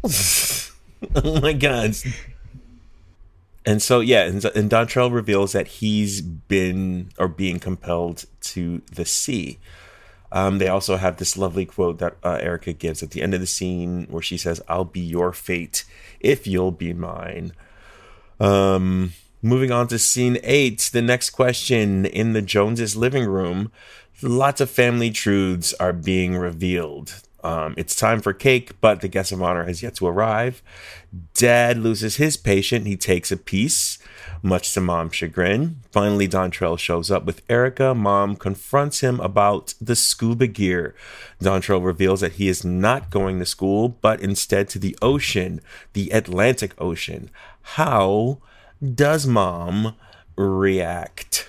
oh 1.16 1.42
my 1.42 1.54
god. 1.54 1.96
And 3.66 3.82
so 3.82 4.02
yeah, 4.02 4.24
and, 4.24 4.44
and 4.44 4.70
Dontrell 4.70 5.12
reveals 5.12 5.54
that 5.54 5.68
he's 5.68 6.22
been 6.22 7.10
or 7.18 7.28
being 7.28 7.60
compelled 7.60 8.26
to 8.42 8.82
the 8.92 9.06
sea. 9.06 9.60
Um, 10.32 10.58
they 10.58 10.68
also 10.68 10.98
have 10.98 11.18
this 11.18 11.38
lovely 11.38 11.66
quote 11.66 12.00
that 12.00 12.18
uh, 12.22 12.38
Erica 12.42 12.74
gives 12.74 13.02
at 13.02 13.12
the 13.12 13.22
end 13.22 13.34
of 13.34 13.40
the 13.40 13.48
scene 13.48 14.08
where 14.10 14.22
she 14.22 14.38
says, 14.38 14.62
"I'll 14.68 14.86
be 14.86 15.00
your 15.00 15.32
fate 15.32 15.86
if 16.20 16.46
you'll 16.46 16.72
be 16.72 16.92
mine." 16.92 17.54
Um, 18.40 19.14
Moving 19.42 19.72
on 19.72 19.88
to 19.90 20.00
scene 20.00 20.40
eight, 20.44 20.90
the 20.92 21.02
next 21.02 21.30
question 21.30 22.06
in 22.06 22.34
the 22.34 22.42
Joneses' 22.42 22.96
living 22.96 23.26
room. 23.26 23.72
Lots 24.24 24.62
of 24.62 24.70
family 24.72 25.12
truths 25.12 25.74
are 25.76 25.94
being 25.94 26.36
revealed. 26.36 27.22
Um, 27.44 27.76
it's 27.78 27.96
time 27.96 28.20
for 28.20 28.34
cake, 28.34 28.82
but 28.82 29.02
the 29.02 29.08
guest 29.08 29.32
of 29.32 29.44
honor 29.44 29.66
has 29.66 29.84
yet 29.84 29.96
to 29.96 30.08
arrive. 30.08 30.64
Dad 31.36 31.78
loses 31.78 32.16
his 32.16 32.36
patient. 32.36 32.88
He 32.88 32.98
takes 32.98 33.32
a 33.32 33.38
piece, 33.38 34.00
much 34.42 34.74
to 34.74 34.82
mom's 34.82 35.16
chagrin. 35.16 35.82
Finally, 35.92 36.28
Dontrell 36.28 36.80
shows 36.80 37.12
up 37.12 37.26
with 37.26 37.44
Erica. 37.48 37.94
Mom 37.94 38.36
confronts 38.36 39.02
him 39.02 39.20
about 39.20 39.76
the 39.80 39.96
scuba 39.96 40.48
gear. 40.48 40.96
Dontrell 41.40 41.86
reveals 41.86 42.22
that 42.22 42.34
he 42.34 42.48
is 42.48 42.66
not 42.66 43.12
going 43.12 43.38
to 43.38 43.46
school, 43.46 43.88
but 43.88 44.20
instead 44.20 44.68
to 44.70 44.80
the 44.80 44.98
ocean, 45.00 45.62
the 45.94 46.10
Atlantic 46.10 46.74
Ocean. 46.82 47.30
How 47.62 48.40
does 48.82 49.26
mom 49.28 49.96
react? 50.36 51.48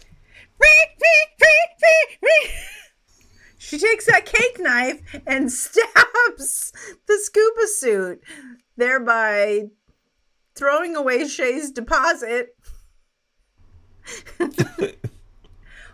She 3.69 3.79
takes 3.79 4.07
that 4.07 4.25
cake 4.25 4.59
knife 4.59 5.03
and 5.27 5.53
stabs 5.53 6.73
the 7.07 7.19
scuba 7.19 7.67
suit, 7.67 8.23
thereby 8.79 9.69
throwing 10.55 10.97
away 10.97 11.29
Shay's 11.29 11.71
deposit. 11.71 12.57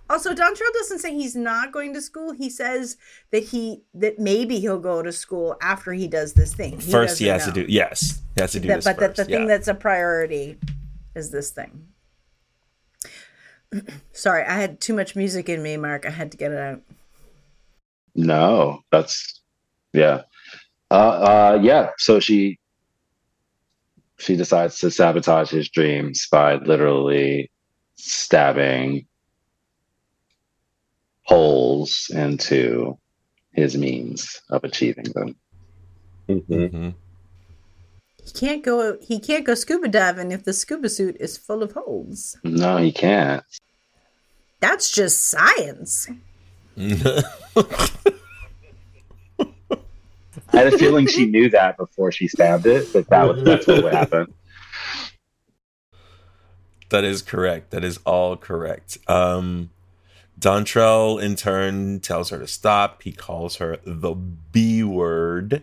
also, 0.09 0.35
Dontrell 0.35 0.73
doesn't 0.75 1.01
say 1.01 1.15
he's 1.15 1.35
not 1.35 1.73
going 1.73 1.95
to 1.95 2.01
school. 2.01 2.31
He 2.33 2.49
says 2.49 2.97
that 3.33 3.43
he 3.43 3.83
that 3.93 4.21
maybe 4.21 4.61
he'll 4.61 4.79
go 4.79 5.03
to 5.03 5.11
school 5.11 5.57
after 5.61 5.93
he 5.93 6.07
does 6.07 6.35
this 6.35 6.55
thing. 6.55 6.79
He 6.79 6.93
first, 6.93 7.19
he 7.19 7.27
has 7.27 7.45
know. 7.45 7.55
to 7.55 7.67
do 7.67 7.73
yes, 7.73 8.23
he 8.37 8.41
has 8.41 8.53
to 8.53 8.61
do 8.61 8.69
that, 8.69 8.77
this. 8.77 8.85
But 8.85 8.99
first, 8.99 9.17
the, 9.17 9.25
the 9.25 9.31
yeah. 9.33 9.39
thing 9.39 9.47
that's 9.49 9.67
a 9.67 9.75
priority 9.75 10.59
is 11.15 11.31
this 11.31 11.51
thing. 11.51 11.89
Sorry, 14.13 14.45
I 14.45 14.55
had 14.61 14.81
too 14.81 14.95
much 14.95 15.17
music 15.17 15.49
in 15.49 15.63
me, 15.63 15.77
Mark. 15.77 16.07
I 16.07 16.11
had 16.11 16.31
to 16.33 16.37
get 16.37 16.53
it 16.53 16.59
out. 16.59 16.83
No, 18.15 18.81
that's 18.91 19.41
yeah. 19.93 20.23
Uh, 20.91 20.95
uh, 20.95 21.59
yeah. 21.63 21.91
So 21.99 22.21
she 22.21 22.59
she 24.19 24.37
decides 24.37 24.79
to 24.79 24.91
sabotage 24.91 25.51
his 25.51 25.69
dreams 25.69 26.29
by 26.31 26.57
literally 26.57 27.51
stabbing 27.97 29.07
holes 31.25 32.11
into 32.15 32.99
his 33.53 33.77
means 33.77 34.41
of 34.51 34.63
achieving 34.65 35.07
them. 35.15 35.37
Mm-hmm. 36.29 36.53
Mm-hmm. 36.53 36.89
He 38.25 38.33
can't 38.33 38.65
go. 38.65 38.99
He 39.03 39.21
can't 39.21 39.45
go 39.45 39.55
scuba 39.55 39.89
diving 39.89 40.33
if 40.33 40.45
the 40.45 40.53
scuba 40.53 40.89
suit 40.89 41.17
is 41.21 41.37
full 41.37 41.63
of 41.63 41.73
holes. 41.73 42.39
No, 42.43 42.79
he 42.79 42.91
can't. 42.91 43.45
That's 44.61 44.91
just 44.91 45.29
science. 45.29 46.09
I 46.79 47.23
had 50.53 50.73
a 50.73 50.79
feeling 50.79 51.07
she 51.07 51.27
knew 51.27 51.51
that 51.51 51.77
before 51.77 52.11
she 52.13 52.29
stabbed 52.29 52.67
it, 52.67 52.93
but 52.93 53.09
that 53.09 53.29
was, 53.29 53.43
that's 53.45 53.67
what 53.67 53.85
would 53.85 53.93
happen. 53.93 54.33
That 56.89 57.05
is 57.05 57.23
correct. 57.23 57.73
That 57.73 57.85
is 57.85 57.99
all 58.07 58.37
correct. 58.37 58.99
Um, 59.07 59.71
Dontrell, 60.39 61.23
in 61.23 61.37
turn, 61.37 62.01
tells 62.01 62.31
her 62.31 62.39
to 62.39 62.47
stop. 62.47 63.03
He 63.03 63.13
calls 63.13 63.57
her 63.57 63.79
the 63.85 64.15
B 64.15 64.83
word. 64.83 65.63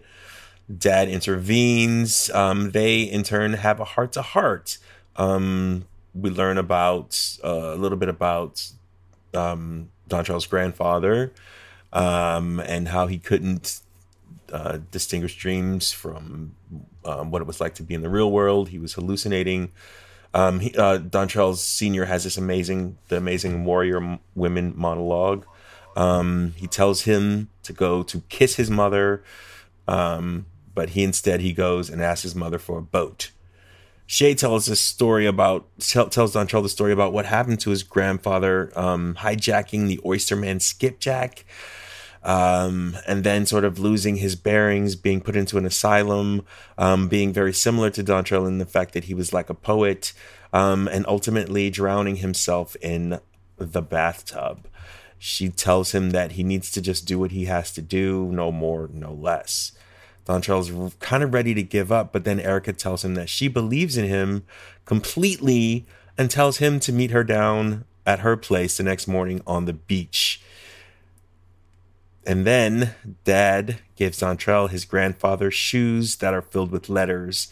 Dad 0.78 1.10
intervenes. 1.10 2.30
Um, 2.32 2.72
they, 2.72 3.02
in 3.02 3.24
turn, 3.24 3.54
have 3.54 3.80
a 3.80 3.86
heart 3.86 4.14
to 4.14 4.22
heart. 4.22 4.78
We 6.14 6.30
learn 6.30 6.58
about 6.58 7.38
uh, 7.44 7.74
a 7.74 7.76
little 7.76 7.98
bit 7.98 8.10
about 8.10 8.70
um, 9.34 9.90
Dontrell's 10.10 10.46
grandfather 10.46 11.32
um, 11.94 12.60
and 12.60 12.90
how 12.90 13.08
he 13.08 13.18
couldn't 13.18 13.82
uh, 14.52 14.80
distinguish 14.92 15.38
dreams 15.38 15.92
from 15.92 16.56
um, 17.06 17.32
what 17.32 17.42
it 17.42 17.48
was 17.48 17.62
like 17.62 17.76
to 17.76 17.84
be 17.84 17.94
in 17.94 18.02
the 18.02 18.10
real 18.10 18.32
world. 18.32 18.70
He 18.70 18.80
was 18.80 18.94
hallucinating. 18.94 19.72
Um, 20.34 20.60
he, 20.60 20.76
uh, 20.76 21.00
Dontrell's 21.00 21.64
senior 21.64 22.06
has 22.06 22.24
this 22.24 22.38
amazing, 22.38 22.98
the 23.08 23.18
amazing 23.18 23.64
warrior 23.66 24.20
women 24.36 24.74
monologue. 24.76 25.46
Um, 25.96 26.54
he 26.56 26.68
tells 26.68 27.02
him 27.02 27.50
to 27.64 27.74
go 27.74 28.04
to 28.04 28.22
kiss 28.30 28.56
his 28.56 28.70
mother, 28.70 29.24
um, 29.88 30.46
but 30.74 30.92
he 30.92 31.04
instead 31.04 31.42
he 31.42 31.54
goes 31.54 31.90
and 31.90 32.02
asks 32.02 32.24
his 32.24 32.36
mother 32.36 32.60
for 32.60 32.78
a 32.78 32.84
boat. 32.84 33.32
Shay 34.06 34.36
tells 34.36 34.66
this 34.66 34.82
story 34.82 35.26
about 35.26 35.68
tells 35.80 36.36
Dontrell 36.36 36.64
the 36.64 36.70
story 36.70 36.92
about 36.92 37.14
what 37.14 37.26
happened 37.26 37.62
to 37.62 37.70
his 37.70 37.84
grandfather 37.84 38.72
um, 38.76 39.16
hijacking 39.20 39.88
the 39.88 40.02
Oysterman 40.06 40.60
skipjack 40.60 41.46
um, 42.24 42.98
and 43.08 43.24
then 43.24 43.46
sort 43.46 43.66
of 43.66 43.80
losing 43.80 44.18
his 44.18 44.36
bearings, 44.36 44.96
being 44.96 45.22
put 45.22 45.36
into 45.36 45.58
an 45.58 45.66
asylum, 45.66 46.46
um, 46.78 47.08
being 47.08 47.34
very 47.34 47.54
similar 47.54 47.90
to 47.92 48.04
Dontrell 48.04 48.48
in 48.48 48.58
the 48.60 48.66
fact 48.66 48.94
that 48.94 49.06
he 49.06 49.14
was 49.14 49.34
like 49.34 49.50
a 49.50 49.56
poet, 49.56 50.14
um, 50.54 50.88
and 50.88 51.06
ultimately 51.08 51.70
drowning 51.70 52.18
himself 52.18 52.76
in 52.82 53.20
the 53.58 53.82
bathtub. 53.82 54.68
She 55.18 55.50
tells 55.50 55.94
him 55.94 56.12
that 56.12 56.34
he 56.34 56.44
needs 56.44 56.72
to 56.72 56.82
just 56.82 57.06
do 57.06 57.20
what 57.20 57.32
he 57.32 57.46
has 57.46 57.72
to 57.74 57.82
do, 57.82 58.32
no 58.32 58.52
more, 58.52 58.90
no 58.92 59.14
less. 59.14 59.72
Dontrell's 60.26 60.96
kind 61.00 61.24
of 61.24 61.34
ready 61.34 61.54
to 61.54 61.64
give 61.64 61.92
up, 61.92 62.14
but 62.14 62.24
then 62.24 62.40
Erica 62.40 62.74
tells 62.74 63.04
him 63.04 63.16
that 63.16 63.30
she 63.30 63.48
believes 63.48 63.98
in 63.98 64.06
him 64.06 64.44
completely 64.86 65.86
and 66.18 66.30
tells 66.30 66.58
him 66.58 66.80
to 66.82 66.94
meet 66.94 67.12
her 67.12 67.24
down 67.24 67.86
at 68.06 68.20
her 68.20 68.38
place 68.38 68.78
the 68.78 68.84
next 68.84 69.08
morning 69.08 69.42
on 69.48 69.66
the 69.66 69.74
beach. 69.74 70.42
And 72.26 72.46
then 72.46 72.94
dad 73.24 73.80
gives 73.96 74.20
Dontrell 74.20 74.70
his 74.70 74.86
grandfather's 74.86 75.56
shoes 75.56 76.18
that 76.18 76.34
are 76.34 76.42
filled 76.42 76.72
with 76.72 76.90
letters. 76.90 77.52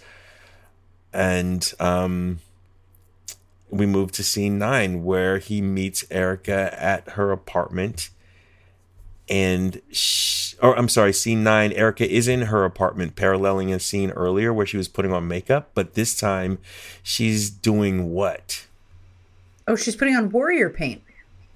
And 1.11 1.73
um, 1.79 2.39
we 3.71 3.87
move 3.87 4.11
to 4.13 4.23
scene 4.23 4.59
nine 4.59 5.03
where 5.03 5.39
he 5.39 5.59
meets 5.59 6.05
Erica 6.11 6.79
at 6.79 7.09
her 7.11 7.31
apartment. 7.31 8.09
And, 9.27 9.81
she, 9.91 10.38
or 10.61 10.77
I'm 10.77 10.89
sorry, 10.89 11.13
scene 11.13 11.43
nine, 11.43 11.71
Erica 11.73 12.09
is 12.09 12.27
in 12.27 12.43
her 12.43 12.65
apartment, 12.65 13.15
paralleling 13.15 13.73
a 13.73 13.79
scene 13.79 14.11
earlier 14.11 14.53
where 14.53 14.65
she 14.65 14.77
was 14.77 14.87
putting 14.87 15.13
on 15.13 15.27
makeup. 15.27 15.71
But 15.73 15.93
this 15.93 16.15
time 16.15 16.59
she's 17.03 17.49
doing 17.49 18.11
what? 18.11 18.67
Oh, 19.67 19.75
she's 19.75 19.95
putting 19.95 20.15
on 20.15 20.29
warrior 20.31 20.69
paint 20.69 21.03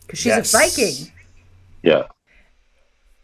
because 0.02 0.20
she's 0.20 0.28
yes. 0.28 0.54
a 0.54 0.58
Viking. 0.58 1.12
Yeah. 1.82 2.04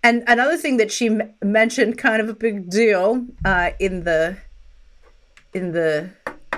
And 0.04 0.24
another 0.28 0.58
thing 0.58 0.78
that 0.78 0.92
she 0.92 1.08
m- 1.08 1.34
mentioned, 1.44 1.98
kind 1.98 2.22
of 2.22 2.30
a 2.30 2.34
big 2.34 2.70
deal, 2.70 3.26
uh, 3.44 3.72
in 3.80 4.04
the 4.04 4.38
in 5.54 5.72
the 5.72 6.10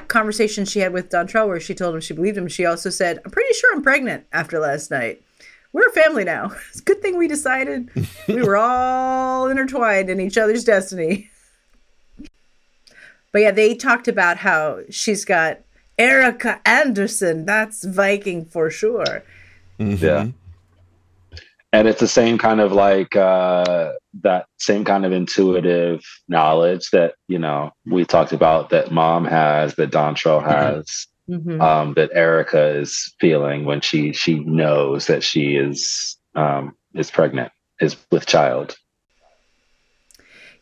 conversation 0.07 0.65
she 0.65 0.79
had 0.79 0.93
with 0.93 1.09
Dontrell, 1.09 1.47
where 1.47 1.59
she 1.59 1.73
told 1.73 1.95
him 1.95 2.01
she 2.01 2.13
believed 2.13 2.37
him. 2.37 2.47
She 2.47 2.65
also 2.65 2.89
said, 2.89 3.19
"I'm 3.25 3.31
pretty 3.31 3.53
sure 3.53 3.73
I'm 3.73 3.81
pregnant 3.81 4.25
after 4.31 4.59
last 4.59 4.91
night. 4.91 5.23
We're 5.73 5.87
a 5.87 5.91
family 5.91 6.23
now. 6.23 6.51
It's 6.69 6.81
a 6.81 6.83
good 6.83 7.01
thing 7.01 7.17
we 7.17 7.27
decided 7.27 7.89
we 8.27 8.41
were 8.41 8.57
all 8.69 9.47
intertwined 9.47 10.09
in 10.09 10.19
each 10.19 10.37
other's 10.37 10.63
destiny." 10.63 11.29
But 13.31 13.39
yeah, 13.39 13.51
they 13.51 13.75
talked 13.75 14.09
about 14.09 14.37
how 14.37 14.79
she's 14.89 15.23
got 15.23 15.59
Erica 15.97 16.59
Anderson. 16.65 17.45
That's 17.45 17.85
Viking 17.85 18.43
for 18.45 18.69
sure. 18.69 19.23
Mm-hmm. 19.79 20.05
Yeah 20.05 20.27
and 21.73 21.87
it's 21.87 21.99
the 21.99 22.07
same 22.07 22.37
kind 22.37 22.59
of 22.59 22.71
like 22.71 23.15
uh, 23.15 23.93
that 24.21 24.45
same 24.57 24.83
kind 24.83 25.05
of 25.05 25.11
intuitive 25.11 26.01
knowledge 26.27 26.89
that 26.91 27.15
you 27.27 27.39
know 27.39 27.71
we 27.85 28.05
talked 28.05 28.33
about 28.33 28.69
that 28.69 28.91
mom 28.91 29.25
has 29.25 29.75
that 29.75 29.91
Dontrell 29.91 30.41
mm-hmm. 30.41 30.49
has 30.49 30.85
mm-hmm. 30.85 31.20
Um, 31.61 31.93
that 31.93 32.09
Erica 32.13 32.79
is 32.79 33.13
feeling 33.19 33.65
when 33.65 33.81
she 33.81 34.13
she 34.13 34.39
knows 34.39 35.07
that 35.07 35.23
she 35.23 35.55
is 35.55 36.17
um, 36.35 36.75
is 36.93 37.11
pregnant 37.11 37.51
is 37.79 37.97
with 38.11 38.25
child. 38.25 38.77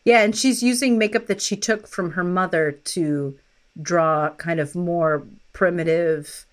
Yeah, 0.04 0.22
and 0.22 0.34
she's 0.34 0.62
using 0.62 0.98
makeup 0.98 1.26
that 1.26 1.42
she 1.42 1.56
took 1.56 1.86
from 1.86 2.12
her 2.12 2.24
mother 2.24 2.72
to 2.72 3.36
draw 3.80 4.30
kind 4.30 4.58
of 4.58 4.74
more 4.74 5.26
primitive 5.52 6.46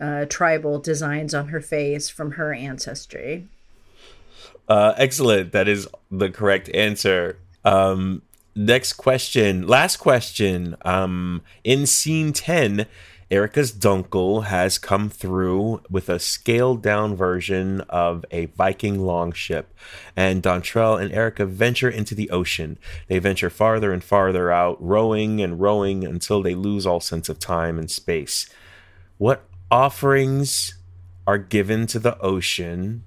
uh, 0.00 0.26
tribal 0.26 0.78
designs 0.78 1.34
on 1.34 1.48
her 1.48 1.60
face 1.60 2.08
from 2.08 2.32
her 2.32 2.54
ancestry. 2.54 3.48
Uh, 4.68 4.94
excellent. 4.96 5.52
That 5.52 5.68
is 5.68 5.88
the 6.10 6.30
correct 6.30 6.68
answer. 6.74 7.38
Um, 7.64 8.22
next 8.54 8.94
question. 8.94 9.66
Last 9.66 9.96
question. 9.96 10.76
Um, 10.82 11.42
in 11.64 11.86
scene 11.86 12.32
10, 12.32 12.86
Erica's 13.28 13.72
Dunkle 13.72 14.44
has 14.44 14.78
come 14.78 15.10
through 15.10 15.80
with 15.90 16.08
a 16.08 16.20
scaled 16.20 16.80
down 16.80 17.16
version 17.16 17.80
of 17.82 18.24
a 18.30 18.46
Viking 18.46 19.00
longship, 19.00 19.74
and 20.14 20.42
Dontrell 20.42 21.00
and 21.00 21.12
Erica 21.12 21.44
venture 21.44 21.90
into 21.90 22.14
the 22.14 22.30
ocean. 22.30 22.78
They 23.08 23.18
venture 23.18 23.50
farther 23.50 23.92
and 23.92 24.04
farther 24.04 24.52
out, 24.52 24.76
rowing 24.80 25.42
and 25.42 25.60
rowing 25.60 26.04
until 26.04 26.40
they 26.40 26.54
lose 26.54 26.86
all 26.86 27.00
sense 27.00 27.28
of 27.28 27.40
time 27.40 27.78
and 27.78 27.90
space. 27.90 28.48
What 29.18 29.44
offerings 29.70 30.74
are 31.26 31.38
given 31.38 31.86
to 31.88 31.98
the 31.98 32.18
ocean 32.20 33.02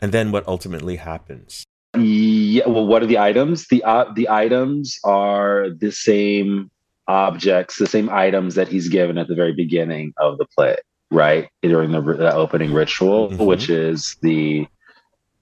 and 0.00 0.12
then 0.12 0.30
what 0.30 0.46
ultimately 0.46 0.96
happens. 0.96 1.64
Yeah. 1.96 2.68
Well, 2.68 2.86
what 2.86 3.02
are 3.02 3.06
the 3.06 3.18
items? 3.18 3.68
The 3.68 3.82
uh, 3.84 4.12
the 4.12 4.28
items 4.28 4.98
are 5.02 5.70
the 5.70 5.92
same 5.92 6.70
objects, 7.06 7.78
the 7.78 7.86
same 7.86 8.08
items 8.10 8.54
that 8.54 8.68
he's 8.68 8.88
given 8.88 9.18
at 9.18 9.28
the 9.28 9.34
very 9.34 9.52
beginning 9.52 10.12
of 10.18 10.38
the 10.38 10.46
play, 10.46 10.76
right? 11.10 11.48
During 11.62 11.92
the, 11.92 12.00
the 12.00 12.34
opening 12.34 12.72
ritual, 12.72 13.30
mm-hmm. 13.30 13.44
which 13.44 13.68
is 13.68 14.16
the 14.22 14.66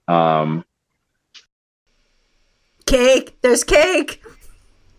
um 0.08 0.64
cake. 2.86 3.36
There's 3.42 3.64
cake. 3.64 4.22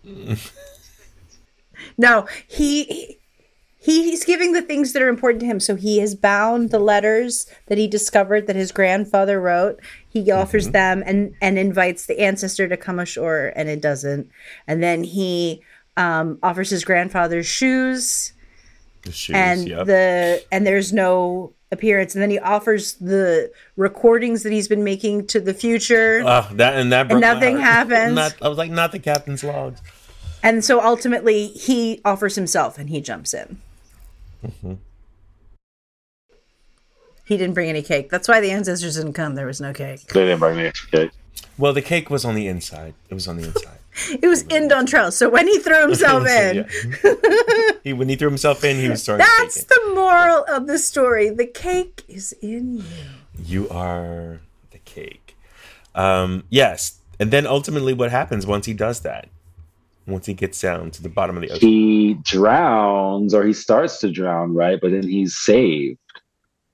no, 1.97 2.27
he 2.47 3.17
he 3.77 4.09
he's 4.09 4.23
giving 4.23 4.53
the 4.53 4.61
things 4.61 4.93
that 4.93 5.01
are 5.01 5.09
important 5.09 5.41
to 5.41 5.45
him. 5.45 5.59
So 5.59 5.75
he 5.75 5.99
has 5.99 6.15
bound 6.15 6.71
the 6.71 6.79
letters 6.79 7.45
that 7.67 7.77
he 7.77 7.87
discovered 7.87 8.47
that 8.47 8.55
his 8.55 8.71
grandfather 8.71 9.41
wrote. 9.41 9.81
He 10.07 10.31
offers 10.31 10.65
mm-hmm. 10.65 10.71
them 10.71 11.03
and 11.05 11.35
and 11.41 11.59
invites 11.59 12.05
the 12.05 12.19
ancestor 12.19 12.69
to 12.69 12.77
come 12.77 12.99
ashore, 12.99 13.51
and 13.55 13.67
it 13.67 13.81
doesn't. 13.81 14.29
And 14.67 14.81
then 14.81 15.03
he 15.03 15.61
um, 15.97 16.39
offers 16.43 16.69
his 16.69 16.83
grandfather's 16.83 17.45
shoes. 17.45 18.33
The 19.03 19.11
shoes, 19.11 19.35
and 19.35 19.67
yep. 19.67 19.85
the 19.85 20.43
and 20.51 20.65
there's 20.65 20.93
no 20.93 21.53
appearance, 21.71 22.15
and 22.15 22.21
then 22.21 22.29
he 22.29 22.39
offers 22.39 22.93
the 22.93 23.51
recordings 23.75 24.43
that 24.43 24.53
he's 24.53 24.69
been 24.69 24.83
making 24.83 25.27
to 25.27 25.41
the 25.41 25.53
future. 25.53 26.23
Uh, 26.25 26.47
that 26.53 26.75
and 26.75 26.91
that 26.93 27.11
and 27.11 27.19
nothing 27.19 27.57
happens. 27.59 28.15
Not, 28.15 28.35
I 28.41 28.47
was 28.47 28.57
like, 28.57 28.71
not 28.71 28.93
the 28.93 28.99
captain's 28.99 29.43
logs. 29.43 29.81
And 30.41 30.63
so 30.63 30.81
ultimately, 30.81 31.47
he 31.47 32.01
offers 32.05 32.35
himself, 32.35 32.77
and 32.77 32.89
he 32.89 33.01
jumps 33.01 33.33
in. 33.33 33.57
Mm-hmm. 34.45 34.73
He 37.25 37.37
didn't 37.37 37.53
bring 37.53 37.69
any 37.69 37.81
cake. 37.81 38.09
That's 38.09 38.27
why 38.27 38.41
the 38.41 38.51
ancestors 38.51 38.95
didn't 38.95 39.13
come. 39.13 39.35
There 39.35 39.45
was 39.45 39.61
no 39.61 39.73
cake. 39.73 40.05
They 40.07 40.25
didn't 40.25 40.39
bring 40.39 40.57
the 40.57 40.67
extra 40.67 40.89
cake. 40.89 41.11
Well, 41.57 41.73
the 41.73 41.81
cake 41.81 42.09
was 42.09 42.25
on 42.25 42.35
the 42.35 42.47
inside. 42.47 42.93
It 43.09 43.13
was 43.13 43.27
on 43.27 43.37
the 43.37 43.45
inside. 43.45 43.77
It 44.09 44.27
was 44.27 44.43
in 44.43 44.67
Dontrell. 44.69 45.11
So 45.11 45.29
when 45.29 45.47
he 45.47 45.59
threw 45.59 45.81
himself 45.81 46.27
in, 46.27 46.67
he 47.83 47.93
when 47.93 48.09
he 48.09 48.15
threw 48.15 48.29
himself 48.29 48.63
in, 48.63 48.77
he 48.77 48.89
was 48.89 49.05
throwing. 49.05 49.19
That's 49.19 49.63
the 49.63 49.91
moral 49.93 50.45
of 50.49 50.67
the 50.67 50.77
story. 50.79 51.29
The 51.29 51.47
cake 51.47 52.03
is 52.07 52.33
in 52.41 52.77
you. 52.77 52.83
You 53.45 53.69
are 53.69 54.39
the 54.71 54.79
cake. 54.79 55.35
Um, 55.95 56.43
yes, 56.49 56.99
and 57.19 57.31
then 57.31 57.45
ultimately, 57.45 57.93
what 57.93 58.11
happens 58.11 58.45
once 58.45 58.65
he 58.65 58.73
does 58.73 59.01
that? 59.01 59.29
once 60.05 60.25
he 60.25 60.33
gets 60.33 60.59
down 60.59 60.91
to 60.91 61.01
the 61.01 61.09
bottom 61.09 61.37
of 61.37 61.41
the 61.41 61.49
ocean? 61.51 61.67
He 61.67 62.13
drowns 62.23 63.33
or 63.33 63.45
he 63.45 63.53
starts 63.53 63.99
to 63.99 64.11
drown, 64.11 64.53
right? 64.53 64.79
But 64.81 64.91
then 64.91 65.07
he's 65.07 65.35
saved 65.35 65.99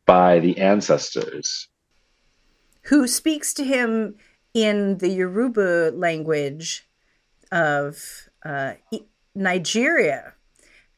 by 0.05 0.39
the 0.39 0.57
ancestors. 0.57 1.67
Who 2.83 3.07
speaks 3.07 3.53
to 3.55 3.63
him 3.63 4.15
in 4.53 4.97
the 4.97 5.09
Yoruba 5.09 5.91
language 5.93 6.87
of 7.51 8.29
uh, 8.43 8.73
Nigeria. 9.35 10.33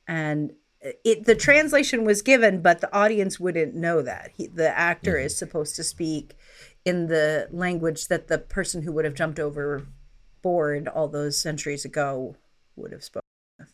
And 0.07 0.53
it 0.81 1.25
the 1.25 1.35
translation 1.35 2.05
was 2.05 2.21
given, 2.21 2.61
but 2.61 2.81
the 2.81 2.93
audience 2.93 3.39
wouldn't 3.39 3.75
know 3.75 4.01
that. 4.01 4.31
He, 4.35 4.47
the 4.47 4.75
actor 4.77 5.13
mm-hmm. 5.13 5.25
is 5.25 5.37
supposed 5.37 5.75
to 5.75 5.83
speak 5.83 6.35
in 6.83 7.07
the 7.07 7.47
language 7.51 8.07
that 8.07 8.27
the 8.27 8.39
person 8.39 8.81
who 8.81 8.91
would 8.91 9.05
have 9.05 9.13
jumped 9.13 9.39
overboard 9.39 10.87
all 10.87 11.07
those 11.07 11.39
centuries 11.39 11.85
ago 11.85 12.35
would 12.75 12.91
have 12.91 13.03
spoken 13.03 13.27
with. 13.59 13.73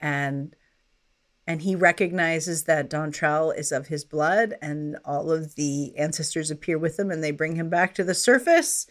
And 0.00 0.56
and 1.46 1.60
he 1.60 1.76
recognizes 1.76 2.64
that 2.64 2.88
Dontrell 2.88 3.56
is 3.56 3.70
of 3.70 3.88
his 3.88 4.02
blood, 4.02 4.54
and 4.62 4.96
all 5.04 5.30
of 5.30 5.56
the 5.56 5.94
ancestors 5.98 6.50
appear 6.50 6.78
with 6.78 6.98
him, 6.98 7.10
and 7.10 7.22
they 7.22 7.32
bring 7.32 7.56
him 7.56 7.68
back 7.68 7.94
to 7.94 8.04
the 8.04 8.14
surface, 8.14 8.86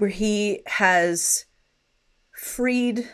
where 0.00 0.10
he 0.10 0.62
has 0.66 1.44
freed 2.32 3.06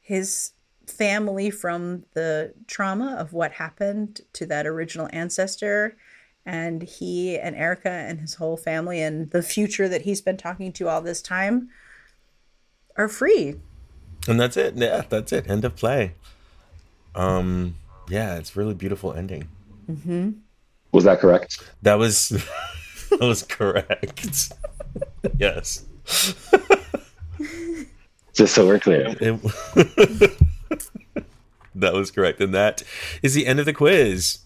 his 0.00 0.52
family 0.86 1.50
from 1.50 2.04
the 2.14 2.52
trauma 2.66 3.14
of 3.16 3.32
what 3.32 3.52
happened 3.52 4.20
to 4.32 4.44
that 4.44 4.66
original 4.66 5.08
ancestor 5.12 5.96
and 6.44 6.82
he 6.82 7.38
and 7.38 7.54
Erica 7.54 7.90
and 7.90 8.18
his 8.20 8.34
whole 8.34 8.56
family 8.56 9.00
and 9.00 9.30
the 9.30 9.42
future 9.42 9.88
that 9.88 10.02
he's 10.02 10.20
been 10.20 10.36
talking 10.36 10.72
to 10.72 10.88
all 10.88 11.00
this 11.00 11.22
time 11.22 11.68
are 12.96 13.08
free. 13.08 13.60
And 14.26 14.40
that's 14.40 14.56
it. 14.56 14.74
Yeah, 14.76 15.04
that's 15.08 15.32
it. 15.32 15.48
End 15.48 15.64
of 15.64 15.76
play. 15.76 16.14
Um, 17.14 17.76
yeah, 18.08 18.36
it's 18.36 18.56
really 18.56 18.74
beautiful 18.74 19.12
ending. 19.12 19.48
Mm-hmm. 19.88 20.30
Was 20.90 21.04
that 21.04 21.20
correct? 21.20 21.70
That 21.82 21.98
was 21.98 22.30
that 23.10 23.20
was 23.20 23.44
correct. 23.44 24.52
yes. 25.38 25.86
Just 28.32 28.54
so 28.54 28.66
we're 28.66 28.78
clear. 28.78 29.16
It, 29.20 29.42
that 31.74 31.92
was 31.92 32.10
correct, 32.10 32.40
and 32.40 32.54
that 32.54 32.82
is 33.22 33.34
the 33.34 33.46
end 33.46 33.60
of 33.60 33.66
the 33.66 33.72
quiz. 33.72 34.38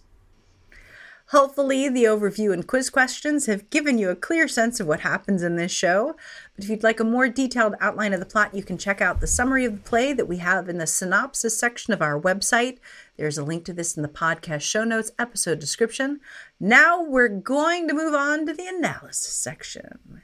Hopefully, 1.29 1.89
the 1.89 2.05
overview 2.05 2.53
and 2.53 2.67
quiz 2.67 2.91
questions 2.91 3.47
have 3.47 3.71
given 3.71 3.99
you 3.99 4.11
a 4.11 4.15
clear 4.15 4.47
sense 4.47 4.79
of 4.79 4.87
what 4.87 5.01
happens 5.01 5.43
in 5.43 5.57
this 5.57 5.73
show. 5.73 6.15
But 6.55 6.65
if 6.65 6.71
you'd 6.71 6.83
like 6.83 7.01
a 7.01 7.05
more 7.05 7.29
detailed 7.29 7.75
outline 7.81 8.13
of 8.13 8.21
the 8.21 8.27
plot, 8.27 8.55
you 8.55 8.63
can 8.63 8.79
check 8.79 9.01
out 9.01 9.21
the 9.21 9.27
summary 9.27 9.65
of 9.65 9.73
the 9.73 9.89
play 9.89 10.13
that 10.13 10.29
we 10.29 10.39
have 10.39 10.69
in 10.69 10.79
the 10.79 10.87
synopsis 10.87 11.59
section 11.59 11.93
of 11.93 12.03
our 12.03 12.21
website. 12.21 12.79
There's 13.17 13.39
a 13.39 13.45
link 13.45 13.65
to 13.65 13.73
this 13.73 13.97
in 13.97 14.03
the 14.03 14.09
podcast 14.09 14.63
show 14.63 14.85
notes 14.85 15.13
episode 15.19 15.59
description. 15.59 16.21
Now 16.61 17.03
we're 17.03 17.29
going 17.29 17.89
to 17.89 17.95
move 17.95 18.15
on 18.15 18.47
to 18.47 18.53
the 18.53 18.69
analysis 18.69 19.35
section. 19.35 20.23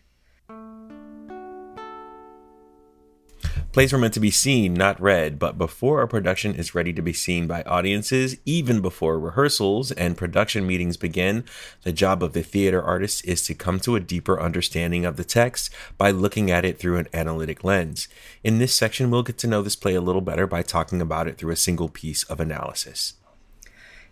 Plays 3.73 3.93
were 3.93 4.01
meant 4.01 4.15
to 4.15 4.21
be 4.21 4.33
seen, 4.33 4.75
not 4.75 5.01
read, 5.01 5.39
but 5.39 5.57
before 5.57 6.03
a 6.03 6.09
production 6.09 6.57
is 6.57 6.75
ready 6.75 6.93
to 6.93 7.03
be 7.03 7.13
seen 7.13 7.47
by 7.47 7.63
audiences, 7.63 8.37
even 8.45 8.81
before 8.81 9.17
rehearsals 9.17 9.93
and 9.93 10.17
production 10.17 10.67
meetings 10.67 10.97
begin, 10.97 11.45
the 11.85 11.93
job 11.93 12.21
of 12.25 12.33
the 12.33 12.43
theater 12.43 12.83
artist 12.83 13.25
is 13.25 13.47
to 13.47 13.55
come 13.55 13.79
to 13.79 13.95
a 13.95 14.01
deeper 14.01 14.41
understanding 14.41 15.05
of 15.05 15.17
the 15.17 15.23
text 15.23 15.73
by 15.97 16.11
looking 16.11 16.51
at 16.51 16.65
it 16.65 16.81
through 16.81 16.97
an 16.97 17.07
analytic 17.15 17.63
lens. 17.63 18.09
In 18.43 18.59
this 18.59 18.75
section, 18.75 19.09
we'll 19.09 19.23
get 19.23 19.39
to 19.39 19.47
know 19.47 19.63
this 19.63 19.77
play 19.77 19.95
a 19.95 20.01
little 20.01 20.21
better 20.21 20.49
by 20.49 20.63
talking 20.63 21.01
about 21.01 21.29
it 21.29 21.39
through 21.39 21.53
a 21.53 21.57
single 21.57 21.89
piece 21.89 22.25
of 22.25 22.41
analysis. 22.41 23.15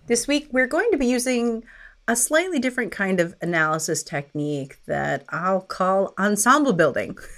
This 0.06 0.28
week, 0.28 0.46
we're 0.52 0.68
going 0.68 0.92
to 0.92 0.98
be 0.98 1.06
using 1.06 1.64
a 2.06 2.14
slightly 2.14 2.60
different 2.60 2.92
kind 2.92 3.18
of 3.18 3.34
analysis 3.42 4.04
technique 4.04 4.78
that 4.86 5.24
I'll 5.30 5.62
call 5.62 6.14
ensemble 6.16 6.74
building. 6.74 7.18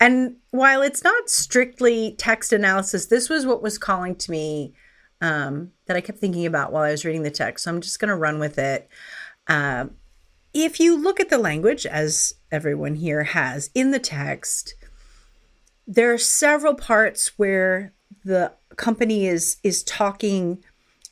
And 0.00 0.36
while 0.50 0.82
it's 0.82 1.02
not 1.02 1.28
strictly 1.28 2.14
text 2.18 2.52
analysis, 2.52 3.06
this 3.06 3.28
was 3.28 3.46
what 3.46 3.62
was 3.62 3.78
calling 3.78 4.14
to 4.16 4.30
me 4.30 4.74
um, 5.20 5.72
that 5.86 5.96
I 5.96 6.00
kept 6.00 6.18
thinking 6.18 6.46
about 6.46 6.72
while 6.72 6.84
I 6.84 6.92
was 6.92 7.04
reading 7.04 7.22
the 7.22 7.30
text. 7.30 7.64
So 7.64 7.70
I'm 7.70 7.80
just 7.80 7.98
going 7.98 8.08
to 8.08 8.14
run 8.16 8.38
with 8.38 8.58
it. 8.58 8.88
Uh, 9.48 9.86
if 10.54 10.80
you 10.80 10.96
look 10.96 11.20
at 11.20 11.30
the 11.30 11.38
language, 11.38 11.84
as 11.86 12.34
everyone 12.50 12.96
here 12.96 13.24
has 13.24 13.70
in 13.74 13.90
the 13.90 13.98
text, 13.98 14.74
there 15.86 16.12
are 16.12 16.18
several 16.18 16.74
parts 16.74 17.32
where 17.38 17.92
the 18.24 18.52
company 18.76 19.26
is 19.26 19.56
is 19.62 19.82
talking 19.82 20.62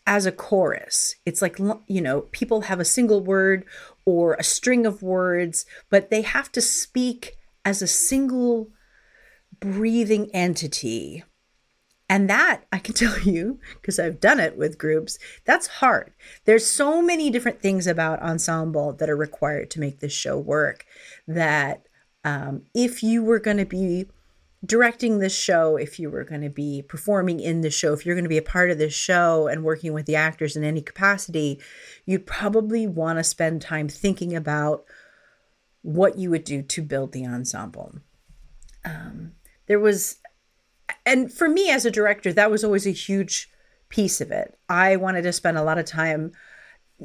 as 0.07 0.27
a 0.27 0.33
chorus. 0.33 1.17
It's 1.25 1.43
like 1.43 1.59
you 1.87 2.01
know, 2.01 2.23
people 2.33 2.63
have 2.63 2.81
a 2.81 2.85
single 2.85 3.23
word 3.23 3.65
or 4.05 4.35
a 4.35 4.45
string 4.45 4.87
of 4.87 5.03
words, 5.03 5.67
but 5.91 6.11
they 6.11 6.23
have 6.23 6.53
to 6.53 6.61
speak 6.61 7.37
as 7.65 7.83
a 7.83 7.87
single 7.87 8.71
breathing 9.61 10.31
entity. 10.35 11.25
And 12.09 12.31
that 12.31 12.65
I 12.73 12.79
can 12.79 12.95
tell 12.95 13.19
you, 13.21 13.59
because 13.75 13.99
I've 13.99 14.21
done 14.21 14.41
it 14.41 14.57
with 14.57 14.79
groups, 14.79 15.19
that's 15.45 15.67
hard. 15.67 16.13
There's 16.45 16.67
so 16.67 17.03
many 17.03 17.31
different 17.31 17.61
things 17.61 17.87
about 17.87 18.23
ensemble 18.23 18.93
that 18.95 19.11
are 19.11 19.17
required 19.17 19.71
to 19.73 19.81
make 19.81 20.01
this 20.01 20.13
show 20.13 20.39
work 20.39 20.85
that 21.27 21.87
um, 22.25 22.63
if 22.75 23.03
you 23.03 23.23
were 23.23 23.39
going 23.39 23.59
to 23.59 23.67
be 23.67 24.07
directing 24.65 25.19
this 25.19 25.37
show, 25.37 25.77
if 25.77 25.99
you 25.99 26.11
were 26.11 26.25
going 26.25 26.41
to 26.41 26.51
be 26.51 26.83
performing 26.83 27.41
in 27.41 27.61
the 27.61 27.71
show, 27.71 27.93
if 27.93 28.05
you're 28.05 28.15
going 28.15 28.25
to 28.25 28.29
be 28.29 28.39
a 28.39 28.43
part 28.43 28.71
of 28.71 28.79
this 28.79 28.95
show 28.95 29.47
and 29.47 29.65
working 29.65 29.93
with 29.93 30.07
the 30.07 30.17
actors 30.17 30.57
in 30.57 30.65
any 30.65 30.81
capacity, 30.81 31.61
you'd 32.05 32.27
probably 32.27 32.87
want 32.87 33.19
to 33.19 33.25
spend 33.25 33.63
time 33.63 33.89
thinking 33.89 34.35
about 34.35 34.85
what 35.83 36.19
you 36.19 36.31
would 36.31 36.45
do 36.45 36.63
to 36.63 36.83
build 36.83 37.13
the 37.13 37.25
ensemble. 37.25 37.95
Um, 38.85 39.33
there 39.67 39.81
was 39.81 40.17
and 41.05 41.33
for 41.33 41.49
me 41.49 41.71
as 41.71 41.85
a 41.85 41.91
director 41.91 42.33
that 42.33 42.51
was 42.51 42.65
always 42.65 42.87
a 42.87 42.91
huge 42.91 43.51
piece 43.89 44.21
of 44.21 44.31
it. 44.31 44.59
I 44.69 44.97
wanted 44.97 45.23
to 45.23 45.33
spend 45.33 45.57
a 45.57 45.63
lot 45.63 45.79
of 45.79 45.85
time 45.85 46.33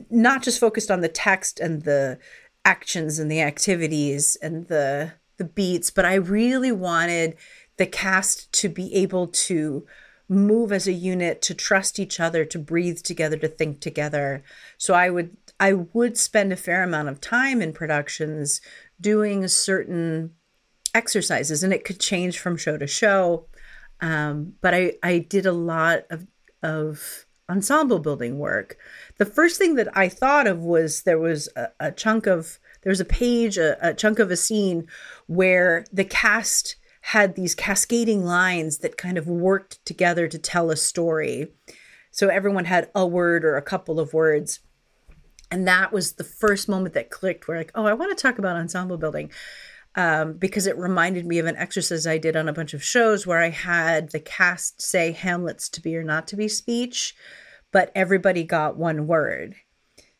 not 0.09 0.41
just 0.41 0.59
focused 0.59 0.89
on 0.89 1.01
the 1.01 1.09
text 1.09 1.59
and 1.59 1.83
the 1.83 2.17
actions 2.63 3.19
and 3.19 3.29
the 3.29 3.41
activities 3.41 4.37
and 4.41 4.67
the 4.67 5.13
the 5.37 5.43
beats 5.43 5.89
but 5.89 6.05
i 6.05 6.13
really 6.13 6.71
wanted 6.71 7.35
the 7.77 7.87
cast 7.87 8.51
to 8.51 8.69
be 8.69 8.93
able 8.93 9.25
to 9.25 9.83
move 10.31 10.71
as 10.71 10.87
a 10.87 10.93
unit 10.93 11.41
to 11.41 11.53
trust 11.53 11.99
each 11.99 12.19
other 12.19 12.45
to 12.45 12.57
breathe 12.57 12.99
together 12.99 13.35
to 13.35 13.49
think 13.49 13.81
together. 13.81 14.43
So 14.77 14.93
i 14.93 15.09
would 15.09 15.35
I 15.59 15.73
would 15.73 16.17
spend 16.17 16.51
a 16.51 16.55
fair 16.55 16.83
amount 16.83 17.09
of 17.09 17.21
time 17.21 17.61
in 17.61 17.73
productions 17.73 18.61
doing 18.99 19.47
certain 19.47 20.31
exercises, 20.93 21.63
and 21.63 21.73
it 21.73 21.85
could 21.85 21.99
change 21.99 22.39
from 22.39 22.57
show 22.57 22.77
to 22.77 22.87
show. 22.87 23.45
Um, 23.99 24.53
but 24.61 24.73
I, 24.73 24.93
I 25.03 25.19
did 25.19 25.45
a 25.45 25.51
lot 25.51 26.05
of, 26.09 26.27
of 26.63 27.25
ensemble 27.49 27.99
building 27.99 28.39
work. 28.39 28.77
The 29.17 29.25
first 29.25 29.57
thing 29.57 29.75
that 29.75 29.95
I 29.95 30.09
thought 30.09 30.47
of 30.47 30.59
was 30.59 31.03
there 31.03 31.19
was 31.19 31.49
a, 31.55 31.67
a 31.79 31.91
chunk 31.91 32.25
of 32.25 32.59
there 32.81 32.89
was 32.89 32.99
a 32.99 33.05
page, 33.05 33.57
a, 33.57 33.77
a 33.89 33.93
chunk 33.93 34.17
of 34.17 34.31
a 34.31 34.37
scene 34.37 34.87
where 35.27 35.85
the 35.93 36.03
cast 36.03 36.77
had 37.01 37.35
these 37.35 37.55
cascading 37.55 38.23
lines 38.23 38.79
that 38.79 38.97
kind 38.97 39.17
of 39.17 39.27
worked 39.27 39.83
together 39.85 40.27
to 40.27 40.37
tell 40.39 40.71
a 40.71 40.75
story. 40.75 41.51
So 42.11 42.27
everyone 42.27 42.65
had 42.65 42.89
a 42.93 43.05
word 43.05 43.45
or 43.45 43.55
a 43.55 43.61
couple 43.61 43.99
of 43.99 44.13
words. 44.13 44.59
And 45.49 45.67
that 45.67 45.91
was 45.91 46.13
the 46.13 46.23
first 46.23 46.69
moment 46.69 46.93
that 46.93 47.09
clicked 47.09 47.47
where, 47.47 47.57
like, 47.57 47.71
oh, 47.75 47.85
I 47.85 47.93
want 47.93 48.17
to 48.17 48.21
talk 48.21 48.39
about 48.39 48.55
ensemble 48.55 48.97
building 48.97 49.31
um, 49.95 50.33
because 50.33 50.67
it 50.67 50.77
reminded 50.77 51.25
me 51.25 51.39
of 51.39 51.45
an 51.45 51.57
exercise 51.57 52.07
I 52.07 52.17
did 52.17 52.35
on 52.35 52.47
a 52.47 52.53
bunch 52.53 52.73
of 52.73 52.83
shows 52.83 53.27
where 53.27 53.39
I 53.39 53.49
had 53.49 54.11
the 54.11 54.19
cast 54.19 54.81
say 54.81 55.11
Hamlet's 55.11 55.69
to 55.69 55.81
be 55.81 55.95
or 55.95 56.03
not 56.03 56.27
to 56.27 56.35
be 56.35 56.47
speech, 56.47 57.15
but 57.71 57.91
everybody 57.95 58.43
got 58.43 58.77
one 58.77 59.07
word. 59.07 59.55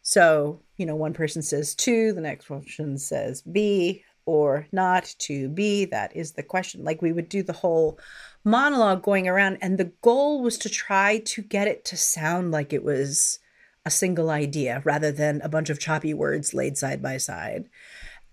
So, 0.01 0.61
you 0.77 0.85
know, 0.85 0.95
one 0.95 1.13
person 1.13 1.41
says 1.41 1.75
to, 1.75 2.11
the 2.13 2.21
next 2.21 2.45
person 2.45 2.97
says 2.97 3.41
be 3.41 4.03
or 4.25 4.67
not 4.71 5.15
to 5.19 5.49
be. 5.49 5.85
That 5.85 6.15
is 6.15 6.33
the 6.33 6.43
question. 6.43 6.83
Like 6.83 7.01
we 7.01 7.11
would 7.11 7.29
do 7.29 7.43
the 7.43 7.53
whole 7.53 7.99
monologue 8.43 9.03
going 9.03 9.27
around, 9.27 9.57
and 9.61 9.77
the 9.77 9.91
goal 10.01 10.41
was 10.41 10.57
to 10.59 10.69
try 10.69 11.19
to 11.19 11.41
get 11.41 11.67
it 11.67 11.85
to 11.85 11.97
sound 11.97 12.51
like 12.51 12.73
it 12.73 12.83
was 12.83 13.39
a 13.85 13.91
single 13.91 14.29
idea 14.29 14.81
rather 14.85 15.11
than 15.11 15.41
a 15.41 15.49
bunch 15.49 15.69
of 15.69 15.79
choppy 15.79 16.13
words 16.13 16.53
laid 16.53 16.77
side 16.77 17.01
by 17.01 17.17
side. 17.17 17.69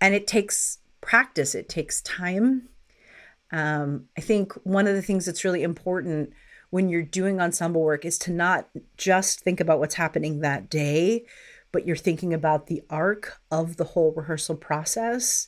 And 0.01 0.13
it 0.13 0.27
takes 0.27 0.78
practice, 1.01 1.55
it 1.55 1.69
takes 1.69 2.01
time. 2.01 2.69
Um, 3.51 4.05
I 4.17 4.21
think 4.21 4.53
one 4.63 4.87
of 4.87 4.95
the 4.95 5.01
things 5.01 5.25
that's 5.25 5.43
really 5.43 5.63
important 5.63 6.31
when 6.69 6.89
you're 6.89 7.01
doing 7.01 7.41
ensemble 7.41 7.81
work 7.81 8.05
is 8.05 8.17
to 8.19 8.31
not 8.31 8.69
just 8.97 9.39
think 9.41 9.59
about 9.59 9.79
what's 9.79 9.95
happening 9.95 10.39
that 10.39 10.69
day, 10.69 11.25
but 11.71 11.85
you're 11.85 11.95
thinking 11.95 12.33
about 12.33 12.67
the 12.67 12.83
arc 12.89 13.39
of 13.51 13.77
the 13.77 13.85
whole 13.85 14.11
rehearsal 14.11 14.55
process 14.55 15.47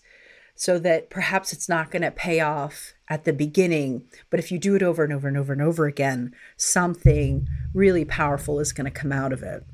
so 0.56 0.78
that 0.80 1.10
perhaps 1.10 1.54
it's 1.54 1.70
not 1.70 1.90
going 1.90 2.02
to 2.02 2.12
pay 2.12 2.40
off 2.40 2.94
at 3.10 3.24
the 3.24 3.34
beginning. 3.34 4.04
But 4.30 4.40
if 4.40 4.52
you 4.52 4.60
do 4.60 4.76
it 4.76 4.84
over 4.84 5.04
and 5.04 5.14
over 5.14 5.28
and 5.28 5.38
over 5.38 5.54
and 5.54 5.62
over 5.62 5.86
again, 5.86 6.36
something 6.58 7.48
really 7.74 8.06
powerful 8.06 8.60
is 8.60 8.74
going 8.74 8.86
to 8.86 8.92
come 8.92 9.12
out 9.12 9.34
of 9.34 9.42
it. 9.42 9.66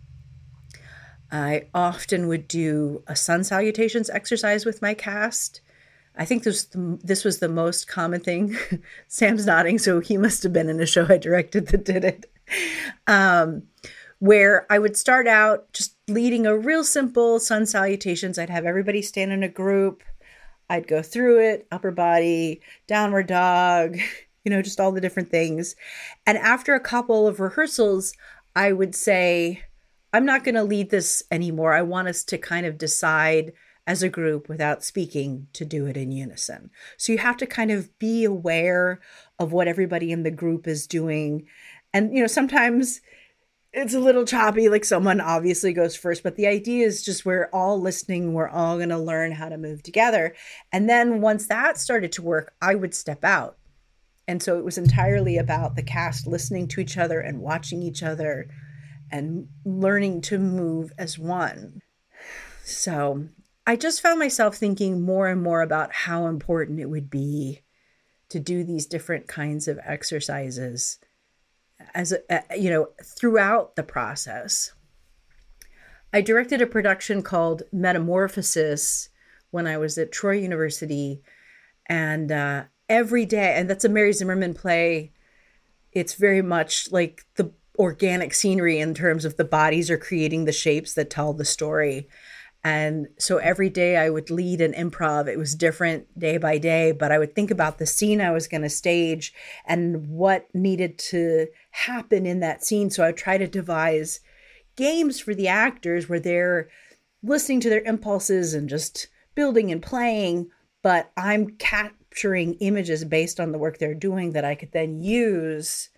I 1.32 1.68
often 1.74 2.28
would 2.28 2.48
do 2.48 3.04
a 3.06 3.16
sun 3.16 3.44
salutations 3.44 4.10
exercise 4.10 4.66
with 4.66 4.82
my 4.82 4.94
cast. 4.94 5.60
I 6.18 6.26
think 6.26 6.44
this 6.44 6.68
this 6.74 7.24
was 7.24 7.40
the 7.40 7.50
most 7.50 7.88
common 7.88 8.22
thing. 8.22 8.56
Sam's 9.08 9.46
nodding, 9.46 9.78
so 9.78 10.00
he 10.00 10.18
must 10.18 10.44
have 10.44 10.54
been 10.54 10.70
in 10.70 10.80
a 10.80 10.86
show 10.86 11.06
I 11.08 11.18
directed 11.18 11.68
that 11.68 11.86
did 11.86 12.04
it. 12.04 12.32
Um, 13.06 13.64
where 14.20 14.66
I 14.72 14.80
would 14.80 14.98
start 14.98 15.28
out 15.28 15.72
just 15.74 15.96
leading 16.08 16.46
a 16.46 16.58
real 16.58 16.84
simple 16.84 17.40
sun 17.40 17.66
salutations. 17.66 18.40
I'd 18.40 18.50
have 18.50 18.66
everybody 18.66 19.02
stand 19.02 19.32
in 19.32 19.44
a 19.44 19.50
group. 19.50 20.04
I'd 20.70 20.88
go 20.88 21.02
through 21.02 21.40
it, 21.40 21.68
upper 21.72 21.92
body, 21.92 22.62
downward 22.88 23.28
dog, 23.28 23.98
you 24.44 24.50
know, 24.50 24.62
just 24.62 24.80
all 24.80 24.92
the 24.92 25.02
different 25.02 25.30
things. 25.30 25.76
And 26.26 26.38
after 26.38 26.74
a 26.74 26.80
couple 26.80 27.28
of 27.28 27.40
rehearsals, 27.40 28.14
I 28.56 28.72
would 28.74 28.96
say, 28.96 29.64
I'm 30.14 30.26
not 30.26 30.44
going 30.44 30.56
to 30.56 30.64
lead 30.64 30.90
this 30.90 31.24
anymore. 31.30 31.74
I 31.74 31.84
want 31.84 32.08
us 32.08 32.24
to 32.26 32.38
kind 32.38 32.66
of 32.66 32.78
decide 32.78 33.54
as 33.88 34.04
a 34.04 34.10
group 34.10 34.50
without 34.50 34.84
speaking 34.84 35.48
to 35.54 35.64
do 35.64 35.86
it 35.86 35.96
in 35.96 36.12
unison. 36.12 36.70
So 36.98 37.14
you 37.14 37.18
have 37.20 37.38
to 37.38 37.48
kind 37.48 37.72
of 37.72 37.98
be 37.98 38.26
aware 38.26 39.00
of 39.40 39.54
what 39.54 39.70
everybody 39.70 40.12
in 40.12 40.24
the 40.24 40.30
group 40.30 40.68
is 40.68 40.86
doing. 40.86 41.48
And, 41.94 42.14
you 42.14 42.20
know, 42.20 42.28
sometimes 42.28 43.00
it's 43.72 43.94
a 43.94 44.00
little 44.00 44.26
choppy 44.26 44.70
like 44.70 44.84
someone 44.84 45.22
obviously 45.22 45.74
goes 45.74 45.96
first 45.96 46.24
but 46.24 46.38
the 46.38 46.48
idea 46.48 46.86
is 46.86 47.04
just 47.04 47.26
we're 47.26 47.50
all 47.52 47.80
listening 47.80 48.34
we're 48.34 48.48
all 48.48 48.78
going 48.78 48.90
to 48.90 48.98
learn 48.98 49.34
how 49.34 49.50
to 49.50 49.58
move 49.58 49.84
together 49.84 50.34
and 50.72 50.90
then 50.90 51.20
once 51.20 51.48
that 51.48 51.78
started 51.78 52.12
to 52.12 52.22
work 52.22 52.54
i 52.62 52.74
would 52.74 52.96
step 52.96 53.26
out 53.26 53.58
and 54.26 54.42
so 54.42 54.58
it 54.58 54.64
was 54.64 54.78
entirely 54.78 55.38
about 55.38 55.76
the 55.76 55.84
cast 55.84 56.26
listening 56.26 56.66
to 56.66 56.80
each 56.80 56.98
other 56.98 57.20
and 57.20 57.42
watching 57.42 57.84
each 57.84 58.02
other 58.02 58.48
and 59.12 59.48
learning 59.66 60.22
to 60.22 60.40
move 60.40 60.92
as 60.98 61.20
one 61.20 61.82
so 62.64 63.28
i 63.68 63.76
just 63.76 64.02
found 64.02 64.18
myself 64.18 64.56
thinking 64.56 65.04
more 65.04 65.28
and 65.28 65.44
more 65.44 65.62
about 65.62 65.94
how 65.94 66.26
important 66.26 66.80
it 66.80 66.90
would 66.90 67.12
be 67.12 67.62
to 68.30 68.40
do 68.40 68.64
these 68.64 68.88
different 68.88 69.28
kinds 69.28 69.68
of 69.68 69.80
exercises 69.86 70.98
as 71.94 72.14
a, 72.30 72.44
you 72.58 72.70
know 72.70 72.90
throughout 73.04 73.76
the 73.76 73.84
process. 73.84 74.74
I 76.14 76.22
directed 76.22 76.62
a 76.62 76.68
production 76.68 77.22
called 77.22 77.64
Metamorphosis 77.72 79.10
when 79.52 79.68
I 79.68 79.78
was 79.78 79.98
at 79.98 80.12
Troy 80.12 80.34
University, 80.34 81.22
and 81.88 82.32
uh, 82.32 82.64
every 82.90 83.26
day, 83.26 83.56
and 83.56 83.70
that's 83.70 83.86
a 83.86 83.90
Mary 83.90 84.14
Zimmerman 84.14 84.54
play. 84.54 85.12
It's 85.92 86.14
very 86.14 86.42
much 86.42 86.92
like 86.92 87.26
the 87.36 87.52
organic 87.78 88.34
scenery 88.34 88.80
in 88.80 88.94
terms 88.94 89.26
of 89.26 89.38
the 89.38 89.46
bodies 89.46 89.92
are 89.92 89.98
creating 89.98 90.46
the 90.46 90.52
shapes 90.52 90.94
that 90.94 91.10
tell 91.10 91.34
the 91.34 91.46
story. 91.46 92.08
And 92.68 93.08
so 93.18 93.38
every 93.38 93.70
day 93.70 93.96
I 93.96 94.10
would 94.10 94.30
lead 94.30 94.60
an 94.60 94.74
improv. 94.74 95.30
It 95.30 95.38
was 95.38 95.56
different 95.56 96.20
day 96.20 96.38
by 96.38 96.58
day, 96.58 96.92
but 96.92 97.14
I 97.14 97.18
would 97.18 97.34
think 97.34 97.50
about 97.50 97.78
the 97.78 97.86
scene 97.86 98.20
I 98.20 98.32
was 98.32 98.50
going 98.50 98.64
to 98.64 98.70
stage 98.70 99.34
and 99.66 100.10
what 100.10 100.54
needed 100.54 101.00
to 101.12 101.48
happen 101.72 102.26
in 102.26 102.42
that 102.42 102.66
scene. 102.66 102.90
So 102.90 103.04
I 103.04 103.08
would 103.08 103.16
try 103.16 103.38
to 103.38 103.48
devise 103.48 104.20
games 104.76 105.18
for 105.18 105.34
the 105.34 105.48
actors 105.48 106.10
where 106.10 106.20
they're 106.20 106.68
listening 107.24 107.62
to 107.62 107.70
their 107.70 107.84
impulses 107.84 108.54
and 108.54 108.68
just 108.68 109.08
building 109.34 109.72
and 109.72 109.82
playing, 109.82 110.50
but 110.84 111.10
I'm 111.16 111.52
capturing 111.52 112.56
images 112.56 113.06
based 113.06 113.40
on 113.40 113.54
the 113.54 113.58
work 113.58 113.78
they're 113.78 113.94
doing 113.94 114.34
that 114.34 114.44
I 114.44 114.56
could 114.56 114.74
then 114.74 115.02
use 115.02 115.90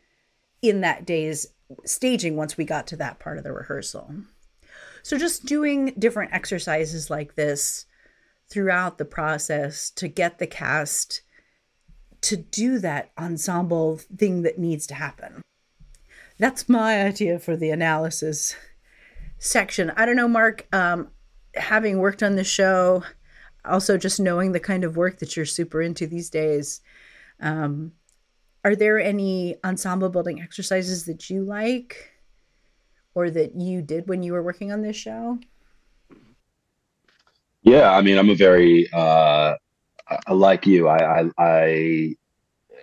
in 0.61 0.81
that 0.81 1.07
day's 1.07 1.47
staging 1.83 2.35
once 2.35 2.57
we 2.57 2.63
got 2.63 2.85
to 2.87 2.95
that 2.97 3.17
part 3.17 3.39
of 3.39 3.43
the 3.43 3.53
rehearsal. 3.53 4.13
So 5.09 5.17
just 5.17 5.47
doing 5.47 5.95
different 5.97 6.33
exercises 6.33 7.09
like 7.09 7.33
this 7.33 7.87
throughout 8.47 8.99
the 8.99 9.05
process 9.05 9.89
to 9.95 10.07
get 10.07 10.37
the 10.37 10.45
cast 10.45 11.23
to 12.21 12.37
do 12.37 12.77
that 12.77 13.09
ensemble 13.17 13.97
thing 13.97 14.43
that 14.43 14.59
needs 14.59 14.85
to 14.85 14.93
happen. 14.93 15.41
That's 16.37 16.69
my 16.69 17.01
idea 17.01 17.39
for 17.39 17.57
the 17.57 17.71
analysis 17.71 18.55
section. 19.39 19.91
I 19.95 20.05
don't 20.05 20.15
know, 20.15 20.27
Mark, 20.27 20.67
um, 20.71 21.07
having 21.55 21.97
worked 21.97 22.21
on 22.21 22.35
the 22.35 22.43
show, 22.43 23.03
also 23.65 23.97
just 23.97 24.19
knowing 24.19 24.51
the 24.51 24.59
kind 24.59 24.83
of 24.83 24.95
work 24.95 25.17
that 25.21 25.35
you're 25.35 25.43
super 25.43 25.81
into 25.81 26.05
these 26.05 26.29
days, 26.29 26.81
um, 27.39 27.93
are 28.63 28.75
there 28.75 28.99
any 28.99 29.55
ensemble 29.63 30.09
building 30.09 30.39
exercises 30.39 31.05
that 31.05 31.31
you 31.31 31.41
like? 31.41 32.11
Or 33.15 33.29
that 33.29 33.55
you 33.55 33.81
did 33.81 34.07
when 34.07 34.23
you 34.23 34.33
were 34.33 34.43
working 34.43 34.71
on 34.71 34.81
this 34.81 34.95
show? 34.95 35.39
Yeah, 37.63 37.91
I 37.91 38.01
mean, 38.01 38.17
I'm 38.17 38.29
a 38.29 38.35
very 38.35 38.87
uh, 38.93 39.55
like 40.29 40.65
you. 40.65 40.87
I, 40.87 41.21
I, 41.21 41.29
I 41.37 42.15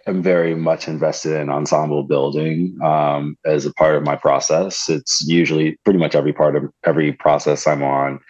am 0.06 0.22
very 0.22 0.54
much 0.54 0.88
invested 0.88 1.40
in 1.40 1.48
ensemble 1.48 2.04
building 2.04 2.78
um, 2.82 3.36
as 3.44 3.66
a 3.66 3.72
part 3.74 3.96
of 3.96 4.04
my 4.04 4.16
process. 4.16 4.88
It's 4.88 5.24
usually 5.26 5.76
pretty 5.84 5.98
much 5.98 6.14
every 6.14 6.32
part 6.32 6.56
of 6.56 6.64
every 6.84 7.12
process 7.12 7.66
I'm 7.66 7.82
on. 7.82 8.20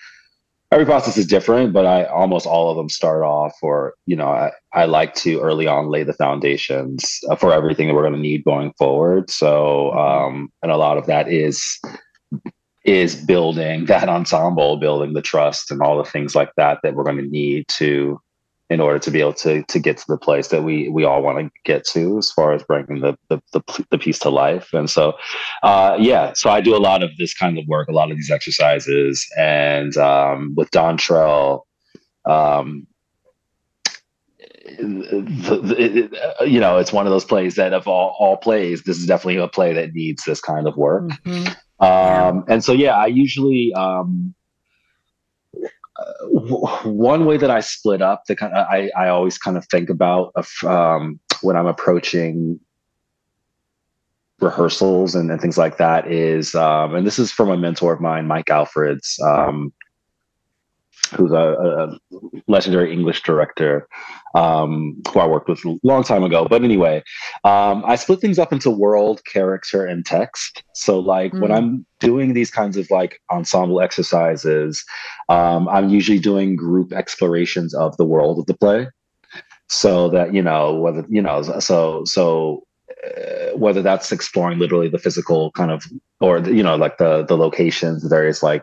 Every 0.73 0.85
process 0.85 1.17
is 1.17 1.27
different, 1.27 1.73
but 1.73 1.87
I 1.87 2.05
almost 2.05 2.45
all 2.45 2.71
of 2.71 2.77
them 2.77 2.89
start 2.89 3.23
off, 3.23 3.55
or 3.63 3.95
you 4.07 4.17
know, 4.17 4.29
I, 4.29 4.51
I 4.73 4.87
like 4.87 5.15
to 5.17 5.41
early 5.41 5.69
on 5.69 5.89
lay 5.89 6.03
the 6.03 6.13
foundations 6.13 7.21
uh, 7.31 7.37
for 7.37 7.53
everything 7.53 7.87
that 7.87 7.95
we're 7.95 8.03
going 8.03 8.15
to 8.15 8.21
need 8.21 8.45
going 8.45 8.73
forward. 8.77 9.31
So, 9.31 9.93
um, 9.93 10.51
and 10.63 10.73
a 10.73 10.77
lot 10.77 10.99
of 10.99 11.07
that 11.07 11.31
is 11.31 11.79
is 12.85 13.15
building 13.15 13.85
that 13.87 14.09
ensemble, 14.09 14.77
building 14.77 15.13
the 15.13 15.23
trust 15.23 15.71
and 15.71 15.81
all 15.83 15.99
the 15.99 16.11
things 16.11 16.35
like 16.35 16.51
that 16.57 16.79
that 16.83 16.95
we're 16.95 17.05
going 17.05 17.19
to 17.19 17.29
need 17.29 17.67
to 17.69 18.21
in 18.69 18.81
order 18.81 18.99
to 18.99 19.11
be 19.11 19.21
able 19.21 19.33
to 19.33 19.63
to 19.65 19.79
get 19.79 19.97
to 19.97 20.05
the 20.09 20.19
place 20.19 20.49
that 20.49 20.63
we 20.63 20.89
we 20.89 21.05
all 21.05 21.23
want 21.23 21.39
to 21.39 21.51
get 21.65 21.85
to 21.85 22.19
as 22.19 22.33
far 22.33 22.53
as 22.53 22.63
bringing 22.65 23.01
the 23.01 23.17
the, 23.29 23.41
the, 23.53 23.87
the 23.91 23.99
piece 23.99 24.19
to 24.21 24.31
life. 24.31 24.73
And 24.73 24.91
so 24.91 25.15
uh, 25.63 25.97
yeah 25.99 26.33
so 26.35 26.51
i 26.51 26.61
do 26.61 26.77
a 26.77 26.79
lot 26.79 27.03
of 27.03 27.11
this 27.17 27.35
kind 27.35 27.59
of 27.59 27.67
work 27.67 27.89
a 27.89 27.93
lot 27.93 28.11
of 28.11 28.17
these 28.17 28.31
exercises. 28.31 29.27
And 29.39 29.97
um, 29.97 30.55
with 30.57 30.71
Dontrell 30.71 31.63
um, 32.25 32.87
the, 34.79 35.61
the, 36.41 36.49
you 36.49 36.59
know 36.59 36.79
it's 36.79 36.93
one 36.93 37.07
of 37.07 37.13
those 37.13 37.25
plays 37.25 37.55
that 37.55 37.73
of 37.73 37.87
all, 37.87 38.17
all 38.19 38.37
plays 38.37 38.83
this 38.83 38.99
is 38.99 39.07
definitely 39.07 39.37
a 39.37 39.49
play 39.49 39.73
that 39.75 39.93
needs 39.93 40.25
this 40.25 40.41
kind 40.41 40.67
of 40.67 40.77
work. 40.77 41.05
Mm-hmm. 41.25 41.53
Um, 41.79 42.45
and 42.49 42.65
so, 42.65 42.73
yeah, 42.73 42.97
I 42.97 43.07
usually, 43.07 43.73
um, 43.75 44.35
one 46.85 47.25
way 47.25 47.37
that 47.37 47.51
I 47.51 47.61
split 47.61 48.03
up 48.03 48.25
the 48.27 48.37
kind 48.37 48.53
of, 48.53 48.67
I, 48.69 48.91
I 48.97 49.09
always 49.09 49.39
kind 49.39 49.57
of 49.57 49.67
think 49.67 49.89
about 49.89 50.33
um, 50.65 51.19
when 51.43 51.57
I'm 51.57 51.67
approaching 51.67 52.61
rehearsals 54.41 55.15
and, 55.15 55.31
and 55.31 55.41
things 55.41 55.57
like 55.57 55.79
that 55.79 56.11
is, 56.11 56.55
um, 56.55 56.95
and 56.95 57.07
this 57.07 57.19
is 57.19 57.33
from 57.33 57.51
a 57.51 57.57
mentor 57.57 57.95
of 57.95 58.01
mine, 58.01 58.27
Mike 58.27 58.47
Alfreds, 58.47 59.21
um, 59.23 59.73
who's 61.13 61.33
a, 61.33 61.37
a, 61.37 61.99
legendary 62.49 62.93
English 62.93 63.23
director 63.23 63.89
um, 64.35 65.01
who 65.13 65.21
I 65.21 65.27
worked 65.27 65.49
with 65.49 65.65
a 65.65 65.79
long 65.83 66.03
time 66.03 66.23
ago. 66.23 66.47
But 66.49 66.63
anyway, 66.63 67.03
um, 67.45 67.85
I 67.87 67.97
split 67.97 68.21
things 68.21 68.39
up 68.39 68.53
into 68.53 68.71
world, 68.71 69.23
character, 69.25 69.85
and 69.85 70.05
text. 70.05 70.63
So, 70.75 70.99
like 70.99 71.33
mm. 71.33 71.41
when 71.41 71.53
I'm 71.53 71.87
doing 72.01 72.35
these 72.35 72.51
kinds 72.51 72.77
of 72.77 72.91
like 72.91 73.21
ensemble 73.31 73.81
exercises, 73.81 74.85
um, 75.29 75.69
I'm 75.69 75.89
usually 75.89 76.19
doing 76.19 76.57
group 76.57 76.93
explorations 76.93 77.75
of 77.75 77.97
the 77.97 78.05
world 78.05 78.39
of 78.39 78.47
the 78.47 78.55
play. 78.55 78.89
So 79.69 80.09
that 80.11 80.33
you 80.33 80.43
know 80.43 80.75
whether 80.75 81.05
you 81.09 81.21
know 81.21 81.43
so 81.43 82.05
so 82.05 82.63
uh, 83.05 83.57
whether 83.57 83.83
that's 83.83 84.13
exploring 84.13 84.59
literally 84.59 84.89
the 84.89 84.99
physical 84.99 85.51
kind 85.53 85.71
of 85.71 85.85
or 86.21 86.39
you 86.39 86.63
know 86.63 86.77
like 86.77 86.99
the 86.99 87.25
the 87.25 87.37
locations 87.37 88.05
various 88.05 88.43
like 88.43 88.63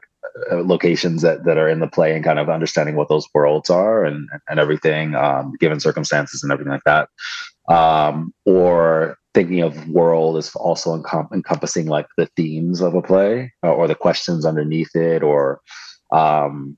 uh, 0.52 0.64
locations 0.64 1.22
that, 1.22 1.44
that 1.46 1.58
are 1.58 1.70
in 1.70 1.80
the 1.80 1.88
play 1.88 2.16
and 2.16 2.24
kind 2.24 2.40
of 2.40 2.50
understanding 2.50 2.96
what 2.96 3.10
those 3.10 3.28
worlds 3.34 3.70
are 3.70 4.04
and, 4.06 4.28
and 4.50 4.60
everything, 4.60 5.16
um, 5.16 5.54
given 5.60 5.80
circumstances 5.80 6.44
and 6.44 6.52
everything 6.52 6.72
like 6.72 6.84
that. 6.86 7.10
Um, 7.70 8.34
or 8.46 9.18
thinking 9.34 9.62
of 9.62 9.90
world 9.90 10.38
as 10.38 10.54
also 10.56 11.02
encom- 11.02 11.32
encompassing 11.34 11.88
like 11.88 12.08
the 12.18 12.28
themes 12.36 12.82
of 12.82 12.94
a 12.94 13.02
play 13.02 13.52
or, 13.64 13.70
uh, 13.70 13.74
or 13.74 13.88
the 13.88 13.96
questions 13.96 14.46
underneath 14.46 14.96
it 14.96 15.24
or 15.24 15.60
um, 16.12 16.78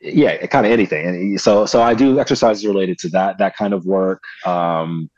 yeah 0.00 0.44
kind 0.46 0.66
of 0.66 0.72
anything 0.72 1.06
and 1.06 1.40
so 1.40 1.64
so 1.64 1.82
i 1.82 1.94
do 1.94 2.20
exercises 2.20 2.66
related 2.66 2.98
to 2.98 3.08
that 3.08 3.38
that 3.38 3.56
kind 3.56 3.72
of 3.72 3.86
work 3.86 4.22
um, 4.44 5.10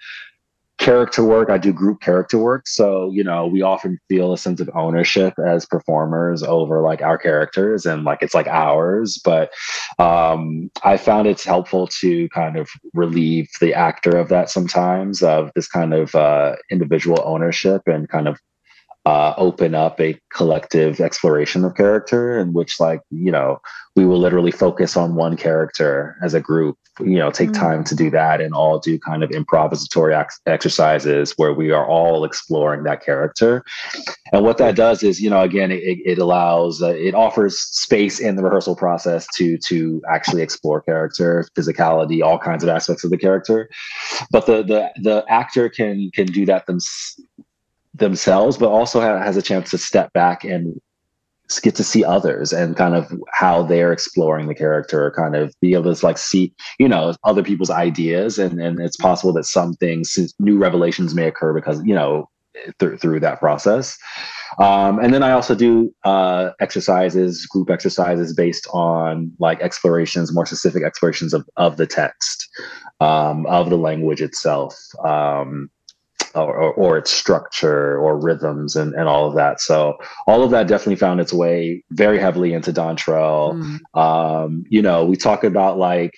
character 0.79 1.24
work 1.24 1.49
i 1.49 1.57
do 1.57 1.72
group 1.72 2.01
character 2.01 2.39
work. 2.39 2.66
So 2.66 3.11
you 3.11 3.24
know 3.24 3.47
we 3.47 3.62
often 3.62 3.99
feel 4.09 4.33
a 4.33 4.39
sense 4.39 4.61
of 4.61 4.70
ownership 4.74 5.35
as 5.39 5.64
performers 5.66 6.43
over 6.43 6.83
like 6.83 7.03
our 7.03 7.18
characters 7.18 7.87
and 7.87 8.05
like 8.05 8.18
it's 8.22 8.35
like 8.35 8.47
ours. 8.47 9.20
But 9.24 9.53
um 9.99 10.70
i 10.85 10.97
found 10.97 11.27
it's 11.27 11.45
helpful 11.45 11.87
to 12.01 12.29
kind 12.31 12.57
of 12.57 12.68
relieve 12.95 13.49
the 13.61 13.74
actor 13.74 14.16
of 14.16 14.29
that 14.29 14.51
sometimes 14.51 15.22
of 15.22 15.51
this 15.55 15.68
kind 15.68 15.95
of 15.95 16.14
uh 16.14 16.57
individual 16.70 17.22
ownership 17.24 17.83
and 17.87 18.09
kind 18.09 18.29
of 18.29 18.39
uh, 19.07 19.32
open 19.36 19.72
up 19.72 20.00
a 20.00 20.20
collective 20.34 21.00
exploration 21.00 21.64
of 21.64 21.76
character 21.76 22.38
in 22.40 22.52
which 22.52 22.80
like 22.80 23.00
you 23.11 23.30
know 23.30 23.61
we 23.94 24.04
will 24.04 24.18
literally 24.18 24.50
focus 24.50 24.96
on 24.96 25.14
one 25.14 25.36
character 25.36 26.16
as 26.24 26.34
a 26.34 26.40
group 26.40 26.76
you 26.98 27.16
know 27.16 27.30
take 27.30 27.50
mm-hmm. 27.50 27.62
time 27.62 27.84
to 27.84 27.94
do 27.94 28.11
that 28.11 28.40
and 28.40 28.52
all 28.52 28.80
do 28.80 28.98
kind 28.98 29.22
of 29.22 29.30
improvisatory 29.30 30.12
ex- 30.18 30.40
exercises 30.46 31.34
where 31.36 31.52
we 31.52 31.70
are 31.70 31.86
all 31.86 32.24
exploring 32.24 32.82
that 32.82 33.00
character 33.00 33.62
and 34.32 34.42
what 34.42 34.59
that 34.59 34.74
does 34.74 35.04
is 35.04 35.20
you 35.20 35.30
know 35.30 35.42
again 35.42 35.70
it, 35.70 35.78
it 36.04 36.18
allows 36.18 36.82
uh, 36.82 36.88
it 36.88 37.14
offers 37.14 37.61
space 37.61 38.18
in 38.18 38.34
the 38.34 38.42
rehearsal 38.42 38.74
process 38.74 39.24
to 39.36 39.57
to 39.59 40.02
actually 40.11 40.42
explore 40.42 40.80
character 40.80 41.46
physicality 41.54 42.24
all 42.24 42.40
kinds 42.40 42.64
of 42.64 42.68
aspects 42.68 43.04
of 43.04 43.11
the 43.12 43.18
character 43.18 43.70
but 44.32 44.46
the 44.46 44.64
the 44.64 44.90
the 45.00 45.24
actor 45.28 45.68
can 45.68 46.11
can 46.12 46.26
do 46.26 46.44
that 46.44 46.66
them, 46.66 46.78
themselves, 47.99 48.57
but 48.57 48.68
also 48.68 49.01
has 49.01 49.36
a 49.36 49.42
chance 49.42 49.70
to 49.70 49.78
step 49.78 50.12
back 50.12 50.44
and 50.44 50.80
get 51.62 51.76
to 51.76 51.84
see 51.84 52.05
others 52.05 52.53
and 52.53 52.76
kind 52.76 52.94
of 52.94 53.12
how 53.32 53.62
they're 53.62 53.92
exploring 53.92 54.49
the 54.49 54.55
character, 54.55 55.12
kind 55.16 55.36
of 55.36 55.55
be 55.61 55.74
able 55.74 55.94
to 55.94 56.07
like 56.07 56.18
see, 56.18 56.53
you 56.78 56.88
know, 56.88 57.14
other 57.22 57.42
people's 57.42 57.70
ideas. 57.70 58.38
And, 58.38 58.61
and 58.61 58.80
it's 58.80 58.97
possible 58.97 59.32
that 59.34 59.44
some 59.44 59.74
things, 59.74 60.18
new 60.40 60.59
revelations 60.59 61.14
may 61.14 61.28
occur 61.28 61.55
because, 61.55 61.80
you 61.84 61.94
know, 61.94 62.28
through, 62.78 62.97
through 62.99 63.20
that 63.20 63.38
process. 63.38 63.97
Um, 64.59 64.99
and 64.99 65.12
then 65.12 65.22
I 65.22 65.32
also 65.32 65.55
do 65.55 65.94
uh, 66.05 66.51
exercises, 66.61 67.47
group 67.47 67.70
exercises 67.70 68.34
based 68.34 68.66
on 68.72 69.30
like 69.38 69.61
explorations, 69.61 70.32
more 70.32 70.47
specific 70.47 70.82
explorations 70.82 71.34
of, 71.34 71.47
of 71.57 71.76
the 71.76 71.86
text, 71.86 72.49
um, 73.01 73.47
of 73.47 73.70
the 73.70 73.76
language 73.76 74.22
itself. 74.22 74.76
Um, 75.05 75.70
or, 76.37 76.55
or, 76.55 76.72
or, 76.74 76.99
its 76.99 77.11
structure 77.11 77.99
or 77.99 78.18
rhythms 78.18 78.76
and, 78.76 78.95
and 78.95 79.09
all 79.09 79.26
of 79.28 79.34
that. 79.34 79.61
So 79.61 79.97
all 80.26 80.43
of 80.43 80.51
that 80.51 80.68
definitely 80.68 80.97
found 80.97 81.20
its 81.20 81.32
way 81.32 81.82
very 81.91 82.18
heavily 82.18 82.53
into 82.53 82.72
Dontrell. 82.72 83.55
Mm. 83.95 84.01
Um, 84.01 84.64
you 84.68 84.82
know, 84.82 85.05
we 85.05 85.16
talk 85.16 85.45
about 85.45 85.78
like 85.78 86.14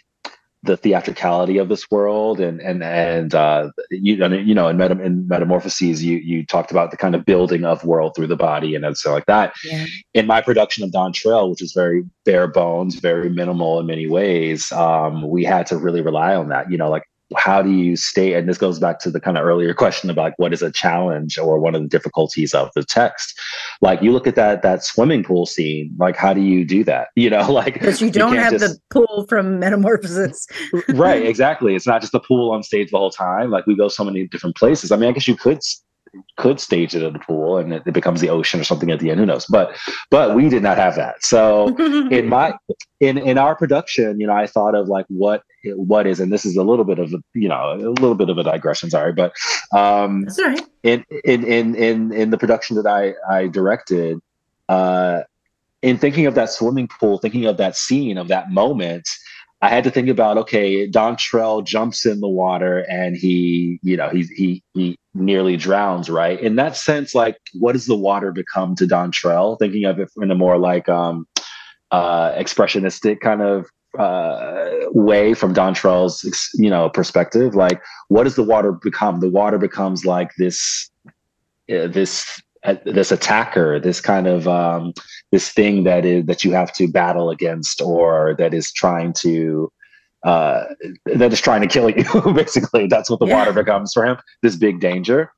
the 0.64 0.76
theatricality 0.76 1.58
of 1.58 1.68
this 1.68 1.88
world 1.90 2.40
and 2.40 2.60
and 2.60 2.82
and 2.82 3.34
uh, 3.34 3.70
you, 3.90 4.16
you 4.16 4.54
know 4.54 4.66
in, 4.66 4.76
meta, 4.76 5.00
in 5.00 5.26
metamorphoses 5.28 6.02
you 6.02 6.16
you 6.18 6.44
talked 6.44 6.72
about 6.72 6.90
the 6.90 6.96
kind 6.96 7.14
of 7.14 7.24
building 7.24 7.64
of 7.64 7.84
world 7.84 8.14
through 8.16 8.26
the 8.26 8.36
body 8.36 8.74
and 8.74 8.96
so 8.96 9.12
like 9.12 9.26
that 9.26 9.52
yeah. 9.64 9.86
in 10.14 10.26
my 10.26 10.40
production 10.40 10.82
of 10.82 10.90
Dontrell 10.90 11.48
which 11.48 11.62
is 11.62 11.72
very 11.72 12.02
bare 12.24 12.48
bones 12.48 12.96
very 12.96 13.30
minimal 13.30 13.78
in 13.78 13.86
many 13.86 14.08
ways 14.08 14.72
um, 14.72 15.28
we 15.28 15.44
had 15.44 15.64
to 15.66 15.76
really 15.76 16.00
rely 16.00 16.34
on 16.34 16.48
that 16.48 16.70
you 16.70 16.76
know 16.76 16.90
like 16.90 17.04
how 17.36 17.60
do 17.60 17.70
you 17.70 17.96
stay 17.96 18.34
and 18.34 18.48
this 18.48 18.58
goes 18.58 18.78
back 18.78 18.98
to 19.00 19.10
the 19.10 19.20
kind 19.20 19.36
of 19.36 19.44
earlier 19.44 19.74
question 19.74 20.08
about 20.08 20.32
what 20.38 20.52
is 20.52 20.62
a 20.62 20.70
challenge 20.70 21.36
or 21.38 21.58
one 21.58 21.74
of 21.74 21.82
the 21.82 21.88
difficulties 21.88 22.54
of 22.54 22.70
the 22.74 22.82
text. 22.82 23.38
Like 23.80 24.02
you 24.02 24.12
look 24.12 24.26
at 24.26 24.34
that 24.36 24.62
that 24.62 24.82
swimming 24.82 25.22
pool 25.22 25.44
scene 25.44 25.94
like 25.98 26.16
how 26.16 26.32
do 26.32 26.40
you 26.40 26.64
do 26.64 26.84
that? 26.84 27.08
You 27.18 27.30
know 27.30 27.52
like 27.52 27.74
because 27.74 28.00
you 28.00 28.10
don't 28.10 28.34
you 28.34 28.38
have 28.38 28.52
just... 28.52 28.74
the 28.74 28.80
pool 28.90 29.26
from 29.28 29.58
metamorphosis. 29.58 30.46
Right 30.88 31.26
exactly. 31.26 31.74
It's 31.74 31.86
not 31.86 32.00
just 32.00 32.12
the 32.12 32.20
pool 32.20 32.52
on 32.52 32.62
stage 32.62 32.90
the 32.90 32.96
whole 32.96 33.10
time. 33.10 33.50
Like 33.50 33.66
we 33.66 33.76
go 33.76 33.88
so 33.88 34.04
many 34.04 34.26
different 34.26 34.56
places. 34.56 34.92
I 34.92 34.96
mean 34.96 35.10
i 35.10 35.12
guess 35.12 35.28
you 35.28 35.36
could 35.36 35.60
could 36.36 36.60
stage 36.60 36.94
it 36.94 37.02
in 37.02 37.12
the 37.12 37.18
pool 37.18 37.58
and 37.58 37.72
it, 37.72 37.82
it, 37.86 37.92
becomes 37.92 38.20
the 38.20 38.28
ocean 38.28 38.60
or 38.60 38.64
something 38.64 38.90
at 38.90 39.00
the 39.00 39.10
end 39.10 39.20
who 39.20 39.26
knows 39.26 39.46
but 39.46 39.76
but 40.10 40.34
we 40.34 40.48
did 40.48 40.62
not 40.62 40.76
have 40.76 40.94
that 40.96 41.22
so 41.24 41.76
in 42.10 42.28
my 42.28 42.52
in 43.00 43.18
in 43.18 43.38
our 43.38 43.54
production 43.54 44.20
you 44.20 44.26
know 44.26 44.32
i 44.32 44.46
thought 44.46 44.74
of 44.74 44.88
like 44.88 45.06
what 45.08 45.42
what 45.74 46.06
is 46.06 46.20
and 46.20 46.32
this 46.32 46.44
is 46.44 46.56
a 46.56 46.62
little 46.62 46.84
bit 46.84 46.98
of 46.98 47.12
a 47.12 47.18
you 47.34 47.48
know 47.48 47.72
a 47.72 47.90
little 48.00 48.14
bit 48.14 48.30
of 48.30 48.38
a 48.38 48.44
digression 48.44 48.90
sorry 48.90 49.12
but 49.12 49.32
um 49.76 50.22
That's 50.22 50.38
right. 50.38 50.62
in, 50.82 51.04
in 51.24 51.44
in 51.44 51.74
in 51.74 52.12
in 52.12 52.30
the 52.30 52.38
production 52.38 52.76
that 52.76 52.86
i 52.86 53.14
i 53.30 53.48
directed 53.48 54.20
uh 54.68 55.22
in 55.82 55.96
thinking 55.96 56.26
of 56.26 56.34
that 56.34 56.50
swimming 56.50 56.88
pool 56.88 57.18
thinking 57.18 57.46
of 57.46 57.56
that 57.56 57.76
scene 57.76 58.18
of 58.18 58.28
that 58.28 58.50
moment 58.50 59.08
I 59.60 59.68
had 59.68 59.82
to 59.84 59.90
think 59.90 60.08
about 60.08 60.38
okay, 60.38 60.88
Dontrelle 60.88 61.64
jumps 61.64 62.06
in 62.06 62.20
the 62.20 62.28
water 62.28 62.86
and 62.88 63.16
he, 63.16 63.80
you 63.82 63.96
know, 63.96 64.08
he 64.08 64.22
he 64.36 64.62
he 64.74 64.96
nearly 65.14 65.56
drowns, 65.56 66.08
right? 66.08 66.40
In 66.40 66.56
that 66.56 66.76
sense, 66.76 67.14
like, 67.14 67.36
what 67.54 67.72
does 67.72 67.86
the 67.86 67.96
water 67.96 68.30
become 68.30 68.76
to 68.76 68.86
Dontrelle? 68.86 69.58
Thinking 69.58 69.84
of 69.84 69.98
it 69.98 70.10
in 70.22 70.30
a 70.30 70.36
more 70.36 70.58
like 70.58 70.88
um, 70.88 71.26
uh, 71.90 72.32
expressionistic 72.32 73.20
kind 73.20 73.42
of 73.42 73.66
uh, 73.98 74.70
way 74.90 75.34
from 75.34 75.54
Dontrelle's, 75.54 76.50
you 76.54 76.70
know, 76.70 76.88
perspective. 76.88 77.54
Like, 77.54 77.82
what 78.08 78.24
does 78.24 78.36
the 78.36 78.44
water 78.44 78.72
become? 78.72 79.20
The 79.20 79.30
water 79.30 79.58
becomes 79.58 80.04
like 80.04 80.30
this, 80.38 80.90
uh, 81.72 81.88
this, 81.88 82.40
this 82.84 83.12
attacker, 83.12 83.80
this 83.80 84.00
kind 84.00 84.26
of 84.26 84.48
um, 84.48 84.92
this 85.32 85.50
thing 85.50 85.84
that 85.84 86.04
is 86.04 86.26
that 86.26 86.44
you 86.44 86.52
have 86.52 86.72
to 86.74 86.88
battle 86.88 87.30
against 87.30 87.80
or 87.80 88.34
that 88.38 88.54
is 88.54 88.72
trying 88.72 89.12
to 89.14 89.70
uh, 90.24 90.64
that 91.06 91.32
is 91.32 91.40
trying 91.40 91.62
to 91.62 91.68
kill 91.68 91.90
you 91.90 92.32
basically. 92.34 92.86
That's 92.86 93.10
what 93.10 93.20
the 93.20 93.26
yeah. 93.26 93.36
water 93.36 93.52
becomes 93.52 93.92
for 93.92 94.04
him 94.04 94.16
this 94.42 94.56
big 94.56 94.80
danger. 94.80 95.32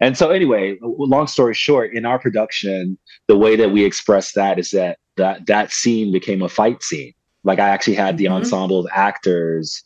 And 0.00 0.18
so 0.18 0.30
anyway 0.30 0.76
long 0.82 1.26
story 1.26 1.54
short 1.54 1.94
in 1.94 2.04
our 2.04 2.18
production 2.18 2.98
the 3.28 3.36
way 3.36 3.54
that 3.54 3.70
we 3.70 3.84
express 3.84 4.32
that 4.32 4.58
is 4.58 4.70
that 4.70 4.98
that 5.16 5.46
that 5.46 5.70
scene 5.72 6.12
became 6.12 6.42
a 6.42 6.48
fight 6.48 6.82
scene. 6.82 7.12
Like 7.44 7.58
i 7.58 7.68
actually 7.68 7.94
had 7.94 8.18
the 8.18 8.24
mm-hmm. 8.24 8.34
ensemble 8.34 8.80
of 8.80 8.86
actors 8.92 9.84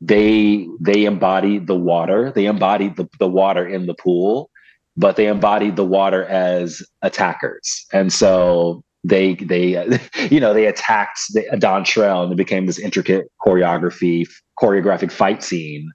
they 0.00 0.66
they 0.80 1.04
embodied 1.06 1.66
the 1.66 1.76
water. 1.76 2.30
They 2.30 2.46
embodied 2.46 2.96
the, 2.96 3.08
the 3.18 3.28
water 3.28 3.66
in 3.66 3.86
the 3.86 3.94
pool 3.94 4.50
but 4.98 5.14
they 5.14 5.28
embodied 5.28 5.76
the 5.76 5.84
water 5.84 6.24
as 6.24 6.82
attackers. 7.02 7.86
And 7.92 8.12
so 8.12 8.82
they 9.04 9.34
they 9.36 10.00
you 10.30 10.40
know 10.40 10.52
they 10.52 10.66
attacked 10.66 11.20
the, 11.30 11.44
Dontrell 11.54 12.24
and 12.24 12.32
it 12.32 12.36
became 12.36 12.66
this 12.66 12.78
intricate 12.78 13.30
choreography 13.40 14.28
choreographic 14.60 15.12
fight 15.12 15.42
scene 15.42 15.90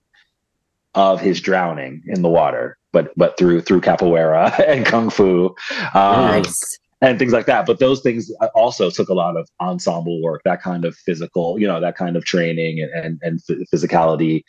of 0.96 1.20
his 1.20 1.42
drowning 1.42 2.02
in 2.06 2.22
the 2.22 2.30
water 2.30 2.78
but 2.94 3.12
but 3.18 3.38
through 3.38 3.60
through 3.60 3.82
capoeira 3.82 4.58
and 4.68 4.86
kung 4.86 5.10
fu 5.10 5.48
um, 5.94 6.44
nice. 6.44 6.80
and 7.02 7.20
things 7.20 7.34
like 7.34 7.46
that. 7.46 7.66
But 7.66 7.80
those 7.80 8.00
things 8.02 8.32
also 8.56 8.90
took 8.90 9.10
a 9.10 9.14
lot 9.14 9.36
of 9.36 9.50
ensemble 9.60 10.22
work 10.22 10.42
that 10.46 10.62
kind 10.62 10.86
of 10.86 10.96
physical 10.96 11.60
you 11.60 11.68
know 11.68 11.82
that 11.82 11.98
kind 11.98 12.16
of 12.16 12.24
training 12.24 12.80
and 12.80 13.20
and, 13.22 13.42
and 13.50 13.68
physicality 13.74 14.44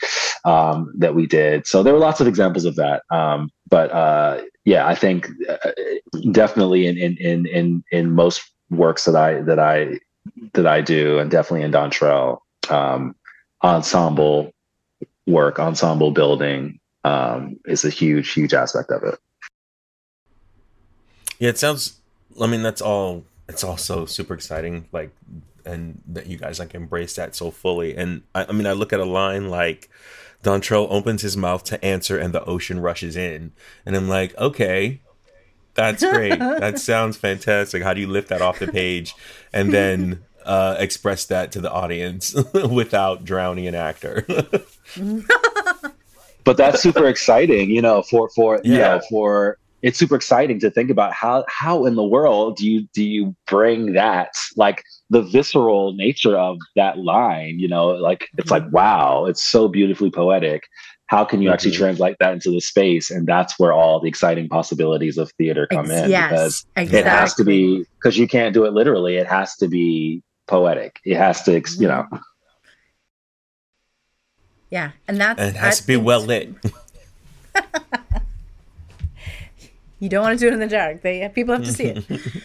um, 0.44 0.92
that 0.96 1.16
we 1.16 1.26
did. 1.26 1.66
So 1.66 1.82
there 1.82 1.92
were 1.92 1.98
lots 1.98 2.20
of 2.20 2.28
examples 2.28 2.64
of 2.64 2.76
that. 2.76 3.02
Um, 3.10 3.50
but 3.68 3.90
uh, 3.92 4.42
yeah, 4.64 4.86
I 4.86 4.94
think 4.94 5.28
uh, 5.48 5.70
definitely 6.32 6.86
in, 6.86 6.96
in 6.98 7.46
in 7.46 7.84
in 7.90 8.10
most 8.10 8.50
works 8.70 9.04
that 9.04 9.16
I 9.16 9.40
that 9.42 9.58
I 9.58 9.98
that 10.54 10.66
I 10.66 10.80
do, 10.80 11.18
and 11.18 11.30
definitely 11.30 11.62
in 11.62 11.72
Dontrell, 11.72 12.40
um, 12.70 13.14
ensemble 13.62 14.52
work, 15.26 15.58
ensemble 15.58 16.10
building 16.10 16.80
um, 17.04 17.58
is 17.66 17.84
a 17.84 17.90
huge, 17.90 18.32
huge 18.32 18.54
aspect 18.54 18.90
of 18.90 19.02
it. 19.04 19.18
Yeah, 21.38 21.50
it 21.50 21.58
sounds. 21.58 21.98
I 22.40 22.46
mean, 22.46 22.62
that's 22.62 22.80
all. 22.80 23.24
It's 23.48 23.64
also 23.64 24.06
super 24.06 24.34
exciting. 24.34 24.88
Like, 24.92 25.10
and 25.66 26.00
that 26.08 26.26
you 26.26 26.38
guys 26.38 26.58
like 26.58 26.74
embrace 26.74 27.16
that 27.16 27.34
so 27.34 27.50
fully. 27.50 27.96
And 27.96 28.22
I, 28.34 28.46
I 28.46 28.52
mean, 28.52 28.66
I 28.66 28.72
look 28.72 28.92
at 28.92 29.00
a 29.00 29.04
line 29.04 29.50
like 29.50 29.90
Dontrell 30.44 30.86
opens 30.90 31.22
his 31.22 31.36
mouth 31.36 31.64
to 31.64 31.84
answer, 31.84 32.18
and 32.18 32.32
the 32.32 32.44
ocean 32.44 32.80
rushes 32.80 33.16
in, 33.16 33.52
and 33.84 33.96
I'm 33.96 34.08
like, 34.08 34.36
okay, 34.38 35.00
that's 35.74 36.04
great. 36.04 36.38
that 36.38 36.78
sounds 36.78 37.16
fantastic. 37.16 37.82
How 37.82 37.94
do 37.94 38.00
you 38.00 38.06
lift 38.06 38.28
that 38.28 38.42
off 38.42 38.58
the 38.58 38.68
page 38.68 39.14
and 39.52 39.72
then 39.72 40.24
uh, 40.44 40.76
express 40.78 41.24
that 41.26 41.52
to 41.52 41.60
the 41.60 41.70
audience 41.70 42.34
without 42.70 43.24
drowning 43.24 43.66
an 43.66 43.74
actor? 43.74 44.24
but 46.44 46.56
that's 46.56 46.80
super 46.80 47.06
exciting, 47.06 47.70
you 47.70 47.82
know, 47.82 48.02
for 48.02 48.28
for 48.30 48.60
yeah. 48.64 48.72
you 48.72 48.78
know 48.78 49.00
for 49.10 49.58
it's 49.82 49.98
super 49.98 50.16
exciting 50.16 50.58
to 50.60 50.70
think 50.70 50.90
about 50.90 51.12
how 51.12 51.44
how 51.48 51.84
in 51.84 51.94
the 51.94 52.04
world 52.04 52.56
do 52.56 52.70
you 52.70 52.88
do 52.94 53.04
you 53.04 53.36
bring 53.46 53.92
that 53.92 54.34
like 54.56 54.82
the 55.10 55.22
visceral 55.22 55.92
nature 55.94 56.36
of 56.36 56.58
that 56.76 56.98
line 56.98 57.58
you 57.58 57.68
know 57.68 57.88
like 57.88 58.28
it's 58.38 58.50
like 58.50 58.62
mm-hmm. 58.64 58.76
wow 58.76 59.26
it's 59.26 59.42
so 59.42 59.68
beautifully 59.68 60.10
poetic 60.10 60.66
how 61.06 61.24
can 61.24 61.42
you 61.42 61.48
mm-hmm. 61.48 61.54
actually 61.54 61.70
translate 61.70 62.16
that 62.20 62.32
into 62.32 62.50
the 62.50 62.60
space 62.60 63.10
and 63.10 63.26
that's 63.26 63.58
where 63.58 63.72
all 63.72 64.00
the 64.00 64.08
exciting 64.08 64.48
possibilities 64.48 65.18
of 65.18 65.30
theater 65.32 65.66
come 65.70 65.90
in 65.90 66.10
yes, 66.10 66.30
because 66.30 66.66
exactly. 66.76 66.98
it 66.98 67.06
has 67.06 67.34
to 67.34 67.44
be 67.44 67.84
because 67.98 68.16
you 68.16 68.26
can't 68.26 68.54
do 68.54 68.64
it 68.64 68.72
literally 68.72 69.16
it 69.16 69.26
has 69.26 69.56
to 69.56 69.68
be 69.68 70.22
poetic 70.46 70.98
it 71.04 71.16
has 71.16 71.42
to 71.42 71.62
you 71.78 71.88
know 71.88 72.06
yeah 74.70 74.92
and 75.06 75.20
that's 75.20 75.38
and 75.38 75.54
it 75.54 75.58
has 75.58 75.80
to 75.80 75.86
be 75.86 75.96
well 75.96 76.20
lit 76.20 76.54
You 80.04 80.10
don't 80.10 80.22
want 80.22 80.38
to 80.38 80.44
do 80.44 80.48
it 80.48 80.52
in 80.52 80.60
the 80.60 80.68
dark. 80.68 81.00
They 81.00 81.26
people 81.34 81.54
have 81.54 81.64
to 81.64 81.72
see 81.72 81.86
it. 81.86 82.04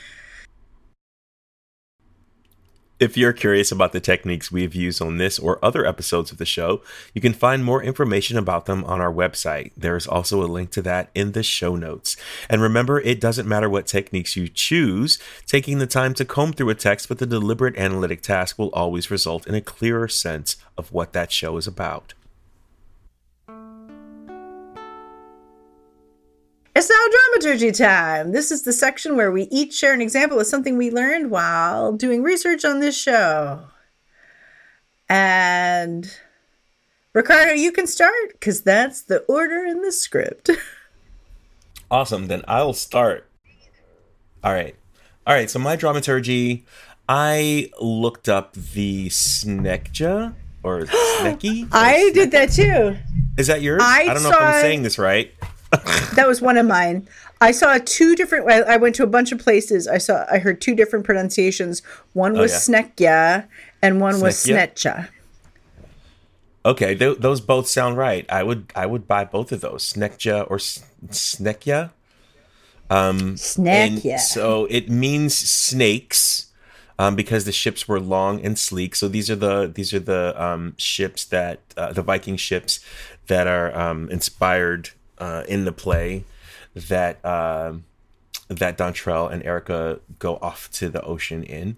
If 3.00 3.16
you're 3.16 3.32
curious 3.32 3.72
about 3.72 3.94
the 3.94 4.02
techniques 4.02 4.52
we've 4.52 4.76
used 4.76 5.02
on 5.02 5.16
this 5.16 5.40
or 5.40 5.64
other 5.64 5.86
episodes 5.86 6.34
of 6.34 6.38
the 6.38 6.46
show, 6.46 6.82
you 7.14 7.22
can 7.22 7.32
find 7.32 7.64
more 7.64 7.82
information 7.82 8.38
about 8.38 8.66
them 8.66 8.84
on 8.84 9.00
our 9.00 9.14
website. 9.14 9.72
There's 9.78 10.06
also 10.06 10.44
a 10.44 10.52
link 10.52 10.72
to 10.72 10.82
that 10.82 11.10
in 11.16 11.32
the 11.32 11.42
show 11.42 11.78
notes. 11.78 12.18
And 12.50 12.62
remember, 12.62 13.00
it 13.00 13.22
doesn't 13.22 13.48
matter 13.48 13.70
what 13.70 13.88
techniques 13.88 14.36
you 14.36 14.50
choose, 14.50 15.18
taking 15.46 15.78
the 15.78 15.88
time 15.88 16.14
to 16.16 16.26
comb 16.26 16.52
through 16.52 16.72
a 16.72 16.76
text 16.76 17.08
with 17.08 17.22
a 17.22 17.26
deliberate 17.26 17.78
analytic 17.78 18.22
task 18.22 18.60
will 18.60 18.72
always 18.72 19.10
result 19.10 19.48
in 19.48 19.56
a 19.56 19.62
clearer 19.62 20.10
sense 20.10 20.58
of 20.78 20.92
what 20.92 21.14
that 21.14 21.32
show 21.32 21.56
is 21.56 21.68
about. 21.68 22.14
It's 26.80 26.90
now 26.90 27.42
dramaturgy 27.42 27.74
time. 27.74 28.32
This 28.32 28.52
is 28.52 28.62
the 28.62 28.72
section 28.72 29.18
where 29.18 29.34
we 29.34 29.50
each 29.52 29.74
share 29.74 29.94
an 29.94 30.02
example 30.02 30.40
of 30.40 30.48
something 30.48 30.78
we 30.78 30.90
learned 30.90 31.30
while 31.30 31.92
doing 31.92 32.24
research 32.24 32.64
on 32.64 32.80
this 32.80 32.98
show. 32.98 33.66
And 35.10 36.10
Ricardo, 37.12 37.52
you 37.52 37.74
can 37.74 37.86
start 37.86 38.32
because 38.32 38.62
that's 38.62 39.02
the 39.02 39.20
order 39.24 39.66
in 39.66 39.82
the 39.82 39.92
script. 39.92 40.52
awesome. 41.92 42.28
Then 42.28 42.44
I'll 42.48 42.72
start. 42.72 43.30
All 44.42 44.54
right. 44.54 44.78
All 45.28 45.34
right. 45.34 45.50
So 45.50 45.60
my 45.60 45.76
dramaturgy, 45.76 46.66
I 47.10 47.72
looked 47.82 48.30
up 48.30 48.54
the 48.54 49.10
Snekkja 49.10 50.34
or 50.64 50.80
Snecky. 50.86 51.68
I 51.74 52.10
did 52.14 52.32
that 52.32 52.54
too. 52.54 52.96
Is 53.38 53.48
that 53.48 53.62
yours? 53.62 53.82
I, 53.84 54.04
I 54.04 54.14
don't 54.14 54.24
know 54.24 54.30
if 54.30 54.40
I'm 54.40 54.62
saying 54.62 54.84
this 54.84 54.98
right 54.98 55.34
that 55.72 56.26
was 56.28 56.42
one 56.42 56.58
of 56.58 56.66
mine. 56.66 57.08
I 57.42 57.52
saw 57.52 57.78
two 57.84 58.16
different. 58.16 58.50
I 58.50 58.78
went 58.78 58.96
to 58.96 59.04
a 59.04 59.08
bunch 59.08 59.32
of 59.32 59.40
places. 59.40 59.88
I 59.88 59.98
saw. 59.98 60.26
I 60.32 60.40
heard 60.40 60.62
two 60.62 60.76
different 60.76 61.06
pronunciations. 61.06 61.82
One 62.14 62.34
was 62.34 62.70
oh, 62.70 62.74
yeah. 62.74 62.82
Snekkja, 62.82 63.48
and 63.82 64.02
one 64.02 64.20
was 64.20 64.44
Snetcha. 64.44 65.10
Okay, 66.66 66.96
th- 66.96 67.20
those 67.20 67.40
both 67.40 67.68
sound 67.68 67.98
right. 67.98 68.26
I 68.30 68.44
would. 68.44 68.72
I 68.76 68.86
would 68.86 69.08
buy 69.08 69.24
both 69.26 69.52
of 69.52 69.62
those, 69.62 69.94
Snekkja 69.94 70.50
or 70.50 70.56
S- 70.56 70.84
Snekkja. 71.08 71.92
Um, 72.90 73.36
Snekkja. 73.36 74.20
So 74.20 74.66
it 74.66 74.90
means 74.90 75.36
snakes. 75.36 76.48
Um, 76.98 77.16
because 77.16 77.46
the 77.46 77.54
ships 77.54 77.88
were 77.88 77.98
long 77.98 78.44
and 78.44 78.60
sleek. 78.60 78.94
So 78.94 79.08
these 79.08 79.30
are 79.30 79.36
the 79.38 79.72
these 79.74 79.94
are 79.94 80.02
the 80.02 80.36
um, 80.36 80.74
ships 80.76 81.24
that 81.24 81.62
uh, 81.78 81.94
the 81.94 82.02
Viking 82.02 82.36
ships 82.36 82.82
that 83.28 83.48
are 83.48 83.74
um, 83.74 84.10
inspired 84.10 84.90
uh, 85.20 85.44
in 85.48 85.66
the 85.66 85.72
play 85.72 86.24
that 86.76 87.24
uh, 87.26 87.74
that 88.48 88.78
Dontrell 88.78 89.32
and 89.32 89.44
Erica 89.44 90.00
go 90.18 90.38
off 90.38 90.70
to 90.72 90.90
the 90.90 91.02
ocean 91.04 91.44
in 91.44 91.78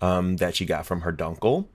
um, 0.00 0.36
that 0.36 0.56
she 0.56 0.64
got 0.64 0.86
from 0.86 1.02
her 1.02 1.12
Dunkle. 1.12 1.66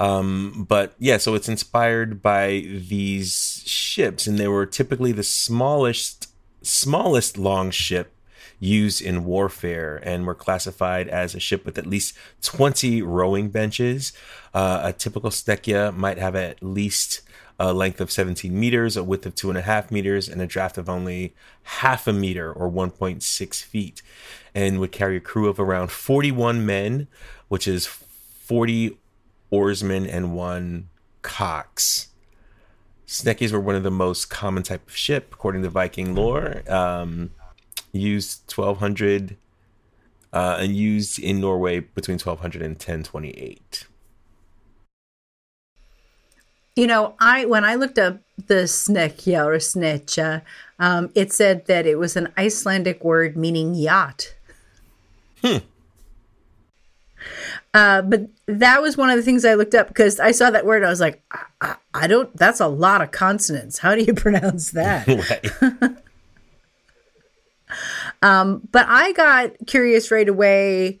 Um, 0.00 0.66
but 0.68 0.94
yeah, 0.98 1.16
so 1.16 1.34
it's 1.34 1.48
inspired 1.48 2.22
by 2.22 2.64
these 2.66 3.62
ships, 3.66 4.26
and 4.26 4.38
they 4.38 4.48
were 4.48 4.66
typically 4.66 5.12
the 5.12 5.22
smallest 5.22 6.30
smallest 6.62 7.38
long 7.38 7.70
ship 7.70 8.12
used 8.60 9.00
in 9.00 9.24
warfare 9.24 10.00
and 10.02 10.26
were 10.26 10.34
classified 10.34 11.08
as 11.08 11.34
a 11.34 11.40
ship 11.40 11.64
with 11.64 11.78
at 11.78 11.86
least 11.86 12.14
20 12.42 13.02
rowing 13.02 13.48
benches. 13.48 14.12
Uh, 14.52 14.80
a 14.82 14.92
typical 14.92 15.30
Snekkja 15.30 15.96
might 15.96 16.18
have 16.18 16.34
at 16.34 16.62
least 16.62 17.20
a 17.58 17.72
length 17.72 18.00
of 18.00 18.10
17 18.10 18.58
meters, 18.58 18.96
a 18.96 19.02
width 19.02 19.26
of 19.26 19.34
two 19.34 19.48
and 19.48 19.58
a 19.58 19.62
half 19.62 19.90
meters, 19.90 20.28
and 20.28 20.40
a 20.40 20.46
draft 20.46 20.78
of 20.78 20.88
only 20.88 21.34
half 21.62 22.06
a 22.06 22.12
meter 22.12 22.52
or 22.52 22.70
1.6 22.70 23.62
feet, 23.62 24.02
and 24.54 24.78
would 24.78 24.92
carry 24.92 25.16
a 25.16 25.20
crew 25.20 25.48
of 25.48 25.58
around 25.58 25.90
41 25.90 26.64
men, 26.64 27.08
which 27.48 27.66
is 27.66 27.86
40 27.86 28.96
oarsmen 29.50 30.06
and 30.06 30.34
one 30.34 30.88
cox. 31.22 32.08
Snekkies 33.06 33.52
were 33.52 33.60
one 33.60 33.74
of 33.74 33.82
the 33.82 33.90
most 33.90 34.26
common 34.26 34.62
type 34.62 34.86
of 34.86 34.94
ship, 34.94 35.30
according 35.32 35.62
to 35.62 35.70
Viking 35.70 36.14
lore. 36.14 36.62
Um, 36.70 37.30
used 37.92 38.52
1200 38.54 39.36
uh, 40.32 40.58
and 40.60 40.76
used 40.76 41.18
in 41.18 41.40
Norway 41.40 41.80
between 41.80 42.18
1200 42.18 42.62
and 42.62 42.74
1028. 42.74 43.86
You 46.78 46.86
know, 46.86 47.16
I 47.18 47.44
when 47.44 47.64
I 47.64 47.74
looked 47.74 47.98
up 47.98 48.20
the 48.46 48.62
snekkja 48.62 49.44
or 49.44 49.56
snetcha, 49.56 50.42
um, 50.78 51.10
it 51.12 51.32
said 51.32 51.66
that 51.66 51.86
it 51.86 51.98
was 51.98 52.14
an 52.14 52.32
Icelandic 52.38 53.02
word 53.02 53.36
meaning 53.36 53.74
yacht. 53.74 54.36
Hmm. 55.42 55.56
Uh, 57.74 58.02
but 58.02 58.28
that 58.46 58.80
was 58.80 58.96
one 58.96 59.10
of 59.10 59.16
the 59.16 59.24
things 59.24 59.44
I 59.44 59.54
looked 59.54 59.74
up 59.74 59.88
because 59.88 60.20
I 60.20 60.30
saw 60.30 60.50
that 60.50 60.64
word. 60.64 60.84
I 60.84 60.88
was 60.88 61.00
like, 61.00 61.20
I, 61.60 61.74
I, 61.94 62.06
don't. 62.06 62.32
That's 62.36 62.60
a 62.60 62.68
lot 62.68 63.02
of 63.02 63.10
consonants. 63.10 63.78
How 63.78 63.96
do 63.96 64.04
you 64.04 64.14
pronounce 64.14 64.70
that? 64.70 65.08
um, 68.22 68.68
but 68.70 68.86
I 68.88 69.10
got 69.14 69.50
curious 69.66 70.12
right 70.12 70.28
away 70.28 71.00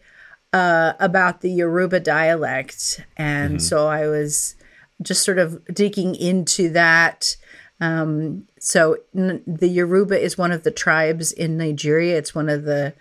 uh, 0.52 0.94
about 0.98 1.40
the 1.40 1.52
Yoruba 1.52 2.00
dialect, 2.00 3.00
and 3.16 3.58
mm-hmm. 3.58 3.58
so 3.60 3.86
I 3.86 4.08
was 4.08 4.56
just 5.02 5.24
sort 5.24 5.38
of 5.38 5.64
digging 5.72 6.14
into 6.14 6.70
that. 6.70 7.36
Um, 7.80 8.46
so 8.58 8.96
n- 9.16 9.42
the 9.46 9.68
Yoruba 9.68 10.20
is 10.20 10.36
one 10.36 10.52
of 10.52 10.64
the 10.64 10.70
tribes 10.70 11.32
in 11.32 11.56
Nigeria. 11.56 12.16
It's 12.18 12.34
one 12.34 12.48
of 12.48 12.64
the 12.64 12.94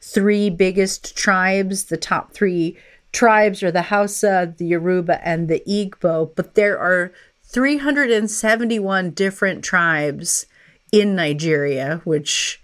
three 0.00 0.50
biggest 0.50 1.16
tribes. 1.16 1.84
The 1.84 1.96
top 1.96 2.32
three 2.32 2.78
tribes 3.12 3.62
are 3.62 3.72
the 3.72 3.82
Hausa, 3.82 4.54
the 4.56 4.66
Yoruba, 4.66 5.26
and 5.26 5.48
the 5.48 5.62
Igbo. 5.66 6.30
But 6.34 6.54
there 6.54 6.78
are 6.78 7.12
371 7.44 9.10
different 9.10 9.64
tribes 9.64 10.46
in 10.92 11.14
Nigeria, 11.16 12.00
which 12.04 12.62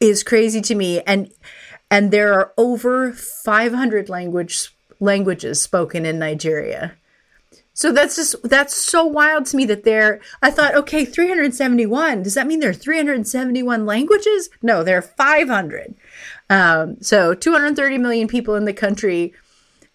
is 0.00 0.22
crazy 0.22 0.60
to 0.62 0.74
me. 0.74 1.00
And 1.02 1.30
and 1.90 2.12
there 2.12 2.32
are 2.34 2.52
over 2.56 3.12
500 3.12 4.08
language 4.08 4.72
languages 5.00 5.60
spoken 5.60 6.06
in 6.06 6.18
Nigeria. 6.18 6.94
So 7.80 7.92
that's 7.92 8.16
just 8.16 8.36
that's 8.42 8.74
so 8.74 9.06
wild 9.06 9.46
to 9.46 9.56
me 9.56 9.64
that 9.64 9.84
there 9.84 10.20
I 10.42 10.50
thought 10.50 10.74
okay 10.74 11.06
371 11.06 12.22
does 12.22 12.34
that 12.34 12.46
mean 12.46 12.60
there 12.60 12.68
are 12.68 12.74
371 12.74 13.86
languages? 13.86 14.50
No, 14.60 14.84
there 14.84 14.98
are 14.98 15.02
500. 15.02 15.94
Um, 16.50 17.00
so 17.00 17.32
230 17.32 17.96
million 17.96 18.28
people 18.28 18.54
in 18.54 18.66
the 18.66 18.74
country 18.74 19.32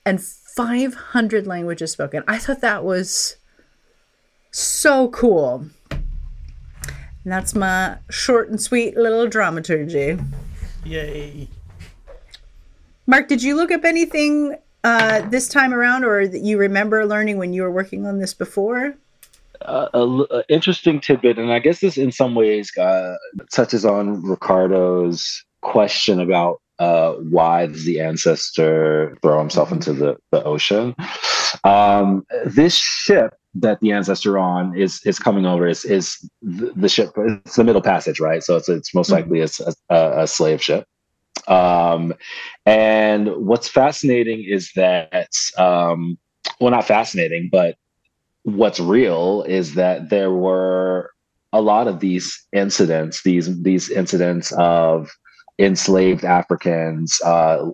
and 0.04 0.20
500 0.20 1.46
languages 1.46 1.92
spoken. 1.92 2.24
I 2.28 2.40
thought 2.40 2.62
that 2.62 2.84
was 2.84 3.38
so 4.50 5.10
cool. 5.10 5.68
And 5.92 6.02
that's 7.24 7.54
my 7.54 8.00
short 8.10 8.50
and 8.50 8.60
sweet 8.60 8.98
little 8.98 9.28
dramaturgy. 9.28 10.18
Yay. 10.84 11.50
Mark, 13.06 13.28
did 13.28 13.44
you 13.44 13.56
look 13.56 13.72
up 13.72 13.86
anything 13.86 14.58
uh, 14.86 15.28
this 15.30 15.48
time 15.48 15.74
around, 15.74 16.06
or 16.06 16.28
that 16.28 16.42
you 16.42 16.58
remember 16.58 17.06
learning 17.06 17.38
when 17.38 17.54
you 17.54 17.64
were 17.64 17.72
working 17.72 18.06
on 18.06 18.20
this 18.20 18.34
before? 18.34 18.96
Uh, 19.62 19.88
a, 19.94 20.00
a, 20.02 20.44
interesting 20.48 21.02
tidbit, 21.02 21.40
and 21.40 21.52
I 21.52 21.60
guess 21.60 21.80
this 21.80 21.98
in 21.98 22.12
some 22.12 22.36
ways 22.36 22.72
uh, 22.78 23.16
touches 23.52 23.84
on 23.84 24.22
Ricardo's 24.22 25.44
question 25.62 26.20
about 26.20 26.62
uh, 26.78 27.14
why 27.14 27.66
does 27.66 27.86
the 27.86 28.00
ancestor 28.00 29.18
throw 29.22 29.40
himself 29.40 29.72
into 29.72 29.94
the, 29.94 30.18
the 30.32 30.44
ocean. 30.44 30.94
Um, 31.64 32.26
this 32.46 32.76
ship 32.76 33.34
that 33.56 33.80
the 33.80 33.92
ancestor 33.92 34.38
on 34.38 34.78
is 34.78 35.02
is 35.06 35.18
coming 35.18 35.46
over 35.46 35.68
is 35.68 35.86
is 35.86 36.30
the, 36.42 36.74
the 36.76 36.90
ship. 36.90 37.12
It's 37.18 37.56
the 37.56 37.64
Middle 37.64 37.82
Passage, 37.82 38.20
right? 38.20 38.44
So 38.44 38.58
it's 38.58 38.70
it's 38.70 38.94
most 38.94 39.10
mm-hmm. 39.10 39.32
likely 39.32 39.42
a, 39.42 39.48
a, 39.90 40.24
a 40.24 40.28
slave 40.28 40.62
ship. 40.62 40.86
Um, 41.48 42.14
and 42.66 43.36
what's 43.36 43.68
fascinating 43.68 44.44
is 44.44 44.72
that, 44.76 45.30
um, 45.58 46.18
well, 46.60 46.72
not 46.72 46.86
fascinating, 46.88 47.50
but 47.52 47.76
what's 48.44 48.80
real 48.80 49.44
is 49.44 49.74
that 49.76 50.10
there 50.10 50.32
were 50.32 51.12
a 51.52 51.62
lot 51.62 51.88
of 51.88 52.00
these 52.00 52.46
incidents, 52.54 53.24
these 53.24 53.62
these 53.62 53.90
incidents 53.90 54.52
of 54.58 55.10
enslaved 55.58 56.26
Africans 56.26 57.22
uh, 57.22 57.70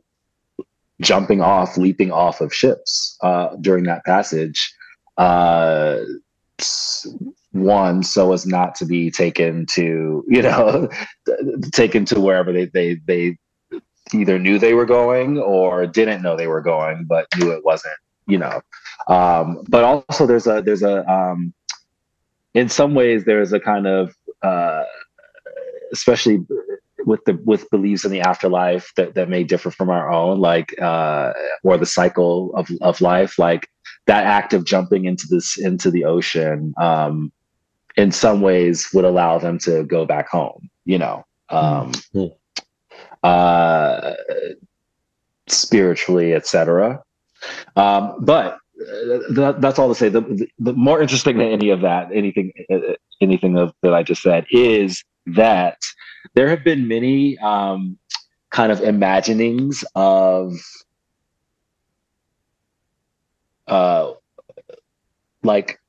jumping 1.02 1.42
off, 1.42 1.78
leaping 1.78 2.12
off 2.12 2.42
of 2.42 2.54
ships 2.54 3.18
uh, 3.22 3.56
during 3.60 3.86
that 3.86 4.06
passage. 4.06 4.74
Uh, 5.18 5.98
one, 7.52 8.04
so 8.04 8.32
as 8.32 8.46
not 8.46 8.76
to 8.76 8.86
be 8.86 9.12
taken 9.12 9.66
to, 9.68 10.24
you 10.28 10.42
know, 10.42 10.90
taken 11.72 12.06
to 12.06 12.20
wherever 12.20 12.54
they 12.54 12.66
they 12.66 12.96
they 13.06 13.38
either 14.14 14.40
knew 14.40 14.60
they 14.60 14.74
were 14.74 14.86
going 14.86 15.38
or 15.38 15.86
didn't 15.88 16.22
know 16.22 16.36
they 16.36 16.48
were 16.48 16.62
going, 16.62 17.06
but 17.06 17.28
knew 17.38 17.52
it 17.52 17.64
wasn't, 17.64 17.98
you 18.28 18.38
know. 18.38 18.62
Um, 19.08 19.64
but 19.68 19.84
also 19.84 20.26
there's 20.26 20.48
a 20.48 20.62
there's 20.62 20.84
a 20.84 21.10
um, 21.10 21.54
in 22.54 22.70
some 22.70 22.94
ways 22.94 23.26
there's 23.26 23.54
a 23.54 23.60
kind 23.60 23.88
of 23.88 24.16
uh, 24.42 24.84
especially 25.92 26.46
with 27.06 27.24
the 27.26 27.40
with 27.46 27.70
beliefs 27.72 28.06
in 28.06 28.12
the 28.12 28.22
afterlife 28.22 28.94
that, 28.96 29.16
that 29.16 29.30
may 29.30 29.44
differ 29.44 29.72
from 29.72 29.90
our 29.90 30.12
own, 30.12 30.40
like 30.40 30.80
uh, 30.82 31.34
or 31.64 31.78
the 31.78 31.86
cycle 31.86 32.52
of, 32.56 32.70
of 32.82 33.02
life, 33.02 33.40
like 33.40 33.70
that 34.06 34.26
act 34.26 34.54
of 34.54 34.66
jumping 34.66 35.06
into 35.06 35.28
this 35.30 35.58
into 35.58 35.90
the 35.90 36.06
ocean, 36.06 36.74
um, 36.78 37.32
in 37.98 38.12
some 38.12 38.42
ways 38.42 38.88
would 38.94 39.06
allow 39.06 39.40
them 39.40 39.58
to 39.60 39.84
go 39.86 40.06
back 40.06 40.30
home, 40.30 40.70
you 40.86 40.98
know. 40.98 41.26
Um, 41.50 41.92
mm-hmm 41.92 42.36
uh, 43.24 44.14
spiritually, 45.48 46.34
etc. 46.34 47.02
Um, 47.76 48.16
but 48.20 48.58
uh, 48.82 49.34
th- 49.36 49.56
that's 49.60 49.80
all 49.80 49.90
to 49.90 49.96
say. 49.96 50.10
The, 50.10 50.22
the, 50.22 50.48
the, 50.60 50.74
more 50.74 51.02
interesting 51.02 51.38
than 51.38 51.48
any 51.48 51.70
of 51.70 51.82
that, 51.82 52.10
anything, 52.14 52.52
uh, 52.72 52.80
anything 53.20 53.58
of, 53.58 53.74
that 53.82 53.94
I 53.94 54.04
just 54.04 54.22
said, 54.22 54.46
is 54.52 55.04
that 55.28 55.78
there 56.34 56.50
have 56.50 56.64
been 56.64 56.88
many 56.88 57.38
um, 57.40 57.98
kind 58.50 58.72
of 58.72 58.82
imaginings 58.82 59.84
of 59.96 60.54
uh, 63.68 64.14
like 65.44 65.80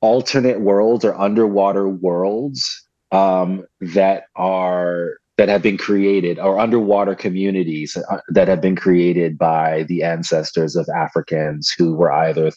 alternate 0.00 0.60
worlds 0.60 1.04
or 1.04 1.18
underwater 1.18 1.88
worlds 1.88 2.86
um, 3.12 3.66
that 3.80 4.24
are 4.36 5.18
that 5.36 5.48
have 5.48 5.62
been 5.62 5.76
created 5.76 6.38
or 6.38 6.58
underwater 6.58 7.14
communities 7.14 7.96
uh, 8.10 8.20
that 8.28 8.48
have 8.48 8.60
been 8.60 8.76
created 8.76 9.36
by 9.36 9.84
the 9.84 10.02
ancestors 10.02 10.76
of 10.76 10.88
Africans 10.88 11.74
who 11.76 11.94
were 11.94 12.12
either 12.12 12.50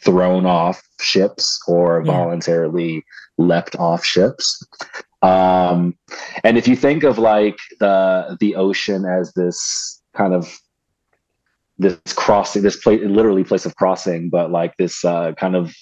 thrown 0.00 0.46
off 0.46 0.82
ships 1.00 1.60
or 1.66 2.02
yeah. 2.04 2.12
voluntarily 2.12 3.04
leapt 3.38 3.76
off 3.76 4.04
ships. 4.04 4.64
Um, 5.22 5.96
and 6.44 6.56
if 6.56 6.68
you 6.68 6.76
think 6.76 7.02
of 7.02 7.18
like 7.18 7.58
the 7.80 8.36
the 8.40 8.54
ocean 8.56 9.04
as 9.04 9.32
this 9.34 10.00
kind 10.14 10.34
of 10.34 10.56
this 11.78 11.98
crossing, 12.14 12.62
this 12.62 12.76
place, 12.76 13.00
literally 13.04 13.44
place 13.44 13.66
of 13.66 13.76
crossing, 13.76 14.30
but 14.30 14.50
like 14.50 14.76
this 14.78 15.04
uh, 15.04 15.32
kind 15.32 15.54
of 15.56 15.74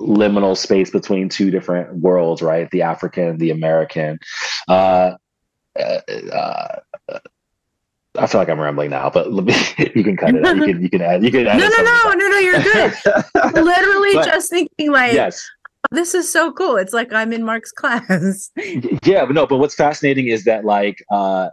liminal 0.00 0.56
space 0.56 0.90
between 0.90 1.28
two 1.28 1.50
different 1.50 1.96
worlds, 1.96 2.42
right? 2.42 2.70
The 2.70 2.82
African, 2.82 3.38
the 3.38 3.50
American. 3.50 4.18
Uh, 4.70 5.16
uh, 5.78 6.76
I 8.18 8.26
feel 8.26 8.40
like 8.40 8.48
I'm 8.48 8.60
rambling 8.60 8.90
now, 8.90 9.10
but 9.10 9.32
me, 9.32 9.54
you 9.94 10.04
can 10.04 10.16
cut 10.16 10.34
it. 10.34 10.44
Out. 10.44 10.56
You 10.56 10.64
can 10.64 10.82
you 10.82 10.90
can 10.90 11.02
add 11.02 11.24
you 11.24 11.30
can 11.30 11.46
add. 11.46 11.58
No, 11.58 11.68
no, 11.68 11.82
no, 11.82 12.12
no, 12.12 12.28
no. 12.28 12.38
You're 12.38 12.62
good. 12.62 12.94
Literally 13.54 14.14
but, 14.14 14.24
just 14.26 14.50
thinking 14.50 14.90
like, 14.90 15.12
yes, 15.12 15.48
this 15.90 16.14
is 16.14 16.30
so 16.30 16.52
cool. 16.52 16.76
It's 16.76 16.92
like 16.92 17.12
I'm 17.12 17.32
in 17.32 17.44
Mark's 17.44 17.72
class. 17.76 18.50
yeah, 19.04 19.24
but 19.24 19.34
no. 19.34 19.46
But 19.46 19.58
what's 19.58 19.74
fascinating 19.74 20.28
is 20.28 20.44
that 20.44 20.64
like, 20.64 21.02
uh, 21.10 21.50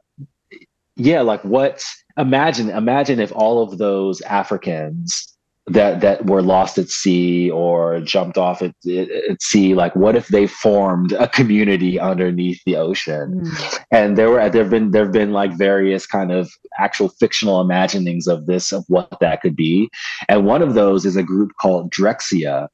yeah, 0.95 1.21
like 1.21 1.43
what? 1.43 1.83
Imagine, 2.17 2.71
imagine 2.71 3.19
if 3.19 3.31
all 3.35 3.61
of 3.61 3.77
those 3.77 4.21
Africans 4.21 5.36
that 5.67 5.99
that 5.99 6.25
were 6.25 6.41
lost 6.41 6.77
at 6.77 6.87
sea 6.87 7.51
or 7.51 7.99
jumped 7.99 8.37
off 8.37 8.61
at, 8.61 8.73
at 8.87 9.41
sea 9.41 9.73
like 9.73 9.93
what 9.95 10.15
if 10.15 10.29
they 10.29 10.47
formed 10.47 11.11
a 11.13 11.27
community 11.27 11.99
underneath 11.99 12.61
the 12.65 12.75
ocean 12.75 13.41
mm. 13.41 13.79
and 13.91 14.17
there 14.17 14.29
were 14.29 14.49
there've 14.49 14.69
been 14.69 14.91
there've 14.91 15.11
been 15.11 15.33
like 15.33 15.51
various 15.57 16.07
kind 16.07 16.31
of 16.31 16.49
actual 16.79 17.09
fictional 17.09 17.59
imaginings 17.59 18.27
of 18.27 18.45
this 18.45 18.71
of 18.71 18.85
what 18.87 19.17
that 19.19 19.41
could 19.41 19.57
be 19.57 19.89
and 20.29 20.45
one 20.45 20.61
of 20.61 20.73
those 20.73 21.05
is 21.05 21.17
a 21.17 21.23
group 21.23 21.51
called 21.59 21.91
Drexciya 21.91 22.69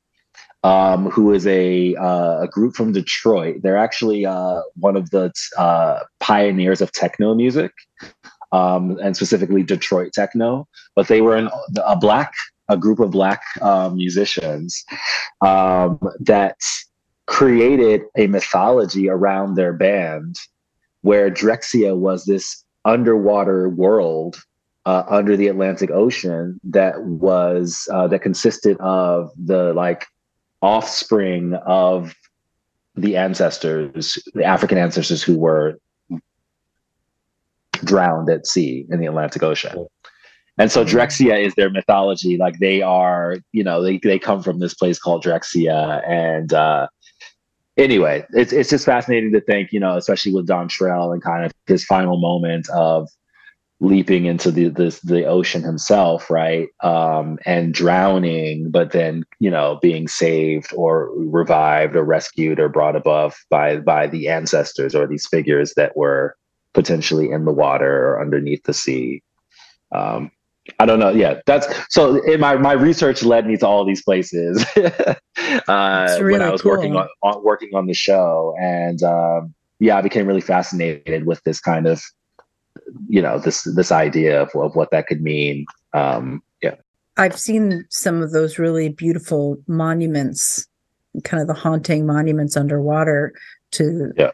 um, 0.63 1.09
who 1.09 1.33
is 1.33 1.45
a 1.45 1.95
uh, 1.95 2.43
a 2.43 2.47
group 2.47 2.75
from 2.75 2.93
Detroit. 2.93 3.57
They're 3.61 3.75
actually 3.75 4.25
uh, 4.25 4.61
one 4.75 4.95
of 4.95 5.09
the 5.09 5.29
uh, 5.57 5.99
pioneers 6.21 6.79
of 6.79 6.93
techno 6.93 7.35
music, 7.35 7.71
um, 8.53 8.97
and 9.03 9.13
specifically 9.13 9.63
Detroit 9.63 10.13
techno. 10.13 10.65
But 10.95 11.09
they 11.09 11.19
were 11.19 11.35
in 11.35 11.49
a 11.85 11.97
black 11.97 12.31
a 12.69 12.77
group 12.77 12.99
of 12.99 13.11
black 13.11 13.41
uh, 13.61 13.89
musicians 13.93 14.83
um, 15.41 15.99
that 16.19 16.57
created 17.25 18.01
a 18.17 18.27
mythology 18.27 19.09
around 19.09 19.55
their 19.55 19.73
band 19.73 20.35
where 21.01 21.29
Drexciya 21.29 21.97
was 21.97 22.25
this 22.25 22.63
underwater 22.85 23.69
world 23.69 24.41
uh, 24.85 25.03
under 25.07 25.37
the 25.37 25.47
Atlantic 25.47 25.91
Ocean 25.91 26.59
that 26.63 27.01
was 27.03 27.87
uh, 27.91 28.07
that 28.07 28.19
consisted 28.19 28.77
of 28.79 29.31
the 29.37 29.73
like 29.73 30.05
offspring 30.61 31.53
of 31.65 32.13
the 32.95 33.17
ancestors, 33.17 34.21
the 34.33 34.43
African 34.43 34.77
ancestors 34.77 35.23
who 35.23 35.37
were 35.37 35.79
drowned 37.83 38.29
at 38.29 38.47
sea 38.47 38.85
in 38.89 38.99
the 38.99 39.07
Atlantic 39.07 39.43
Ocean. 39.43 39.87
And 40.57 40.71
so 40.71 40.85
mm-hmm. 40.85 41.31
Is 41.31 41.55
their 41.55 41.69
mythology. 41.69 42.37
Like 42.37 42.59
they 42.59 42.81
are, 42.81 43.37
you 43.51 43.63
know, 43.63 43.81
they, 43.81 43.97
they 43.97 44.19
come 44.19 44.43
from 44.43 44.59
this 44.59 44.73
place 44.73 44.99
called 44.99 45.23
Drexciya. 45.23 46.07
And 46.07 46.53
uh, 46.53 46.87
anyway, 47.77 48.25
it's 48.31 48.53
it's 48.53 48.69
just 48.69 48.85
fascinating 48.85 49.31
to 49.33 49.41
think, 49.41 49.71
you 49.71 49.79
know, 49.79 49.97
especially 49.97 50.33
with 50.33 50.47
Dontrell 50.47 51.11
and 51.11 51.23
kind 51.23 51.45
of 51.45 51.51
his 51.65 51.83
final 51.83 52.19
moment 52.19 52.69
of 52.69 53.09
leaping 53.79 54.25
into 54.25 54.51
the 54.51 54.69
the, 54.69 54.97
the 55.03 55.25
ocean 55.25 55.63
himself, 55.63 56.29
right? 56.29 56.67
Um, 56.83 57.39
and 57.45 57.73
drowning, 57.73 58.69
but 58.69 58.91
then, 58.91 59.23
you 59.39 59.49
know, 59.49 59.79
being 59.81 60.07
saved 60.07 60.71
or 60.75 61.09
revived 61.15 61.95
or 61.95 62.03
rescued 62.03 62.59
or 62.59 62.69
brought 62.69 62.95
above 62.95 63.35
by 63.49 63.77
by 63.77 64.05
the 64.05 64.29
ancestors 64.29 64.93
or 64.93 65.07
these 65.07 65.25
figures 65.25 65.73
that 65.75 65.97
were 65.97 66.37
potentially 66.73 67.31
in 67.31 67.45
the 67.45 67.51
water 67.51 68.07
or 68.07 68.21
underneath 68.21 68.63
the 68.63 68.73
sea. 68.73 69.23
Um, 69.91 70.31
I 70.79 70.85
don't 70.85 70.99
know. 70.99 71.09
Yeah, 71.09 71.41
that's 71.45 71.67
so. 71.89 72.23
In 72.23 72.39
my 72.39 72.55
my 72.55 72.71
research 72.71 73.23
led 73.23 73.45
me 73.45 73.57
to 73.57 73.67
all 73.67 73.85
these 73.85 74.01
places 74.01 74.65
uh, 74.77 76.17
really 76.19 76.31
when 76.31 76.41
I 76.41 76.49
was 76.51 76.61
cool. 76.61 76.71
working 76.71 76.95
on, 76.95 77.07
on, 77.21 77.43
working 77.43 77.69
on 77.73 77.85
the 77.85 77.93
show, 77.93 78.55
and 78.61 79.03
um, 79.03 79.53
yeah, 79.79 79.97
I 79.97 80.01
became 80.01 80.25
really 80.25 80.41
fascinated 80.41 81.25
with 81.25 81.43
this 81.43 81.59
kind 81.59 81.85
of, 81.85 82.01
you 83.09 83.21
know, 83.21 83.39
this 83.39 83.63
this 83.63 83.91
idea 83.91 84.43
of, 84.43 84.51
of 84.55 84.75
what 84.75 84.89
that 84.91 85.07
could 85.07 85.21
mean. 85.21 85.65
Um, 85.93 86.41
yeah, 86.61 86.75
I've 87.17 87.37
seen 87.37 87.85
some 87.89 88.21
of 88.21 88.31
those 88.31 88.57
really 88.57 88.87
beautiful 88.87 89.57
monuments, 89.67 90.65
kind 91.25 91.41
of 91.41 91.47
the 91.47 91.53
haunting 91.53 92.05
monuments 92.05 92.55
underwater 92.55 93.33
to 93.71 94.13
yeah. 94.15 94.31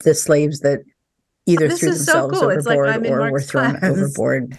the 0.00 0.14
slaves 0.14 0.60
that 0.60 0.80
either 1.46 1.70
threw 1.70 1.90
themselves 1.90 2.38
so 2.38 2.40
cool. 2.40 2.50
overboard 2.50 3.02
like 3.02 3.10
or 3.10 3.32
were 3.32 3.40
thrown 3.40 3.78
class. 3.78 3.90
overboard. 3.90 4.58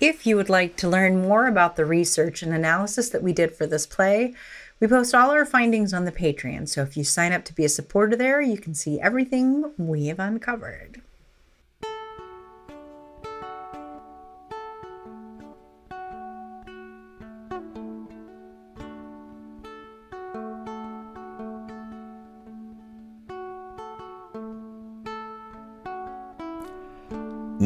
If 0.00 0.26
you 0.26 0.36
would 0.36 0.48
like 0.48 0.76
to 0.78 0.88
learn 0.88 1.20
more 1.20 1.46
about 1.46 1.76
the 1.76 1.84
research 1.84 2.42
and 2.42 2.54
analysis 2.54 3.10
that 3.10 3.22
we 3.22 3.34
did 3.34 3.54
for 3.54 3.66
this 3.66 3.86
play, 3.86 4.34
we 4.80 4.86
post 4.86 5.14
all 5.14 5.30
our 5.30 5.44
findings 5.44 5.92
on 5.92 6.06
the 6.06 6.12
Patreon. 6.12 6.70
So 6.70 6.80
if 6.80 6.96
you 6.96 7.04
sign 7.04 7.32
up 7.32 7.44
to 7.44 7.54
be 7.54 7.66
a 7.66 7.68
supporter 7.68 8.16
there, 8.16 8.40
you 8.40 8.56
can 8.56 8.72
see 8.72 8.98
everything 8.98 9.74
we 9.76 10.06
have 10.06 10.18
uncovered. 10.18 10.99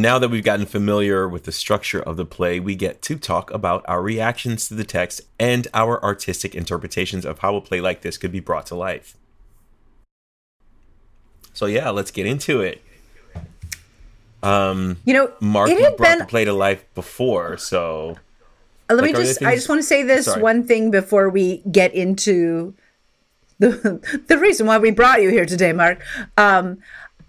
Now 0.04 0.18
that 0.18 0.28
we've 0.28 0.44
gotten 0.44 0.66
familiar 0.66 1.26
with 1.26 1.44
the 1.44 1.50
structure 1.50 1.98
of 2.02 2.18
the 2.18 2.26
play, 2.26 2.60
we 2.60 2.74
get 2.74 3.00
to 3.00 3.16
talk 3.16 3.50
about 3.54 3.82
our 3.88 4.02
reactions 4.02 4.68
to 4.68 4.74
the 4.74 4.84
text 4.84 5.22
and 5.40 5.66
our 5.72 5.98
artistic 6.04 6.54
interpretations 6.54 7.24
of 7.24 7.38
how 7.38 7.56
a 7.56 7.62
play 7.62 7.80
like 7.80 8.02
this 8.02 8.18
could 8.18 8.30
be 8.30 8.38
brought 8.38 8.66
to 8.66 8.74
life. 8.74 9.16
So 11.54 11.64
yeah, 11.64 11.88
let's 11.88 12.10
get 12.10 12.26
into 12.26 12.60
it. 12.60 12.82
Um, 14.42 14.98
you 15.06 15.14
know, 15.14 15.32
Mark 15.40 15.70
it 15.70 15.80
had 15.80 15.96
brought 15.96 16.10
been- 16.10 16.18
the 16.18 16.26
play 16.26 16.44
to 16.44 16.52
life 16.52 16.84
before, 16.94 17.56
so 17.56 18.18
Let 18.90 18.98
Like, 19.00 19.04
me 19.04 19.12
just 19.14 19.42
I 19.42 19.54
just 19.54 19.70
want 19.70 19.78
to 19.78 19.86
say 19.86 20.02
this 20.02 20.26
Sorry. 20.26 20.42
one 20.42 20.66
thing 20.66 20.90
before 20.90 21.30
we 21.30 21.62
get 21.72 21.94
into 21.94 22.74
the 23.58 24.20
the 24.28 24.36
reason 24.36 24.66
why 24.66 24.76
we 24.76 24.90
brought 24.90 25.22
you 25.22 25.30
here 25.30 25.46
today, 25.46 25.72
Mark. 25.72 26.02
Um 26.36 26.80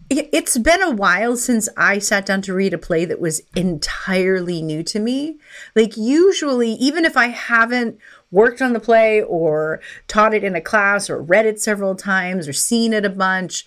it's 0.10 0.58
been 0.58 0.84
a 0.84 0.92
while 0.92 1.36
since 1.36 1.68
I 1.76 2.00
sat 2.00 2.26
down 2.26 2.42
to 2.44 2.54
read 2.54 2.74
a 2.74 2.78
play 2.78 3.06
that 3.06 3.20
was 3.20 3.42
entirely 3.56 4.62
new 4.62 4.84
to 4.84 5.00
me. 5.00 5.38
Like 5.76 5.98
usually 5.98 6.74
even 6.74 7.06
if 7.06 7.18
I 7.18 7.28
haven't 7.28 7.98
worked 8.32 8.62
on 8.62 8.74
the 8.74 8.80
play 8.80 9.22
or 9.22 9.82
taught 10.08 10.34
it 10.34 10.44
in 10.44 10.56
a 10.56 10.62
class 10.62 11.10
or 11.10 11.22
read 11.22 11.46
it 11.46 11.60
several 11.60 11.96
times 11.96 12.48
or 12.48 12.54
seen 12.54 12.94
it 12.94 13.06
a 13.06 13.10
bunch, 13.10 13.66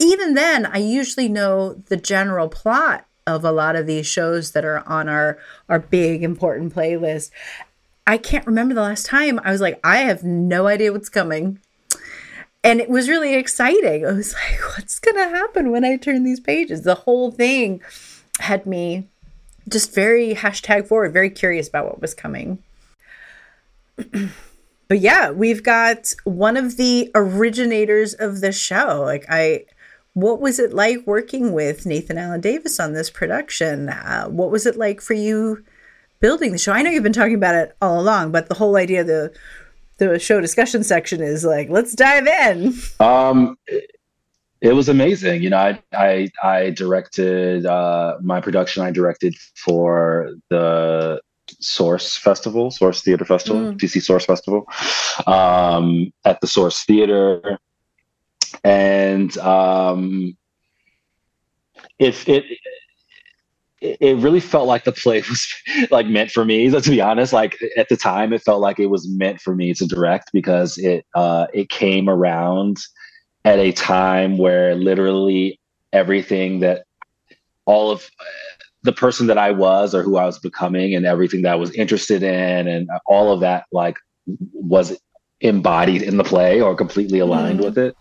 even 0.00 0.34
then 0.34 0.66
I 0.66 0.78
usually 0.78 1.28
know 1.28 1.74
the 1.74 1.96
general 1.96 2.48
plot 2.48 3.06
of 3.26 3.44
a 3.44 3.52
lot 3.52 3.76
of 3.76 3.86
these 3.86 4.06
shows 4.06 4.52
that 4.52 4.64
are 4.64 4.82
on 4.88 5.08
our 5.08 5.38
our 5.68 5.78
big 5.78 6.24
important 6.24 6.74
playlist. 6.74 7.30
I 8.06 8.16
can't 8.16 8.46
remember 8.46 8.74
the 8.74 8.80
last 8.80 9.06
time 9.06 9.38
I 9.44 9.52
was 9.52 9.60
like, 9.60 9.78
I 9.84 9.98
have 9.98 10.24
no 10.24 10.66
idea 10.66 10.92
what's 10.92 11.10
coming. 11.10 11.60
And 12.64 12.80
it 12.80 12.88
was 12.88 13.08
really 13.08 13.34
exciting. 13.34 14.04
I 14.06 14.12
was 14.12 14.34
like, 14.50 14.60
what's 14.76 14.98
going 14.98 15.16
to 15.16 15.36
happen 15.36 15.70
when 15.70 15.84
I 15.84 15.96
turn 15.96 16.24
these 16.24 16.40
pages? 16.40 16.82
The 16.82 16.94
whole 16.94 17.30
thing 17.30 17.82
had 18.40 18.66
me 18.66 19.08
just 19.68 19.94
very 19.94 20.34
hashtag 20.34 20.86
forward, 20.86 21.12
very 21.12 21.30
curious 21.30 21.68
about 21.68 21.86
what 21.86 22.00
was 22.00 22.14
coming. 22.14 22.62
but 23.96 24.98
yeah, 24.98 25.30
we've 25.30 25.62
got 25.62 26.12
one 26.24 26.56
of 26.56 26.76
the 26.76 27.10
originators 27.14 28.14
of 28.14 28.40
the 28.40 28.52
show. 28.52 29.02
Like, 29.02 29.26
I, 29.28 29.66
what 30.14 30.40
was 30.40 30.58
it 30.58 30.72
like 30.72 31.06
working 31.06 31.52
with 31.52 31.86
Nathan 31.86 32.18
Alan 32.18 32.40
Davis 32.40 32.80
on 32.80 32.92
this 32.92 33.10
production? 33.10 33.88
Uh, 33.88 34.26
what 34.26 34.50
was 34.50 34.66
it 34.66 34.76
like 34.76 35.00
for 35.00 35.14
you 35.14 35.64
building 36.20 36.52
the 36.52 36.58
show? 36.58 36.72
I 36.72 36.82
know 36.82 36.90
you've 36.90 37.02
been 37.02 37.12
talking 37.12 37.34
about 37.34 37.54
it 37.54 37.76
all 37.80 38.00
along, 38.00 38.32
but 38.32 38.48
the 38.48 38.54
whole 38.54 38.76
idea 38.76 39.02
of 39.02 39.06
the 39.06 39.32
the 39.98 40.18
show 40.18 40.40
discussion 40.40 40.82
section 40.84 41.20
is 41.20 41.44
like, 41.44 41.68
let's 41.68 41.94
dive 41.94 42.26
in. 42.26 42.74
Um, 43.00 43.58
it, 44.60 44.72
was 44.72 44.88
amazing. 44.88 45.42
You 45.42 45.50
know, 45.50 45.58
I 45.58 45.82
I, 45.92 46.30
I 46.42 46.70
directed 46.70 47.66
uh, 47.66 48.16
my 48.22 48.40
production. 48.40 48.82
I 48.82 48.90
directed 48.90 49.34
for 49.54 50.30
the 50.48 51.20
Source 51.60 52.16
Festival, 52.16 52.70
Source 52.70 53.02
Theater 53.02 53.24
Festival, 53.24 53.72
Mm. 53.72 53.78
DC 53.78 54.02
Source 54.02 54.24
Festival, 54.24 54.66
um, 55.26 56.12
at 56.24 56.40
the 56.40 56.46
Source 56.46 56.84
Theater, 56.84 57.58
and 58.64 59.36
um, 59.38 60.36
if 61.98 62.28
it. 62.28 62.44
It 63.80 63.96
it 64.00 64.16
really 64.18 64.40
felt 64.40 64.66
like 64.66 64.84
the 64.84 64.92
play 64.92 65.20
was 65.28 65.46
like 65.90 66.06
meant 66.06 66.30
for 66.30 66.44
me. 66.44 66.68
So 66.70 66.80
to 66.80 66.90
be 66.90 67.00
honest, 67.00 67.32
like 67.32 67.58
at 67.76 67.88
the 67.88 67.96
time, 67.96 68.32
it 68.32 68.42
felt 68.42 68.60
like 68.60 68.78
it 68.78 68.86
was 68.86 69.08
meant 69.08 69.40
for 69.40 69.54
me 69.54 69.74
to 69.74 69.86
direct 69.86 70.30
because 70.32 70.78
it 70.78 71.04
uh, 71.14 71.46
it 71.52 71.68
came 71.68 72.08
around 72.08 72.78
at 73.44 73.58
a 73.58 73.72
time 73.72 74.36
where 74.38 74.74
literally 74.74 75.58
everything 75.92 76.60
that 76.60 76.84
all 77.66 77.90
of 77.90 78.02
uh, 78.20 78.24
the 78.82 78.92
person 78.92 79.26
that 79.26 79.38
I 79.38 79.50
was 79.50 79.94
or 79.94 80.02
who 80.02 80.16
I 80.16 80.24
was 80.26 80.38
becoming 80.38 80.94
and 80.94 81.04
everything 81.06 81.42
that 81.42 81.52
I 81.52 81.56
was 81.56 81.72
interested 81.74 82.22
in 82.22 82.68
and 82.68 82.88
all 83.06 83.32
of 83.32 83.40
that 83.40 83.64
like 83.72 83.96
was 84.26 84.98
embodied 85.40 86.02
in 86.02 86.16
the 86.16 86.24
play 86.24 86.60
or 86.60 86.74
completely 86.74 87.18
aligned 87.20 87.60
Mhm. 87.60 87.64
with 87.64 87.78
it. 87.78 87.94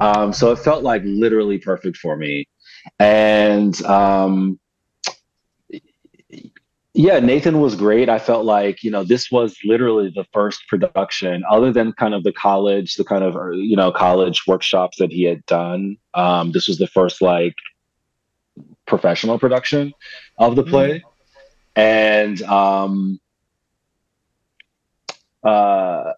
Um, 0.00 0.32
so 0.32 0.52
it 0.52 0.58
felt 0.58 0.82
like 0.82 1.02
literally 1.04 1.58
perfect 1.58 1.96
for 1.96 2.16
me. 2.16 2.46
And 2.98 3.80
um, 3.84 4.58
yeah, 6.96 7.20
Nathan 7.20 7.60
was 7.60 7.74
great. 7.74 8.08
I 8.08 8.18
felt 8.18 8.46
like, 8.46 8.82
you 8.82 8.90
know, 8.90 9.04
this 9.04 9.30
was 9.30 9.54
literally 9.64 10.10
the 10.14 10.24
first 10.32 10.66
production, 10.66 11.44
other 11.50 11.70
than 11.70 11.92
kind 11.92 12.14
of 12.14 12.24
the 12.24 12.32
college, 12.32 12.94
the 12.94 13.04
kind 13.04 13.22
of, 13.22 13.36
uh, 13.36 13.50
you 13.50 13.76
know, 13.76 13.92
college 13.92 14.46
workshops 14.46 14.96
that 14.98 15.12
he 15.12 15.24
had 15.24 15.44
done. 15.44 15.98
Um, 16.14 16.52
this 16.52 16.66
was 16.66 16.78
the 16.78 16.86
first 16.86 17.20
like 17.20 17.54
professional 18.86 19.38
production 19.38 19.92
of 20.38 20.56
the 20.56 20.62
play. 20.62 21.04
And 21.76 22.40
um, 22.44 23.20
uh, 25.44 26.12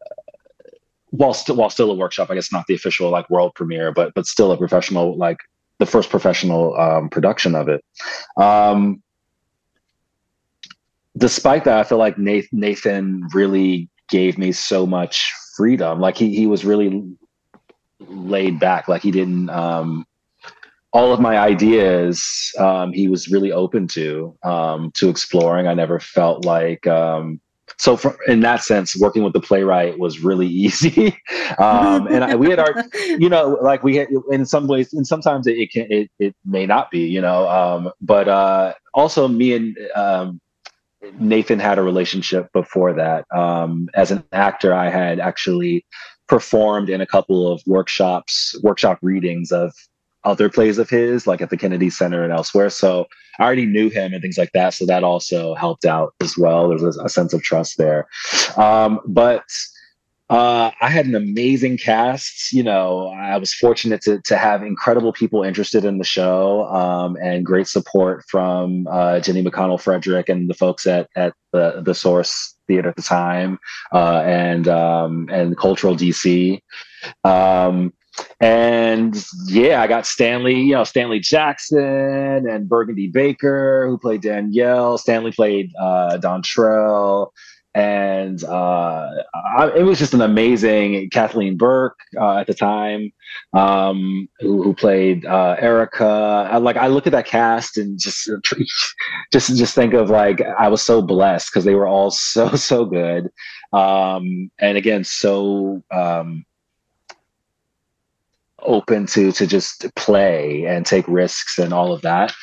while 1.11 1.35
still 1.35 1.57
while 1.57 1.71
still 1.71 1.91
a 1.91 1.95
workshop, 1.95 2.31
I 2.31 2.37
guess 2.37 2.53
not 2.53 2.67
the 2.69 2.75
official 2.75 3.11
like 3.11 3.29
world 3.29 3.53
premiere, 3.57 3.91
but 3.91 4.15
but 4.15 4.27
still 4.27 4.53
a 4.53 4.57
professional 4.57 5.17
like 5.17 5.39
the 5.81 5.87
first 5.87 6.09
professional 6.09 6.77
um, 6.77 7.09
production 7.09 7.57
of 7.57 7.69
it. 7.69 7.85
Um, 8.37 9.03
despite 11.19 11.65
that, 11.65 11.78
I 11.78 11.85
feel 11.85 11.99
like 11.99 12.19
Nathan, 12.19 13.28
really 13.35 13.89
gave 14.09 14.39
me 14.39 14.53
so 14.53 14.86
much 14.86 15.32
freedom. 15.57 16.01
Like 16.01 16.16
he 16.16 16.35
he 16.35 16.47
was 16.47 16.65
really 16.65 17.05
laid 18.01 18.59
back. 18.59 18.89
Like 18.89 19.03
he 19.03 19.11
didn't 19.11 19.51
um, 19.51 20.07
all 20.93 21.12
of 21.12 21.20
my 21.20 21.39
ideas. 21.39 22.53
Um, 22.59 22.93
he 22.93 23.09
was 23.09 23.28
really 23.28 23.53
open 23.53 23.86
to 23.89 24.36
um, 24.43 24.93
to 24.95 25.09
exploring. 25.09 25.66
I 25.66 25.74
never 25.74 26.01
felt 26.01 26.45
like. 26.45 26.86
Um, 26.86 27.40
so 27.77 27.97
for, 27.97 28.16
in 28.27 28.40
that 28.40 28.62
sense, 28.62 28.99
working 28.99 29.23
with 29.23 29.35
the 29.35 29.40
playwright 29.40 29.99
was 29.99 30.20
really 30.20 30.47
easy. 30.65 31.16
um, 31.59 32.07
and 32.09 32.24
I, 32.24 32.35
we 32.35 32.51
had 32.51 32.59
our, 32.59 32.85
you 33.05 33.28
know, 33.28 33.59
like 33.62 33.82
we 33.82 33.97
had 33.97 34.09
in 34.31 34.47
some 34.47 34.66
ways, 34.66 34.93
and 34.93 35.07
sometimes 35.07 35.47
it, 35.47 35.59
it 35.59 35.73
can, 35.73 35.86
it, 35.90 36.11
it 36.19 36.35
may 36.45 36.66
not 36.66 36.90
be, 36.90 37.01
you 37.01 37.20
know, 37.20 37.49
um, 37.49 37.93
but 38.01 38.27
uh, 38.28 38.73
also 38.95 39.28
me 39.28 39.55
and 39.55 39.78
um, 39.95 40.40
Nathan 41.19 41.59
had 41.59 41.79
a 41.79 41.83
relationship 41.83 42.53
before 42.53 42.93
that. 42.95 43.25
Um, 43.35 43.89
as 43.95 44.11
an 44.11 44.25
actor, 44.33 44.75
I 44.75 44.91
had 44.91 45.21
actually 45.21 45.85
performed 46.29 46.91
in 46.91 47.01
a 47.01 47.07
couple 47.07 47.51
of 47.51 47.63
workshops, 47.67 48.55
workshop 48.63 48.99
readings 49.03 49.51
of 49.51 49.73
other 50.25 50.49
plays 50.49 50.79
of 50.79 50.91
his, 50.91 51.27
like 51.27 51.41
at 51.41 51.51
the 51.51 51.57
Kennedy 51.57 51.91
Center 51.91 52.23
and 52.23 52.33
elsewhere. 52.33 52.71
So 52.71 53.07
I 53.39 53.45
already 53.45 53.67
knew 53.67 53.89
him 53.89 54.13
and 54.13 54.21
things 54.21 54.37
like 54.37 54.53
that. 54.53 54.75
So 54.75 54.85
that 54.87 55.05
also 55.05 55.55
helped 55.55 55.85
out 55.85 56.15
as 56.21 56.37
well. 56.37 56.69
There's 56.69 56.83
a, 56.97 57.05
a 57.05 57.09
sense 57.09 57.33
of 57.33 57.43
trust 57.43 57.79
there. 57.79 58.09
Um, 58.57 59.01
but 59.07 59.45
uh, 60.31 60.71
I 60.81 60.91
had 60.91 61.07
an 61.07 61.15
amazing 61.15 61.79
cast. 61.79 62.53
You 62.53 62.63
know, 62.63 63.09
I 63.09 63.39
was 63.39 63.55
fortunate 63.55 64.03
to, 64.03 64.21
to 64.23 64.37
have 64.37 64.63
incredible 64.63 65.13
people 65.13 65.43
interested 65.43 65.85
in 65.85 65.99
the 65.99 66.05
show 66.05 66.65
um, 66.67 67.17
and 67.23 67.47
great 67.47 67.67
support 67.67 68.25
from 68.29 68.87
uh, 68.91 69.21
Jenny 69.21 69.43
McConnell 69.43 69.81
Frederick 69.81 70.29
and 70.29 70.51
the 70.51 70.55
folks 70.55 70.87
at, 70.87 71.09
at 71.17 71.33
the, 71.53 71.81
the 71.83 71.95
Source 71.95 72.57
Theater 72.67 72.91
at 72.91 72.97
the 72.97 73.03
time 73.03 73.59
uh, 73.93 74.23
and 74.25 74.69
um, 74.69 75.29
and 75.33 75.57
Cultural 75.57 75.97
DC. 75.97 76.61
Um, 77.25 77.95
and 78.41 79.17
yeah, 79.47 79.81
I 79.81 79.87
got 79.87 80.07
Stanley, 80.07 80.61
you 80.61 80.75
know, 80.75 80.85
Stanley 80.85 81.21
Jackson 81.21 82.49
and 82.49 82.69
Burgundy 82.69 83.09
Baker, 83.09 83.87
who 83.89 83.97
played 83.97 84.23
Danielle. 84.23 84.99
Stanley 84.99 85.33
played 85.33 85.73
uh, 85.81 86.19
Dontrell 86.21 87.31
and 87.74 88.43
uh, 88.45 89.09
I, 89.35 89.70
it 89.77 89.82
was 89.82 89.99
just 89.99 90.15
an 90.15 90.23
amazing 90.23 91.11
Kathleen 91.11 91.57
Burke 91.57 91.99
uh, 92.19 92.39
at 92.39 92.47
the 92.47 92.55
time, 92.55 93.12
um, 93.53 94.28
who, 94.40 94.62
who 94.62 94.74
played 94.74 95.27
uh, 95.27 95.57
Erica. 95.59 96.49
I, 96.51 96.57
like 96.57 96.77
I 96.77 96.86
look 96.86 97.07
at 97.07 97.12
that 97.12 97.27
cast 97.27 97.77
and 97.77 97.99
just 97.99 98.31
just 99.32 99.57
just 99.57 99.74
think 99.74 99.95
of 99.95 100.11
like 100.11 100.40
I 100.40 100.69
was 100.69 100.82
so 100.82 101.03
blessed 101.03 101.51
because 101.51 101.65
they 101.65 101.74
were 101.74 101.86
all 101.86 102.11
so 102.11 102.55
so 102.57 102.85
good, 102.85 103.31
um, 103.73 104.51
and 104.59 104.77
again 104.77 105.05
so. 105.05 105.82
Um, 105.90 106.45
open 108.62 109.07
to 109.07 109.31
to 109.31 109.47
just 109.47 109.86
play 109.95 110.65
and 110.66 110.85
take 110.85 111.07
risks 111.07 111.61
and 111.61 111.73
all 111.73 111.93
of 111.93 112.03
that 112.03 112.35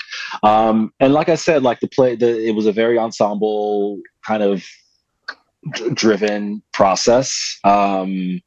um 0.44 0.94
and 1.02 1.14
like 1.14 1.28
i 1.28 1.36
said 1.36 1.62
like 1.62 1.78
the 1.82 1.90
play 1.90 2.16
the 2.16 2.48
it 2.48 2.56
was 2.56 2.66
a 2.66 2.72
very 2.72 2.98
ensemble 2.98 4.00
kind 4.26 4.42
of 4.42 4.64
d- 5.74 5.90
driven 5.94 6.62
process 6.74 7.60
um 7.64 8.42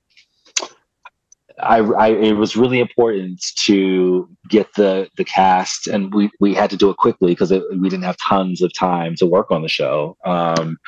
I, 1.61 1.79
I 1.79 2.09
it 2.11 2.33
was 2.35 2.57
really 2.57 2.79
important 2.79 3.45
to 3.65 4.29
get 4.49 4.69
the 4.75 5.09
the 5.17 5.25
cast 5.25 5.89
and 5.89 6.15
we 6.15 6.31
we 6.39 6.55
had 6.55 6.71
to 6.71 6.77
do 6.77 6.91
it 6.91 6.97
quickly 6.97 7.33
because 7.33 7.51
we 7.51 7.89
didn't 7.89 8.05
have 8.05 8.17
tons 8.19 8.63
of 8.63 8.73
time 8.73 9.17
to 9.17 9.27
work 9.27 9.51
on 9.51 9.63
the 9.63 9.69
show 9.69 10.17
um 10.25 10.79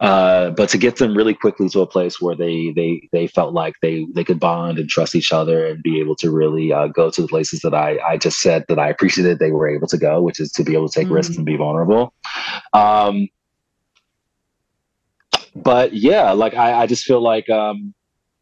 uh, 0.00 0.50
but 0.50 0.68
to 0.68 0.78
get 0.78 0.96
them 0.96 1.16
really 1.16 1.34
quickly 1.34 1.68
to 1.68 1.80
a 1.80 1.86
place 1.86 2.20
where 2.20 2.36
they 2.36 2.72
they 2.76 3.08
they 3.12 3.26
felt 3.26 3.52
like 3.52 3.74
they 3.82 4.06
they 4.14 4.22
could 4.22 4.38
bond 4.38 4.78
and 4.78 4.88
trust 4.88 5.16
each 5.16 5.32
other 5.32 5.66
and 5.66 5.82
be 5.82 5.98
able 5.98 6.14
to 6.14 6.30
really 6.30 6.72
uh, 6.72 6.86
go 6.86 7.10
to 7.10 7.22
the 7.22 7.26
places 7.26 7.60
that 7.60 7.74
I 7.74 7.98
I 8.06 8.16
just 8.16 8.40
said 8.40 8.64
that 8.68 8.78
I 8.78 8.88
appreciated 8.88 9.38
they 9.38 9.50
were 9.50 9.68
able 9.68 9.88
to 9.88 9.98
go, 9.98 10.22
which 10.22 10.38
is 10.38 10.52
to 10.52 10.62
be 10.62 10.74
able 10.74 10.88
to 10.88 10.94
take 10.94 11.06
mm-hmm. 11.06 11.14
risks 11.14 11.36
and 11.36 11.44
be 11.44 11.56
vulnerable. 11.56 12.14
Um, 12.72 13.28
but 15.62 15.92
yeah, 15.92 16.32
like 16.32 16.54
I, 16.54 16.82
I 16.82 16.86
just 16.86 17.04
feel 17.04 17.20
like 17.20 17.48
um, 17.50 17.94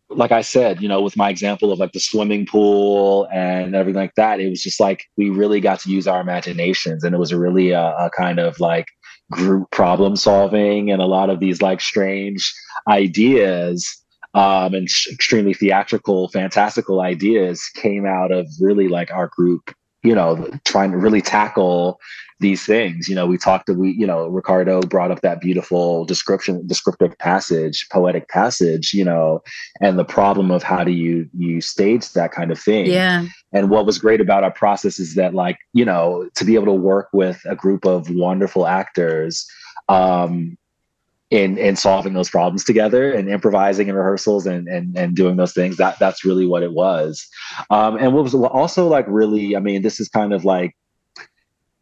like 0.09 0.33
I 0.33 0.41
said, 0.41 0.81
you 0.81 0.89
know, 0.89 1.03
with 1.03 1.17
my 1.17 1.31
example 1.31 1.73
of 1.73 1.79
like 1.79 1.93
the 1.93 2.01
swimming 2.01 2.47
pool 2.47 3.29
and 3.33 3.75
everything 3.75 4.01
like 4.01 4.15
that, 4.17 4.41
it 4.41 4.49
was 4.49 4.63
just 4.63 4.81
like 4.81 5.05
we 5.17 5.31
really 5.31 5.61
got 5.61 5.81
to 5.81 5.91
use 5.91 6.07
our 6.07 6.21
imaginations, 6.21 7.05
and 7.05 7.15
it 7.15 7.19
was 7.19 7.33
really 7.35 7.71
a, 7.71 7.95
a 7.97 8.11
kind 8.17 8.39
of 8.39 8.59
like 8.61 8.87
group 9.31 9.71
problem 9.71 10.15
solving 10.17 10.91
and 10.91 11.03
a 11.03 11.07
lot 11.07 11.31
of 11.31 11.41
these 11.41 11.61
like 11.61 11.81
strange 11.81 12.55
ideas 12.89 14.05
um, 14.35 14.75
and 14.75 14.89
sh- 14.89 15.09
extremely 15.11 15.55
theatrical, 15.55 16.29
fantastical 16.29 17.01
ideas 17.01 17.63
came 17.75 18.07
out 18.07 18.31
of 18.31 18.47
really 18.61 18.87
like 18.87 19.11
our 19.11 19.29
group, 19.29 19.75
you 20.03 20.15
know, 20.15 20.51
trying 20.65 20.93
to 20.93 20.99
really 20.99 21.23
tackle 21.23 21.99
these 22.39 22.65
things. 22.65 23.09
You 23.09 23.15
know, 23.15 23.27
we 23.27 23.39
talked 23.39 23.67
to 23.67 23.75
we, 23.75 23.93
you 23.93 24.07
know, 24.07 24.27
Ricardo 24.27 24.81
brought 24.83 25.11
up 25.11 25.23
that 25.23 25.41
beautiful 25.41 26.05
description, 26.05 26.67
descriptive 26.67 27.17
passage, 27.19 27.87
poetic 27.91 28.29
passage, 28.29 28.93
you 28.93 29.05
know, 29.05 29.43
and 29.81 29.99
the 29.99 30.05
problem 30.05 30.51
of 30.51 30.63
how 30.63 30.85
do 30.85 30.93
you 30.93 31.29
you 31.37 31.61
stage 31.61 32.13
that 32.13 32.33
kind 32.33 32.51
of 32.51 32.59
thing. 32.59 32.87
Yeah. 32.87 33.27
And 33.53 33.71
what 33.71 33.87
was 33.87 33.99
great 33.99 34.21
about 34.21 34.45
our 34.45 34.51
process 34.51 34.99
is 34.99 35.15
that 35.15 35.35
like, 35.35 35.59
you 35.73 35.85
know, 35.85 36.29
to 36.35 36.45
be 36.45 36.55
able 36.55 36.67
to 36.67 36.73
work 36.73 37.09
with 37.13 37.41
a 37.47 37.57
group 37.57 37.87
of 37.87 38.11
wonderful 38.11 38.67
actors, 38.67 39.47
um, 39.89 40.59
in 41.31 41.59
in 41.59 41.75
solving 41.75 42.15
those 42.15 42.31
problems 42.31 42.63
together 42.63 43.13
and 43.13 43.29
improvising 43.29 43.89
in 43.89 43.97
rehearsals 43.97 44.47
and 44.47 44.69
and 44.69 44.97
and 44.97 45.17
doing 45.17 45.37
those 45.37 45.53
things 45.53 45.77
that 45.77 45.99
that's 45.99 46.25
really 46.25 46.47
what 46.47 46.63
it 46.63 46.73
was 46.73 47.27
um 47.71 47.97
and 47.97 48.15
what 48.15 48.23
was 48.23 48.33
also 48.33 48.87
like 48.87 49.05
really 49.09 49.57
i 49.57 49.59
mean 49.59 49.83
this 49.83 49.99
is 49.99 50.09
kind 50.09 50.33
of 50.33 50.45
like 50.45 50.77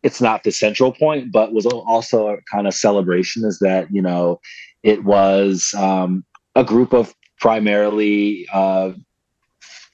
it's 0.04 0.20
not 0.20 0.44
the 0.44 0.52
central 0.52 0.92
point, 0.92 1.32
but 1.32 1.52
was 1.52 1.64
also 1.64 2.28
a 2.28 2.36
kind 2.52 2.68
of 2.68 2.74
celebration 2.74 3.42
is 3.44 3.58
that, 3.60 3.88
you 3.90 4.02
know, 4.02 4.38
it 4.82 5.02
was 5.02 5.74
um, 5.78 6.24
a 6.54 6.62
group 6.62 6.92
of 6.92 7.14
primarily 7.40 8.46
uh, 8.52 8.92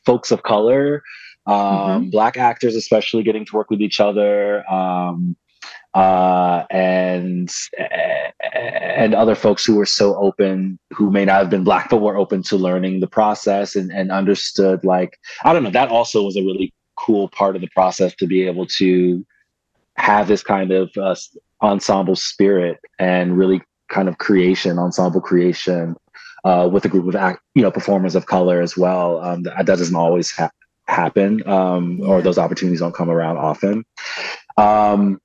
folks 0.05 0.33
of 0.33 0.43
color, 0.43 1.05
um, 1.47 1.55
mm-hmm. 1.55 2.11
black 2.11 2.37
actors, 2.37 2.75
especially 2.75 3.23
getting 3.23 3.45
to 3.45 3.55
work 3.55 3.71
with 3.71 3.81
each 3.81 4.01
other. 4.01 4.69
Um, 4.71 5.37
uh, 5.95 6.65
and 6.71 7.51
and 8.55 9.15
other 9.15 9.35
folks 9.35 9.65
who 9.65 9.75
were 9.75 9.87
so 9.87 10.15
open, 10.17 10.79
who 10.93 11.11
may 11.11 11.25
not 11.25 11.41
have 11.41 11.51
been 11.51 11.65
black, 11.65 11.91
but 11.91 12.01
were 12.01 12.17
open 12.17 12.43
to 12.45 12.57
learning 12.57 13.01
the 13.01 13.09
process 13.09 13.75
and, 13.75 13.91
and 13.91 14.13
understood. 14.13 14.85
Like 14.85 15.19
I 15.45 15.53
don't 15.53 15.65
know, 15.65 15.71
that 15.71 15.89
also 15.89 16.23
was 16.23 16.37
a 16.37 16.43
really 16.43 16.73
cool 16.97 17.29
part 17.29 17.57
of 17.57 17.63
the 17.63 17.69
process 17.75 18.15
to 18.17 18.27
be 18.27 18.47
able 18.47 18.67
to 18.67 19.25
have 20.01 20.29
this 20.29 20.43
kind 20.43 20.73
of 20.73 20.91
uh, 20.97 21.15
ensemble 21.63 22.17
spirit 22.17 22.79
and 22.99 23.37
really 23.37 23.61
kind 23.89 24.09
of 24.09 24.19
creation, 24.19 24.79
ensemble 24.79 25.21
creation 25.21 25.97
uh, 26.45 26.69
with 26.71 26.85
a 26.85 26.89
group 26.89 27.07
of 27.07 27.17
act, 27.17 27.41
you 27.55 27.63
know 27.63 27.71
performers 27.71 28.15
of 28.15 28.27
color 28.27 28.61
as 28.61 28.77
well. 28.77 29.21
Um, 29.21 29.43
that, 29.43 29.67
that, 29.67 29.79
doesn't 29.79 29.95
always 29.95 30.31
ha- 30.31 30.51
happen, 30.87 31.47
um, 31.47 31.99
yeah. 31.99 32.07
or 32.07 32.23
those 32.23 32.39
opportunities 32.39 32.81
don't 32.81 32.95
come 32.95 33.11
around 33.11 33.37
often. 33.37 33.85
Um, 34.57 35.21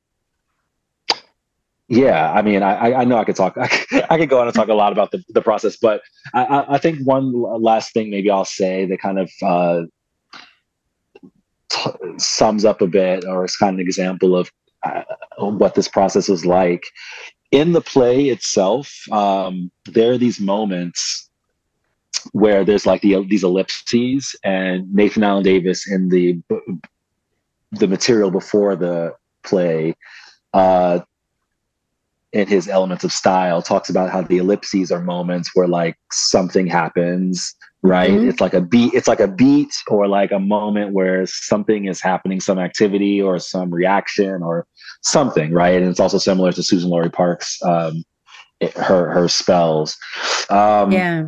yeah, 1.88 2.32
I 2.32 2.42
mean, 2.42 2.64
I, 2.64 2.94
I 2.94 3.04
know 3.06 3.18
I 3.18 3.26
could 3.26 3.36
talk, 3.36 3.56
I 3.60 4.18
could, 4.18 4.30
go 4.30 4.42
on 4.42 4.48
and 4.48 4.56
talk 4.56 4.70
a 4.70 4.74
lot 4.74 4.92
about 4.92 5.12
the, 5.12 5.24
the 5.30 5.42
process, 5.42 5.78
but 5.78 6.02
I, 6.34 6.66
I 6.68 6.78
think 6.80 7.06
one 7.06 7.32
last 7.32 7.94
thing 7.94 8.10
maybe 8.10 8.32
I'll 8.32 8.44
say 8.44 8.86
that 8.88 9.00
kind 9.00 9.20
of 9.20 9.32
uh, 9.44 9.82
t- 11.70 11.92
sums 12.18 12.66
up 12.66 12.82
a 12.82 12.88
bit, 12.88 13.24
or 13.26 13.46
is 13.46 13.56
kind 13.56 13.76
of 13.76 13.80
an 13.80 13.86
example 13.86 14.36
of 14.36 14.52
uh, 14.84 15.04
what 15.38 15.76
this 15.76 15.88
process 15.88 16.28
was 16.28 16.46
like. 16.46 16.84
In 17.52 17.74
the 17.74 17.82
play 17.82 18.30
itself, 18.30 18.92
um, 19.12 19.72
there 19.86 20.12
are 20.12 20.18
these 20.18 20.40
moments 20.40 21.30
where 22.32 22.66
there's 22.66 22.86
like 22.86 23.02
the, 23.02 23.24
these 23.30 23.44
ellipses, 23.44 24.36
and 24.44 24.92
Nathan 24.94 25.24
Alan 25.24 25.44
Davis 25.44 25.90
in 25.90 26.10
the 26.10 26.42
the 27.72 27.88
material 27.88 28.32
before 28.32 28.76
the 28.76 29.14
play, 29.44 29.96
uh, 30.54 31.00
in 32.36 32.48
his 32.48 32.68
elements 32.68 33.06
of 33.06 33.14
style, 33.14 33.62
talks 33.62 33.90
about 33.90 34.12
how 34.12 34.22
the 34.22 34.38
ellipses 34.38 34.92
are 34.92 35.02
moments 35.02 35.50
where 35.54 35.68
like 35.68 35.96
something 36.12 36.68
happens 36.68 37.56
right? 37.82 38.10
Mm-hmm. 38.10 38.30
it's 38.30 38.42
like 38.42 38.54
a 38.54 38.62
beat 38.62 38.94
it's 38.94 39.08
like 39.08 39.20
a 39.20 39.28
beat 39.28 39.74
or 39.88 40.08
like 40.08 40.32
a 40.32 40.40
moment 40.40 40.94
where 40.94 41.26
something 41.26 41.86
is 41.86 42.02
happening 42.02 42.40
some 42.40 42.58
activity 42.58 43.22
or 43.22 43.40
some 43.40 43.72
reaction 43.72 44.42
or 44.42 44.66
something 45.02 45.54
right? 45.54 45.82
And 45.82 45.90
it's 45.90 46.00
also 46.00 46.18
similar 46.18 46.52
to 46.52 46.62
Suzan-Lori 46.62 47.12
Parks 47.12 47.62
um 47.64 48.04
it, 48.60 48.74
her 48.78 49.12
her 49.12 49.28
spells. 49.28 49.98
Um 50.50 50.92
yeah. 50.92 51.26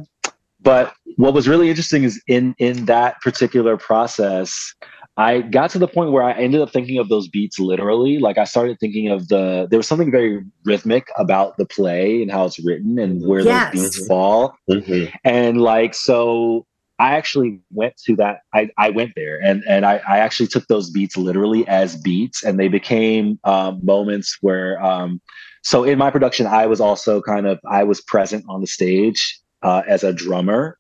but 0.62 0.94
what 1.18 1.34
was 1.34 1.48
really 1.48 1.70
interesting 1.70 2.04
is 2.04 2.22
in 2.28 2.56
in 2.58 2.86
that 2.86 3.22
particular 3.22 3.78
process 3.78 4.74
I 5.18 5.42
got 5.42 5.72
to 5.72 5.80
the 5.80 5.88
point 5.88 6.12
where 6.12 6.24
I 6.24 6.34
ended 6.34 6.62
up 6.62 6.72
thinking 6.72 7.00
of 7.00 7.10
those 7.10 7.28
beats 7.28 7.58
literally. 7.58 8.20
Like 8.20 8.38
I 8.38 8.44
started 8.44 8.80
thinking 8.80 9.10
of 9.10 9.28
the 9.30 9.68
there 9.70 9.80
was 9.80 9.88
something 9.88 10.12
very 10.12 10.44
rhythmic 10.64 11.08
about 11.18 11.58
the 11.58 11.66
play 11.66 12.22
and 12.22 12.32
how 12.32 12.46
it's 12.46 12.64
written 12.64 13.00
and 13.00 13.26
where 13.26 13.42
yes. 13.42 13.74
those 13.74 13.84
beats 13.84 14.08
fall. 14.08 14.56
Mm-hmm. 14.70 15.16
And 15.24 15.60
like 15.62 15.96
so 15.96 16.68
I 17.00 17.16
actually 17.16 17.60
went 17.72 17.98
to 18.06 18.16
that. 18.18 18.42
I, 18.54 18.70
I 18.78 18.92
went 18.92 19.14
there 19.16 19.40
and 19.44 19.64
and 19.68 19.88
I, 19.88 20.02
I 20.08 20.20
actually 20.20 20.48
took 20.48 20.68
those 20.68 20.92
beats 20.92 21.18
literally 21.18 21.68
as 21.68 21.96
beats 21.96 22.44
and 22.44 22.60
they 22.60 22.68
became 22.68 23.40
um, 23.44 23.80
moments 23.84 24.38
where 24.42 24.80
um, 24.84 25.20
so 25.64 25.84
in 25.84 25.98
my 25.98 26.12
production 26.12 26.46
I 26.46 26.68
was 26.68 26.80
also 26.80 27.22
kind 27.22 27.48
of 27.48 27.60
I 27.68 27.84
was 27.84 28.02
present 28.02 28.46
on 28.48 28.62
the 28.62 28.68
stage 28.68 29.40
uh, 29.64 29.82
as 29.88 30.04
a 30.04 30.14
drummer 30.14 30.78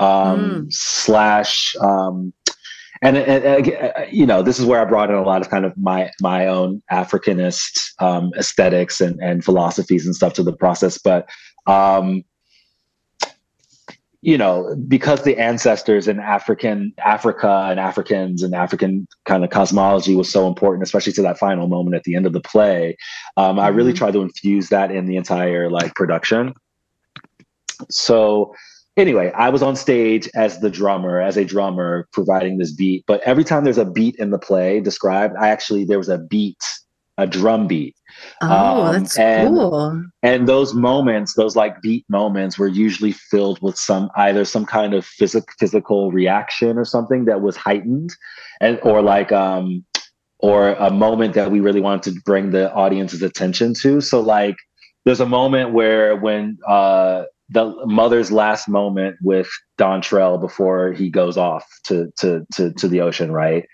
um, 0.00 0.08
mm. 0.66 0.72
slash 0.72 1.76
um, 1.80 2.32
and, 3.02 3.16
and, 3.16 3.44
and, 3.44 3.68
uh, 3.68 4.06
you 4.10 4.26
know 4.26 4.42
this 4.42 4.58
is 4.58 4.64
where 4.64 4.80
i 4.80 4.84
brought 4.84 5.10
in 5.10 5.16
a 5.16 5.22
lot 5.22 5.40
of 5.40 5.50
kind 5.50 5.64
of 5.64 5.76
my 5.76 6.10
my 6.20 6.46
own 6.46 6.82
africanist 6.90 7.92
um, 8.00 8.32
aesthetics 8.36 9.00
and, 9.00 9.18
and 9.20 9.44
philosophies 9.44 10.06
and 10.06 10.14
stuff 10.14 10.32
to 10.32 10.42
the 10.42 10.52
process 10.52 10.98
but 10.98 11.28
um, 11.66 12.24
you 14.22 14.36
know 14.36 14.76
because 14.86 15.22
the 15.22 15.38
ancestors 15.38 16.06
in 16.06 16.20
african 16.20 16.92
africa 16.98 17.68
and 17.70 17.80
africans 17.80 18.42
and 18.42 18.54
african 18.54 19.06
kind 19.24 19.44
of 19.44 19.50
cosmology 19.50 20.14
was 20.14 20.30
so 20.30 20.46
important 20.46 20.82
especially 20.82 21.12
to 21.12 21.22
that 21.22 21.38
final 21.38 21.68
moment 21.68 21.96
at 21.96 22.04
the 22.04 22.14
end 22.14 22.26
of 22.26 22.32
the 22.32 22.40
play 22.40 22.96
um, 23.36 23.58
i 23.58 23.68
really 23.68 23.92
mm-hmm. 23.92 23.98
tried 23.98 24.12
to 24.12 24.20
infuse 24.20 24.68
that 24.68 24.90
in 24.90 25.06
the 25.06 25.16
entire 25.16 25.70
like 25.70 25.94
production 25.94 26.52
so 27.88 28.54
anyway, 28.96 29.32
I 29.34 29.48
was 29.48 29.62
on 29.62 29.76
stage 29.76 30.28
as 30.34 30.60
the 30.60 30.70
drummer, 30.70 31.20
as 31.20 31.36
a 31.36 31.44
drummer, 31.44 32.08
providing 32.12 32.58
this 32.58 32.72
beat. 32.72 33.04
But 33.06 33.20
every 33.22 33.44
time 33.44 33.64
there's 33.64 33.78
a 33.78 33.84
beat 33.84 34.16
in 34.16 34.30
the 34.30 34.38
play 34.38 34.80
described, 34.80 35.34
I 35.38 35.48
actually 35.48 35.84
there 35.84 35.98
was 35.98 36.08
a 36.08 36.18
beat, 36.18 36.62
a 37.18 37.26
drum 37.26 37.66
beat. 37.66 37.96
Oh, 38.42 38.82
um, 38.82 38.92
that's 39.02 39.18
and, 39.18 39.48
cool. 39.48 40.04
And 40.22 40.48
those 40.48 40.74
moments, 40.74 41.34
those 41.34 41.56
like 41.56 41.80
beat 41.80 42.04
moments, 42.08 42.58
were 42.58 42.68
usually 42.68 43.12
filled 43.12 43.60
with 43.62 43.76
some 43.78 44.10
either 44.16 44.44
some 44.44 44.66
kind 44.66 44.94
of 44.94 45.04
physical 45.06 45.52
physical 45.58 46.10
reaction 46.10 46.78
or 46.78 46.84
something 46.84 47.24
that 47.26 47.40
was 47.40 47.56
heightened, 47.56 48.14
and 48.60 48.78
or 48.82 49.02
like 49.02 49.32
um 49.32 49.84
or 50.38 50.70
a 50.74 50.90
moment 50.90 51.34
that 51.34 51.50
we 51.50 51.60
really 51.60 51.82
wanted 51.82 52.14
to 52.14 52.20
bring 52.22 52.50
the 52.50 52.72
audience's 52.72 53.22
attention 53.22 53.74
to. 53.74 54.00
So 54.00 54.20
like 54.20 54.56
there's 55.04 55.20
a 55.20 55.26
moment 55.26 55.72
where 55.72 56.16
when 56.16 56.58
uh 56.66 57.24
the 57.52 57.74
mother's 57.84 58.30
last 58.30 58.68
moment 58.68 59.16
with 59.22 59.50
Dontrell 59.76 60.40
before 60.40 60.92
he 60.92 61.10
goes 61.10 61.36
off 61.36 61.66
to 61.84 62.10
to 62.18 62.46
to, 62.54 62.72
to 62.74 62.88
the 62.88 63.00
ocean, 63.00 63.32
right? 63.32 63.66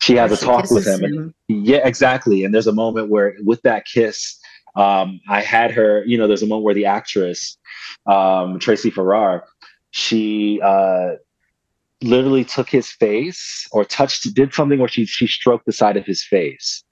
She 0.00 0.14
has 0.16 0.30
a 0.32 0.36
talk 0.36 0.70
with 0.70 0.86
him, 0.86 1.02
and, 1.02 1.34
yeah, 1.48 1.86
exactly. 1.86 2.44
And 2.44 2.54
there's 2.54 2.66
a 2.66 2.72
moment 2.72 3.08
where, 3.08 3.34
with 3.42 3.62
that 3.62 3.86
kiss, 3.86 4.38
um, 4.76 5.20
I 5.28 5.40
had 5.40 5.72
her. 5.72 6.04
You 6.06 6.16
know, 6.18 6.28
there's 6.28 6.42
a 6.42 6.46
moment 6.46 6.64
where 6.64 6.74
the 6.74 6.86
actress 6.86 7.58
um, 8.06 8.58
Tracy 8.58 8.90
Farrar, 8.90 9.44
she 9.90 10.60
uh, 10.62 11.12
literally 12.02 12.44
took 12.44 12.68
his 12.68 12.90
face 12.92 13.66
or 13.72 13.84
touched, 13.84 14.32
did 14.34 14.54
something 14.54 14.78
where 14.78 14.88
she 14.88 15.06
she 15.06 15.26
stroked 15.26 15.66
the 15.66 15.72
side 15.72 15.96
of 15.96 16.06
his 16.06 16.22
face, 16.22 16.84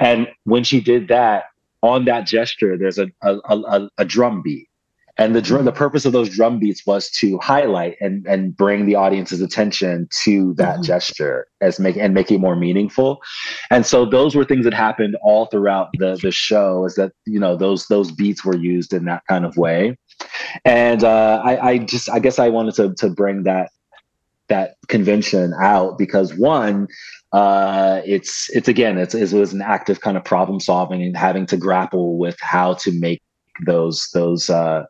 and 0.00 0.28
when 0.44 0.64
she 0.64 0.80
did 0.80 1.08
that, 1.08 1.44
on 1.82 2.04
that 2.04 2.26
gesture, 2.26 2.76
there's 2.76 2.98
a 2.98 3.06
a, 3.22 3.38
a, 3.48 3.88
a 3.98 4.04
drum 4.04 4.42
beat 4.42 4.67
and 5.18 5.34
the 5.34 5.42
drum, 5.42 5.64
the 5.64 5.72
purpose 5.72 6.04
of 6.04 6.12
those 6.12 6.28
drum 6.28 6.60
beats 6.60 6.86
was 6.86 7.10
to 7.10 7.38
highlight 7.38 7.96
and 8.00 8.24
and 8.26 8.56
bring 8.56 8.86
the 8.86 8.94
audience's 8.94 9.40
attention 9.40 10.08
to 10.22 10.54
that 10.54 10.74
mm-hmm. 10.74 10.82
gesture 10.82 11.48
as 11.60 11.80
make 11.80 11.96
and 11.96 12.14
make 12.14 12.30
it 12.30 12.38
more 12.38 12.54
meaningful. 12.54 13.20
And 13.70 13.84
so 13.84 14.06
those 14.06 14.36
were 14.36 14.44
things 14.44 14.64
that 14.64 14.74
happened 14.74 15.16
all 15.22 15.46
throughout 15.46 15.88
the 15.98 16.18
the 16.22 16.30
show. 16.30 16.84
Is 16.84 16.94
that 16.94 17.12
you 17.26 17.40
know 17.40 17.56
those 17.56 17.88
those 17.88 18.12
beats 18.12 18.44
were 18.44 18.56
used 18.56 18.92
in 18.92 19.06
that 19.06 19.22
kind 19.28 19.44
of 19.44 19.56
way. 19.56 19.98
and 20.64 21.02
uh, 21.02 21.42
I, 21.44 21.70
I 21.70 21.78
just 21.78 22.08
I 22.08 22.20
guess 22.20 22.38
I 22.38 22.48
wanted 22.48 22.74
to 22.76 22.94
to 22.94 23.10
bring 23.10 23.42
that 23.42 23.70
that 24.48 24.76
convention 24.88 25.52
out 25.60 25.98
because 25.98 26.34
one 26.34 26.88
uh, 27.32 28.00
it's 28.06 28.48
it's 28.50 28.68
again 28.68 28.98
it's 28.98 29.14
it 29.14 29.32
was 29.32 29.52
an 29.52 29.62
active 29.62 30.00
kind 30.00 30.16
of 30.16 30.24
problem 30.24 30.60
solving 30.60 31.02
and 31.02 31.16
having 31.16 31.44
to 31.46 31.56
grapple 31.56 32.18
with 32.18 32.36
how 32.40 32.74
to 32.74 32.92
make 32.92 33.20
those 33.66 34.08
those 34.14 34.48
uh, 34.48 34.84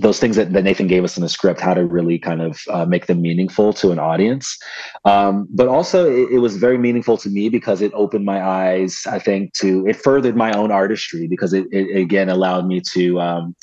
those 0.00 0.20
things 0.20 0.36
that, 0.36 0.52
that 0.52 0.64
Nathan 0.64 0.86
gave 0.86 1.04
us 1.04 1.16
in 1.16 1.22
the 1.22 1.28
script, 1.28 1.60
how 1.60 1.74
to 1.74 1.84
really 1.84 2.18
kind 2.18 2.40
of 2.40 2.60
uh, 2.70 2.84
make 2.84 3.06
them 3.06 3.20
meaningful 3.20 3.72
to 3.74 3.90
an 3.90 3.98
audience. 3.98 4.56
Um, 5.04 5.48
but 5.50 5.68
also, 5.68 6.10
it, 6.10 6.32
it, 6.32 6.38
was 6.38 6.56
very 6.56 6.78
meaningful 6.78 7.16
to 7.18 7.28
me 7.28 7.48
because 7.48 7.82
it 7.82 7.92
opened 7.94 8.24
my 8.24 8.42
eyes, 8.42 9.02
I 9.10 9.18
think, 9.18 9.52
to 9.54 9.86
it 9.86 9.96
furthered 9.96 10.36
my 10.36 10.52
own 10.52 10.70
artistry 10.70 11.26
because 11.26 11.52
it, 11.52 11.66
it 11.72 11.96
again 11.96 12.28
allowed 12.28 12.66
me 12.66 12.80
to. 12.92 13.20
Um, 13.20 13.56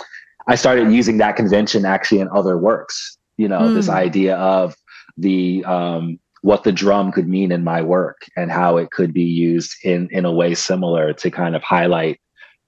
I 0.47 0.55
started 0.55 0.91
using 0.91 1.17
that 1.17 1.35
convention 1.35 1.85
actually 1.85 2.19
in 2.19 2.29
other 2.33 2.57
works. 2.57 3.17
You 3.37 3.47
know, 3.47 3.61
mm. 3.61 3.73
this 3.73 3.89
idea 3.89 4.37
of 4.37 4.75
the 5.17 5.63
um, 5.65 6.19
what 6.41 6.63
the 6.63 6.71
drum 6.71 7.11
could 7.11 7.27
mean 7.27 7.51
in 7.51 7.63
my 7.63 7.81
work 7.81 8.21
and 8.37 8.51
how 8.51 8.77
it 8.77 8.91
could 8.91 9.13
be 9.13 9.23
used 9.23 9.73
in 9.83 10.07
in 10.11 10.25
a 10.25 10.31
way 10.31 10.53
similar 10.53 11.13
to 11.13 11.31
kind 11.31 11.55
of 11.55 11.63
highlight 11.63 12.19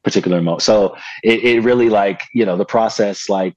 particular 0.08 0.42
moment. 0.42 0.62
So 0.62 0.96
it, 1.22 1.44
it 1.44 1.60
really 1.70 1.90
like, 1.90 2.22
you 2.34 2.46
know, 2.46 2.56
the 2.56 2.72
process 2.78 3.28
like 3.28 3.54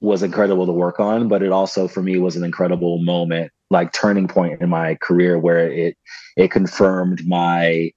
was 0.00 0.24
incredible 0.24 0.66
to 0.66 0.72
work 0.72 0.98
on, 0.98 1.28
but 1.28 1.44
it 1.44 1.52
also 1.52 1.86
for 1.86 2.02
me 2.02 2.18
was 2.18 2.34
an 2.34 2.42
incredible 2.42 2.98
moment, 2.98 3.52
like 3.70 3.92
turning 3.92 4.26
point 4.26 4.60
in 4.60 4.68
my 4.68 4.96
career 4.96 5.38
where 5.38 5.70
it 5.70 5.96
it 6.36 6.50
confirmed 6.50 7.24
my 7.24 7.92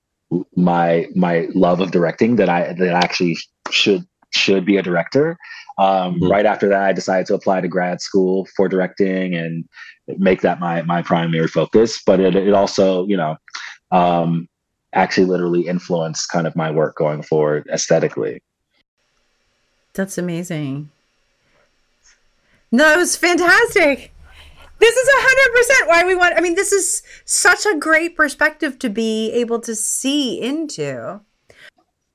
my 0.56 1.08
my 1.16 1.48
love 1.56 1.82
of 1.82 1.90
directing 1.90 2.36
that 2.36 2.48
I 2.48 2.74
that 2.74 2.94
I 2.94 3.00
actually 3.00 3.38
should 3.72 4.04
should 4.30 4.66
be 4.66 4.78
a 4.78 4.84
director. 4.84 5.36
Um, 5.80 5.88
mm-hmm. 5.88 6.32
Right 6.32 6.46
after 6.46 6.70
that, 6.70 6.84
I 6.84 6.94
decided 6.94 7.26
to 7.28 7.34
apply 7.34 7.62
to 7.62 7.68
grad 7.68 8.02
school 8.02 8.48
for 8.56 8.70
directing 8.70 9.34
and 9.34 9.66
make 10.08 10.42
that 10.42 10.60
my 10.60 10.84
my 10.84 11.02
primary 11.02 11.48
focus. 11.48 12.02
But 12.06 12.20
it, 12.20 12.36
it 12.36 12.54
also, 12.54 13.08
you 13.08 13.18
know, 13.18 13.36
um, 13.92 14.48
actually 14.96 15.26
literally 15.26 15.68
influence 15.68 16.26
kind 16.26 16.48
of 16.48 16.56
my 16.56 16.72
work 16.72 16.96
going 16.96 17.22
forward 17.22 17.68
aesthetically. 17.72 18.42
That's 19.94 20.18
amazing. 20.18 20.90
No, 22.72 22.94
it 22.94 22.98
was 22.98 23.16
fantastic. 23.16 24.12
This 24.80 24.96
is 24.96 25.08
a 25.08 25.18
hundred 25.18 25.58
percent 25.58 25.90
why 25.90 26.04
we 26.06 26.16
want. 26.16 26.38
I 26.38 26.42
mean, 26.42 26.56
this 26.56 26.74
is 26.74 27.02
such 27.24 27.66
a 27.66 27.78
great 27.78 28.16
perspective 28.16 28.78
to 28.80 28.90
be 28.90 29.32
able 29.32 29.60
to 29.62 29.74
see 29.76 30.42
into. 30.42 31.22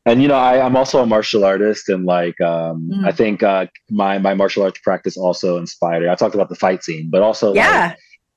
And 0.04 0.22
you 0.22 0.28
know, 0.28 0.36
I, 0.36 0.64
am 0.64 0.76
also 0.76 1.02
a 1.02 1.06
martial 1.06 1.44
artist, 1.44 1.88
and 1.88 2.04
like, 2.04 2.38
um, 2.40 2.90
mm. 2.92 3.06
I 3.06 3.12
think 3.12 3.42
uh, 3.42 3.66
my 3.90 4.18
my 4.18 4.34
martial 4.34 4.62
arts 4.62 4.78
practice 4.80 5.16
also 5.16 5.56
inspired. 5.56 6.06
I 6.06 6.14
talked 6.14 6.34
about 6.34 6.50
the 6.50 6.54
fight 6.54 6.84
scene, 6.84 7.08
but 7.10 7.22
also 7.22 7.54
yeah, 7.54 7.94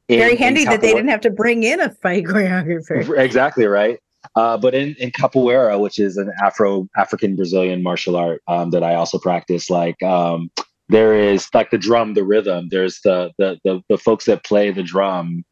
like, 0.09 0.19
very 0.19 0.31
in, 0.33 0.37
handy 0.37 0.61
in 0.61 0.69
that 0.69 0.81
they 0.81 0.93
didn't 0.93 1.09
have 1.09 1.21
to 1.21 1.29
bring 1.29 1.63
in 1.63 1.81
a 1.81 1.89
fight 1.89 2.23
choreographer. 2.25 3.17
Exactly 3.17 3.65
right. 3.65 3.99
Uh, 4.35 4.57
but 4.57 4.73
in, 4.73 4.95
in 4.99 5.11
capoeira, 5.11 5.79
which 5.79 5.99
is 5.99 6.17
an 6.17 6.31
Afro 6.43 6.87
African 6.97 7.35
Brazilian 7.35 7.83
martial 7.83 8.15
art 8.15 8.41
um, 8.47 8.71
that 8.71 8.83
I 8.83 8.95
also 8.95 9.19
practice, 9.19 9.69
like 9.69 10.01
um, 10.01 10.49
there 10.89 11.13
is 11.13 11.47
like 11.53 11.69
the 11.69 11.77
drum, 11.77 12.13
the 12.15 12.23
rhythm. 12.23 12.69
There's 12.69 12.99
the 13.03 13.31
the 13.37 13.59
the, 13.63 13.81
the 13.89 13.97
folks 13.97 14.25
that 14.25 14.43
play 14.43 14.71
the 14.71 14.83
drum. 14.83 15.43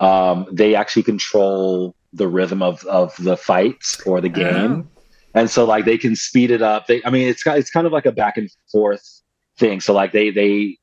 Um, 0.00 0.46
they 0.52 0.74
actually 0.74 1.04
control 1.04 1.94
the 2.12 2.28
rhythm 2.28 2.62
of 2.62 2.84
of 2.84 3.14
the 3.18 3.36
fights 3.36 4.00
or 4.02 4.20
the 4.20 4.28
game, 4.28 4.86
oh. 4.86 5.02
and 5.34 5.50
so 5.50 5.64
like 5.64 5.86
they 5.86 5.96
can 5.96 6.14
speed 6.14 6.50
it 6.50 6.60
up. 6.60 6.86
They, 6.86 7.02
I 7.04 7.10
mean, 7.10 7.28
it's 7.28 7.46
it's 7.46 7.70
kind 7.70 7.86
of 7.86 7.92
like 7.92 8.06
a 8.06 8.12
back 8.12 8.36
and 8.36 8.50
forth 8.70 9.22
thing. 9.58 9.80
So 9.80 9.94
like 9.94 10.12
they 10.12 10.30
they 10.30 10.76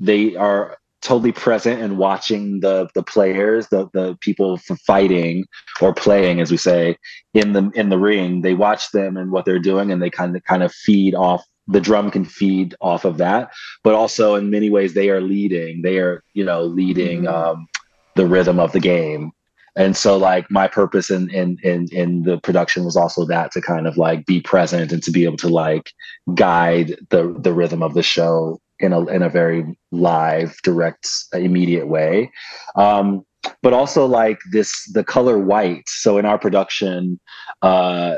they 0.00 0.34
are 0.34 0.76
totally 1.06 1.30
present 1.30 1.80
and 1.80 1.98
watching 1.98 2.58
the 2.60 2.88
the 2.94 3.02
players, 3.02 3.68
the 3.68 3.88
the 3.92 4.16
people 4.20 4.58
fighting 4.86 5.44
or 5.80 5.94
playing, 5.94 6.40
as 6.40 6.50
we 6.50 6.56
say, 6.56 6.96
in 7.32 7.52
the 7.52 7.70
in 7.74 7.88
the 7.90 7.98
ring. 7.98 8.42
They 8.42 8.54
watch 8.54 8.90
them 8.90 9.16
and 9.16 9.30
what 9.30 9.44
they're 9.44 9.60
doing, 9.60 9.92
and 9.92 10.02
they 10.02 10.10
kind 10.10 10.34
of 10.34 10.42
kind 10.42 10.64
of 10.64 10.72
feed 10.72 11.14
off. 11.14 11.44
The 11.68 11.80
drum 11.80 12.10
can 12.10 12.24
feed 12.24 12.74
off 12.80 13.04
of 13.04 13.18
that, 13.18 13.52
but 13.84 13.94
also 13.94 14.34
in 14.34 14.50
many 14.50 14.68
ways 14.68 14.94
they 14.94 15.08
are 15.10 15.20
leading. 15.20 15.82
They 15.82 15.98
are 15.98 16.24
you 16.34 16.44
know 16.44 16.62
leading 16.64 17.22
mm-hmm. 17.22 17.34
um, 17.34 17.68
the 18.16 18.26
rhythm 18.26 18.58
of 18.58 18.72
the 18.72 18.80
game. 18.80 19.30
And 19.76 19.94
so 19.94 20.16
like 20.16 20.50
my 20.50 20.66
purpose 20.66 21.10
in, 21.10 21.30
in 21.30 21.58
in 21.62 21.86
in 21.92 22.22
the 22.22 22.38
production 22.38 22.84
was 22.84 22.96
also 22.96 23.26
that 23.26 23.52
to 23.52 23.60
kind 23.60 23.86
of 23.86 23.96
like 23.96 24.26
be 24.26 24.40
present 24.40 24.90
and 24.90 25.02
to 25.04 25.12
be 25.12 25.24
able 25.24 25.36
to 25.38 25.48
like 25.48 25.92
guide 26.34 26.96
the 27.10 27.36
the 27.38 27.52
rhythm 27.52 27.82
of 27.82 27.94
the 27.94 28.02
show 28.02 28.60
in 28.80 28.92
a 28.92 29.06
in 29.06 29.22
a 29.22 29.28
very 29.28 29.76
live, 29.90 30.56
direct, 30.62 31.08
immediate 31.32 31.88
way. 31.88 32.30
Um, 32.74 33.24
but 33.62 33.72
also 33.72 34.06
like 34.06 34.38
this, 34.50 34.90
the 34.92 35.04
color 35.04 35.38
white. 35.38 35.88
So 35.88 36.18
in 36.18 36.24
our 36.24 36.38
production, 36.38 37.20
uh, 37.62 38.16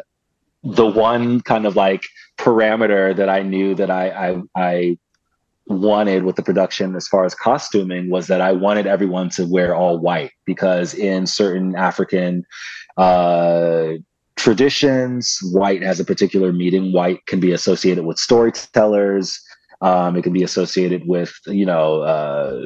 the 0.63 0.87
one 0.87 1.41
kind 1.41 1.67
of 1.67 1.77
like 1.77 2.03
parameter 2.39 3.15
that 3.15 3.29
I 3.29 3.43
knew 3.43 3.75
that 3.75 3.91
I, 3.91 4.11
I, 4.11 4.43
I 4.57 4.99
wanted 5.67 6.25
with 6.25 6.37
the 6.37 6.43
production 6.43 6.97
as 6.97 7.07
far 7.07 7.25
as 7.25 7.35
costuming 7.35 8.11
was 8.11 8.27
that 8.29 8.41
I 8.41 8.53
wanted 8.53 8.87
everyone 8.87 9.29
to 9.31 9.45
wear 9.45 9.75
all 9.75 9.99
white 9.99 10.33
because 10.47 10.95
in 10.95 11.27
certain 11.27 11.77
African 11.77 12.45
uh, 12.97 13.93
traditions, 14.37 15.39
white 15.53 15.83
has 15.83 16.01
a 16.01 16.05
particular 16.05 16.53
meaning. 16.53 16.93
White 16.93 17.27
can 17.27 17.41
be 17.41 17.53
associated 17.53 18.05
with 18.05 18.19
storytellers. 18.19 19.39
Um, 19.81 20.17
it 20.17 20.23
can 20.23 20.33
be 20.33 20.43
associated 20.43 21.07
with, 21.07 21.33
you 21.47 21.65
know, 21.65 22.01
uh, 22.03 22.63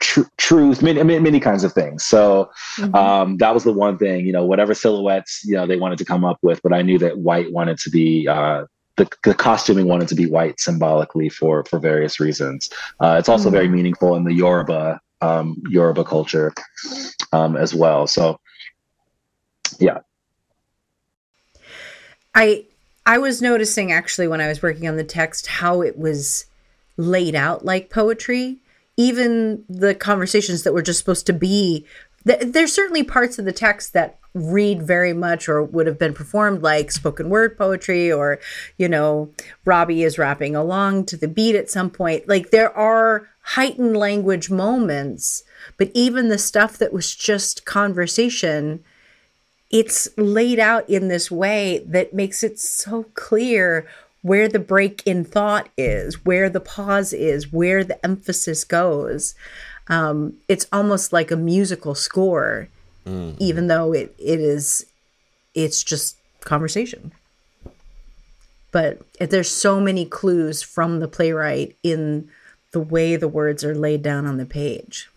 tr- 0.00 0.28
truth, 0.36 0.82
many, 0.82 1.02
many 1.02 1.40
kinds 1.40 1.64
of 1.64 1.72
things. 1.72 2.04
So 2.04 2.50
mm-hmm. 2.76 2.94
um, 2.94 3.36
that 3.38 3.54
was 3.54 3.64
the 3.64 3.72
one 3.72 3.96
thing, 3.96 4.26
you 4.26 4.32
know, 4.32 4.44
whatever 4.44 4.74
silhouettes, 4.74 5.42
you 5.44 5.54
know, 5.54 5.66
they 5.66 5.76
wanted 5.76 5.98
to 5.98 6.04
come 6.04 6.24
up 6.24 6.38
with, 6.42 6.60
but 6.62 6.72
I 6.74 6.82
knew 6.82 6.98
that 6.98 7.18
white 7.18 7.50
wanted 7.52 7.78
to 7.78 7.90
be, 7.90 8.28
uh, 8.28 8.64
the, 8.96 9.08
the 9.24 9.32
costuming 9.34 9.86
wanted 9.86 10.08
to 10.08 10.14
be 10.14 10.26
white 10.26 10.60
symbolically 10.60 11.28
for, 11.28 11.64
for 11.64 11.78
various 11.78 12.20
reasons. 12.20 12.68
Uh, 13.00 13.16
it's 13.18 13.28
also 13.28 13.48
mm-hmm. 13.48 13.54
very 13.54 13.68
meaningful 13.68 14.14
in 14.16 14.24
the 14.24 14.34
Yoruba, 14.34 15.00
um, 15.20 15.56
Yoruba 15.68 16.04
culture 16.04 16.52
um, 17.32 17.56
as 17.56 17.74
well. 17.74 18.06
So 18.06 18.38
yeah. 19.78 19.98
I 22.34 22.66
I 23.08 23.16
was 23.16 23.40
noticing 23.40 23.90
actually 23.90 24.28
when 24.28 24.42
I 24.42 24.48
was 24.48 24.62
working 24.62 24.86
on 24.86 24.96
the 24.96 25.02
text 25.02 25.46
how 25.46 25.80
it 25.80 25.98
was 25.98 26.44
laid 26.98 27.34
out 27.34 27.64
like 27.64 27.88
poetry. 27.88 28.58
Even 28.98 29.64
the 29.66 29.94
conversations 29.94 30.62
that 30.64 30.74
were 30.74 30.82
just 30.82 30.98
supposed 30.98 31.24
to 31.26 31.32
be 31.32 31.86
there's 32.24 32.74
certainly 32.74 33.02
parts 33.02 33.38
of 33.38 33.46
the 33.46 33.52
text 33.52 33.94
that 33.94 34.18
read 34.34 34.82
very 34.82 35.14
much 35.14 35.48
or 35.48 35.62
would 35.62 35.86
have 35.86 35.98
been 35.98 36.12
performed 36.12 36.62
like 36.62 36.90
spoken 36.90 37.30
word 37.30 37.56
poetry 37.56 38.12
or 38.12 38.38
you 38.76 38.88
know 38.88 39.30
robbie 39.64 40.02
is 40.02 40.18
rapping 40.18 40.54
along 40.54 41.04
to 41.04 41.16
the 41.16 41.28
beat 41.28 41.56
at 41.56 41.70
some 41.70 41.88
point 41.88 42.28
like 42.28 42.50
there 42.50 42.76
are 42.76 43.28
heightened 43.40 43.96
language 43.96 44.50
moments 44.50 45.42
but 45.78 45.90
even 45.94 46.28
the 46.28 46.36
stuff 46.36 46.76
that 46.76 46.92
was 46.92 47.14
just 47.14 47.64
conversation 47.64 48.84
it's 49.70 50.08
laid 50.16 50.58
out 50.58 50.88
in 50.88 51.08
this 51.08 51.30
way 51.30 51.84
that 51.86 52.14
makes 52.14 52.42
it 52.42 52.58
so 52.58 53.04
clear 53.14 53.86
where 54.22 54.48
the 54.48 54.58
break 54.58 55.02
in 55.06 55.24
thought 55.24 55.68
is, 55.76 56.24
where 56.24 56.48
the 56.48 56.60
pause 56.60 57.12
is, 57.12 57.52
where 57.52 57.84
the 57.84 58.04
emphasis 58.04 58.64
goes. 58.64 59.34
Um, 59.88 60.34
it's 60.48 60.66
almost 60.72 61.12
like 61.12 61.30
a 61.30 61.36
musical 61.36 61.94
score, 61.94 62.68
mm-hmm. 63.06 63.36
even 63.38 63.68
though 63.68 63.92
it, 63.92 64.14
it 64.18 64.40
is, 64.40 64.86
it's 65.54 65.84
just 65.84 66.16
conversation. 66.40 67.12
But 68.70 69.00
there's 69.18 69.50
so 69.50 69.80
many 69.80 70.04
clues 70.04 70.62
from 70.62 71.00
the 71.00 71.08
playwright 71.08 71.76
in 71.82 72.28
the 72.72 72.80
way 72.80 73.16
the 73.16 73.28
words 73.28 73.64
are 73.64 73.74
laid 73.74 74.02
down 74.02 74.26
on 74.26 74.36
the 74.36 74.44
page. 74.44 75.08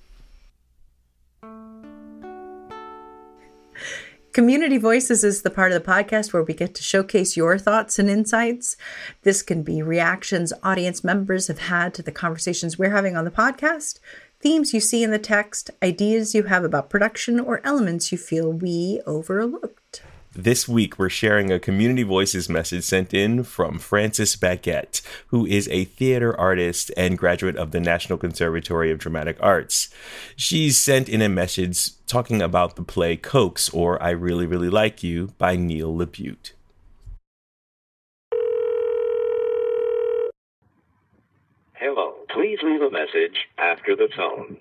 Community 4.34 4.78
Voices 4.78 5.26
is 5.26 5.42
the 5.42 5.50
part 5.50 5.74
of 5.74 5.84
the 5.84 5.92
podcast 5.92 6.32
where 6.32 6.42
we 6.42 6.54
get 6.54 6.74
to 6.76 6.84
showcase 6.84 7.36
your 7.36 7.58
thoughts 7.58 8.00
and 8.00 8.10
insights. 8.10 8.78
This 9.24 9.42
can 9.42 9.62
be 9.62 9.82
reactions 9.82 10.54
audience 10.64 11.04
members 11.04 11.48
have 11.48 11.60
had 11.60 11.94
to 11.96 12.02
the 12.02 12.14
conversations 12.14 12.80
we're 12.80 12.92
having 12.92 13.18
on 13.18 13.26
the 13.26 13.32
podcast, 13.32 14.00
themes 14.40 14.74
you 14.74 14.80
see 14.80 15.04
in 15.04 15.12
the 15.12 15.20
text, 15.20 15.70
ideas 15.84 16.34
you 16.34 16.44
have 16.44 16.64
about 16.64 16.90
production, 16.90 17.42
or 17.42 17.60
elements 17.66 18.14
you 18.14 18.18
feel 18.18 18.54
we 18.54 19.02
overlooked. 19.06 20.02
This 20.34 20.66
week, 20.66 20.98
we're 20.98 21.10
sharing 21.10 21.52
a 21.52 21.60
Community 21.60 22.04
Voices 22.04 22.48
message 22.48 22.86
sent 22.86 23.14
in 23.14 23.44
from 23.44 23.80
Frances 23.80 24.38
Baguette, 24.38 25.02
who 25.28 25.46
is 25.46 25.68
a 25.68 25.84
theater 25.84 26.40
artist 26.40 26.90
and 26.96 27.18
graduate 27.18 27.58
of 27.58 27.72
the 27.72 27.82
National 27.82 28.18
Conservatory 28.18 28.92
of 28.92 28.98
Dramatic 28.98 29.36
Arts. 29.42 29.94
She's 30.38 30.78
sent 30.78 31.10
in 31.10 31.22
a 31.22 31.28
message 31.28 32.01
talking 32.12 32.42
about 32.42 32.76
the 32.76 32.84
play 32.84 33.16
Cokes, 33.16 33.70
or 33.70 34.02
I 34.04 34.10
Really, 34.10 34.46
Really 34.46 34.68
Like 34.68 35.02
You 35.02 35.28
by 35.38 35.56
Neil 35.56 35.96
LaBute. 35.96 36.52
Hello, 41.76 42.16
please 42.28 42.60
leave 42.64 42.82
a 42.82 42.92
message 42.92 43.48
after 43.58 43.96
the 43.96 44.10
tone. 44.14 44.58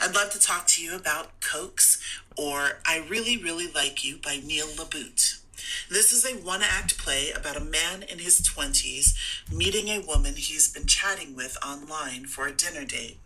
I'd 0.00 0.14
love 0.14 0.30
to 0.30 0.40
talk 0.40 0.66
to 0.68 0.82
you 0.82 0.96
about 0.96 1.42
Cokes 1.42 2.00
or 2.34 2.78
I 2.86 3.04
Really, 3.06 3.36
Really 3.36 3.70
Like 3.70 4.02
You 4.02 4.16
by 4.24 4.40
Neil 4.42 4.68
LaBute. 4.68 5.42
This 5.90 6.10
is 6.10 6.24
a 6.24 6.42
one 6.42 6.62
act 6.62 6.96
play 6.96 7.32
about 7.32 7.56
a 7.58 7.60
man 7.60 8.02
in 8.02 8.20
his 8.20 8.40
20s 8.40 9.52
meeting 9.52 9.88
a 9.88 10.00
woman 10.00 10.36
he's 10.36 10.72
been 10.72 10.86
chatting 10.86 11.36
with 11.36 11.58
online 11.62 12.24
for 12.24 12.46
a 12.46 12.52
dinner 12.52 12.86
date. 12.86 13.18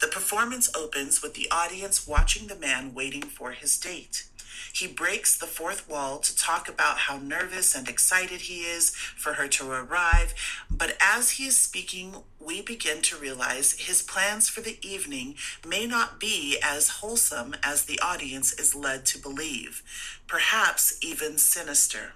The 0.00 0.08
performance 0.08 0.70
opens 0.74 1.22
with 1.22 1.34
the 1.34 1.48
audience 1.50 2.06
watching 2.06 2.46
the 2.46 2.56
man 2.56 2.94
waiting 2.94 3.22
for 3.22 3.52
his 3.52 3.78
date. 3.78 4.24
He 4.72 4.86
breaks 4.86 5.36
the 5.36 5.46
fourth 5.46 5.88
wall 5.88 6.18
to 6.18 6.36
talk 6.36 6.68
about 6.68 6.98
how 6.98 7.18
nervous 7.18 7.74
and 7.74 7.88
excited 7.88 8.42
he 8.42 8.60
is 8.60 8.90
for 8.94 9.34
her 9.34 9.48
to 9.48 9.70
arrive, 9.70 10.34
but 10.70 10.96
as 11.00 11.32
he 11.32 11.46
is 11.46 11.58
speaking, 11.58 12.16
we 12.38 12.62
begin 12.62 13.02
to 13.02 13.16
realize 13.16 13.72
his 13.72 14.02
plans 14.02 14.48
for 14.48 14.60
the 14.60 14.78
evening 14.80 15.34
may 15.66 15.86
not 15.86 16.20
be 16.20 16.58
as 16.62 16.88
wholesome 17.00 17.54
as 17.62 17.84
the 17.84 18.00
audience 18.00 18.52
is 18.52 18.74
led 18.74 19.04
to 19.06 19.18
believe, 19.18 19.82
perhaps 20.26 20.98
even 21.02 21.36
sinister. 21.36 22.12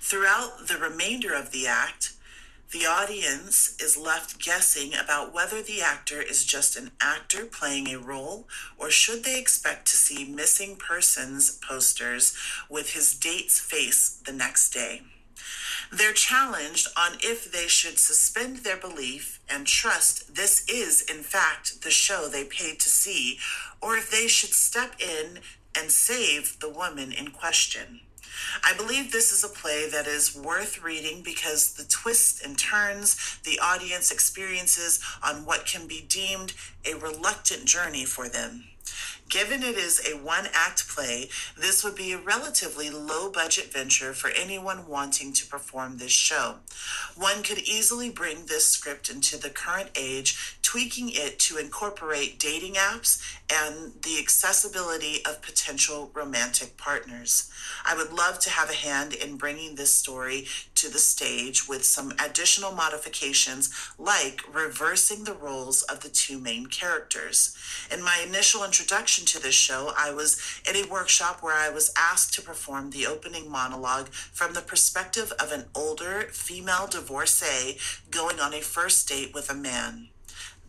Throughout 0.00 0.68
the 0.68 0.76
remainder 0.76 1.32
of 1.32 1.52
the 1.52 1.66
act, 1.66 2.12
the 2.74 2.86
audience 2.86 3.76
is 3.80 3.96
left 3.96 4.44
guessing 4.44 4.94
about 4.94 5.32
whether 5.32 5.62
the 5.62 5.80
actor 5.80 6.20
is 6.20 6.44
just 6.44 6.76
an 6.76 6.90
actor 7.00 7.44
playing 7.44 7.86
a 7.86 7.96
role 8.00 8.48
or 8.76 8.90
should 8.90 9.22
they 9.22 9.38
expect 9.38 9.86
to 9.86 9.96
see 9.96 10.24
missing 10.24 10.74
persons 10.74 11.56
posters 11.58 12.36
with 12.68 12.90
his 12.90 13.14
date's 13.14 13.60
face 13.60 14.20
the 14.26 14.32
next 14.32 14.70
day. 14.70 15.02
They're 15.92 16.12
challenged 16.12 16.88
on 16.96 17.12
if 17.20 17.52
they 17.52 17.68
should 17.68 18.00
suspend 18.00 18.58
their 18.58 18.76
belief 18.76 19.38
and 19.48 19.68
trust 19.68 20.34
this 20.34 20.68
is, 20.68 21.00
in 21.02 21.22
fact, 21.22 21.82
the 21.82 21.90
show 21.90 22.26
they 22.26 22.42
paid 22.42 22.80
to 22.80 22.88
see, 22.88 23.38
or 23.80 23.96
if 23.96 24.10
they 24.10 24.26
should 24.26 24.52
step 24.52 24.96
in 24.98 25.38
and 25.78 25.92
save 25.92 26.58
the 26.58 26.68
woman 26.68 27.12
in 27.12 27.28
question. 27.28 28.00
I 28.62 28.74
believe 28.74 29.10
this 29.10 29.32
is 29.32 29.44
a 29.44 29.48
play 29.48 29.88
that 29.90 30.06
is 30.06 30.34
worth 30.34 30.82
reading 30.82 31.22
because 31.22 31.74
the 31.74 31.84
twists 31.84 32.42
and 32.42 32.58
turns 32.58 33.38
the 33.44 33.58
audience 33.62 34.10
experiences 34.10 35.00
on 35.22 35.44
what 35.44 35.66
can 35.66 35.86
be 35.86 36.04
deemed 36.08 36.54
a 36.84 36.94
reluctant 36.94 37.64
journey 37.64 38.04
for 38.04 38.28
them. 38.28 38.64
Given 39.28 39.62
it 39.62 39.76
is 39.76 40.00
a 40.06 40.16
one 40.16 40.46
act 40.52 40.88
play, 40.88 41.28
this 41.58 41.82
would 41.82 41.96
be 41.96 42.12
a 42.12 42.18
relatively 42.18 42.90
low 42.90 43.30
budget 43.30 43.72
venture 43.72 44.12
for 44.12 44.30
anyone 44.30 44.86
wanting 44.86 45.32
to 45.32 45.46
perform 45.46 45.98
this 45.98 46.12
show. 46.12 46.56
One 47.16 47.42
could 47.42 47.58
easily 47.58 48.10
bring 48.10 48.46
this 48.46 48.66
script 48.66 49.10
into 49.10 49.36
the 49.36 49.50
current 49.50 49.90
age, 49.96 50.58
tweaking 50.62 51.10
it 51.10 51.38
to 51.40 51.58
incorporate 51.58 52.38
dating 52.38 52.74
apps 52.74 53.20
and 53.52 53.92
the 54.02 54.18
accessibility 54.18 55.24
of 55.24 55.42
potential 55.42 56.10
romantic 56.14 56.76
partners. 56.76 57.50
I 57.84 57.96
would 57.96 58.12
love 58.12 58.38
to 58.40 58.50
have 58.50 58.70
a 58.70 58.74
hand 58.74 59.14
in 59.14 59.36
bringing 59.36 59.74
this 59.74 59.92
story 59.92 60.46
to 60.84 60.90
the 60.90 60.98
stage 60.98 61.66
with 61.66 61.82
some 61.82 62.12
additional 62.22 62.70
modifications, 62.70 63.70
like 63.98 64.42
reversing 64.52 65.24
the 65.24 65.32
roles 65.32 65.82
of 65.84 66.00
the 66.00 66.10
two 66.10 66.38
main 66.38 66.66
characters. 66.66 67.56
In 67.90 68.02
my 68.02 68.22
initial 68.26 68.62
introduction 68.62 69.24
to 69.26 69.40
this 69.40 69.54
show, 69.54 69.94
I 69.96 70.12
was 70.12 70.38
at 70.68 70.76
a 70.76 70.86
workshop 70.90 71.42
where 71.42 71.54
I 71.54 71.70
was 71.70 71.90
asked 71.96 72.34
to 72.34 72.42
perform 72.42 72.90
the 72.90 73.06
opening 73.06 73.50
monologue 73.50 74.08
from 74.08 74.52
the 74.52 74.60
perspective 74.60 75.32
of 75.40 75.52
an 75.52 75.64
older 75.74 76.28
female 76.32 76.86
divorcee 76.86 77.78
going 78.10 78.38
on 78.38 78.52
a 78.52 78.60
first 78.60 79.08
date 79.08 79.32
with 79.32 79.50
a 79.50 79.54
man. 79.54 80.08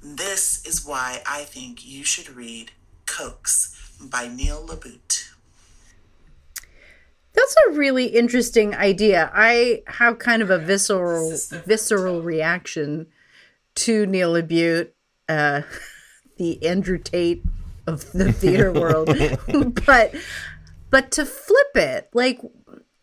This 0.01 0.65
is 0.65 0.85
why 0.85 1.23
I 1.27 1.43
think 1.43 1.85
you 1.85 2.05
should 2.05 2.29
read 2.29 2.71
Cokes 3.05 3.75
by 3.99 4.29
Neil 4.29 4.65
LaBute. 4.65 5.34
That's 7.35 7.55
a 7.67 7.71
really 7.71 8.05
interesting 8.05 8.73
idea. 8.75 9.29
I 9.33 9.83
have 9.87 10.19
kind 10.19 10.41
of 10.41 10.49
a 10.49 10.57
visceral 10.57 11.31
visceral 11.65 12.21
reaction 12.21 13.07
to 13.75 14.05
Neil 14.05 14.33
LaBute, 14.33 14.91
uh, 15.27 15.61
the 16.37 16.65
Andrew 16.65 16.97
Tate 16.97 17.43
of 17.87 18.11
the 18.13 18.31
theater 18.31 18.71
world. 18.73 19.07
but 19.85 20.15
but 20.89 21.11
to 21.11 21.25
flip 21.25 21.75
it, 21.75 22.09
like 22.13 22.39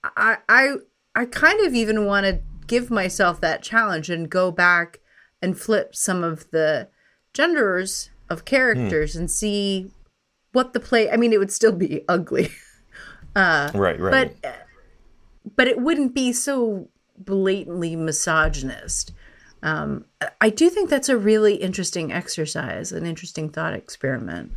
I 0.05 0.39
I 0.49 0.75
I 1.15 1.27
kind 1.27 1.65
of 1.67 1.75
even 1.75 2.07
want 2.07 2.27
to 2.27 2.41
give 2.67 2.91
myself 2.91 3.41
that 3.41 3.63
challenge 3.63 4.09
and 4.09 4.31
go 4.31 4.51
back 4.51 5.01
and 5.43 5.59
flip 5.59 5.95
some 5.95 6.25
of 6.25 6.51
the 6.51 6.89
genders 7.35 8.11
of 8.31 8.45
characters 8.45 9.15
and 9.15 9.31
see 9.31 9.91
what 10.53 10.73
the 10.73 10.81
play 10.81 11.11
I 11.11 11.17
mean 11.17 11.33
it 11.33 11.39
would 11.39 11.53
still 11.53 11.73
be 11.73 12.03
ugly. 12.09 12.51
Right, 13.35 13.99
right. 13.99 14.35
But 14.43 14.69
but 15.57 15.69
it 15.69 15.81
wouldn't 15.81 16.15
be 16.15 16.33
so 16.33 16.89
blatantly 17.19 17.97
misogynist. 17.97 19.13
Um, 19.63 20.05
I 20.41 20.51
do 20.51 20.69
think 20.71 20.91
that's 20.91 21.09
a 21.09 21.17
really 21.17 21.55
interesting 21.55 22.13
exercise, 22.13 22.93
an 22.93 23.07
interesting 23.07 23.49
thought 23.49 23.75
experiment. 23.75 24.53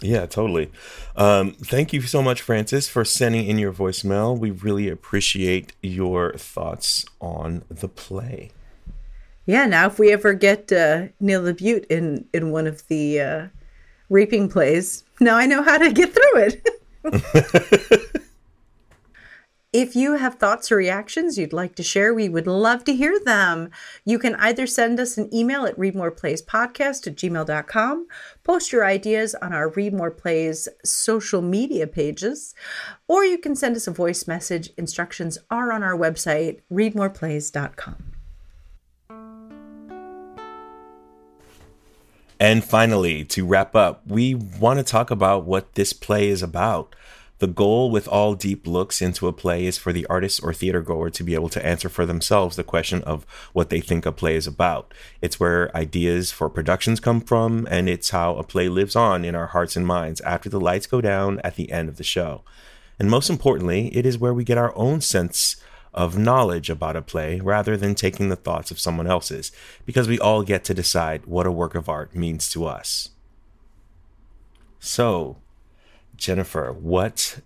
Yeah, 0.00 0.26
totally. 0.26 0.70
Um, 1.16 1.52
thank 1.54 1.92
you 1.92 2.02
so 2.02 2.22
much, 2.22 2.40
Frances, 2.40 2.88
for 2.88 3.04
sending 3.04 3.46
in 3.46 3.58
your 3.58 3.72
voicemail. 3.72 4.38
We 4.38 4.50
really 4.50 4.88
appreciate 4.88 5.72
your 5.82 6.34
thoughts 6.34 7.04
on 7.20 7.64
the 7.68 7.88
play. 7.88 8.52
Yeah, 9.46 9.66
now 9.66 9.86
if 9.86 9.98
we 9.98 10.12
ever 10.12 10.34
get 10.34 10.70
uh, 10.70 11.08
Neil 11.20 11.42
LaBute 11.42 11.86
in 11.86 12.26
in 12.34 12.52
one 12.52 12.66
of 12.66 12.86
the 12.88 13.20
uh, 13.20 13.46
reaping 14.10 14.48
plays, 14.48 15.04
now 15.20 15.36
I 15.36 15.46
know 15.46 15.62
how 15.62 15.78
to 15.78 15.92
get 15.92 16.14
through 16.14 16.60
it. 17.04 18.18
If 19.72 19.94
you 19.94 20.14
have 20.14 20.36
thoughts 20.36 20.72
or 20.72 20.76
reactions 20.76 21.36
you'd 21.36 21.52
like 21.52 21.74
to 21.74 21.82
share, 21.82 22.14
we 22.14 22.30
would 22.30 22.46
love 22.46 22.84
to 22.84 22.94
hear 22.94 23.20
them. 23.22 23.70
You 24.02 24.18
can 24.18 24.34
either 24.36 24.66
send 24.66 24.98
us 24.98 25.18
an 25.18 25.32
email 25.32 25.66
at 25.66 25.76
readmoreplayspodcast 25.76 27.06
at 27.06 27.16
gmail.com, 27.16 28.06
post 28.44 28.72
your 28.72 28.86
ideas 28.86 29.34
on 29.34 29.52
our 29.52 29.68
Read 29.68 29.92
More 29.92 30.10
Plays 30.10 30.70
social 30.86 31.42
media 31.42 31.86
pages, 31.86 32.54
or 33.08 33.26
you 33.26 33.36
can 33.36 33.54
send 33.54 33.76
us 33.76 33.86
a 33.86 33.90
voice 33.90 34.26
message. 34.26 34.70
Instructions 34.78 35.36
are 35.50 35.70
on 35.70 35.82
our 35.82 35.96
website, 35.96 36.60
readmoreplays.com. 36.72 38.07
And 42.40 42.62
finally, 42.62 43.24
to 43.24 43.44
wrap 43.44 43.74
up, 43.74 44.02
we 44.06 44.34
want 44.34 44.78
to 44.78 44.84
talk 44.84 45.10
about 45.10 45.44
what 45.44 45.74
this 45.74 45.92
play 45.92 46.28
is 46.28 46.42
about. 46.42 46.94
The 47.40 47.46
goal 47.46 47.90
with 47.90 48.08
all 48.08 48.34
deep 48.34 48.66
looks 48.66 49.00
into 49.00 49.28
a 49.28 49.32
play 49.32 49.66
is 49.66 49.78
for 49.78 49.92
the 49.92 50.06
artist 50.06 50.40
or 50.42 50.52
theater 50.52 50.80
goer 50.80 51.08
to 51.10 51.22
be 51.22 51.34
able 51.34 51.48
to 51.50 51.64
answer 51.64 51.88
for 51.88 52.04
themselves 52.04 52.56
the 52.56 52.64
question 52.64 53.02
of 53.04 53.24
what 53.52 53.70
they 53.70 53.80
think 53.80 54.06
a 54.06 54.12
play 54.12 54.34
is 54.34 54.48
about. 54.48 54.92
It's 55.20 55.38
where 55.38 55.76
ideas 55.76 56.32
for 56.32 56.48
productions 56.48 56.98
come 56.98 57.20
from, 57.20 57.66
and 57.70 57.88
it's 57.88 58.10
how 58.10 58.36
a 58.36 58.42
play 58.42 58.68
lives 58.68 58.96
on 58.96 59.24
in 59.24 59.36
our 59.36 59.48
hearts 59.48 59.76
and 59.76 59.86
minds 59.86 60.20
after 60.22 60.48
the 60.48 60.60
lights 60.60 60.88
go 60.88 61.00
down 61.00 61.40
at 61.44 61.54
the 61.54 61.70
end 61.70 61.88
of 61.88 61.96
the 61.96 62.04
show. 62.04 62.42
And 62.98 63.08
most 63.08 63.30
importantly, 63.30 63.96
it 63.96 64.04
is 64.04 64.18
where 64.18 64.34
we 64.34 64.42
get 64.42 64.58
our 64.58 64.76
own 64.76 65.00
sense 65.00 65.56
of 65.98 66.16
knowledge 66.16 66.70
about 66.70 66.94
a 66.94 67.02
play 67.02 67.40
rather 67.40 67.76
than 67.76 67.92
taking 67.92 68.28
the 68.28 68.36
thoughts 68.36 68.70
of 68.70 68.78
someone 68.78 69.08
else's, 69.08 69.50
because 69.84 70.06
we 70.06 70.16
all 70.20 70.44
get 70.44 70.62
to 70.62 70.72
decide 70.72 71.26
what 71.26 71.44
a 71.44 71.50
work 71.50 71.74
of 71.74 71.88
art 71.88 72.14
means 72.14 72.48
to 72.52 72.64
us. 72.64 73.08
So, 74.78 75.38
Jennifer, 76.16 76.72
what 76.72 77.40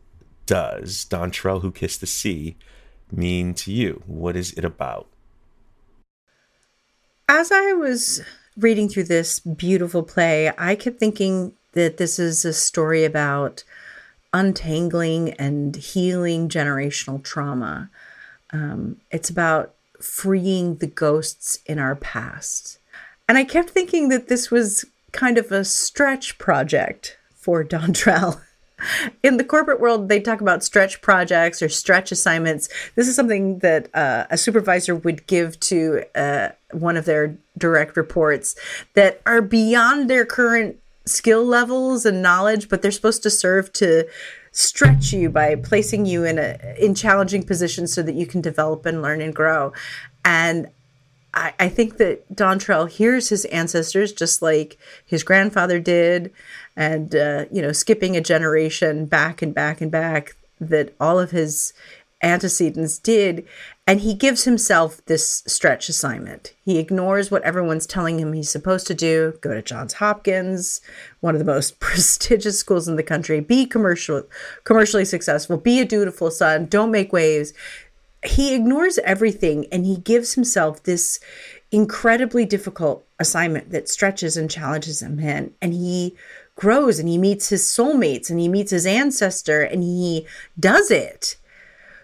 does 0.44 1.06
Dontrell 1.08 1.62
Who 1.62 1.72
Kissed 1.72 2.02
the 2.02 2.06
Sea 2.06 2.54
mean 3.10 3.54
to 3.54 3.72
you? 3.72 4.02
What 4.06 4.36
is 4.36 4.52
it 4.52 4.66
about? 4.66 5.06
As 7.26 7.50
I 7.50 7.72
was 7.72 8.20
reading 8.58 8.90
through 8.90 9.04
this 9.04 9.40
beautiful 9.40 10.02
play, 10.02 10.52
I 10.58 10.74
kept 10.74 11.00
thinking 11.00 11.54
that 11.72 11.96
this 11.96 12.18
is 12.18 12.44
a 12.44 12.52
story 12.52 13.06
about 13.06 13.64
untangling 14.34 15.30
and 15.34 15.74
healing 15.74 16.50
generational 16.50 17.24
trauma. 17.24 17.88
Um, 18.52 18.96
it's 19.10 19.30
about 19.30 19.74
freeing 20.00 20.76
the 20.76 20.86
ghosts 20.86 21.60
in 21.66 21.78
our 21.78 21.96
past. 21.96 22.78
And 23.28 23.38
I 23.38 23.44
kept 23.44 23.70
thinking 23.70 24.08
that 24.08 24.28
this 24.28 24.50
was 24.50 24.84
kind 25.12 25.38
of 25.38 25.52
a 25.52 25.64
stretch 25.64 26.38
project 26.38 27.16
for 27.34 27.64
Dontrell. 27.64 28.40
in 29.22 29.36
the 29.36 29.44
corporate 29.44 29.80
world, 29.80 30.08
they 30.08 30.20
talk 30.20 30.40
about 30.40 30.64
stretch 30.64 31.00
projects 31.00 31.62
or 31.62 31.68
stretch 31.68 32.12
assignments. 32.12 32.68
This 32.94 33.08
is 33.08 33.16
something 33.16 33.58
that 33.60 33.88
uh, 33.94 34.26
a 34.30 34.36
supervisor 34.36 34.94
would 34.94 35.26
give 35.26 35.58
to 35.60 36.04
uh, 36.14 36.50
one 36.72 36.96
of 36.96 37.04
their 37.04 37.36
direct 37.56 37.96
reports 37.96 38.56
that 38.94 39.20
are 39.26 39.42
beyond 39.42 40.10
their 40.10 40.24
current 40.24 40.78
skill 41.04 41.44
levels 41.44 42.06
and 42.06 42.22
knowledge, 42.22 42.68
but 42.68 42.82
they're 42.82 42.90
supposed 42.90 43.22
to 43.22 43.30
serve 43.30 43.72
to 43.74 44.06
stretch 44.52 45.12
you 45.12 45.30
by 45.30 45.56
placing 45.56 46.06
you 46.06 46.24
in 46.24 46.38
a 46.38 46.58
in 46.78 46.94
challenging 46.94 47.42
positions 47.42 47.92
so 47.92 48.02
that 48.02 48.14
you 48.14 48.26
can 48.26 48.40
develop 48.40 48.86
and 48.86 49.02
learn 49.02 49.20
and 49.20 49.34
grow. 49.34 49.72
And 50.24 50.68
I, 51.34 51.54
I 51.58 51.68
think 51.68 51.96
that 51.96 52.30
Dontrell 52.34 52.88
hears 52.88 53.30
his 53.30 53.46
ancestors 53.46 54.12
just 54.12 54.42
like 54.42 54.78
his 55.04 55.22
grandfather 55.22 55.80
did, 55.80 56.32
and 56.76 57.14
uh, 57.16 57.46
you 57.50 57.62
know, 57.62 57.72
skipping 57.72 58.16
a 58.16 58.20
generation 58.20 59.06
back 59.06 59.42
and 59.42 59.54
back 59.54 59.80
and 59.80 59.90
back, 59.90 60.36
that 60.60 60.94
all 61.00 61.18
of 61.18 61.30
his 61.30 61.72
antecedents 62.22 62.98
did. 62.98 63.46
And 63.86 64.00
he 64.00 64.14
gives 64.14 64.44
himself 64.44 65.04
this 65.06 65.42
stretch 65.46 65.88
assignment. 65.88 66.54
He 66.64 66.78
ignores 66.78 67.30
what 67.30 67.42
everyone's 67.42 67.86
telling 67.86 68.18
him 68.18 68.32
he's 68.32 68.50
supposed 68.50 68.86
to 68.86 68.94
do 68.94 69.36
go 69.40 69.54
to 69.54 69.62
Johns 69.62 69.94
Hopkins, 69.94 70.80
one 71.20 71.34
of 71.34 71.40
the 71.40 71.44
most 71.44 71.80
prestigious 71.80 72.58
schools 72.58 72.86
in 72.86 72.96
the 72.96 73.02
country, 73.02 73.40
be 73.40 73.66
commercial, 73.66 74.22
commercially 74.64 75.04
successful, 75.04 75.56
be 75.56 75.80
a 75.80 75.84
dutiful 75.84 76.30
son, 76.30 76.66
don't 76.66 76.92
make 76.92 77.12
waves. 77.12 77.52
He 78.24 78.54
ignores 78.54 78.98
everything 78.98 79.66
and 79.72 79.84
he 79.84 79.96
gives 79.96 80.34
himself 80.34 80.84
this 80.84 81.18
incredibly 81.72 82.44
difficult 82.44 83.04
assignment 83.18 83.70
that 83.70 83.88
stretches 83.88 84.36
and 84.36 84.48
challenges 84.48 85.02
him. 85.02 85.18
And, 85.18 85.52
and 85.60 85.72
he 85.74 86.14
grows 86.54 87.00
and 87.00 87.08
he 87.08 87.18
meets 87.18 87.48
his 87.48 87.64
soulmates 87.64 88.30
and 88.30 88.38
he 88.38 88.46
meets 88.46 88.70
his 88.70 88.86
ancestor 88.86 89.62
and 89.62 89.82
he 89.82 90.26
does 90.60 90.92
it 90.92 91.36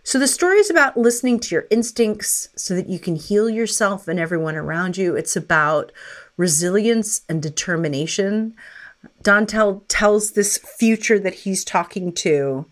so 0.08 0.18
the 0.18 0.26
story 0.26 0.56
is 0.56 0.70
about 0.70 0.96
listening 0.96 1.38
to 1.38 1.54
your 1.54 1.66
instincts 1.70 2.48
so 2.56 2.74
that 2.74 2.88
you 2.88 2.98
can 2.98 3.14
heal 3.14 3.50
yourself 3.50 4.08
and 4.08 4.18
everyone 4.18 4.56
around 4.56 4.96
you. 4.96 5.14
It's 5.14 5.36
about 5.36 5.92
resilience 6.38 7.20
and 7.28 7.42
determination. 7.42 8.54
Dontrell 9.22 9.82
tells 9.86 10.30
this 10.30 10.56
future 10.56 11.18
that 11.18 11.34
he's 11.34 11.62
talking 11.62 12.14
to 12.14 12.64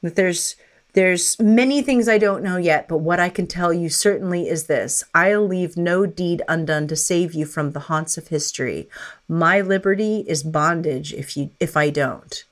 that 0.00 0.16
there's 0.16 0.56
there's 0.94 1.38
many 1.38 1.82
things 1.82 2.08
I 2.08 2.16
don't 2.16 2.42
know 2.42 2.56
yet, 2.56 2.88
but 2.88 3.00
what 3.00 3.20
I 3.20 3.28
can 3.28 3.46
tell 3.46 3.70
you 3.70 3.90
certainly 3.90 4.48
is 4.48 4.64
this 4.64 5.04
I'll 5.14 5.46
leave 5.46 5.76
no 5.76 6.06
deed 6.06 6.40
undone 6.48 6.88
to 6.88 6.96
save 6.96 7.34
you 7.34 7.44
from 7.44 7.72
the 7.72 7.80
haunts 7.80 8.16
of 8.16 8.28
history. 8.28 8.88
My 9.28 9.60
liberty 9.60 10.24
is 10.26 10.42
bondage 10.42 11.12
if 11.12 11.36
you 11.36 11.50
if 11.60 11.76
I 11.76 11.90
don't. 11.90 12.44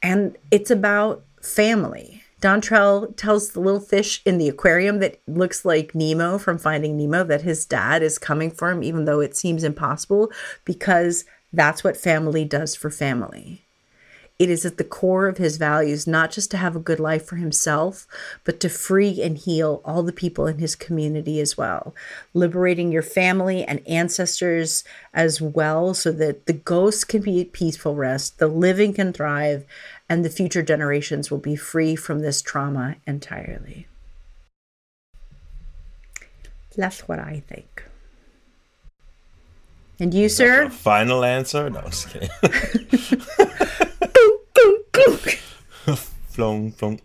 And 0.00 0.38
it's 0.52 0.70
about 0.70 1.24
family. 1.42 2.21
Dontrell 2.42 3.16
tells 3.16 3.50
the 3.50 3.60
little 3.60 3.80
fish 3.80 4.20
in 4.26 4.36
the 4.36 4.48
aquarium 4.48 4.98
that 4.98 5.20
looks 5.28 5.64
like 5.64 5.94
Nemo 5.94 6.38
from 6.38 6.58
Finding 6.58 6.96
Nemo 6.96 7.22
that 7.22 7.42
his 7.42 7.64
dad 7.64 8.02
is 8.02 8.18
coming 8.18 8.50
for 8.50 8.70
him, 8.70 8.82
even 8.82 9.04
though 9.04 9.20
it 9.20 9.36
seems 9.36 9.62
impossible, 9.62 10.30
because 10.64 11.24
that's 11.52 11.84
what 11.84 11.96
family 11.96 12.44
does 12.44 12.74
for 12.74 12.90
family. 12.90 13.62
It 14.38 14.50
is 14.50 14.66
at 14.66 14.76
the 14.76 14.82
core 14.82 15.28
of 15.28 15.38
his 15.38 15.56
values 15.56 16.08
not 16.08 16.32
just 16.32 16.50
to 16.50 16.56
have 16.56 16.74
a 16.74 16.80
good 16.80 16.98
life 16.98 17.24
for 17.26 17.36
himself, 17.36 18.08
but 18.42 18.58
to 18.60 18.68
free 18.68 19.22
and 19.22 19.38
heal 19.38 19.80
all 19.84 20.02
the 20.02 20.12
people 20.12 20.48
in 20.48 20.58
his 20.58 20.74
community 20.74 21.38
as 21.38 21.56
well. 21.56 21.94
Liberating 22.34 22.90
your 22.90 23.02
family 23.02 23.62
and 23.62 23.86
ancestors 23.86 24.82
as 25.14 25.40
well, 25.40 25.94
so 25.94 26.10
that 26.10 26.46
the 26.46 26.54
ghosts 26.54 27.04
can 27.04 27.22
be 27.22 27.40
at 27.40 27.52
peaceful 27.52 27.94
rest, 27.94 28.40
the 28.40 28.48
living 28.48 28.94
can 28.94 29.12
thrive, 29.12 29.64
and 30.12 30.24
the 30.26 30.28
future 30.28 30.62
generations 30.62 31.30
will 31.30 31.38
be 31.38 31.56
free 31.56 31.96
from 31.96 32.18
this 32.18 32.42
trauma 32.42 32.96
entirely. 33.06 33.86
That's 36.76 37.08
what 37.08 37.18
I 37.18 37.42
think. 37.48 37.84
And 39.98 40.12
you, 40.12 40.28
sir? 40.28 40.68
Final 40.68 41.24
answer? 41.24 41.70
No, 41.70 41.80
just 41.84 42.10
kidding. 42.10 42.28
flong, 46.28 46.72
flong. 46.72 47.00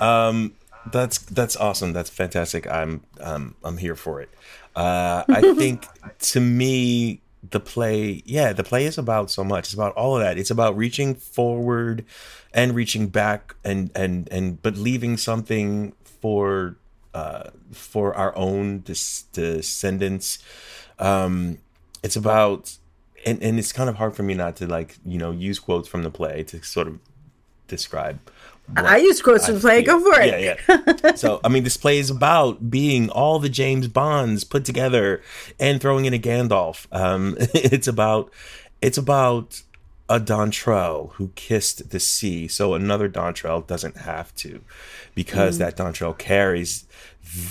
um, 0.00 0.54
that's 0.90 1.18
that's 1.18 1.54
awesome. 1.56 1.92
That's 1.92 2.08
fantastic. 2.08 2.66
I'm 2.66 3.02
um 3.20 3.56
I'm 3.62 3.76
here 3.76 3.94
for 3.94 4.22
it. 4.22 4.30
Uh, 4.74 5.22
I 5.28 5.52
think 5.54 5.84
to 6.32 6.40
me 6.40 7.20
the 7.50 7.60
play, 7.60 8.22
yeah, 8.24 8.52
the 8.52 8.64
play 8.64 8.86
is 8.86 8.98
about 8.98 9.30
so 9.30 9.42
much. 9.42 9.66
It's 9.66 9.74
about 9.74 9.94
all 9.94 10.16
of 10.16 10.22
that. 10.22 10.38
It's 10.38 10.50
about 10.50 10.76
reaching 10.76 11.14
forward 11.14 12.04
and 12.54 12.74
reaching 12.74 13.08
back 13.08 13.54
and 13.64 13.90
and 13.94 14.28
and 14.30 14.62
but 14.62 14.76
leaving 14.76 15.16
something 15.16 15.94
for 16.04 16.76
uh 17.14 17.50
for 17.72 18.14
our 18.14 18.36
own 18.36 18.80
des- 18.82 19.24
descendants. 19.32 20.38
Um 20.98 21.58
it's 22.02 22.16
about 22.16 22.76
and 23.26 23.42
and 23.42 23.58
it's 23.58 23.72
kind 23.72 23.90
of 23.90 23.96
hard 23.96 24.14
for 24.14 24.22
me 24.22 24.34
not 24.34 24.56
to 24.56 24.66
like, 24.66 24.98
you 25.04 25.18
know, 25.18 25.32
use 25.32 25.58
quotes 25.58 25.88
from 25.88 26.04
the 26.04 26.10
play 26.10 26.44
to 26.44 26.62
sort 26.62 26.86
of 26.86 26.98
describe 27.66 28.20
I 28.76 28.96
use 28.98 29.20
quotes 29.22 29.46
from 29.46 29.60
play. 29.60 29.82
Go 29.82 30.00
for 30.00 30.20
it. 30.20 30.40
Yeah, 30.40 30.56
yeah. 30.68 31.14
so, 31.14 31.40
I 31.44 31.48
mean, 31.48 31.64
this 31.64 31.76
play 31.76 31.98
is 31.98 32.10
about 32.10 32.70
being 32.70 33.10
all 33.10 33.38
the 33.38 33.48
James 33.48 33.88
Bonds 33.88 34.44
put 34.44 34.64
together 34.64 35.22
and 35.60 35.80
throwing 35.80 36.04
in 36.04 36.14
a 36.14 36.18
Gandalf. 36.18 36.86
Um, 36.92 37.36
it's 37.54 37.88
about, 37.88 38.32
it's 38.80 38.98
about 38.98 39.62
a 40.08 40.20
Dontrell 40.20 41.12
who 41.12 41.28
kissed 41.34 41.90
the 41.90 42.00
sea, 42.00 42.48
so 42.48 42.74
another 42.74 43.08
Dontrell 43.08 43.66
doesn't 43.66 43.98
have 43.98 44.34
to, 44.36 44.62
because 45.14 45.56
mm. 45.56 45.58
that 45.60 45.76
Dontrell 45.76 46.16
carries 46.16 46.84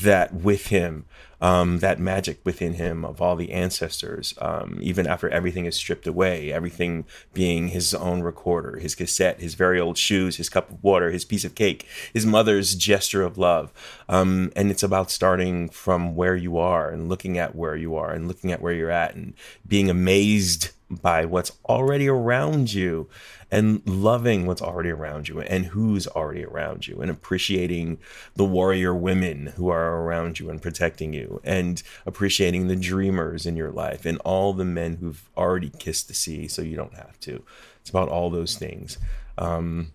that 0.02 0.34
with 0.34 0.68
him 0.68 1.06
um, 1.42 1.80
that 1.80 2.00
magic 2.00 2.40
within 2.46 2.76
him 2.76 3.04
of 3.04 3.22
all 3.22 3.36
the 3.36 3.52
ancestors, 3.52 4.36
um, 4.40 4.78
even 4.82 5.08
after 5.08 5.28
everything 5.30 5.66
is 5.66 5.76
stripped 5.76 6.06
away, 6.06 6.54
everything 6.54 7.06
being 7.34 7.70
his 7.70 7.94
own 7.94 8.22
recorder, 8.22 8.78
his 8.78 8.94
cassette, 8.94 9.42
his 9.42 9.56
very 9.56 9.80
old 9.80 9.98
shoes, 9.98 10.38
his 10.38 10.50
cup 10.50 10.70
of 10.70 10.84
water, 10.84 11.10
his 11.10 11.26
piece 11.26 11.44
of 11.44 11.56
cake, 11.56 11.88
his 12.14 12.26
mother's 12.26 12.76
gesture 12.76 13.24
of 13.24 13.38
love. 13.38 13.74
Um, 14.08 14.52
and 14.56 14.70
it's 14.70 14.84
about 14.84 15.10
starting 15.10 15.70
from 15.70 16.16
where 16.16 16.36
you 16.36 16.58
are 16.58 16.90
and 16.90 17.10
looking 17.10 17.38
at 17.38 17.56
where 17.56 17.76
you 17.76 17.96
are 17.96 18.12
and 18.12 18.28
looking 18.28 18.52
at 18.52 18.62
where 18.62 18.74
you're 18.74 18.92
at 18.92 19.16
and 19.16 19.34
being 19.68 19.90
amazed 19.90 20.70
by 20.90 21.26
what's 21.26 21.54
already 21.66 22.08
around 22.08 22.74
you 22.74 23.08
and 23.52 23.86
loving 23.86 24.46
what's 24.48 24.62
already 24.62 24.90
around 24.90 25.28
you 25.28 25.42
and 25.42 25.66
who's 25.66 26.08
already 26.08 26.46
around 26.46 26.88
you 26.88 27.02
and 27.02 27.12
appreciating 27.12 28.00
the 28.36 28.46
warrior 28.46 28.96
women 28.96 29.48
who 29.58 29.68
are 29.68 30.02
around 30.04 30.40
you 30.40 30.50
and 30.50 30.62
protecting 30.62 31.12
you 31.12 31.42
and 31.44 31.84
appreciating 32.06 32.68
the 32.68 32.76
dreamers 32.78 33.46
in 33.46 33.58
your 33.58 33.72
life 33.72 34.06
and 34.06 34.18
all 34.20 34.54
the 34.54 34.66
men 34.66 34.96
who've 34.96 35.30
already 35.36 35.70
kissed 35.80 36.08
the 36.08 36.14
sea 36.14 36.48
so 36.48 36.62
you 36.62 36.78
don't 36.78 36.96
have 36.96 37.20
to. 37.20 37.44
It's 37.82 37.90
about 37.90 38.10
all 38.10 38.30
those 38.30 38.56
things. 38.58 38.98
Um, 39.38 39.92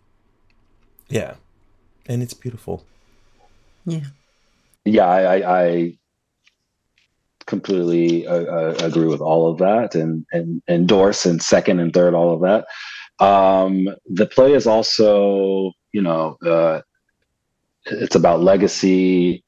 yeah. 1.08 1.34
And 2.06 2.22
it's 2.22 2.34
beautiful. 2.34 2.84
Yeah. 3.86 4.04
Yeah, 4.84 5.06
I, 5.06 5.36
I, 5.38 5.60
I 5.62 5.98
completely 7.46 8.26
uh, 8.26 8.44
uh, 8.44 8.74
agree 8.80 9.06
with 9.06 9.20
all 9.20 9.50
of 9.50 9.58
that 9.58 9.94
and, 9.94 10.26
and 10.32 10.62
endorse 10.68 11.24
and 11.24 11.42
second 11.42 11.80
and 11.80 11.92
third 11.92 12.14
all 12.14 12.32
of 12.34 12.40
that. 12.42 12.66
Um, 13.18 13.88
the 14.06 14.26
play 14.26 14.52
is 14.52 14.66
also, 14.66 15.72
you 15.92 16.02
know, 16.02 16.36
uh, 16.44 16.80
it's 17.86 18.14
about 18.16 18.42
legacy. 18.42 19.44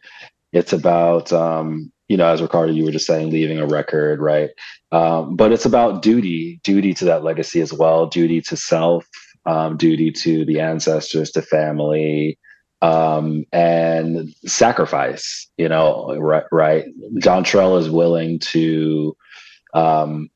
It's 0.53 0.73
about, 0.73 1.33
um, 1.33 1.93
you 2.09 2.17
know, 2.17 2.27
as 2.27 2.41
Ricardo, 2.41 2.73
you 2.73 2.85
were 2.85 2.91
just 2.91 3.07
saying, 3.07 3.31
leaving 3.31 3.59
a 3.59 3.67
record, 3.67 4.21
right? 4.21 4.51
Um, 4.93 5.37
but 5.37 5.53
it's 5.53 5.67
about 5.67 6.03
duty, 6.03 6.61
duty 6.65 6.95
to 6.95 7.05
that 7.05 7.23
legacy 7.23 7.61
as 7.61 7.73
well, 7.73 8.07
duty 8.07 8.41
to 8.43 8.57
self, 8.57 9.07
um, 9.45 9.77
duty 9.77 10.11
to 10.13 10.45
the 10.47 10.61
ancestors, 10.61 11.31
to 11.33 11.43
family, 11.43 12.39
um, 12.81 13.45
and 13.53 14.33
sacrifice. 14.47 15.51
You 15.59 15.69
know, 15.69 16.17
right? 16.17 16.45
Right. 16.51 16.85
Dontrell 17.17 17.79
is 17.79 17.91
willing 17.91 18.39
to 18.39 19.15
um, 19.75 20.31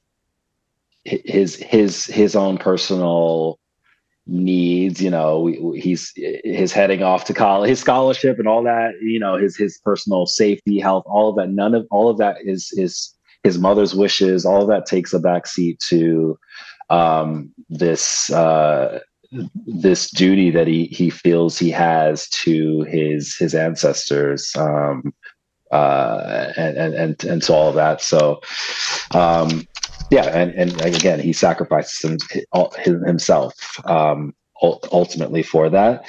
his 1.05 1.57
his 1.57 2.07
his 2.07 2.37
own 2.37 2.59
personal 2.59 3.59
needs 4.27 5.03
you 5.03 5.11
know 5.11 5.47
he's 5.75 6.13
his 6.15 6.73
heading 6.73 7.03
off 7.03 7.25
to 7.25 7.35
college 7.35 7.69
his 7.69 7.81
scholarship 7.81 8.39
and 8.39 8.47
all 8.47 8.63
that 8.63 8.93
you 9.03 9.19
know 9.19 9.37
his 9.37 9.57
his 9.57 9.81
personal 9.85 10.27
safety 10.27 10.79
health 10.79 11.03
all 11.07 11.31
of 11.31 11.37
that 11.37 11.51
none 11.51 11.75
of 11.75 11.85
all 11.91 12.09
of 12.09 12.19
that 12.19 12.37
is 12.45 12.73
is 12.77 13.17
his 13.43 13.59
mother's 13.59 13.95
wishes. 13.95 14.45
All 14.45 14.63
of 14.63 14.69
that 14.69 14.87
takes 14.87 15.13
a 15.13 15.19
backseat 15.19 15.79
to 15.89 16.39
um 16.91 17.53
this 17.71 18.31
uh 18.31 19.01
this 19.67 20.11
duty 20.11 20.51
that 20.51 20.67
he 20.67 20.87
he 20.87 21.09
feels 21.09 21.59
he 21.59 21.71
has 21.71 22.29
to 22.29 22.83
his 22.83 23.35
his 23.37 23.55
ancestors 23.55 24.55
um 24.57 25.15
uh 25.71 26.53
and 26.57 26.77
and 26.77 26.95
and, 26.95 27.25
and 27.25 27.45
so 27.45 27.55
all 27.55 27.69
of 27.71 27.75
that. 27.77 28.03
So 28.03 28.41
um 29.13 29.67
yeah, 30.13 30.27
and, 30.27 30.53
and 30.53 30.79
again, 30.83 31.21
he 31.21 31.33
sacrifices 31.33 32.29
himself 32.53 33.55
um, 33.87 34.35
ultimately 34.63 35.43
for 35.43 35.71
that. 35.71 36.05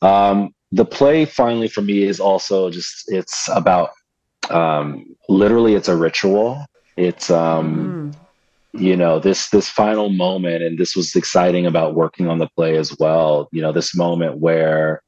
Um, 0.00 0.54
the 0.70 0.84
play 0.84 1.24
finally 1.24 1.66
for 1.66 1.82
me 1.82 2.04
is 2.04 2.20
also 2.20 2.70
just 2.70 3.04
it's 3.08 3.48
about 3.52 3.90
um, 4.50 5.04
literally 5.28 5.74
it's 5.74 5.88
a 5.88 5.96
ritual. 5.96 6.64
It's 6.96 7.32
um, 7.32 8.14
mm. 8.14 8.80
you 8.80 8.96
know 8.96 9.18
this 9.18 9.48
this 9.48 9.68
final 9.68 10.08
moment 10.08 10.62
and 10.62 10.78
this 10.78 10.94
was 10.94 11.16
exciting 11.16 11.66
about 11.66 11.96
working 11.96 12.28
on 12.28 12.38
the 12.38 12.48
play 12.54 12.76
as 12.76 12.96
well 12.98 13.48
you 13.50 13.62
know 13.62 13.72
this 13.72 13.96
moment 13.96 14.38
where 14.38 15.02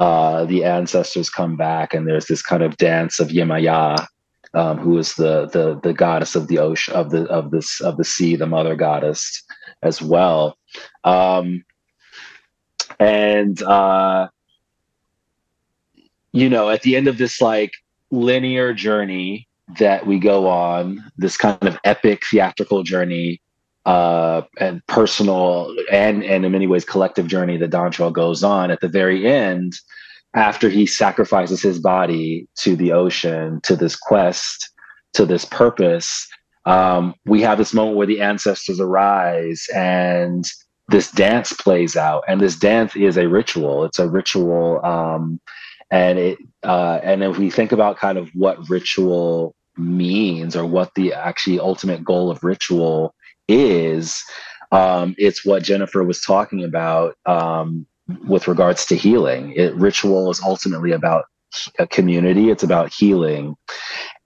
uh 0.00 0.44
the 0.46 0.64
ancestors 0.64 1.30
come 1.30 1.54
back 1.56 1.94
and 1.94 2.08
there's 2.08 2.26
this 2.26 2.42
kind 2.42 2.62
of 2.62 2.76
dance 2.78 3.20
of 3.20 3.28
yemaya 3.28 4.06
um, 4.54 4.78
who 4.78 4.98
is 4.98 5.14
the 5.14 5.46
the 5.46 5.80
the 5.82 5.92
goddess 5.92 6.34
of 6.34 6.48
the 6.48 6.58
ocean 6.58 6.94
of 6.94 7.10
the 7.10 7.24
of 7.24 7.50
this 7.50 7.80
of 7.80 7.96
the 7.96 8.04
sea 8.04 8.36
the 8.36 8.46
mother 8.46 8.76
goddess 8.76 9.42
as 9.82 10.00
well. 10.00 10.56
Um 11.04 11.64
and 13.00 13.60
uh 13.62 14.28
you 16.32 16.48
know 16.48 16.70
at 16.70 16.82
the 16.82 16.96
end 16.96 17.08
of 17.08 17.18
this 17.18 17.40
like 17.40 17.72
linear 18.10 18.72
journey 18.72 19.48
that 19.78 20.06
we 20.06 20.18
go 20.18 20.48
on 20.48 21.02
this 21.16 21.36
kind 21.36 21.62
of 21.62 21.78
epic 21.84 22.22
theatrical 22.30 22.82
journey 22.82 23.40
uh, 23.86 24.42
and 24.58 24.86
personal 24.86 25.74
and 25.90 26.24
and 26.24 26.44
in 26.44 26.52
many 26.52 26.66
ways 26.66 26.84
collective 26.84 27.26
journey 27.26 27.56
that 27.56 27.70
Dontrell 27.70 28.12
goes 28.12 28.42
on 28.42 28.70
at 28.70 28.80
the 28.80 28.88
very 28.88 29.26
end 29.26 29.74
after 30.34 30.68
he 30.68 30.86
sacrifices 30.86 31.62
his 31.62 31.78
body 31.78 32.48
to 32.58 32.76
the 32.76 32.92
ocean 32.92 33.60
to 33.62 33.76
this 33.76 33.96
quest 33.96 34.70
to 35.12 35.24
this 35.24 35.44
purpose 35.44 36.26
um, 36.66 37.14
we 37.26 37.42
have 37.42 37.58
this 37.58 37.74
moment 37.74 37.96
where 37.96 38.06
the 38.06 38.20
ancestors 38.20 38.80
arise 38.80 39.66
and 39.74 40.44
this 40.88 41.10
dance 41.10 41.52
plays 41.52 41.96
out. 41.96 42.24
And 42.28 42.40
this 42.40 42.56
dance 42.56 42.94
is 42.96 43.16
a 43.16 43.28
ritual. 43.28 43.84
It's 43.84 43.98
a 43.98 44.08
ritual 44.08 44.84
um, 44.84 45.40
and 45.90 46.18
it 46.18 46.38
uh, 46.62 47.00
and 47.02 47.22
if 47.22 47.38
we 47.38 47.50
think 47.50 47.72
about 47.72 47.98
kind 47.98 48.18
of 48.18 48.28
what 48.34 48.68
ritual 48.68 49.54
means 49.76 50.56
or 50.56 50.64
what 50.64 50.94
the 50.94 51.12
actually 51.12 51.60
ultimate 51.60 52.04
goal 52.04 52.30
of 52.30 52.42
ritual 52.42 53.14
is 53.48 54.22
um, 54.72 55.14
it's 55.18 55.44
what 55.44 55.62
jennifer 55.62 56.02
was 56.02 56.20
talking 56.20 56.64
about 56.64 57.16
um, 57.26 57.86
with 58.26 58.48
regards 58.48 58.86
to 58.86 58.96
healing 58.96 59.52
it 59.56 59.74
ritual 59.74 60.30
is 60.30 60.40
ultimately 60.42 60.92
about 60.92 61.24
a 61.78 61.86
community 61.86 62.50
it's 62.50 62.62
about 62.62 62.92
healing 62.92 63.54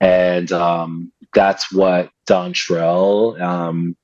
and 0.01 0.51
um, 0.51 1.11
that's 1.33 1.71
what 1.71 2.09
dontrell 2.27 3.39
um, 3.39 3.95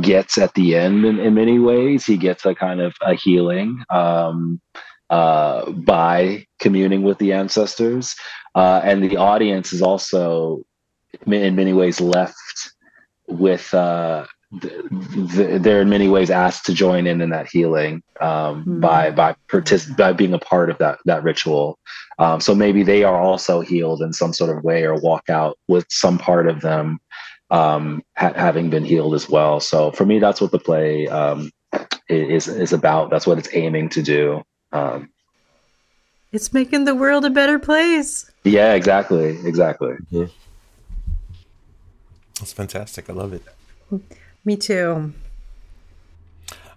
gets 0.00 0.38
at 0.38 0.54
the 0.54 0.74
end 0.74 1.04
in, 1.04 1.18
in, 1.18 1.34
many 1.34 1.58
ways 1.58 2.04
he 2.04 2.16
gets 2.16 2.44
a 2.46 2.54
kind 2.54 2.80
of 2.80 2.94
a 3.02 3.14
healing 3.14 3.82
um, 3.90 4.60
uh, 5.10 5.70
by 5.70 6.44
communing 6.58 7.02
with 7.02 7.18
the 7.18 7.32
ancestors. 7.32 8.14
Uh, 8.54 8.80
and 8.82 9.02
the 9.02 9.16
audience 9.16 9.72
is 9.72 9.82
also, 9.82 10.62
in 11.26 11.54
many 11.54 11.72
ways, 11.72 12.00
left 12.00 12.72
with. 13.28 13.72
Uh, 13.72 14.26
they're 14.60 15.82
in 15.82 15.88
many 15.88 16.08
ways 16.08 16.30
asked 16.30 16.64
to 16.66 16.74
join 16.74 17.06
in 17.06 17.20
in 17.20 17.30
that 17.30 17.48
healing 17.48 18.02
um, 18.20 18.64
mm. 18.64 18.80
by 18.80 19.10
by 19.10 19.34
partic- 19.48 19.96
by 19.96 20.12
being 20.12 20.34
a 20.34 20.38
part 20.38 20.70
of 20.70 20.78
that 20.78 20.98
that 21.04 21.22
ritual. 21.22 21.78
Um, 22.18 22.40
so 22.40 22.54
maybe 22.54 22.82
they 22.82 23.04
are 23.04 23.20
also 23.20 23.60
healed 23.60 24.02
in 24.02 24.12
some 24.12 24.32
sort 24.32 24.56
of 24.56 24.64
way, 24.64 24.84
or 24.84 24.94
walk 24.94 25.28
out 25.28 25.58
with 25.68 25.86
some 25.90 26.18
part 26.18 26.48
of 26.48 26.60
them 26.60 26.98
um, 27.50 28.02
ha- 28.16 28.32
having 28.34 28.70
been 28.70 28.84
healed 28.84 29.14
as 29.14 29.28
well. 29.28 29.60
So 29.60 29.90
for 29.92 30.06
me, 30.06 30.18
that's 30.18 30.40
what 30.40 30.52
the 30.52 30.58
play 30.58 31.06
um, 31.08 31.50
is 32.08 32.48
is 32.48 32.72
about. 32.72 33.10
That's 33.10 33.26
what 33.26 33.38
it's 33.38 33.48
aiming 33.52 33.90
to 33.90 34.02
do. 34.02 34.42
Um, 34.72 35.10
it's 36.32 36.52
making 36.52 36.84
the 36.84 36.94
world 36.94 37.24
a 37.24 37.30
better 37.30 37.58
place. 37.58 38.30
Yeah, 38.44 38.74
exactly, 38.74 39.38
exactly. 39.44 39.94
Mm-hmm. 40.12 40.32
That's 42.38 42.52
fantastic. 42.52 43.08
I 43.08 43.12
love 43.14 43.32
it. 43.32 43.42
Me 44.46 44.56
too. 44.56 45.12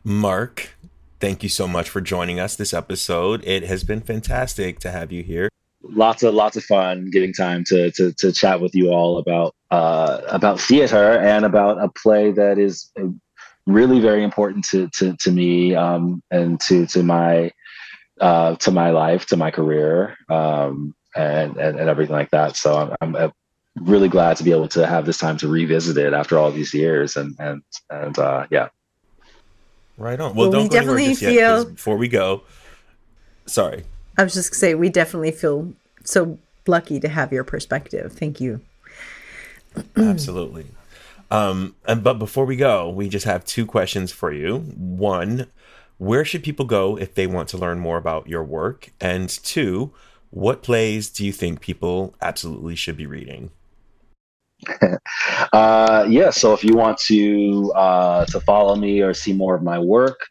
Mark, 0.04 0.76
thank 1.20 1.44
you 1.44 1.50
so 1.50 1.68
much 1.68 1.88
for 1.88 2.02
joining 2.02 2.40
us 2.40 2.56
this 2.56 2.74
episode. 2.74 3.46
It 3.46 3.64
has 3.64 3.84
been 3.84 4.02
fantastic 4.02 4.80
to 4.80 4.90
have 4.90 5.12
you 5.12 5.22
here. 5.22 5.50
Lots 5.84 6.24
of 6.24 6.34
lots 6.34 6.58
of 6.58 6.64
fun 6.64 7.12
getting 7.12 7.32
time 7.32 7.64
to 7.66 7.92
to, 7.92 8.12
to 8.14 8.32
chat 8.32 8.60
with 8.60 8.74
you 8.74 8.90
all 8.90 9.20
about 9.20 9.54
uh, 9.70 10.22
about 10.28 10.60
theater 10.60 11.20
and 11.20 11.46
about 11.46 11.82
a 11.82 11.90
play 11.90 12.32
that 12.32 12.58
is 12.58 12.92
really 13.68 14.00
very 14.00 14.24
important 14.24 14.66
to 14.66 14.90
to, 14.96 15.16
to 15.18 15.32
me 15.32 15.76
um, 15.76 16.24
and 16.32 16.60
to 16.62 16.88
to 16.88 17.04
my 17.04 17.52
uh, 18.20 18.56
to 18.56 18.72
my 18.72 18.90
life, 18.90 19.28
to 19.28 19.38
my 19.38 19.52
career, 19.52 20.18
um, 20.28 20.96
and, 21.16 21.56
and, 21.58 21.80
and 21.80 21.90
everything 21.90 22.16
like 22.16 22.32
that. 22.32 22.58
So 22.58 22.96
I'm, 23.00 23.16
I'm, 23.16 23.32
really 23.82 24.10
glad 24.10 24.38
to 24.38 24.44
be 24.44 24.52
able 24.52 24.68
to 24.70 24.86
have 24.86 25.06
this 25.06 25.18
time 25.18 25.38
to 25.38 25.48
revisit 25.48 25.98
it 25.98 26.14
after 26.14 26.38
all 26.38 26.52
these 26.52 26.74
years, 26.74 27.16
and 27.16 27.36
and 27.40 27.62
and 27.90 28.18
uh, 28.18 28.48
yeah. 28.50 28.70
Right 29.98 30.20
on. 30.20 30.36
Well, 30.36 30.50
well 30.50 30.52
don't 30.52 30.64
we 30.64 30.70
definitely 30.70 31.16
feel 31.16 31.32
yet, 31.32 31.76
before 31.76 31.98
we 31.98 32.08
go. 32.08 32.44
Sorry, 33.46 33.84
I 34.18 34.24
was 34.24 34.34
just 34.34 34.52
gonna 34.52 34.60
say 34.60 34.76
we 34.76 34.90
definitely 34.90 35.32
feel 35.32 35.74
so 36.04 36.38
lucky 36.68 37.00
to 37.00 37.10
have 37.10 37.32
your 37.32 37.44
perspective. 37.44 38.14
Thank 38.14 38.40
you. 38.40 38.62
Absolutely. 39.96 40.68
Um, 41.32 41.76
and 41.86 42.04
but 42.04 42.16
before 42.16 42.46
we 42.46 42.56
go, 42.56 42.90
we 42.90 43.10
just 43.10 43.26
have 43.26 43.46
two 43.46 43.66
questions 43.66 44.12
for 44.12 44.32
you. 44.32 44.60
One, 44.60 45.48
where 45.98 46.26
should 46.26 46.44
people 46.44 46.66
go 46.66 46.98
if 46.98 47.14
they 47.14 47.28
want 47.28 47.50
to 47.50 47.58
learn 47.58 47.80
more 47.80 47.98
about 47.98 48.28
your 48.28 48.44
work? 48.44 48.92
And 49.00 49.30
two, 49.30 49.94
what 50.32 50.64
plays 50.64 51.10
do 51.10 51.26
you 51.26 51.32
think 51.32 51.62
people 51.62 52.16
absolutely 52.22 52.76
should 52.76 52.98
be 52.98 53.06
reading? 53.06 53.52
uh, 55.54 56.06
yeah, 56.10 56.30
so 56.30 56.54
if 56.54 56.64
you 56.64 56.76
want 56.76 56.98
to 56.98 57.72
uh, 57.76 58.26
to 58.26 58.40
follow 58.42 58.76
me 58.76 59.02
or 59.02 59.14
see 59.14 59.34
more 59.34 59.56
of 59.56 59.64
my 59.64 59.80
work, 59.80 60.28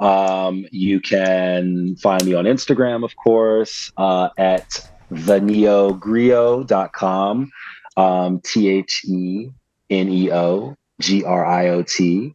um, 0.00 0.66
you 0.70 1.00
can 1.00 1.96
find 1.96 2.24
me 2.24 2.34
on 2.34 2.44
Instagram, 2.44 3.04
of 3.04 3.16
course, 3.16 3.92
uh, 3.96 4.28
at 4.38 4.88
theneogriot.com, 5.10 7.50
um, 7.96 8.40
T 8.40 8.68
H 8.68 9.04
E 9.06 9.48
N 9.90 10.08
E 10.08 10.32
O 10.32 10.76
G 11.00 11.24
R 11.24 11.46
I 11.46 11.68
O 11.68 11.82
T. 11.82 12.34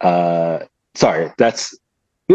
Uh, 0.00 0.60
sorry, 0.94 1.32
that's 1.38 1.76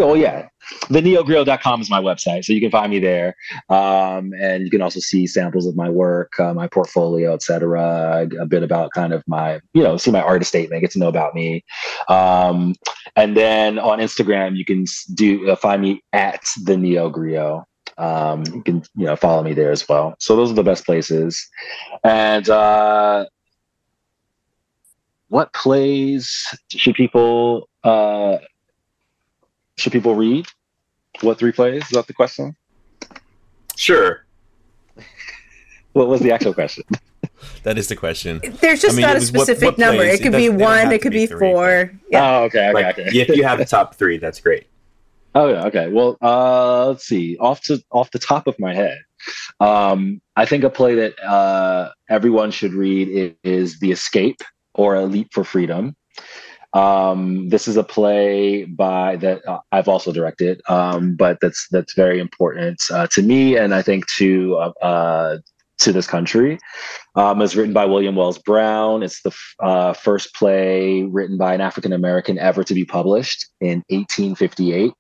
Oh 0.01 0.13
yeah, 0.13 0.47
theneogriot.com 0.85 1.81
is 1.81 1.89
my 1.89 2.01
website, 2.01 2.45
so 2.45 2.53
you 2.53 2.61
can 2.61 2.71
find 2.71 2.89
me 2.91 2.99
there, 2.99 3.35
um, 3.69 4.33
and 4.39 4.63
you 4.63 4.69
can 4.69 4.81
also 4.81 4.99
see 4.99 5.27
samples 5.27 5.65
of 5.65 5.75
my 5.75 5.89
work, 5.89 6.39
uh, 6.39 6.53
my 6.53 6.67
portfolio, 6.67 7.33
etc. 7.33 8.27
A 8.39 8.45
bit 8.45 8.63
about 8.63 8.91
kind 8.91 9.13
of 9.13 9.23
my, 9.27 9.59
you 9.73 9.83
know, 9.83 9.97
see 9.97 10.11
my 10.11 10.21
artist 10.21 10.49
statement, 10.49 10.81
get 10.81 10.91
to 10.91 10.99
know 10.99 11.07
about 11.07 11.35
me, 11.35 11.63
um, 12.09 12.75
and 13.15 13.35
then 13.35 13.79
on 13.79 13.99
Instagram 13.99 14.57
you 14.57 14.65
can 14.65 14.85
do 15.13 15.49
uh, 15.49 15.55
find 15.55 15.81
me 15.81 16.03
at 16.13 16.43
the 16.63 16.75
Neogriot. 16.75 17.63
Um, 17.97 18.43
you 18.53 18.61
can 18.63 18.83
you 18.95 19.05
know 19.05 19.15
follow 19.15 19.43
me 19.43 19.53
there 19.53 19.71
as 19.71 19.87
well. 19.87 20.15
So 20.19 20.35
those 20.35 20.51
are 20.51 20.55
the 20.55 20.63
best 20.63 20.85
places, 20.85 21.47
and 22.03 22.47
uh, 22.49 23.25
what 25.29 25.53
plays 25.53 26.45
should 26.69 26.95
people 26.95 27.67
uh, 27.83 28.37
should 29.77 29.91
people 29.91 30.15
read? 30.15 30.47
What 31.21 31.39
three 31.39 31.51
plays? 31.51 31.83
Is 31.83 31.89
that 31.89 32.07
the 32.07 32.13
question? 32.13 32.55
Sure. 33.75 34.25
what 35.93 36.07
was 36.07 36.21
the 36.21 36.31
actual 36.31 36.53
question? 36.53 36.83
that 37.63 37.77
is 37.77 37.87
the 37.87 37.95
question. 37.95 38.41
There's 38.59 38.81
just 38.81 38.93
I 38.93 38.97
mean, 38.97 39.05
not 39.05 39.15
a 39.15 39.21
specific 39.21 39.63
what, 39.63 39.71
what 39.73 39.79
number. 39.79 40.03
Plays? 40.03 40.19
It 40.19 40.23
could 40.23 40.33
it 40.33 40.37
be 40.37 40.49
one. 40.49 40.91
It 40.91 41.01
could 41.01 41.11
be, 41.11 41.27
be 41.27 41.33
four. 41.33 41.91
Yeah. 42.09 42.39
Oh, 42.39 42.43
okay. 42.45 42.69
Okay. 42.69 42.73
Like, 42.73 42.99
okay. 42.99 43.19
if 43.19 43.29
you 43.29 43.43
have 43.43 43.59
a 43.59 43.65
top 43.65 43.95
three, 43.95 44.17
that's 44.17 44.39
great. 44.39 44.67
Oh 45.35 45.49
yeah. 45.49 45.65
Okay. 45.65 45.87
Well, 45.87 46.17
uh, 46.19 46.87
let's 46.87 47.05
see. 47.05 47.37
Off 47.37 47.61
to 47.65 47.79
off 47.91 48.09
the 48.09 48.17
top 48.17 48.47
of 48.47 48.57
my 48.57 48.73
head, 48.73 48.97
um, 49.59 50.19
I 50.35 50.45
think 50.45 50.63
a 50.63 50.69
play 50.69 50.95
that 50.95 51.19
uh, 51.23 51.91
everyone 52.09 52.49
should 52.49 52.73
read 52.73 53.07
is, 53.07 53.33
is 53.43 53.79
The 53.79 53.91
Escape 53.91 54.41
or 54.73 54.95
A 54.95 55.05
Leap 55.05 55.27
for 55.33 55.43
Freedom. 55.43 55.95
Um, 56.77 57.49
this 57.49 57.67
is 57.67 57.75
a 57.75 57.83
play 57.83 58.65
by 58.65 59.15
that 59.15 59.41
uh, 59.47 59.59
I've 59.71 59.87
also 59.87 60.11
directed, 60.11 60.61
um, 60.69 61.15
but 61.15 61.39
that's 61.41 61.67
that's 61.71 61.95
very 61.95 62.19
important 62.19 62.79
uh, 62.91 63.07
to 63.07 63.23
me, 63.23 63.57
and 63.57 63.73
I 63.73 63.81
think 63.81 64.05
to 64.17 64.55
uh, 64.57 64.85
uh 64.85 65.37
to 65.79 65.91
this 65.91 66.05
country. 66.05 66.59
Um, 67.15 67.41
it's 67.41 67.55
written 67.55 67.73
by 67.73 67.85
William 67.85 68.15
Wells 68.15 68.37
Brown. 68.37 69.01
It's 69.01 69.21
the 69.23 69.29
f- 69.29 69.55
uh, 69.59 69.93
first 69.93 70.33
play 70.35 71.03
written 71.03 71.37
by 71.37 71.55
an 71.55 71.61
African 71.61 71.93
American 71.93 72.37
ever 72.37 72.63
to 72.63 72.73
be 72.75 72.85
published 72.85 73.47
in 73.59 73.83
1858, 73.89 74.93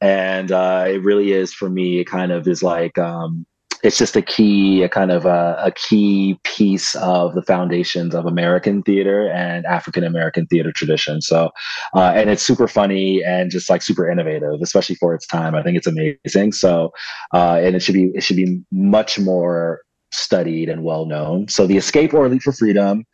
and 0.00 0.50
it 0.50 1.02
really 1.04 1.30
is 1.30 1.54
for 1.54 1.70
me. 1.70 2.00
It 2.00 2.06
kind 2.06 2.32
of 2.32 2.48
is 2.48 2.64
like 2.64 2.98
um, 2.98 3.46
it's 3.82 3.98
just 3.98 4.16
a 4.16 4.22
key, 4.22 4.82
a 4.82 4.88
kind 4.88 5.10
of 5.10 5.26
a, 5.26 5.56
a, 5.62 5.70
key 5.72 6.38
piece 6.44 6.94
of 6.96 7.34
the 7.34 7.42
foundations 7.42 8.14
of 8.14 8.26
American 8.26 8.82
theater 8.82 9.30
and 9.30 9.64
African 9.66 10.04
American 10.04 10.46
theater 10.46 10.72
tradition. 10.72 11.20
So, 11.20 11.50
uh, 11.94 12.12
and 12.14 12.30
it's 12.30 12.42
super 12.42 12.68
funny 12.68 13.22
and 13.24 13.50
just 13.50 13.68
like 13.68 13.82
super 13.82 14.08
innovative, 14.08 14.60
especially 14.62 14.96
for 14.96 15.14
its 15.14 15.26
time. 15.26 15.54
I 15.54 15.62
think 15.62 15.76
it's 15.76 15.86
amazing. 15.86 16.52
So, 16.52 16.92
uh, 17.34 17.60
and 17.62 17.76
it 17.76 17.80
should 17.80 17.94
be 17.94 18.10
it 18.14 18.22
should 18.22 18.36
be 18.36 18.60
much 18.72 19.18
more 19.18 19.80
studied 20.12 20.68
and 20.68 20.82
well 20.82 21.06
known. 21.06 21.48
So, 21.48 21.66
The 21.66 21.76
Escape 21.76 22.14
or 22.14 22.28
Leap 22.28 22.42
for 22.42 22.52
Freedom. 22.52 23.04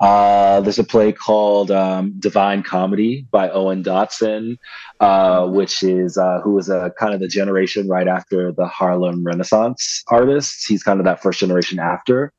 Uh, 0.00 0.60
there's 0.62 0.78
a 0.78 0.84
play 0.84 1.12
called 1.12 1.70
um, 1.70 2.14
Divine 2.18 2.62
Comedy 2.62 3.26
by 3.30 3.50
Owen 3.50 3.82
Dodson, 3.82 4.58
uh, 5.00 5.46
which 5.46 5.82
is 5.82 6.16
uh, 6.16 6.40
who 6.40 6.52
was 6.52 6.70
a 6.70 6.92
kind 6.98 7.12
of 7.12 7.20
the 7.20 7.28
generation 7.28 7.86
right 7.86 8.08
after 8.08 8.50
the 8.50 8.66
Harlem 8.66 9.22
Renaissance 9.24 10.02
artists. 10.08 10.64
He's 10.64 10.82
kind 10.82 11.00
of 11.00 11.04
that 11.04 11.22
first 11.22 11.38
generation 11.38 11.78
after. 11.78 12.32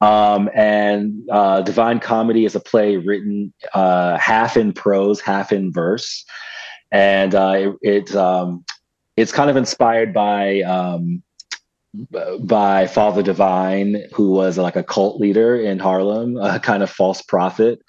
Um, 0.00 0.48
and 0.54 1.28
uh, 1.30 1.62
Divine 1.62 1.98
Comedy 2.00 2.44
is 2.44 2.54
a 2.54 2.60
play 2.60 2.96
written 2.96 3.52
uh, 3.74 4.16
half 4.18 4.56
in 4.56 4.72
prose, 4.72 5.20
half 5.20 5.52
in 5.52 5.72
verse, 5.72 6.24
and 6.92 7.34
uh, 7.34 7.72
it, 7.82 8.08
it 8.10 8.16
um, 8.16 8.64
it's 9.16 9.32
kind 9.32 9.48
of 9.48 9.56
inspired 9.56 10.12
by 10.12 10.60
um, 10.60 11.22
by 12.40 12.86
Father 12.86 13.22
Divine, 13.22 14.02
who 14.12 14.30
was 14.30 14.58
like 14.58 14.76
a 14.76 14.82
cult 14.82 15.20
leader 15.20 15.56
in 15.56 15.78
Harlem, 15.78 16.36
a 16.36 16.60
kind 16.60 16.82
of 16.82 16.90
false 16.90 17.22
prophet. 17.22 17.80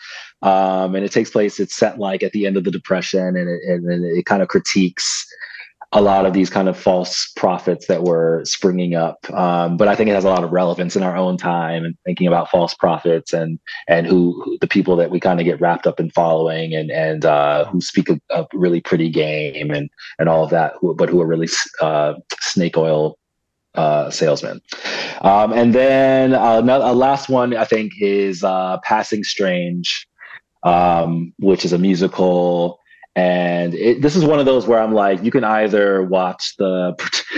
Um, 0.41 0.95
and 0.95 1.03
it 1.03 1.11
takes 1.11 1.31
place, 1.31 1.59
it's 1.59 1.75
set 1.75 1.99
like 1.99 2.23
at 2.23 2.31
the 2.31 2.45
end 2.45 2.57
of 2.57 2.63
the 2.63 2.71
Depression, 2.71 3.35
and 3.35 3.49
it, 3.49 3.61
and 3.65 4.05
it 4.05 4.25
kind 4.25 4.41
of 4.41 4.47
critiques 4.47 5.25
a 5.93 6.01
lot 6.01 6.25
of 6.25 6.33
these 6.33 6.49
kind 6.49 6.67
of 6.67 6.77
false 6.77 7.31
prophets 7.35 7.87
that 7.87 8.03
were 8.03 8.41
springing 8.43 8.93
up. 8.93 9.29
Um, 9.31 9.77
but 9.77 9.87
I 9.87 9.95
think 9.95 10.09
it 10.09 10.13
has 10.13 10.25
a 10.25 10.29
lot 10.29 10.43
of 10.43 10.51
relevance 10.51 10.95
in 10.97 11.03
our 11.03 11.15
own 11.15 11.37
time 11.37 11.85
and 11.85 11.95
thinking 12.05 12.27
about 12.27 12.49
false 12.49 12.73
prophets 12.73 13.31
and 13.31 13.57
and 13.87 14.05
who, 14.05 14.41
who 14.43 14.57
the 14.59 14.67
people 14.67 14.97
that 14.97 15.11
we 15.11 15.19
kind 15.19 15.39
of 15.39 15.45
get 15.45 15.61
wrapped 15.61 15.87
up 15.87 15.99
in 15.99 16.11
following 16.11 16.73
and 16.73 16.91
and 16.91 17.23
uh, 17.23 17.65
who 17.65 17.79
speak 17.79 18.09
a, 18.09 18.19
a, 18.31 18.45
really 18.53 18.81
pretty 18.81 19.09
game 19.09 19.71
and 19.71 19.89
and 20.19 20.27
all 20.27 20.43
of 20.43 20.49
that, 20.49 20.73
who, 20.79 20.93
but 20.93 21.09
who 21.09 21.21
are 21.21 21.27
really 21.27 21.47
uh, 21.81 22.15
snake 22.41 22.77
oil 22.77 23.17
uh, 23.77 24.09
salesman. 24.09 24.61
Um, 25.21 25.53
and 25.53 25.73
then 25.73 26.33
uh, 26.33 26.61
a 26.61 26.93
last 26.93 27.29
one 27.29 27.55
I 27.55 27.63
think 27.63 27.93
is 28.01 28.43
uh, 28.43 28.79
Passing 28.83 29.23
Strange, 29.23 30.07
um, 30.63 31.33
which 31.39 31.63
is 31.63 31.71
a 31.71 31.77
musical. 31.77 32.79
And 33.15 33.73
it, 33.73 34.01
this 34.01 34.15
is 34.15 34.25
one 34.25 34.39
of 34.39 34.45
those 34.45 34.67
where 34.67 34.79
I'm 34.79 34.93
like, 34.93 35.23
you 35.23 35.31
can 35.31 35.43
either 35.43 36.03
watch 36.03 36.55
the, 36.57 36.95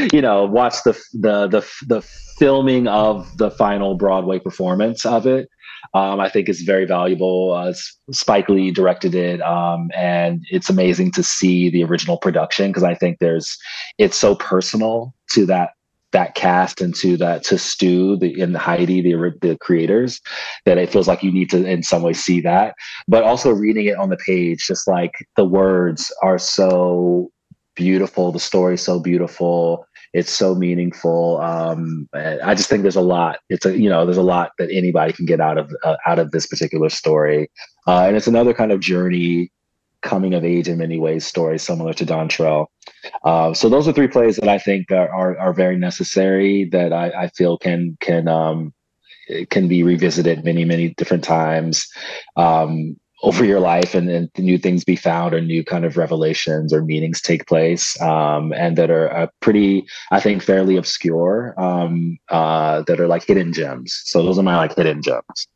you 0.13 0.21
know, 0.21 0.45
watch 0.45 0.83
the 0.83 0.93
the 1.13 1.47
the 1.47 1.67
the 1.87 2.01
filming 2.37 2.87
of 2.87 3.37
the 3.37 3.51
final 3.51 3.95
Broadway 3.95 4.39
performance 4.39 5.05
of 5.05 5.27
it. 5.27 5.49
Um, 5.93 6.19
I 6.19 6.29
think 6.29 6.49
it's 6.49 6.61
very 6.61 6.85
valuable. 6.85 7.53
Uh, 7.53 7.73
Spike 8.11 8.49
Lee 8.49 8.69
directed 8.69 9.15
it, 9.15 9.41
um, 9.41 9.89
and 9.95 10.45
it's 10.51 10.69
amazing 10.69 11.11
to 11.13 11.23
see 11.23 11.69
the 11.69 11.83
original 11.83 12.17
production 12.17 12.67
because 12.67 12.83
I 12.83 12.93
think 12.93 13.19
there's 13.19 13.57
it's 13.97 14.17
so 14.17 14.35
personal 14.35 15.13
to 15.31 15.45
that 15.45 15.71
that 16.11 16.35
cast 16.35 16.81
and 16.81 16.95
to 16.95 17.17
that 17.17 17.43
to 17.43 17.57
Stew 17.57 18.17
the 18.17 18.39
in 18.39 18.53
Heidi 18.53 19.01
the 19.01 19.33
the 19.41 19.57
creators 19.57 20.19
that 20.65 20.77
it 20.77 20.89
feels 20.89 21.07
like 21.07 21.23
you 21.23 21.31
need 21.31 21.49
to 21.51 21.65
in 21.65 21.83
some 21.83 22.01
way 22.01 22.13
see 22.13 22.41
that. 22.41 22.75
But 23.07 23.23
also 23.23 23.51
reading 23.51 23.85
it 23.85 23.97
on 23.97 24.09
the 24.09 24.17
page 24.17 24.65
just 24.67 24.87
like 24.87 25.13
the 25.35 25.45
words 25.45 26.13
are 26.23 26.39
so 26.39 27.31
beautiful 27.75 28.31
the 28.33 28.39
story 28.39 28.77
so 28.77 28.99
beautiful 28.99 29.85
it's 30.11 30.33
so 30.33 30.53
meaningful 30.53 31.39
um, 31.39 32.09
i 32.13 32.53
just 32.53 32.67
think 32.67 32.81
there's 32.81 32.97
a 32.97 33.01
lot 33.01 33.37
it's 33.49 33.65
a 33.65 33.79
you 33.79 33.89
know 33.89 34.05
there's 34.05 34.17
a 34.17 34.21
lot 34.21 34.51
that 34.57 34.69
anybody 34.69 35.13
can 35.13 35.25
get 35.25 35.39
out 35.39 35.57
of 35.57 35.71
uh, 35.83 35.95
out 36.05 36.19
of 36.19 36.31
this 36.31 36.45
particular 36.45 36.89
story. 36.89 37.49
Uh, 37.87 38.05
and 38.07 38.17
it's 38.17 38.27
another 38.27 38.53
kind 38.53 38.71
of 38.71 38.79
journey 38.79 39.51
coming 40.01 40.33
of 40.33 40.43
age 40.43 40.67
in 40.67 40.77
many 40.77 40.97
ways 40.99 41.25
story 41.25 41.59
similar 41.59 41.93
to 41.93 42.05
Dontrell. 42.05 42.67
Uh, 43.23 43.53
so 43.53 43.69
those 43.69 43.87
are 43.87 43.93
three 43.93 44.07
plays 44.07 44.37
that 44.37 44.49
I 44.49 44.57
think 44.57 44.91
are 44.91 45.09
are, 45.09 45.37
are 45.37 45.53
very 45.53 45.77
necessary 45.77 46.65
that 46.71 46.93
I, 46.93 47.09
I 47.23 47.27
feel 47.29 47.57
can 47.57 47.97
can 47.99 48.27
um, 48.27 48.73
can 49.49 49.67
be 49.67 49.83
revisited 49.83 50.43
many 50.43 50.65
many 50.65 50.93
different 50.95 51.23
times 51.23 51.87
um, 52.35 52.97
over 53.21 53.43
your 53.43 53.59
life 53.59 53.95
and, 53.95 54.09
and 54.09 54.29
new 54.37 54.57
things 54.57 54.83
be 54.83 54.95
found 54.95 55.33
or 55.33 55.41
new 55.41 55.63
kind 55.63 55.83
of 55.83 55.97
revelations 55.97 56.71
or 56.71 56.83
meanings 56.83 57.21
take 57.21 57.47
place 57.47 57.99
um, 58.01 58.53
and 58.53 58.77
that 58.77 58.89
are 58.89 59.13
uh, 59.13 59.27
pretty 59.41 59.85
i 60.11 60.19
think 60.19 60.41
fairly 60.41 60.77
obscure 60.77 61.53
um, 61.57 62.17
uh, 62.29 62.81
that 62.83 62.99
are 62.99 63.07
like 63.07 63.25
hidden 63.25 63.51
gems 63.51 64.01
so 64.05 64.23
those 64.23 64.39
are 64.39 64.43
my 64.43 64.55
like 64.57 64.75
hidden 64.75 65.01
gems 65.01 65.47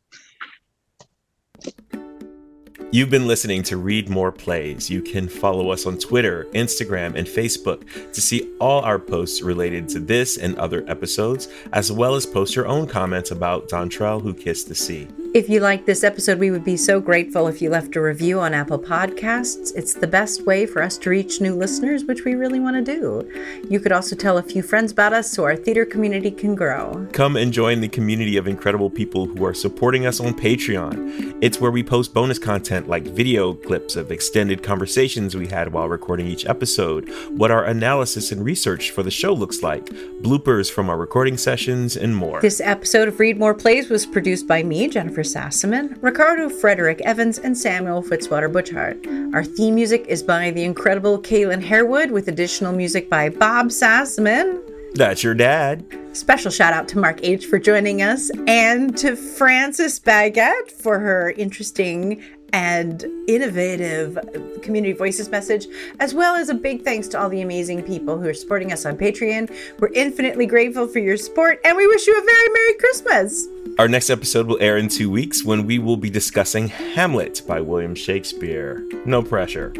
You've 2.94 3.10
been 3.10 3.26
listening 3.26 3.64
to 3.64 3.76
Read 3.76 4.08
More 4.08 4.30
Plays. 4.30 4.88
You 4.88 5.02
can 5.02 5.26
follow 5.26 5.70
us 5.70 5.84
on 5.84 5.98
Twitter, 5.98 6.46
Instagram, 6.54 7.16
and 7.16 7.26
Facebook 7.26 8.12
to 8.12 8.20
see 8.20 8.48
all 8.60 8.82
our 8.82 9.00
posts 9.00 9.42
related 9.42 9.88
to 9.88 9.98
this 9.98 10.36
and 10.36 10.56
other 10.60 10.84
episodes, 10.86 11.48
as 11.72 11.90
well 11.90 12.14
as 12.14 12.24
post 12.24 12.54
your 12.54 12.68
own 12.68 12.86
comments 12.86 13.32
about 13.32 13.68
Dontrell 13.68 14.22
Who 14.22 14.32
Kissed 14.32 14.68
the 14.68 14.76
Sea. 14.76 15.08
If 15.34 15.48
you 15.48 15.58
liked 15.58 15.86
this 15.86 16.04
episode, 16.04 16.38
we 16.38 16.52
would 16.52 16.62
be 16.62 16.76
so 16.76 17.00
grateful 17.00 17.48
if 17.48 17.60
you 17.60 17.68
left 17.68 17.96
a 17.96 18.00
review 18.00 18.38
on 18.38 18.54
Apple 18.54 18.78
Podcasts. 18.78 19.74
It's 19.74 19.92
the 19.92 20.06
best 20.06 20.46
way 20.46 20.64
for 20.64 20.80
us 20.80 20.96
to 20.98 21.10
reach 21.10 21.40
new 21.40 21.56
listeners, 21.56 22.04
which 22.04 22.24
we 22.24 22.36
really 22.36 22.60
want 22.60 22.76
to 22.76 23.00
do. 23.00 23.28
You 23.68 23.80
could 23.80 23.90
also 23.90 24.14
tell 24.14 24.38
a 24.38 24.42
few 24.44 24.62
friends 24.62 24.92
about 24.92 25.12
us 25.12 25.28
so 25.28 25.42
our 25.42 25.56
theater 25.56 25.84
community 25.84 26.30
can 26.30 26.54
grow. 26.54 27.08
Come 27.10 27.34
and 27.34 27.52
join 27.52 27.80
the 27.80 27.88
community 27.88 28.36
of 28.36 28.46
incredible 28.46 28.88
people 28.88 29.26
who 29.26 29.44
are 29.44 29.54
supporting 29.54 30.06
us 30.06 30.20
on 30.20 30.34
Patreon. 30.34 31.36
It's 31.40 31.60
where 31.60 31.72
we 31.72 31.82
post 31.82 32.14
bonus 32.14 32.38
content 32.38 32.83
like 32.86 33.04
video 33.04 33.54
clips 33.54 33.96
of 33.96 34.10
extended 34.10 34.62
conversations 34.62 35.34
we 35.34 35.46
had 35.46 35.72
while 35.72 35.88
recording 35.88 36.26
each 36.26 36.46
episode, 36.46 37.08
what 37.30 37.50
our 37.50 37.64
analysis 37.64 38.32
and 38.32 38.44
research 38.44 38.90
for 38.90 39.02
the 39.02 39.10
show 39.10 39.32
looks 39.32 39.62
like, 39.62 39.86
bloopers 40.22 40.70
from 40.70 40.88
our 40.88 40.96
recording 40.96 41.36
sessions, 41.36 41.96
and 41.96 42.14
more. 42.16 42.40
This 42.40 42.60
episode 42.60 43.08
of 43.08 43.18
Read 43.20 43.38
More 43.38 43.54
Plays 43.54 43.88
was 43.88 44.06
produced 44.06 44.46
by 44.46 44.62
me, 44.62 44.88
Jennifer 44.88 45.22
Sassaman, 45.22 45.96
Ricardo 46.02 46.48
Frederick 46.48 47.00
Evans, 47.02 47.38
and 47.38 47.56
Samuel 47.56 48.02
Fitzwater 48.02 48.50
Butchart. 48.50 49.34
Our 49.34 49.44
theme 49.44 49.74
music 49.74 50.06
is 50.08 50.22
by 50.22 50.50
the 50.50 50.64
incredible 50.64 51.20
Kalyn 51.20 51.62
Harewood, 51.62 52.10
with 52.10 52.28
additional 52.28 52.72
music 52.72 53.10
by 53.10 53.28
Bob 53.28 53.68
Sassaman. 53.68 54.60
That's 54.94 55.24
your 55.24 55.34
dad. 55.34 55.84
Special 56.12 56.52
shout 56.52 56.72
out 56.72 56.86
to 56.88 56.98
Mark 56.98 57.18
H 57.24 57.46
for 57.46 57.58
joining 57.58 58.00
us 58.00 58.30
and 58.46 58.96
to 58.98 59.16
Frances 59.16 59.98
Baguette 59.98 60.70
for 60.70 61.00
her 61.00 61.32
interesting 61.32 62.22
and 62.54 63.04
innovative 63.26 64.16
community 64.62 64.92
voices 64.92 65.28
message, 65.28 65.66
as 65.98 66.14
well 66.14 66.36
as 66.36 66.48
a 66.48 66.54
big 66.54 66.82
thanks 66.82 67.08
to 67.08 67.20
all 67.20 67.28
the 67.28 67.40
amazing 67.42 67.82
people 67.82 68.16
who 68.16 68.28
are 68.28 68.34
supporting 68.34 68.72
us 68.72 68.86
on 68.86 68.96
Patreon. 68.96 69.52
We're 69.80 69.92
infinitely 69.92 70.46
grateful 70.46 70.86
for 70.86 71.00
your 71.00 71.16
support, 71.16 71.60
and 71.64 71.76
we 71.76 71.84
wish 71.88 72.06
you 72.06 72.16
a 72.16 72.24
very 72.24 72.48
Merry 72.52 72.74
Christmas. 72.74 73.48
Our 73.80 73.88
next 73.88 74.08
episode 74.08 74.46
will 74.46 74.60
air 74.60 74.76
in 74.76 74.88
two 74.88 75.10
weeks 75.10 75.44
when 75.44 75.66
we 75.66 75.80
will 75.80 75.96
be 75.96 76.10
discussing 76.10 76.68
Hamlet 76.68 77.42
by 77.44 77.60
William 77.60 77.96
Shakespeare. 77.96 78.88
No 79.04 79.20
pressure. 79.20 79.72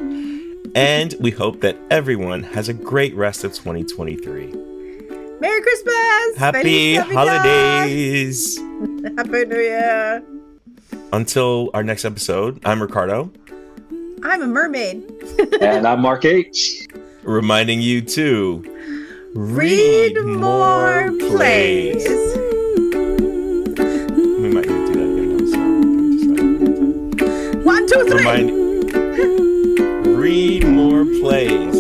And 0.75 1.15
we 1.21 1.31
hope 1.31 1.61
that 1.61 1.77
everyone 1.93 2.43
has 2.43 2.69
a 2.69 2.75
great 2.75 3.15
rest 3.15 3.45
of 3.45 3.53
2023. 3.55 4.53
Merry 5.41 5.63
Christmas! 5.63 6.37
Happy 6.37 6.97
holidays! 6.97 8.59
Happy 9.17 9.45
New 9.45 9.61
Year! 9.61 10.25
Until 11.13 11.71
our 11.75 11.83
next 11.85 12.05
episode, 12.05 12.61
I'm 12.65 12.83
Ricardo. 12.83 13.31
I'm 14.25 14.43
a 14.43 14.47
mermaid. 14.47 15.05
and 15.61 15.87
I'm 15.87 16.01
Mark 16.01 16.25
H. 16.25 16.87
Reminding 17.23 17.81
you 17.81 18.03
to 18.03 18.63
read, 19.35 20.17
read 20.17 20.25
more 20.25 21.11
plays. 21.21 22.05
plays. 22.05 22.37
We 24.39 24.49
might 24.51 24.67
need 24.67 24.87
to 24.87 24.93
do 24.93 24.95
that 24.99 25.09
again. 27.15 27.65
One, 27.65 27.87
two, 27.87 28.05
three. 28.07 28.19
Remind, 28.19 28.51
read 30.19 30.67
more 30.67 31.05
plays. 31.21 31.74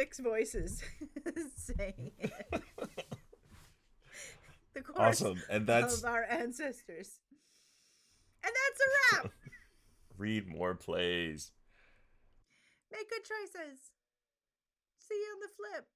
Six 0.00 0.18
voices 0.18 0.82
saying 1.56 2.12
it. 2.18 2.32
the 4.74 4.80
chorus 4.80 5.20
awesome, 5.20 5.42
and 5.50 5.66
that's 5.66 5.98
of 5.98 6.06
our 6.06 6.24
ancestors. 6.24 7.20
And 8.42 8.50
that's 8.50 8.80
a 8.80 9.22
wrap. 9.22 9.32
Read 10.16 10.48
more 10.48 10.74
plays. 10.74 11.52
Make 12.90 13.10
good 13.10 13.24
choices. 13.24 13.90
See 14.98 15.14
you 15.14 15.34
on 15.34 15.40
the 15.40 15.48
flip. 15.48 15.86